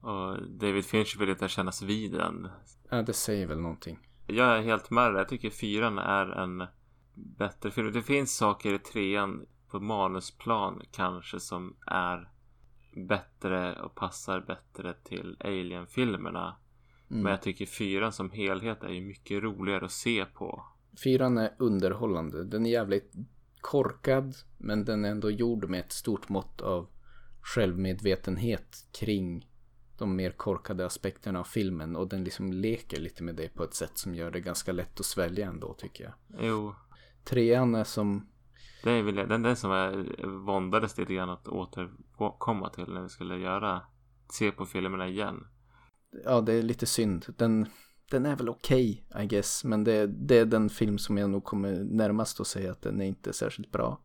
Och 0.00 0.42
David 0.48 0.84
Fincher 0.84 1.18
vill 1.18 1.28
inte 1.28 1.48
kännas 1.48 1.82
vid 1.82 2.12
den. 2.12 2.48
Ja, 2.90 3.02
det 3.02 3.12
säger 3.12 3.46
väl 3.46 3.58
någonting. 3.58 3.98
Jag 4.26 4.58
är 4.58 4.62
helt 4.62 4.90
med 4.90 5.12
dig. 5.12 5.20
Jag 5.20 5.28
tycker 5.28 5.50
fyran 5.50 5.98
är 5.98 6.26
en 6.26 6.66
bättre 7.14 7.70
film. 7.70 7.92
Det 7.92 8.02
finns 8.02 8.36
saker 8.36 8.74
i 8.74 8.78
trean 8.78 9.46
på 9.68 9.80
manusplan 9.80 10.82
kanske 10.92 11.40
som 11.40 11.76
är 11.86 12.30
bättre 12.96 13.82
och 13.82 13.94
passar 13.94 14.40
bättre 14.40 14.94
till 15.04 15.36
Alien-filmerna. 15.40 16.56
Mm. 17.10 17.22
Men 17.22 17.30
jag 17.30 17.42
tycker 17.42 17.66
fyran 17.66 18.12
som 18.12 18.30
helhet 18.30 18.82
är 18.82 18.88
ju 18.88 19.00
mycket 19.00 19.42
roligare 19.42 19.84
att 19.84 19.92
se 19.92 20.24
på. 20.24 20.64
Fyran 21.04 21.38
är 21.38 21.54
underhållande. 21.58 22.44
Den 22.44 22.66
är 22.66 22.70
jävligt 22.70 23.12
korkad, 23.60 24.34
men 24.58 24.84
den 24.84 25.04
är 25.04 25.10
ändå 25.10 25.30
gjord 25.30 25.68
med 25.68 25.80
ett 25.80 25.92
stort 25.92 26.28
mått 26.28 26.60
av 26.60 26.88
självmedvetenhet 27.40 28.86
kring 28.92 29.46
de 30.00 30.16
mer 30.16 30.30
korkade 30.30 30.86
aspekterna 30.86 31.40
av 31.40 31.44
filmen 31.44 31.96
och 31.96 32.08
den 32.08 32.24
liksom 32.24 32.52
leker 32.52 33.00
lite 33.00 33.22
med 33.22 33.34
det 33.34 33.54
på 33.54 33.64
ett 33.64 33.74
sätt 33.74 33.98
som 33.98 34.14
gör 34.14 34.30
det 34.30 34.40
ganska 34.40 34.72
lätt 34.72 35.00
att 35.00 35.06
svälja 35.06 35.46
ändå 35.46 35.74
tycker 35.74 36.04
jag. 36.04 36.12
Jo, 36.46 36.74
Trean 37.24 37.74
är 37.74 37.84
som, 37.84 38.28
det 38.84 38.90
är 38.90 39.02
väl 39.02 39.14
den, 39.14 39.42
den 39.42 39.56
som 39.56 39.70
jag 39.70 40.06
våndades 40.26 40.98
lite 40.98 41.14
grann 41.14 41.30
att 41.30 41.48
återkomma 41.48 42.70
till 42.70 42.92
när 42.92 43.02
vi 43.02 43.08
skulle 43.08 43.36
göra 43.36 43.82
se 44.32 44.50
på 44.50 44.66
filmerna 44.66 45.08
igen. 45.08 45.46
ja 46.24 46.40
det 46.40 46.52
är 46.52 46.62
lite 46.62 46.86
synd. 46.86 47.26
Den, 47.36 47.66
den 48.10 48.26
är 48.26 48.36
väl 48.36 48.48
okej 48.48 49.04
I 49.22 49.26
guess, 49.26 49.64
men 49.64 49.84
det, 49.84 50.06
det 50.06 50.38
är 50.38 50.44
den 50.44 50.68
film 50.70 50.98
som 50.98 51.18
jag 51.18 51.30
nog 51.30 51.44
kommer 51.44 51.84
närmast 51.84 52.40
att 52.40 52.46
säga 52.46 52.72
att 52.72 52.82
den 52.82 53.00
är 53.00 53.06
inte 53.06 53.32
särskilt 53.32 53.72
bra. 53.72 54.00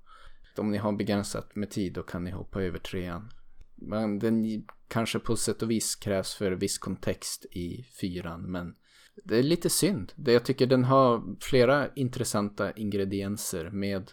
Om 0.58 0.72
ni 0.72 0.78
har 0.78 0.92
begränsat 0.92 1.56
med 1.56 1.70
tid 1.70 1.94
då 1.94 2.04
kan 2.04 2.24
ni 2.24 2.32
hoppa 2.32 2.62
över 2.62 2.80
trean. 2.80 3.30
Men 3.76 4.20
den 4.20 4.66
kanske 4.88 5.20
på 5.20 5.36
sätt 5.36 5.62
och 5.62 5.72
vis 5.72 5.96
krävs 5.96 6.34
för 6.34 6.52
viss 6.52 6.78
kontext 6.78 7.46
i 7.46 7.84
fyran, 8.02 8.52
men 8.52 8.76
det 9.24 9.38
är 9.38 9.44
lite 9.44 9.70
synd. 9.70 10.14
Jag 10.16 10.46
tycker 10.46 10.68
den 10.68 10.84
har 10.84 11.36
flera 11.42 11.94
intressanta 11.94 12.72
ingredienser 12.72 13.70
med, 13.70 14.12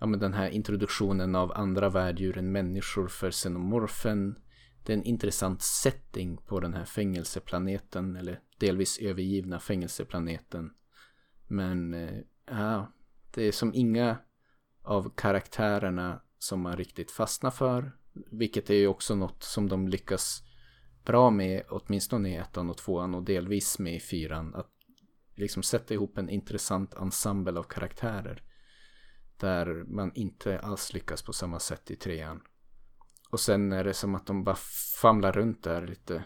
ja, 0.00 0.06
med 0.06 0.20
den 0.20 0.34
här 0.34 0.50
introduktionen 0.50 1.34
av 1.34 1.52
andra 1.52 1.88
värddjur 1.88 2.38
än 2.38 2.52
människor 2.52 3.08
för 3.08 3.30
xenomorfen. 3.30 4.38
Det 4.84 4.92
är 4.92 4.96
en 4.96 5.04
intressant 5.04 5.62
setting 5.62 6.36
på 6.36 6.60
den 6.60 6.74
här 6.74 6.84
fängelseplaneten, 6.84 8.16
eller 8.16 8.40
delvis 8.58 8.98
övergivna 8.98 9.60
fängelseplaneten. 9.60 10.70
Men 11.46 11.94
eh, 11.94 12.20
ja, 12.46 12.92
det 13.34 13.42
är 13.42 13.52
som 13.52 13.74
inga 13.74 14.18
av 14.82 15.12
karaktärerna 15.16 16.22
som 16.38 16.60
man 16.60 16.76
riktigt 16.76 17.10
fastnar 17.10 17.50
för. 17.50 17.97
Vilket 18.30 18.70
är 18.70 18.74
ju 18.74 18.86
också 18.86 19.14
något 19.14 19.42
som 19.42 19.68
de 19.68 19.88
lyckas 19.88 20.42
bra 21.04 21.30
med, 21.30 21.62
åtminstone 21.68 22.30
i 22.30 22.36
ettan 22.36 22.70
och 22.70 22.76
tvåan 22.76 23.14
och 23.14 23.22
delvis 23.22 23.78
med 23.78 23.94
i 23.94 24.00
fyran. 24.00 24.54
Att 24.54 24.70
liksom 25.34 25.62
sätta 25.62 25.94
ihop 25.94 26.18
en 26.18 26.28
intressant 26.28 26.94
ensemble 26.94 27.58
av 27.58 27.62
karaktärer. 27.62 28.42
Där 29.36 29.84
man 29.86 30.12
inte 30.14 30.58
alls 30.58 30.92
lyckas 30.92 31.22
på 31.22 31.32
samma 31.32 31.58
sätt 31.58 31.90
i 31.90 31.96
trean. 31.96 32.40
Och 33.30 33.40
sen 33.40 33.72
är 33.72 33.84
det 33.84 33.94
som 33.94 34.14
att 34.14 34.26
de 34.26 34.44
bara 34.44 34.56
famlar 35.00 35.32
runt 35.32 35.62
där 35.62 35.86
lite. 35.86 36.24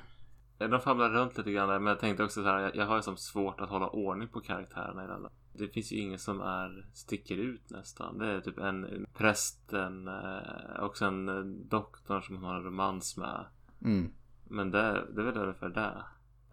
De 0.69 0.81
famlar 0.81 1.11
runt 1.11 1.39
lite 1.39 1.53
grann 1.53 1.69
där, 1.69 1.79
men 1.79 1.91
jag 1.91 2.01
tänkte 2.01 2.25
också 2.25 2.43
så 2.43 2.49
här. 2.49 2.61
Jag, 2.61 2.77
jag 2.77 2.87
har 2.87 2.97
ju 2.97 3.03
som 3.03 3.17
svårt 3.17 3.61
att 3.61 3.69
hålla 3.69 3.89
ordning 3.89 4.29
på 4.29 4.41
karaktärerna 4.41 5.05
i 5.05 5.07
den. 5.07 5.27
Det 5.53 5.69
finns 5.69 5.93
ju 5.93 5.97
ingen 5.97 6.19
som 6.19 6.41
är, 6.41 6.87
sticker 6.93 7.37
ut 7.37 7.71
nästan. 7.71 8.19
Det 8.19 8.27
är 8.27 8.41
typ 8.41 8.59
en, 8.59 8.85
en 8.85 9.07
prästen, 9.15 10.09
eh, 10.09 10.85
också 10.85 11.05
en 11.05 11.29
eh, 11.29 11.45
doktor 11.69 12.21
som 12.21 12.37
hon 12.37 12.45
har 12.45 12.55
en 12.55 12.65
romans 12.65 13.17
med. 13.17 13.47
Mm. 13.85 14.13
Men 14.45 14.71
det, 14.71 15.07
det 15.15 15.21
är 15.21 15.25
väl 15.25 15.37
ungefär 15.37 15.69
det. 15.69 16.05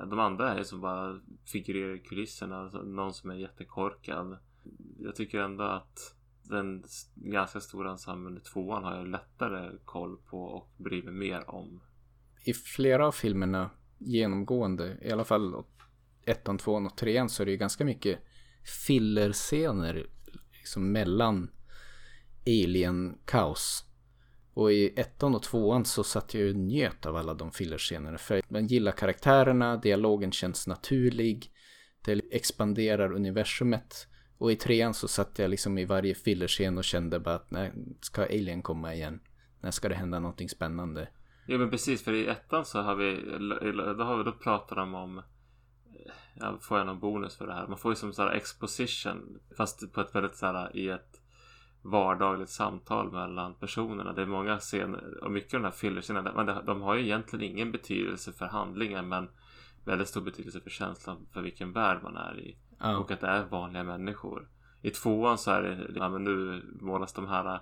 De 0.05 0.19
andra 0.19 0.53
är 0.53 0.63
som 0.63 0.81
bara 0.81 1.19
figurerar 1.45 1.95
i 1.95 1.99
kulisserna. 1.99 2.59
Alltså 2.59 2.81
någon 2.81 3.13
som 3.13 3.29
är 3.29 3.35
jättekorkad. 3.35 4.37
Jag 4.99 5.15
tycker 5.15 5.39
ändå 5.39 5.63
att 5.63 6.15
den 6.43 6.83
ganska 7.15 7.59
stora 7.59 7.91
ensemblen 7.91 8.37
i 8.37 8.39
tvåan 8.39 8.83
har 8.83 8.95
jag 8.95 9.07
lättare 9.07 9.71
koll 9.85 10.17
på 10.29 10.43
och 10.43 10.69
bryr 10.77 11.03
mig 11.03 11.13
mer 11.13 11.49
om. 11.49 11.81
I 12.45 12.53
flera 12.53 13.07
av 13.07 13.11
filmerna 13.11 13.69
genomgående, 13.99 14.97
i 15.01 15.11
alla 15.11 15.25
fall 15.25 15.63
ettan, 16.25 16.57
tvåan 16.57 16.85
och 16.85 16.97
trean 16.97 17.29
så 17.29 17.43
är 17.43 17.45
det 17.45 17.51
ju 17.51 17.57
ganska 17.57 17.85
mycket 17.85 18.19
fillerscener 18.85 20.07
liksom 20.53 20.91
mellan 20.91 21.51
alien-kaos. 22.47 23.85
Och 24.53 24.71
i 24.71 24.99
ettan 24.99 25.35
och 25.35 25.43
tvåan 25.43 25.85
så 25.85 26.03
satt 26.03 26.33
jag 26.33 26.43
ju 26.43 26.49
och 26.49 26.55
njöt 26.55 27.05
av 27.05 27.15
alla 27.15 27.33
de 27.33 27.51
fillerscenerna. 27.51 28.17
För 28.17 28.41
man 28.47 28.67
gillar 28.67 28.91
karaktärerna, 28.91 29.77
dialogen 29.77 30.31
känns 30.31 30.67
naturlig, 30.67 31.51
det 32.05 32.21
expanderar 32.31 33.13
universumet. 33.13 34.07
Och 34.37 34.51
i 34.51 34.55
trean 34.55 34.93
så 34.93 35.07
satt 35.07 35.39
jag 35.39 35.49
liksom 35.49 35.77
i 35.77 35.85
varje 35.85 36.15
fillerscen 36.15 36.77
och 36.77 36.83
kände 36.83 37.19
bara 37.19 37.35
att 37.35 37.51
när 37.51 37.73
ska 38.01 38.23
Alien 38.23 38.61
komma 38.61 38.95
igen? 38.95 39.19
När 39.61 39.71
ska 39.71 39.89
det 39.89 39.95
hända 39.95 40.19
någonting 40.19 40.49
spännande? 40.49 41.07
Ja 41.51 41.57
men 41.57 41.69
precis 41.69 42.03
för 42.03 42.13
i 42.13 42.27
ettan 42.27 42.65
så 42.65 42.81
har 42.81 42.95
vi 42.95 43.15
Då 43.97 44.03
har 44.03 44.17
vi 44.17 44.23
då 44.23 44.31
pratat 44.31 44.77
de 44.77 44.95
om 44.95 45.21
ja, 46.39 46.57
Får 46.61 46.77
jag 46.77 46.87
någon 46.87 46.99
bonus 46.99 47.37
för 47.37 47.47
det 47.47 47.53
här? 47.53 47.67
Man 47.67 47.77
får 47.77 47.91
ju 47.91 47.95
som 47.95 48.13
såhär 48.13 48.31
exposition 48.31 49.39
Fast 49.57 49.93
på 49.93 50.01
ett 50.01 50.15
väldigt 50.15 50.35
såhär 50.35 50.75
i 50.75 50.89
ett 50.89 51.21
Vardagligt 51.81 52.49
samtal 52.49 53.11
mellan 53.11 53.53
personerna 53.53 54.13
Det 54.13 54.21
är 54.21 54.25
många 54.25 54.57
scener 54.57 55.23
Och 55.23 55.31
mycket 55.31 55.53
av 55.53 55.59
de 55.59 55.65
här 55.65 55.71
fillerscenerna 55.71 56.33
men 56.35 56.65
De 56.65 56.81
har 56.81 56.95
ju 56.95 57.03
egentligen 57.03 57.51
ingen 57.51 57.71
betydelse 57.71 58.33
för 58.33 58.45
handlingen 58.45 59.09
Men 59.09 59.29
Väldigt 59.85 60.07
stor 60.07 60.21
betydelse 60.21 60.59
för 60.59 60.69
känslan 60.69 61.27
För 61.33 61.41
vilken 61.41 61.73
värld 61.73 61.99
man 62.03 62.17
är 62.17 62.39
i 62.39 62.57
Ja. 62.79 62.97
Och 62.97 63.11
att 63.11 63.21
det 63.21 63.27
är 63.27 63.45
vanliga 63.45 63.83
människor 63.83 64.47
I 64.81 64.89
tvåan 64.89 65.37
så 65.37 65.51
är 65.51 65.61
det 65.61 65.91
ja, 65.95 66.09
men 66.09 66.23
nu 66.23 66.63
målas 66.81 67.13
de 67.13 67.27
här 67.27 67.59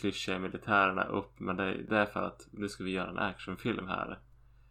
klyschiga 0.00 0.38
militärerna 0.38 1.04
upp 1.04 1.40
Men 1.40 1.56
det, 1.56 1.76
det 1.88 1.96
är 1.96 2.06
för 2.06 2.20
att 2.20 2.48
nu 2.50 2.68
ska 2.68 2.84
vi 2.84 2.90
göra 2.90 3.10
en 3.10 3.18
actionfilm 3.18 3.88
här. 3.88 4.18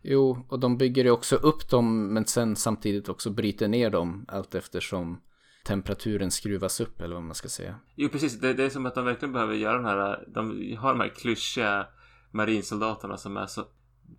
Jo, 0.01 0.45
och 0.49 0.59
de 0.59 0.77
bygger 0.77 1.03
ju 1.03 1.11
också 1.11 1.35
upp 1.35 1.69
dem 1.69 2.13
men 2.13 2.25
sen 2.25 2.55
samtidigt 2.55 3.09
också 3.09 3.29
bryter 3.29 3.67
ner 3.67 3.89
dem 3.89 4.25
allt 4.27 4.55
eftersom 4.55 5.21
temperaturen 5.65 6.31
skruvas 6.31 6.79
upp 6.79 7.01
eller 7.01 7.15
vad 7.15 7.23
man 7.23 7.35
ska 7.35 7.49
säga. 7.49 7.75
Jo 7.95 8.09
precis, 8.09 8.39
det, 8.39 8.53
det 8.53 8.63
är 8.63 8.69
som 8.69 8.85
att 8.85 8.95
de 8.95 9.05
verkligen 9.05 9.33
behöver 9.33 9.55
göra 9.55 9.77
den 9.77 9.85
här 9.85 10.25
De 10.27 10.75
har 10.79 10.89
de 10.89 10.99
här 10.99 11.09
klyschiga 11.09 11.87
marinsoldaterna 12.31 13.17
som 13.17 13.37
är 13.37 13.45
så 13.45 13.63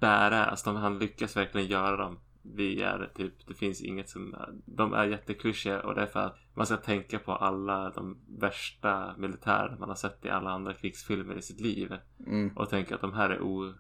badass 0.01 0.63
de, 0.63 0.77
Han 0.77 0.99
lyckas 0.99 1.37
verkligen 1.37 1.67
göra 1.67 1.97
dem 1.97 2.19
Vi 2.43 2.83
är 2.83 3.11
typ, 3.15 3.47
det 3.47 3.55
finns 3.55 3.83
inget 3.83 4.09
som 4.09 4.37
De 4.65 4.93
är 4.93 5.05
jätteklyschiga 5.05 5.81
och 5.81 5.95
det 5.95 6.03
är 6.03 6.07
för 6.07 6.21
att 6.21 6.37
Man 6.55 6.67
ska 6.67 6.77
tänka 6.77 7.19
på 7.19 7.33
alla 7.33 7.91
de 7.91 8.19
värsta 8.39 9.15
militärer 9.19 9.77
man 9.79 9.89
har 9.89 9.97
sett 9.97 10.25
i 10.25 10.29
alla 10.29 10.51
andra 10.51 10.75
krigsfilmer 10.75 11.39
i 11.39 11.43
sitt 11.43 11.61
liv 11.61 11.93
Mm. 12.27 12.57
Och 12.57 12.71
tänka 12.71 12.95
att 12.95 13.01
de 13.01 13.13
här 13.13 13.31
är 13.31 13.43
o, 13.43 13.75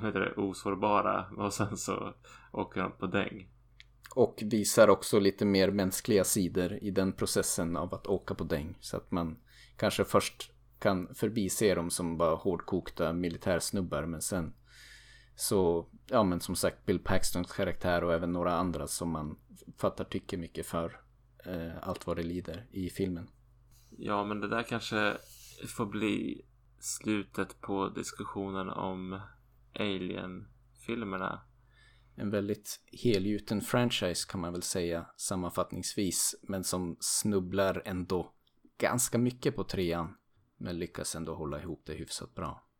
det, 0.00 0.32
osårbara 0.36 1.26
och 1.36 1.52
sen 1.52 1.76
så 1.76 2.14
åker 2.52 2.82
de 2.82 2.92
på 2.92 3.06
däng 3.06 3.48
Och 4.14 4.42
visar 4.42 4.88
också 4.88 5.18
lite 5.18 5.44
mer 5.44 5.70
mänskliga 5.70 6.24
sidor 6.24 6.72
i 6.72 6.90
den 6.90 7.12
processen 7.12 7.76
av 7.76 7.94
att 7.94 8.06
åka 8.06 8.34
på 8.34 8.44
däng. 8.44 8.76
Så 8.80 8.96
att 8.96 9.10
man 9.10 9.38
kanske 9.76 10.04
först 10.04 10.52
kan 10.78 11.14
förbise 11.14 11.74
dem 11.74 11.90
som 11.90 12.16
bara 12.18 12.34
hårdkokta 12.34 13.12
militärsnubbar 13.12 14.06
men 14.06 14.22
sen 14.22 14.54
så, 15.42 15.86
ja 16.06 16.22
men 16.22 16.40
som 16.40 16.56
sagt 16.56 16.86
Bill 16.86 16.98
Paxtons 16.98 17.52
karaktär 17.52 18.04
och 18.04 18.14
även 18.14 18.32
några 18.32 18.54
andra 18.54 18.86
som 18.86 19.10
man 19.10 19.38
fattar 19.76 20.04
tycker 20.04 20.38
mycket 20.38 20.66
för 20.66 21.00
eh, 21.46 21.88
allt 21.88 22.06
vad 22.06 22.16
det 22.16 22.22
lider 22.22 22.66
i 22.70 22.90
filmen. 22.90 23.30
Ja, 23.90 24.24
men 24.24 24.40
det 24.40 24.48
där 24.48 24.62
kanske 24.62 25.16
får 25.76 25.86
bli 25.86 26.44
slutet 26.78 27.60
på 27.60 27.88
diskussionen 27.88 28.68
om 28.68 29.20
Alien-filmerna. 29.74 31.40
En 32.14 32.30
väldigt 32.30 32.80
helgjuten 33.02 33.60
franchise 33.60 34.28
kan 34.30 34.40
man 34.40 34.52
väl 34.52 34.62
säga 34.62 35.06
sammanfattningsvis. 35.16 36.34
Men 36.42 36.64
som 36.64 36.96
snubblar 37.00 37.82
ändå 37.84 38.32
ganska 38.78 39.18
mycket 39.18 39.56
på 39.56 39.64
trean. 39.64 40.14
Men 40.56 40.78
lyckas 40.78 41.14
ändå 41.14 41.34
hålla 41.34 41.60
ihop 41.60 41.82
det 41.86 41.94
hyfsat 41.94 42.34
bra. 42.34 42.71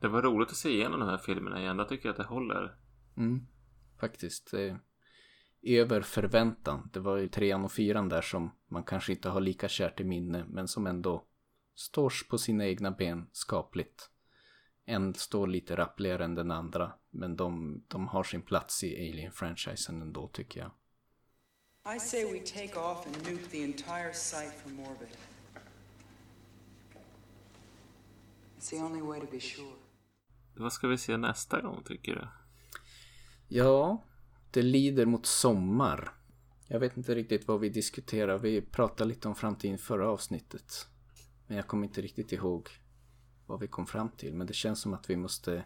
Det 0.00 0.08
var 0.08 0.22
roligt 0.22 0.50
att 0.50 0.56
se 0.56 0.70
igenom 0.70 1.00
de 1.00 1.08
här 1.08 1.18
filmerna 1.18 1.60
igen. 1.60 1.78
Jag 1.78 1.88
tycker 1.88 2.10
att 2.10 2.16
det 2.16 2.24
håller. 2.24 2.76
Mm, 3.16 3.46
faktiskt. 4.00 4.54
Över 5.62 6.00
förväntan. 6.00 6.90
Det 6.92 7.00
var 7.00 7.16
ju 7.16 7.28
trean 7.28 7.64
och 7.64 7.72
fyran 7.72 8.08
där 8.08 8.20
som 8.20 8.50
man 8.70 8.84
kanske 8.84 9.12
inte 9.12 9.28
har 9.28 9.40
lika 9.40 9.68
kärt 9.68 10.00
i 10.00 10.04
minne. 10.04 10.44
Men 10.48 10.68
som 10.68 10.86
ändå 10.86 11.26
står 11.74 12.12
på 12.30 12.38
sina 12.38 12.66
egna 12.66 12.90
ben 12.90 13.28
skapligt. 13.32 14.10
En 14.84 15.14
står 15.14 15.46
lite 15.46 15.76
rappligare 15.76 16.24
än 16.24 16.34
den 16.34 16.50
andra. 16.50 16.92
Men 17.10 17.36
de, 17.36 17.82
de 17.88 18.08
har 18.08 18.22
sin 18.22 18.42
plats 18.42 18.84
i 18.84 19.10
Alien-franchisen 19.10 20.02
ändå 20.02 20.28
tycker 20.28 20.60
jag. 20.60 20.70
I 21.96 22.00
say 22.00 22.24
we 22.24 22.38
take 22.38 22.78
off 22.78 23.06
and 23.06 23.30
nuke 23.30 23.50
the 23.50 23.64
entire 23.64 24.12
site 24.14 24.52
from 24.62 24.80
orbit. 24.80 25.18
It's 28.58 28.70
the 28.70 28.76
only 28.76 29.02
way 29.02 29.20
to 29.20 29.26
be 29.30 29.40
sure. 29.40 29.85
Vad 30.56 30.72
ska 30.72 30.88
vi 30.88 30.98
se 30.98 31.16
nästa 31.16 31.60
gång 31.60 31.82
tycker 31.84 32.14
du? 32.14 32.28
Ja, 33.48 34.04
det 34.50 34.62
lider 34.62 35.06
mot 35.06 35.26
sommar. 35.26 36.12
Jag 36.68 36.80
vet 36.80 36.96
inte 36.96 37.14
riktigt 37.14 37.48
vad 37.48 37.60
vi 37.60 37.68
diskuterar. 37.68 38.38
Vi 38.38 38.62
pratade 38.62 39.08
lite 39.08 39.28
om 39.28 39.34
framtiden 39.34 39.78
förra 39.78 40.10
avsnittet. 40.10 40.88
Men 41.46 41.56
jag 41.56 41.66
kommer 41.66 41.86
inte 41.86 42.00
riktigt 42.00 42.32
ihåg 42.32 42.68
vad 43.46 43.60
vi 43.60 43.66
kom 43.66 43.86
fram 43.86 44.08
till. 44.08 44.34
Men 44.34 44.46
det 44.46 44.52
känns 44.52 44.80
som 44.80 44.94
att 44.94 45.10
vi 45.10 45.16
måste, 45.16 45.64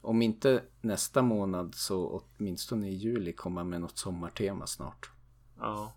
om 0.00 0.22
inte 0.22 0.64
nästa 0.80 1.22
månad 1.22 1.74
så 1.74 2.22
åtminstone 2.38 2.88
i 2.88 2.94
juli 2.94 3.32
komma 3.32 3.64
med 3.64 3.80
något 3.80 3.98
sommartema 3.98 4.66
snart. 4.66 5.10
Ja. 5.58 5.94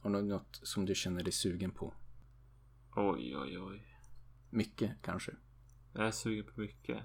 Har 0.00 0.10
du 0.10 0.22
något 0.22 0.60
som 0.62 0.84
du 0.84 0.94
känner 0.94 1.22
dig 1.22 1.32
sugen 1.32 1.70
på? 1.70 1.94
Oj, 2.96 3.36
oj, 3.36 3.58
oj. 3.58 3.96
Mycket 4.50 4.90
kanske. 5.02 5.32
Jag 5.92 6.06
är 6.06 6.10
sugen 6.10 6.44
på 6.54 6.60
mycket. 6.60 6.98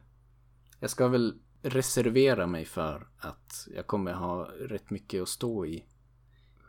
Jag 0.81 0.89
ska 0.89 1.07
väl 1.07 1.39
reservera 1.61 2.47
mig 2.47 2.65
för 2.65 3.07
att 3.17 3.67
jag 3.75 3.87
kommer 3.87 4.13
ha 4.13 4.43
rätt 4.45 4.89
mycket 4.89 5.21
att 5.21 5.29
stå 5.29 5.65
i 5.65 5.85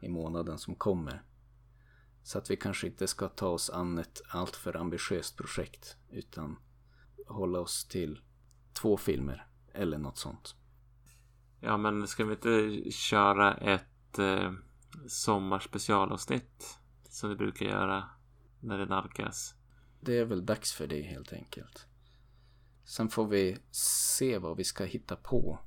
i 0.02 0.08
månaden 0.08 0.58
som 0.58 0.74
kommer. 0.74 1.22
Så 2.22 2.38
att 2.38 2.50
vi 2.50 2.56
kanske 2.56 2.86
inte 2.86 3.06
ska 3.06 3.28
ta 3.28 3.48
oss 3.48 3.70
an 3.70 3.98
ett 3.98 4.22
alltför 4.28 4.76
ambitiöst 4.76 5.36
projekt 5.36 5.96
utan 6.10 6.58
hålla 7.26 7.60
oss 7.60 7.88
till 7.88 8.20
två 8.72 8.96
filmer 8.96 9.46
eller 9.72 9.98
något 9.98 10.18
sånt. 10.18 10.54
Ja, 11.60 11.76
men 11.76 12.06
ska 12.06 12.24
vi 12.24 12.32
inte 12.32 12.90
köra 12.90 13.54
ett 13.54 14.18
eh, 14.18 14.52
sommarspecialavsnitt 15.06 16.78
som 17.08 17.30
vi 17.30 17.36
brukar 17.36 17.66
göra 17.66 18.04
när 18.60 18.78
det 18.78 18.86
nalkas? 18.86 19.54
Det 20.00 20.18
är 20.18 20.24
väl 20.24 20.46
dags 20.46 20.72
för 20.72 20.86
det 20.86 21.02
helt 21.02 21.32
enkelt. 21.32 21.86
Sen 22.84 23.08
får 23.08 23.26
vi 23.26 23.58
se 23.70 24.38
vad 24.38 24.56
vi 24.56 24.64
ska 24.64 24.84
hitta 24.84 25.16
på 25.16 25.58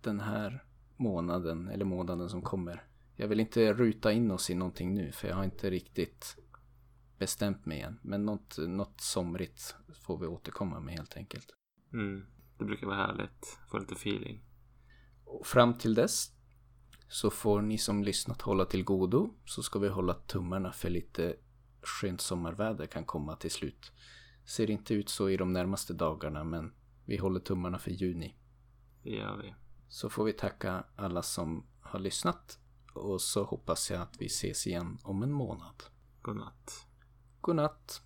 den 0.00 0.20
här 0.20 0.64
månaden 0.96 1.68
eller 1.68 1.84
månaden 1.84 2.28
som 2.28 2.42
kommer. 2.42 2.86
Jag 3.16 3.28
vill 3.28 3.40
inte 3.40 3.72
ruta 3.72 4.12
in 4.12 4.30
oss 4.30 4.50
i 4.50 4.54
någonting 4.54 4.94
nu 4.94 5.12
för 5.12 5.28
jag 5.28 5.36
har 5.36 5.44
inte 5.44 5.70
riktigt 5.70 6.36
bestämt 7.18 7.66
mig 7.66 7.80
än. 7.80 7.98
Men 8.02 8.24
något, 8.24 8.58
något 8.58 9.00
somrigt 9.00 9.76
får 10.02 10.18
vi 10.18 10.26
återkomma 10.26 10.80
med 10.80 10.94
helt 10.94 11.16
enkelt. 11.16 11.46
Mm, 11.92 12.26
det 12.58 12.64
brukar 12.64 12.86
vara 12.86 12.96
härligt. 12.96 13.58
Få 13.70 13.78
lite 13.78 13.94
feeling. 13.94 14.44
Och 15.24 15.46
fram 15.46 15.78
till 15.78 15.94
dess 15.94 16.30
så 17.08 17.30
får 17.30 17.62
ni 17.62 17.78
som 17.78 18.04
lyssnat 18.04 18.42
hålla 18.42 18.64
till 18.64 18.84
godo. 18.84 19.34
Så 19.44 19.62
ska 19.62 19.78
vi 19.78 19.88
hålla 19.88 20.14
tummarna 20.14 20.72
för 20.72 20.90
lite 20.90 21.36
skönt 21.82 22.20
sommarväder 22.20 22.86
kan 22.86 23.04
komma 23.04 23.36
till 23.36 23.50
slut. 23.50 23.92
Ser 24.44 24.70
inte 24.70 24.94
ut 24.94 25.08
så 25.08 25.28
i 25.28 25.36
de 25.36 25.52
närmaste 25.52 25.92
dagarna 25.92 26.44
men 26.44 26.72
vi 27.04 27.16
håller 27.16 27.40
tummarna 27.40 27.78
för 27.78 27.90
juni. 27.90 28.36
Det 29.02 29.10
gör 29.10 29.36
vi. 29.36 29.54
Så 29.88 30.10
får 30.10 30.24
vi 30.24 30.32
tacka 30.32 30.84
alla 30.96 31.22
som 31.22 31.66
har 31.80 32.00
lyssnat 32.00 32.58
och 32.94 33.20
så 33.20 33.44
hoppas 33.44 33.90
jag 33.90 34.00
att 34.02 34.20
vi 34.20 34.26
ses 34.26 34.66
igen 34.66 34.98
om 35.02 35.22
en 35.22 35.32
månad. 35.32 35.82
Godnatt. 36.22 36.86
Godnatt. 37.40 38.02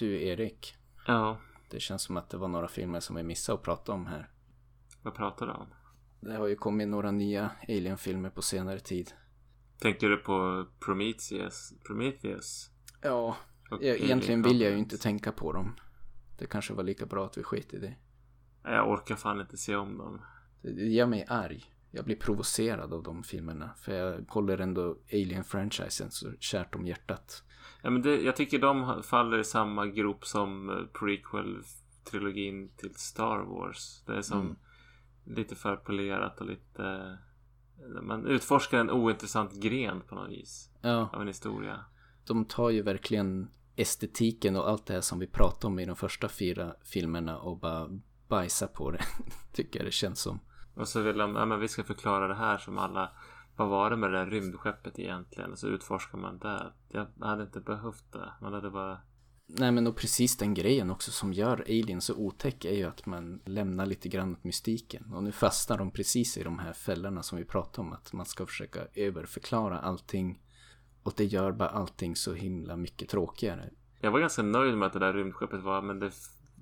Du 0.00 0.22
Erik, 0.22 0.74
Ja, 1.06 1.38
det 1.68 1.80
känns 1.80 2.02
som 2.02 2.16
att 2.16 2.30
det 2.30 2.36
var 2.36 2.48
några 2.48 2.68
filmer 2.68 3.00
som 3.00 3.16
vi 3.16 3.22
missade 3.22 3.58
att 3.58 3.62
prata 3.62 3.92
om 3.92 4.06
här. 4.06 4.28
vad 5.02 5.14
pratar 5.14 5.46
du 5.46 5.52
om? 5.52 5.66
Det 6.20 6.36
har 6.36 6.46
ju 6.46 6.56
kommit 6.56 6.88
några 6.88 7.10
nya 7.10 7.50
Alien-filmer 7.68 8.30
på 8.30 8.42
senare 8.42 8.78
tid. 8.78 9.12
Tänker 9.78 10.08
du 10.08 10.16
på 10.16 10.66
Prometheus? 10.84 11.72
Prometheus? 11.86 12.70
Ja, 13.02 13.36
Och 13.70 13.82
egentligen 13.82 14.42
vill 14.42 14.60
jag 14.60 14.70
ju 14.70 14.78
inte 14.78 14.98
tänka 14.98 15.32
på 15.32 15.52
dem. 15.52 15.76
Det 16.38 16.46
kanske 16.46 16.74
var 16.74 16.82
lika 16.82 17.06
bra 17.06 17.26
att 17.26 17.38
vi 17.38 17.42
skit 17.42 17.74
i 17.74 17.78
det. 17.78 17.94
Jag 18.62 18.90
orkar 18.90 19.16
fan 19.16 19.40
inte 19.40 19.56
se 19.56 19.76
om 19.76 19.98
dem. 19.98 20.20
Det 20.62 20.70
gör 20.70 21.06
mig 21.06 21.24
arg. 21.28 21.64
Jag 21.90 22.04
blir 22.04 22.16
provocerad 22.16 22.92
av 22.92 23.02
de 23.02 23.22
filmerna. 23.22 23.70
För 23.76 23.94
jag 23.94 24.24
håller 24.28 24.58
ändå 24.58 24.98
Alien-franchisen 25.12 26.10
så 26.10 26.32
kärt 26.38 26.74
om 26.74 26.86
hjärtat. 26.86 27.42
Ja, 27.82 27.90
men 27.90 28.02
det, 28.02 28.20
jag 28.22 28.36
tycker 28.36 28.58
de 28.58 29.02
faller 29.02 29.38
i 29.38 29.44
samma 29.44 29.86
grop 29.86 30.26
som 30.26 30.70
eh, 30.70 30.76
prequel-trilogin 30.92 32.68
till 32.76 32.94
Star 32.94 33.38
Wars. 33.38 34.02
Det 34.06 34.16
är 34.16 34.22
som 34.22 34.40
Mm. 34.40 34.56
lite 35.24 35.54
för 35.54 35.76
polerat 35.76 36.40
och 36.40 36.46
lite... 36.46 37.18
Man 38.02 38.26
utforskar 38.26 38.78
en 38.78 38.90
ointressant 38.90 39.52
gren 39.54 40.00
på 40.08 40.14
något 40.14 40.30
vis 40.30 40.70
Ja, 40.80 41.10
av 41.12 41.20
en 41.20 41.26
historia. 41.26 41.84
de 42.26 42.44
tar 42.44 42.70
ju 42.70 42.82
verkligen 42.82 43.50
estetiken 43.76 44.56
och 44.56 44.68
allt 44.68 44.86
det 44.86 44.94
här 44.94 45.00
som 45.00 45.18
vi 45.18 45.26
pratade 45.26 45.66
om 45.66 45.78
i 45.78 45.84
de 45.86 45.96
första 45.96 46.28
fyra 46.28 46.74
filmerna 46.84 47.38
och 47.38 47.58
bara 47.58 47.88
bajsar 48.28 48.66
på 48.66 48.90
det. 48.90 49.04
Tycker 49.52 49.78
jag 49.78 49.86
det 49.86 49.90
känns 49.92 50.20
som. 50.20 50.40
Och 50.74 50.88
så 50.88 51.00
vill 51.00 51.18
de, 51.18 51.36
ja 51.36 51.44
men 51.44 51.60
vi 51.60 51.68
ska 51.68 51.84
förklara 51.84 52.28
det 52.28 52.34
här 52.34 52.58
som 52.58 52.78
alla 52.78 53.10
Vad 53.60 53.68
var 53.68 53.90
det 53.90 53.96
med 53.96 54.12
det 54.12 54.18
där 54.18 54.26
rymdskeppet 54.26 54.98
egentligen? 54.98 55.52
Och 55.52 55.58
så 55.58 55.66
utforskar 55.66 56.18
man 56.18 56.38
det. 56.38 56.72
Jag 56.88 57.06
hade 57.20 57.42
inte 57.42 57.60
behövt 57.60 58.12
det. 58.12 58.32
Man 58.40 58.52
hade 58.52 58.70
bara 58.70 59.00
Nej 59.46 59.72
men 59.72 59.86
och 59.86 59.96
precis 59.96 60.36
den 60.36 60.54
grejen 60.54 60.90
också 60.90 61.10
som 61.10 61.32
gör 61.32 61.60
Alien 61.60 62.00
så 62.00 62.14
otäck 62.14 62.64
är 62.64 62.74
ju 62.74 62.84
att 62.84 63.06
man 63.06 63.40
lämnar 63.44 63.86
lite 63.86 64.08
grann 64.08 64.32
åt 64.32 64.44
mystiken. 64.44 65.12
Och 65.14 65.22
nu 65.22 65.32
fastnar 65.32 65.78
de 65.78 65.90
precis 65.90 66.38
i 66.38 66.42
de 66.42 66.58
här 66.58 66.72
fällorna 66.72 67.22
som 67.22 67.38
vi 67.38 67.44
pratade 67.44 67.88
om. 67.88 67.92
Att 67.92 68.12
man 68.12 68.26
ska 68.26 68.46
försöka 68.46 68.80
överförklara 68.94 69.78
allting. 69.78 70.42
Och 71.02 71.12
det 71.16 71.24
gör 71.24 71.52
bara 71.52 71.68
allting 71.68 72.16
så 72.16 72.34
himla 72.34 72.76
mycket 72.76 73.08
tråkigare. 73.08 73.70
Jag 74.00 74.10
var 74.10 74.20
ganska 74.20 74.42
nöjd 74.42 74.76
med 74.76 74.86
att 74.86 74.92
det 74.92 74.98
där 74.98 75.12
rymdskeppet 75.12 75.62
var 75.62 75.82
men 75.82 75.98
det, 75.98 76.12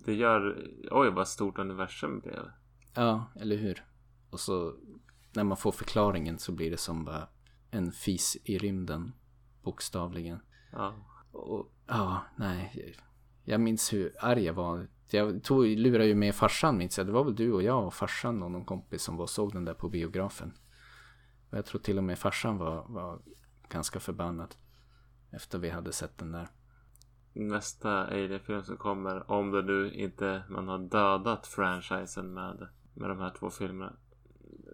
det 0.04 0.14
gör 0.14 0.68
Oj 0.90 1.10
vad 1.10 1.28
stort 1.28 1.58
universum 1.58 2.20
blev. 2.20 2.50
Ja, 2.94 3.24
eller 3.40 3.56
hur? 3.56 3.84
Och 4.30 4.40
så 4.40 4.74
när 5.32 5.44
man 5.44 5.56
får 5.56 5.72
förklaringen 5.72 6.38
så 6.38 6.52
blir 6.52 6.70
det 6.70 6.76
som 6.76 7.04
bara 7.04 7.28
en 7.70 7.92
fis 7.92 8.36
i 8.44 8.58
rymden. 8.58 9.12
Bokstavligen. 9.62 10.40
Ja. 10.72 10.94
Och 11.32 11.72
ja, 11.86 12.22
nej. 12.36 12.94
Jag 13.44 13.60
minns 13.60 13.92
hur 13.92 14.16
arg 14.20 14.44
jag 14.44 14.54
var. 14.54 14.88
Jag 15.10 15.42
tog, 15.42 15.66
lurade 15.66 16.06
ju 16.06 16.14
med 16.14 16.34
farsan 16.34 16.78
minns 16.78 16.98
jag. 16.98 17.06
Det 17.06 17.12
var 17.12 17.24
väl 17.24 17.36
du 17.36 17.52
och 17.52 17.62
jag 17.62 17.86
och 17.86 17.94
farsan 17.94 18.42
och 18.42 18.50
någon 18.50 18.64
kompis 18.64 19.02
som 19.02 19.16
var 19.16 19.26
såg 19.26 19.52
den 19.52 19.64
där 19.64 19.74
på 19.74 19.88
biografen. 19.88 20.52
Och 21.50 21.58
jag 21.58 21.66
tror 21.66 21.80
till 21.80 21.98
och 21.98 22.04
med 22.04 22.18
farsan 22.18 22.58
var, 22.58 22.84
var 22.88 23.18
ganska 23.68 24.00
förbannad. 24.00 24.54
Efter 25.30 25.58
vi 25.58 25.70
hade 25.70 25.92
sett 25.92 26.18
den 26.18 26.32
där. 26.32 26.48
Nästa 27.32 28.06
Alien-film 28.06 28.62
som 28.62 28.76
kommer 28.76 29.30
om 29.30 29.50
det 29.50 29.62
nu 29.62 29.92
inte 29.92 30.42
man 30.48 30.68
har 30.68 30.78
dödat 30.78 31.46
franchisen 31.46 32.34
med, 32.34 32.68
med 32.94 33.10
de 33.10 33.18
här 33.18 33.30
två 33.30 33.50
filmerna. 33.50 33.96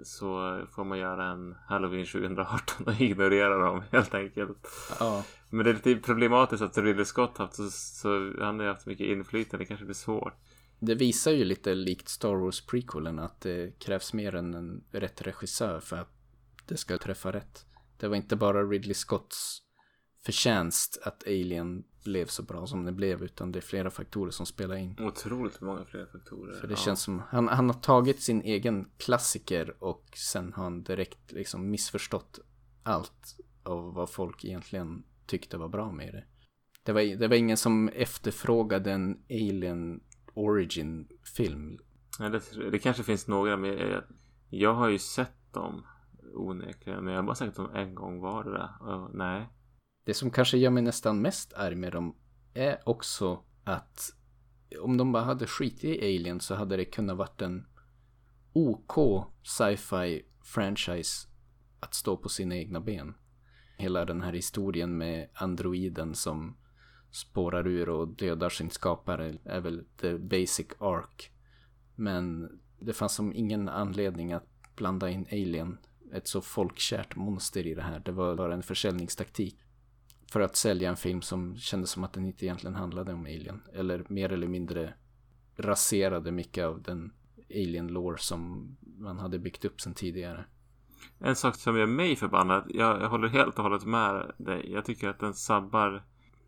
Så 0.02 0.60
får 0.74 0.84
man 0.84 0.98
göra 0.98 1.24
en 1.24 1.54
Halloween 1.66 2.06
2018 2.06 2.86
och 2.86 2.92
ignorera 3.00 3.58
dem 3.58 3.82
helt 3.92 4.14
enkelt. 4.14 4.68
Ja. 5.00 5.24
Men 5.50 5.64
det 5.64 5.70
är 5.70 5.74
lite 5.74 5.96
problematiskt 5.96 6.62
att 6.62 6.78
Ridley 6.78 7.04
Scott 7.04 7.38
haft 7.38 7.54
så, 7.54 7.70
så 7.70 8.32
han 8.40 8.60
har 8.60 8.66
haft 8.66 8.86
mycket 8.86 9.06
inflytande. 9.06 9.64
Det 9.64 9.68
kanske 9.68 9.84
blir 9.84 9.94
svårt. 9.94 10.34
Det 10.78 10.94
visar 10.94 11.30
ju 11.30 11.44
lite 11.44 11.74
likt 11.74 12.08
Star 12.08 12.34
Wars 12.34 12.66
prequelen 12.66 13.18
att 13.18 13.40
det 13.40 13.78
krävs 13.78 14.12
mer 14.12 14.34
än 14.34 14.54
en 14.54 14.84
rätt 14.90 15.22
regissör 15.22 15.80
för 15.80 15.96
att 15.96 16.10
det 16.66 16.76
ska 16.76 16.98
träffa 16.98 17.32
rätt. 17.32 17.66
Det 17.96 18.08
var 18.08 18.16
inte 18.16 18.36
bara 18.36 18.62
Ridley 18.62 18.94
Scotts 18.94 19.62
förtjänst 20.24 20.98
att 21.02 21.26
Alien 21.26 21.84
blev 22.04 22.26
så 22.26 22.42
bra 22.42 22.66
som 22.66 22.84
det 22.84 22.92
blev 22.92 23.22
utan 23.22 23.52
det 23.52 23.58
är 23.58 23.60
flera 23.60 23.90
faktorer 23.90 24.30
som 24.30 24.46
spelar 24.46 24.76
in. 24.76 24.96
Otroligt 25.00 25.60
många 25.60 25.84
fler 25.84 26.06
faktorer. 26.06 26.60
För 26.60 26.68
det 26.68 26.76
känns 26.76 27.00
som, 27.00 27.22
han, 27.28 27.48
han 27.48 27.66
har 27.66 27.74
tagit 27.74 28.22
sin 28.22 28.42
egen 28.42 28.88
klassiker 28.96 29.74
och 29.78 30.04
sen 30.16 30.52
har 30.52 30.64
han 30.64 30.82
direkt 30.82 31.32
liksom 31.32 31.70
missförstått 31.70 32.38
allt 32.82 33.36
av 33.62 33.94
vad 33.94 34.10
folk 34.10 34.44
egentligen 34.44 35.04
tyckte 35.26 35.56
var 35.56 35.68
bra 35.68 35.92
med 35.92 36.14
det. 36.14 36.24
Det 36.82 36.92
var, 36.92 37.16
det 37.16 37.28
var 37.28 37.36
ingen 37.36 37.56
som 37.56 37.88
efterfrågade 37.88 38.92
en 38.92 39.18
Alien 39.30 40.00
Origin-film. 40.34 41.78
Ja, 42.18 42.28
det, 42.28 42.70
det 42.70 42.78
kanske 42.78 43.02
finns 43.02 43.28
några 43.28 43.56
men 43.56 43.70
jag, 43.70 44.02
jag 44.50 44.74
har 44.74 44.88
ju 44.88 44.98
sett 44.98 45.52
dem 45.52 45.86
onekligen. 46.34 47.04
Men 47.04 47.14
jag 47.14 47.22
har 47.22 47.26
bara 47.26 47.34
sett 47.34 47.56
dem 47.56 47.70
en 47.74 47.94
gång 47.94 48.20
vardera. 48.20 48.70
Och 48.80 49.14
nej. 49.14 49.48
Det 50.04 50.14
som 50.14 50.30
kanske 50.30 50.58
gör 50.58 50.70
mig 50.70 50.82
nästan 50.82 51.22
mest 51.22 51.52
arg 51.52 51.74
med 51.74 51.92
dem 51.92 52.16
är 52.54 52.88
också 52.88 53.42
att 53.64 54.14
om 54.80 54.96
de 54.96 55.12
bara 55.12 55.22
hade 55.22 55.46
skitit 55.46 55.84
i 55.84 55.98
Alien 55.98 56.40
så 56.40 56.54
hade 56.54 56.76
det 56.76 56.84
kunnat 56.84 57.16
varit 57.16 57.42
en 57.42 57.66
OK 58.52 58.92
sci-fi 59.42 60.22
franchise 60.42 61.28
att 61.80 61.94
stå 61.94 62.16
på 62.16 62.28
sina 62.28 62.56
egna 62.56 62.80
ben. 62.80 63.14
Hela 63.76 64.04
den 64.04 64.22
här 64.22 64.32
historien 64.32 64.98
med 64.98 65.28
androiden 65.34 66.14
som 66.14 66.56
spårar 67.10 67.66
ur 67.66 67.88
och 67.88 68.08
dödar 68.08 68.50
sin 68.50 68.70
skapare 68.70 69.38
är 69.44 69.60
väl 69.60 69.84
the 70.00 70.18
basic 70.18 70.66
arc. 70.78 71.30
Men 71.94 72.48
det 72.80 72.92
fanns 72.92 73.14
som 73.14 73.32
ingen 73.32 73.68
anledning 73.68 74.32
att 74.32 74.48
blanda 74.76 75.10
in 75.10 75.26
Alien, 75.32 75.78
ett 76.12 76.28
så 76.28 76.40
folkkärt 76.40 77.16
monster 77.16 77.66
i 77.66 77.74
det 77.74 77.82
här. 77.82 77.98
Det 77.98 78.12
var 78.12 78.36
bara 78.36 78.54
en 78.54 78.62
försäljningstaktik. 78.62 79.63
För 80.34 80.40
att 80.40 80.56
sälja 80.56 80.90
en 80.90 80.96
film 80.96 81.22
som 81.22 81.56
kändes 81.56 81.90
som 81.90 82.04
att 82.04 82.12
den 82.12 82.24
inte 82.24 82.44
egentligen 82.44 82.74
handlade 82.74 83.12
om 83.12 83.24
Alien. 83.24 83.62
Eller 83.72 84.04
mer 84.08 84.32
eller 84.32 84.46
mindre 84.46 84.94
raserade 85.56 86.32
mycket 86.32 86.64
av 86.64 86.82
den 86.82 87.12
Alien-lore 87.50 88.18
som 88.18 88.68
man 88.80 89.18
hade 89.18 89.38
byggt 89.38 89.64
upp 89.64 89.80
sedan 89.80 89.94
tidigare. 89.94 90.44
En 91.18 91.36
sak 91.36 91.56
som 91.56 91.78
gör 91.78 91.86
mig 91.86 92.16
förbannad. 92.16 92.64
Jag, 92.68 93.02
jag 93.02 93.08
håller 93.08 93.28
helt 93.28 93.58
och 93.58 93.62
hållet 93.62 93.84
med 93.84 94.32
dig. 94.36 94.72
Jag 94.72 94.84
tycker 94.84 95.08
att 95.08 95.18
den 95.18 95.34
sabbar 95.34 96.04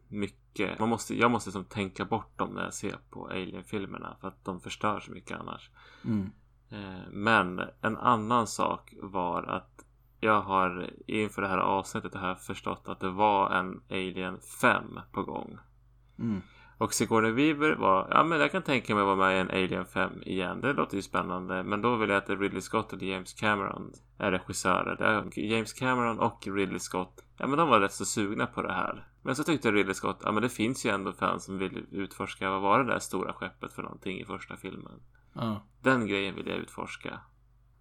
mycket. 0.08 0.78
Man 0.78 0.88
måste, 0.88 1.18
jag 1.18 1.30
måste 1.30 1.52
som 1.52 1.64
tänka 1.64 2.04
bort 2.04 2.38
dem 2.38 2.50
när 2.54 2.62
jag 2.62 2.74
ser 2.74 2.98
på 3.10 3.26
Alien-filmerna. 3.26 4.16
För 4.20 4.28
att 4.28 4.44
de 4.44 4.60
förstör 4.60 5.00
så 5.00 5.12
mycket 5.12 5.38
annars. 5.38 5.70
Mm. 6.04 6.30
Eh, 6.70 7.10
Men 7.10 7.60
en 7.80 7.96
annan 7.96 8.46
sak 8.46 8.94
var 9.02 9.42
att 9.42 9.75
jag 10.20 10.40
har 10.40 10.90
inför 11.06 11.42
det 11.42 11.48
här 11.48 11.58
avsnittet 11.58 12.14
har 12.14 12.28
jag 12.28 12.40
förstått 12.40 12.88
att 12.88 13.00
det 13.00 13.10
var 13.10 13.50
en 13.50 13.80
Alien 13.90 14.40
5 14.60 15.00
på 15.12 15.22
gång. 15.22 15.58
Mm. 16.18 16.42
Och 16.78 16.94
Sigourney 16.94 17.32
Weaver 17.32 17.76
var, 17.76 18.08
ja 18.10 18.24
men 18.24 18.40
jag 18.40 18.52
kan 18.52 18.62
tänka 18.62 18.94
mig 18.94 19.00
att 19.00 19.06
vara 19.06 19.16
med 19.16 19.36
i 19.36 19.40
en 19.40 19.50
Alien 19.50 19.86
5 19.86 20.22
igen. 20.22 20.60
Det 20.60 20.72
låter 20.72 20.96
ju 20.96 21.02
spännande. 21.02 21.62
Men 21.62 21.82
då 21.82 21.96
vill 21.96 22.10
jag 22.10 22.18
att 22.18 22.30
Ridley 22.30 22.60
Scott 22.60 22.92
och 22.92 23.02
James 23.02 23.34
Cameron 23.34 23.92
är 24.18 24.30
regissörer. 24.30 25.30
James 25.36 25.72
Cameron 25.72 26.18
och 26.18 26.46
Ridley 26.46 26.78
Scott, 26.78 27.24
ja 27.38 27.46
men 27.46 27.58
de 27.58 27.68
var 27.68 27.80
rätt 27.80 27.92
så 27.92 28.04
sugna 28.04 28.46
på 28.46 28.62
det 28.62 28.72
här. 28.72 29.08
Men 29.22 29.36
så 29.36 29.44
tyckte 29.44 29.72
Ridley 29.72 29.94
Scott, 29.94 30.20
ja 30.24 30.32
men 30.32 30.42
det 30.42 30.48
finns 30.48 30.86
ju 30.86 30.90
ändå 30.90 31.12
fans 31.12 31.44
som 31.44 31.58
vill 31.58 31.86
utforska 31.90 32.50
vad 32.50 32.62
var 32.62 32.84
det 32.84 32.92
där 32.92 32.98
stora 32.98 33.32
skeppet 33.32 33.72
för 33.72 33.82
någonting 33.82 34.20
i 34.20 34.24
första 34.24 34.56
filmen. 34.56 35.00
Ja. 35.32 35.62
Den 35.82 36.06
grejen 36.06 36.34
vill 36.34 36.46
jag 36.46 36.56
utforska. 36.56 37.20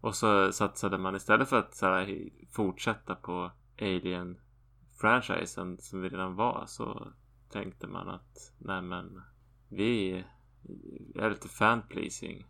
Och 0.06 0.16
så 0.16 0.52
satsade 0.52 0.98
man 0.98 1.16
istället 1.16 1.50
för 1.50 1.60
att 1.60 1.76
så 1.76 1.86
här, 1.86 2.30
fortsätta 2.52 3.16
på 3.16 3.52
Alien-franchisen 3.82 5.78
som 5.78 6.02
vi 6.02 6.10
redan 6.10 6.36
var 6.36 6.64
så 6.68 7.08
tänkte 7.50 7.88
man 7.88 8.10
att 8.10 8.54
nej 8.58 8.82
men 8.82 9.22
vi 9.70 10.24
är 11.16 11.30
lite 11.30 11.48
fan-pleasing. 11.48 12.46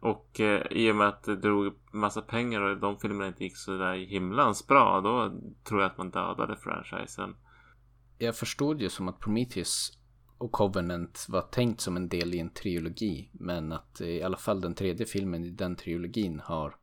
Och 0.00 0.40
eh, 0.40 0.66
i 0.70 0.90
och 0.90 0.96
med 0.96 1.08
att 1.08 1.22
det 1.22 1.36
drog 1.36 1.74
massa 1.92 2.22
pengar 2.22 2.60
och 2.60 2.78
de 2.78 2.98
filmerna 2.98 3.26
inte 3.28 3.44
gick 3.44 3.56
så 3.56 3.78
där 3.78 3.94
himlans 3.94 4.66
bra 4.66 5.00
då 5.00 5.40
tror 5.64 5.80
jag 5.80 5.90
att 5.90 5.98
man 5.98 6.10
dödade 6.10 6.56
franchisen. 6.56 7.36
Jag 8.18 8.36
förstod 8.36 8.82
ju 8.82 8.88
som 8.88 9.08
att 9.08 9.20
Prometheus 9.20 9.98
och 10.38 10.52
Covenant 10.52 11.26
var 11.28 11.42
tänkt 11.42 11.80
som 11.80 11.96
en 11.96 12.08
del 12.08 12.34
i 12.34 12.38
en 12.38 12.50
trilogi. 12.50 13.30
Men 13.32 13.72
att 13.72 14.00
eh, 14.00 14.08
i 14.08 14.22
alla 14.22 14.36
fall 14.36 14.60
den 14.60 14.74
tredje 14.74 15.06
filmen 15.06 15.44
i 15.44 15.50
den 15.50 15.76
trilogin 15.76 16.40
har 16.44 16.74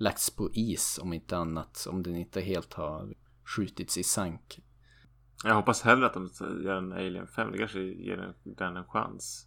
lagts 0.00 0.30
på 0.30 0.50
is 0.52 0.98
om 1.02 1.12
inte 1.12 1.36
annat. 1.36 1.86
Om 1.90 2.02
den 2.02 2.16
inte 2.16 2.40
helt 2.40 2.74
har 2.74 3.14
skjutits 3.44 3.98
i 3.98 4.02
sank. 4.02 4.60
Jag 5.44 5.54
hoppas 5.54 5.82
hellre 5.82 6.06
att 6.06 6.14
de 6.14 6.30
gör 6.64 6.76
en 6.76 6.92
Alien 6.92 7.26
5. 7.26 7.52
Det 7.52 7.58
kanske 7.58 7.80
ger 7.80 8.34
den 8.44 8.76
en 8.76 8.84
chans. 8.84 9.46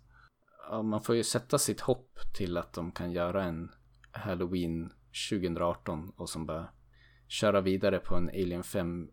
Ja, 0.69 0.81
man 0.81 1.01
får 1.01 1.15
ju 1.15 1.23
sätta 1.23 1.57
sitt 1.57 1.81
hopp 1.81 2.19
till 2.35 2.57
att 2.57 2.73
de 2.73 2.91
kan 2.91 3.11
göra 3.11 3.43
en 3.43 3.71
Halloween 4.11 4.93
2018 5.29 6.09
och 6.09 6.29
som 6.29 6.45
bara 6.45 6.69
köra 7.27 7.61
vidare 7.61 7.99
på 7.99 8.15
en 8.15 8.29
Alien 8.29 8.63
5 8.63 9.09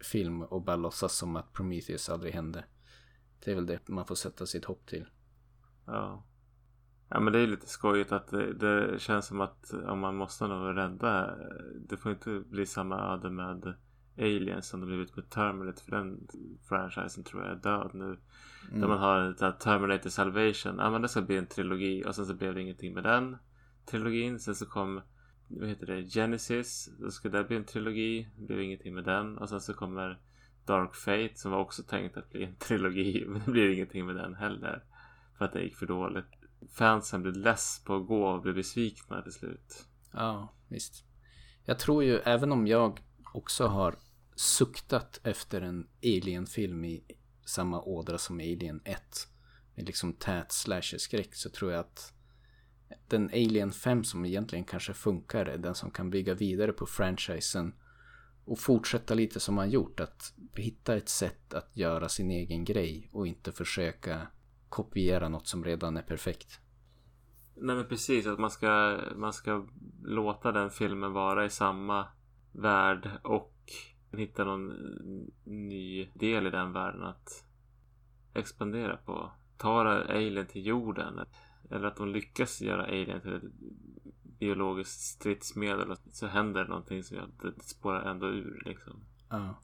film 0.00 0.42
och 0.42 0.62
bara 0.62 0.76
låtsas 0.76 1.16
som 1.16 1.36
att 1.36 1.52
Prometheus 1.52 2.08
aldrig 2.08 2.34
hände. 2.34 2.64
Det 3.44 3.50
är 3.50 3.54
väl 3.54 3.66
det 3.66 3.88
man 3.88 4.06
får 4.06 4.14
sätta 4.14 4.46
sitt 4.46 4.64
hopp 4.64 4.86
till. 4.86 5.06
Ja. 5.86 6.26
Ja 7.08 7.20
men 7.20 7.32
det 7.32 7.38
är 7.38 7.46
lite 7.46 7.66
skojigt 7.66 8.12
att 8.12 8.28
det, 8.28 8.52
det 8.52 9.00
känns 9.00 9.26
som 9.26 9.40
att 9.40 9.74
om 9.86 9.98
man 9.98 10.16
måste 10.16 10.46
nog 10.46 10.76
rädda 10.76 11.34
Det 11.88 11.96
får 11.96 12.12
inte 12.12 12.42
bli 12.50 12.66
samma 12.66 13.14
öde 13.14 13.30
med 13.30 13.74
Aliens 14.18 14.68
som 14.68 14.80
det 14.80 14.86
blivit 14.86 15.16
med 15.16 15.30
Terminator 15.30 15.84
för 15.84 15.90
den 15.90 16.28
franchisen 16.68 17.24
tror 17.24 17.42
jag 17.42 17.52
är 17.52 17.56
död 17.56 17.90
nu. 17.94 18.04
Mm. 18.68 18.80
Där 18.80 18.88
man 18.88 18.98
har 18.98 19.20
det 19.20 19.40
här 19.40 19.52
Terminator 19.52 20.10
Salvation. 20.10 20.76
Ja 20.78 20.90
men 20.90 21.02
det 21.02 21.08
ska 21.08 21.22
bli 21.22 21.36
en 21.36 21.46
trilogi 21.46 22.04
och 22.06 22.14
sen 22.14 22.26
så 22.26 22.34
blev 22.34 22.54
det 22.54 22.62
ingenting 22.62 22.94
med 22.94 23.04
den 23.04 23.36
trilogin. 23.86 24.38
Sen 24.38 24.54
så 24.54 24.66
kom 24.66 25.00
vad 25.48 25.68
heter 25.68 25.86
det 25.86 26.02
Genesis. 26.02 26.90
Då 27.00 27.10
ska 27.10 27.28
det 27.28 27.44
bli 27.44 27.56
en 27.56 27.64
trilogi. 27.64 28.28
Det 28.36 28.46
blev 28.46 28.60
ingenting 28.60 28.94
med 28.94 29.04
den. 29.04 29.38
Och 29.38 29.48
sen 29.48 29.60
så 29.60 29.74
kommer 29.74 30.20
Dark 30.64 30.94
Fate 30.94 31.32
som 31.34 31.50
var 31.50 31.58
också 31.58 31.82
tänkt 31.82 32.16
att 32.16 32.30
bli 32.30 32.44
en 32.44 32.56
trilogi. 32.58 33.24
Men 33.28 33.42
det 33.44 33.50
blir 33.50 33.70
ingenting 33.70 34.06
med 34.06 34.16
den 34.16 34.34
heller. 34.34 34.84
För 35.38 35.44
att 35.44 35.52
det 35.52 35.62
gick 35.62 35.76
för 35.76 35.86
dåligt. 35.86 36.45
Fansen 36.70 37.22
blev 37.22 37.36
less 37.36 37.82
på 37.84 37.96
att 37.96 38.06
gå 38.06 38.26
och 38.26 38.42
blev 38.42 38.54
besvikna 38.54 39.22
till 39.22 39.32
slut. 39.32 39.86
Ja, 40.12 40.54
visst. 40.68 41.04
Jag 41.64 41.78
tror 41.78 42.04
ju, 42.04 42.18
även 42.18 42.52
om 42.52 42.66
jag 42.66 43.00
också 43.34 43.66
har 43.66 43.94
suktat 44.34 45.20
efter 45.22 45.60
en 45.60 45.88
Alien-film 46.02 46.84
i 46.84 47.04
samma 47.44 47.82
ådra 47.82 48.18
som 48.18 48.36
Alien 48.36 48.80
1. 48.84 49.28
Med 49.74 49.86
liksom 49.86 50.12
tät 50.12 50.52
slasher-skräck 50.52 51.34
så 51.34 51.50
tror 51.50 51.72
jag 51.72 51.80
att 51.80 52.12
den 53.08 53.28
Alien 53.28 53.72
5 53.72 54.04
som 54.04 54.24
egentligen 54.24 54.64
kanske 54.64 54.94
funkar 54.94 55.46
är 55.46 55.58
den 55.58 55.74
som 55.74 55.90
kan 55.90 56.10
bygga 56.10 56.34
vidare 56.34 56.72
på 56.72 56.86
franchisen 56.86 57.74
och 58.44 58.58
fortsätta 58.58 59.14
lite 59.14 59.40
som 59.40 59.54
man 59.54 59.70
gjort. 59.70 60.00
Att 60.00 60.32
hitta 60.56 60.96
ett 60.96 61.08
sätt 61.08 61.54
att 61.54 61.76
göra 61.76 62.08
sin 62.08 62.30
egen 62.30 62.64
grej 62.64 63.08
och 63.12 63.26
inte 63.26 63.52
försöka 63.52 64.26
kopiera 64.68 65.28
något 65.28 65.46
som 65.46 65.64
redan 65.64 65.96
är 65.96 66.02
perfekt. 66.02 66.60
Nej 67.54 67.76
men 67.76 67.88
precis 67.88 68.26
att 68.26 68.38
man 68.38 68.50
ska, 68.50 69.00
man 69.16 69.32
ska 69.32 69.66
låta 70.02 70.52
den 70.52 70.70
filmen 70.70 71.12
vara 71.12 71.44
i 71.44 71.50
samma 71.50 72.08
värld 72.52 73.10
och 73.22 73.52
hitta 74.12 74.44
någon 74.44 74.72
ny 75.44 76.08
del 76.14 76.46
i 76.46 76.50
den 76.50 76.72
världen 76.72 77.02
att 77.02 77.44
expandera 78.34 78.96
på. 78.96 79.32
Ta 79.58 79.80
Alien 80.08 80.46
till 80.46 80.66
jorden. 80.66 81.20
Eller 81.70 81.86
att 81.86 81.96
de 81.96 82.08
lyckas 82.08 82.60
göra 82.60 82.84
Alien 82.84 83.20
till 83.20 83.34
ett 83.34 83.42
biologiskt 84.38 85.00
stridsmedel. 85.00 85.96
Så 86.12 86.26
händer 86.26 86.64
det 86.64 86.68
någonting 86.68 87.02
som 87.02 87.16
gör 87.16 87.24
att 87.24 87.40
det 87.40 87.62
spårar 87.62 88.10
ändå 88.10 88.26
ur 88.26 88.62
liksom. 88.66 89.04
Ja. 89.30 89.60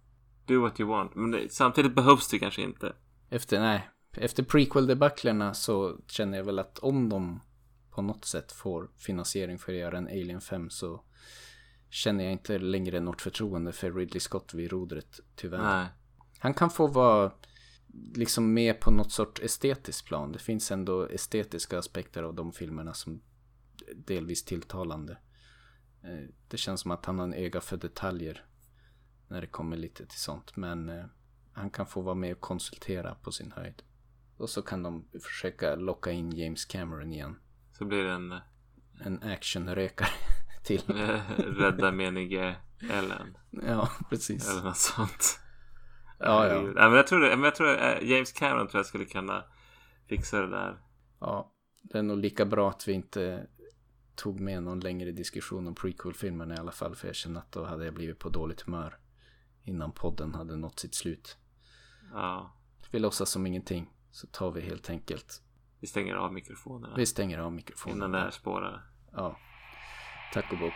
Do 0.46 0.60
what 0.60 0.80
you 0.80 0.88
want. 0.88 1.14
Men 1.14 1.30
det, 1.30 1.52
samtidigt 1.52 1.94
behövs 1.94 2.28
det 2.28 2.38
kanske 2.38 2.62
inte. 2.62 2.92
Efter, 3.30 3.60
nej. 3.60 3.88
Efter 4.16 4.42
prequel-debaclerna 4.42 5.54
så 5.54 5.98
känner 6.06 6.38
jag 6.38 6.44
väl 6.44 6.58
att 6.58 6.78
om 6.78 7.08
de 7.08 7.40
på 7.90 8.02
något 8.02 8.24
sätt 8.24 8.52
får 8.52 8.90
finansiering 8.98 9.58
för 9.58 9.72
att 9.72 9.78
göra 9.78 9.98
en 9.98 10.06
Alien 10.06 10.40
5 10.40 10.70
så 10.70 11.04
känner 11.90 12.24
jag 12.24 12.32
inte 12.32 12.58
längre 12.58 13.00
något 13.00 13.20
förtroende 13.20 13.72
för 13.72 13.92
Ridley 13.92 14.20
Scott 14.20 14.54
vid 14.54 14.70
rodret, 14.72 15.20
tyvärr. 15.36 15.62
Nej. 15.62 15.86
Han 16.38 16.54
kan 16.54 16.70
få 16.70 16.86
vara 16.86 17.32
liksom 18.14 18.54
med 18.54 18.80
på 18.80 18.90
något 18.90 19.12
sorts 19.12 19.40
estetiskt 19.40 20.06
plan. 20.06 20.32
Det 20.32 20.38
finns 20.38 20.70
ändå 20.70 21.08
estetiska 21.08 21.78
aspekter 21.78 22.22
av 22.22 22.34
de 22.34 22.52
filmerna 22.52 22.94
som 22.94 23.22
delvis 23.94 24.44
tilltalande. 24.44 25.18
Eh, 26.02 26.28
Det 26.48 26.56
känns 26.56 26.80
som 26.80 26.90
att 26.90 27.04
han 27.06 27.18
har 27.18 27.26
en 27.26 27.34
öga 27.34 27.60
för 27.60 27.76
detaljer. 27.76 28.44
När 29.28 29.40
det 29.40 29.46
kommer 29.46 29.76
lite 29.76 30.06
till 30.06 30.20
sånt. 30.20 30.56
Men 30.56 30.88
eh, 30.88 31.04
han 31.52 31.70
kan 31.70 31.86
få 31.86 32.00
vara 32.00 32.14
med 32.14 32.32
och 32.32 32.40
konsultera 32.40 33.14
på 33.14 33.32
sin 33.32 33.52
höjd. 33.52 33.82
Och 34.36 34.50
så 34.50 34.62
kan 34.62 34.82
de 34.82 35.08
försöka 35.22 35.74
locka 35.74 36.10
in 36.10 36.30
James 36.30 36.64
Cameron 36.64 37.12
igen. 37.12 37.36
Så 37.78 37.84
blir 37.84 38.04
det 38.04 38.12
en 38.12 38.34
En 39.04 39.22
actionrökare 39.22 40.08
till. 40.64 40.82
eh, 40.90 41.20
rädda 41.38 41.92
menige 41.92 42.56
Ellen. 42.90 43.36
Ja, 43.50 43.88
precis. 44.10 44.50
Eller 44.50 44.62
något 44.62 44.76
sånt. 44.76 45.38
Ja, 46.18 46.46
ja. 46.46 46.60
Nej, 46.62 46.72
men 46.74 46.92
jag 46.92 47.06
tror, 47.06 47.20
det, 47.20 47.36
men 47.36 47.44
jag 47.44 47.54
tror 47.54 47.68
eh, 47.78 48.10
James 48.10 48.32
Cameron 48.32 48.68
tror 48.68 48.78
jag 48.78 48.86
skulle 48.86 49.04
kunna 49.04 49.44
fixa 50.08 50.40
det 50.40 50.50
där. 50.50 50.80
Ja, 51.20 51.52
det 51.82 51.98
är 51.98 52.02
nog 52.02 52.18
lika 52.18 52.44
bra 52.46 52.70
att 52.70 52.88
vi 52.88 52.92
inte 52.92 53.46
tog 54.14 54.40
med 54.40 54.62
någon 54.62 54.80
längre 54.80 55.12
diskussion 55.12 55.66
om 55.66 55.74
prequel-filmen 55.74 56.52
i 56.52 56.56
alla 56.56 56.72
fall. 56.72 56.94
För 56.96 57.06
jag 57.06 57.16
känner 57.16 57.40
att 57.40 57.52
då 57.52 57.64
hade 57.64 57.84
jag 57.84 57.94
blivit 57.94 58.18
på 58.18 58.28
dåligt 58.28 58.60
humör 58.60 58.98
innan 59.64 59.92
podden 59.92 60.34
hade 60.34 60.56
nått 60.56 60.78
sitt 60.78 60.94
slut. 60.94 61.36
Ja. 62.12 62.56
Vi 62.90 62.98
låtsas 62.98 63.30
som 63.30 63.46
ingenting. 63.46 63.90
Så 64.12 64.26
tar 64.26 64.50
vi 64.50 64.60
helt 64.60 64.90
enkelt. 64.90 65.42
Vi 65.80 65.86
stänger 65.86 66.14
av 66.14 66.32
mikrofonerna. 66.32 66.94
Vi 66.96 67.06
stänger 67.06 67.38
av 67.38 67.52
mikrofonen. 67.52 67.96
Innan 67.96 68.10
det 68.12 68.18
här 68.18 68.30
spårar. 68.30 68.82
Ja. 69.12 69.36
Tack 70.32 70.52
och 70.52 70.58
bock. 70.58 70.72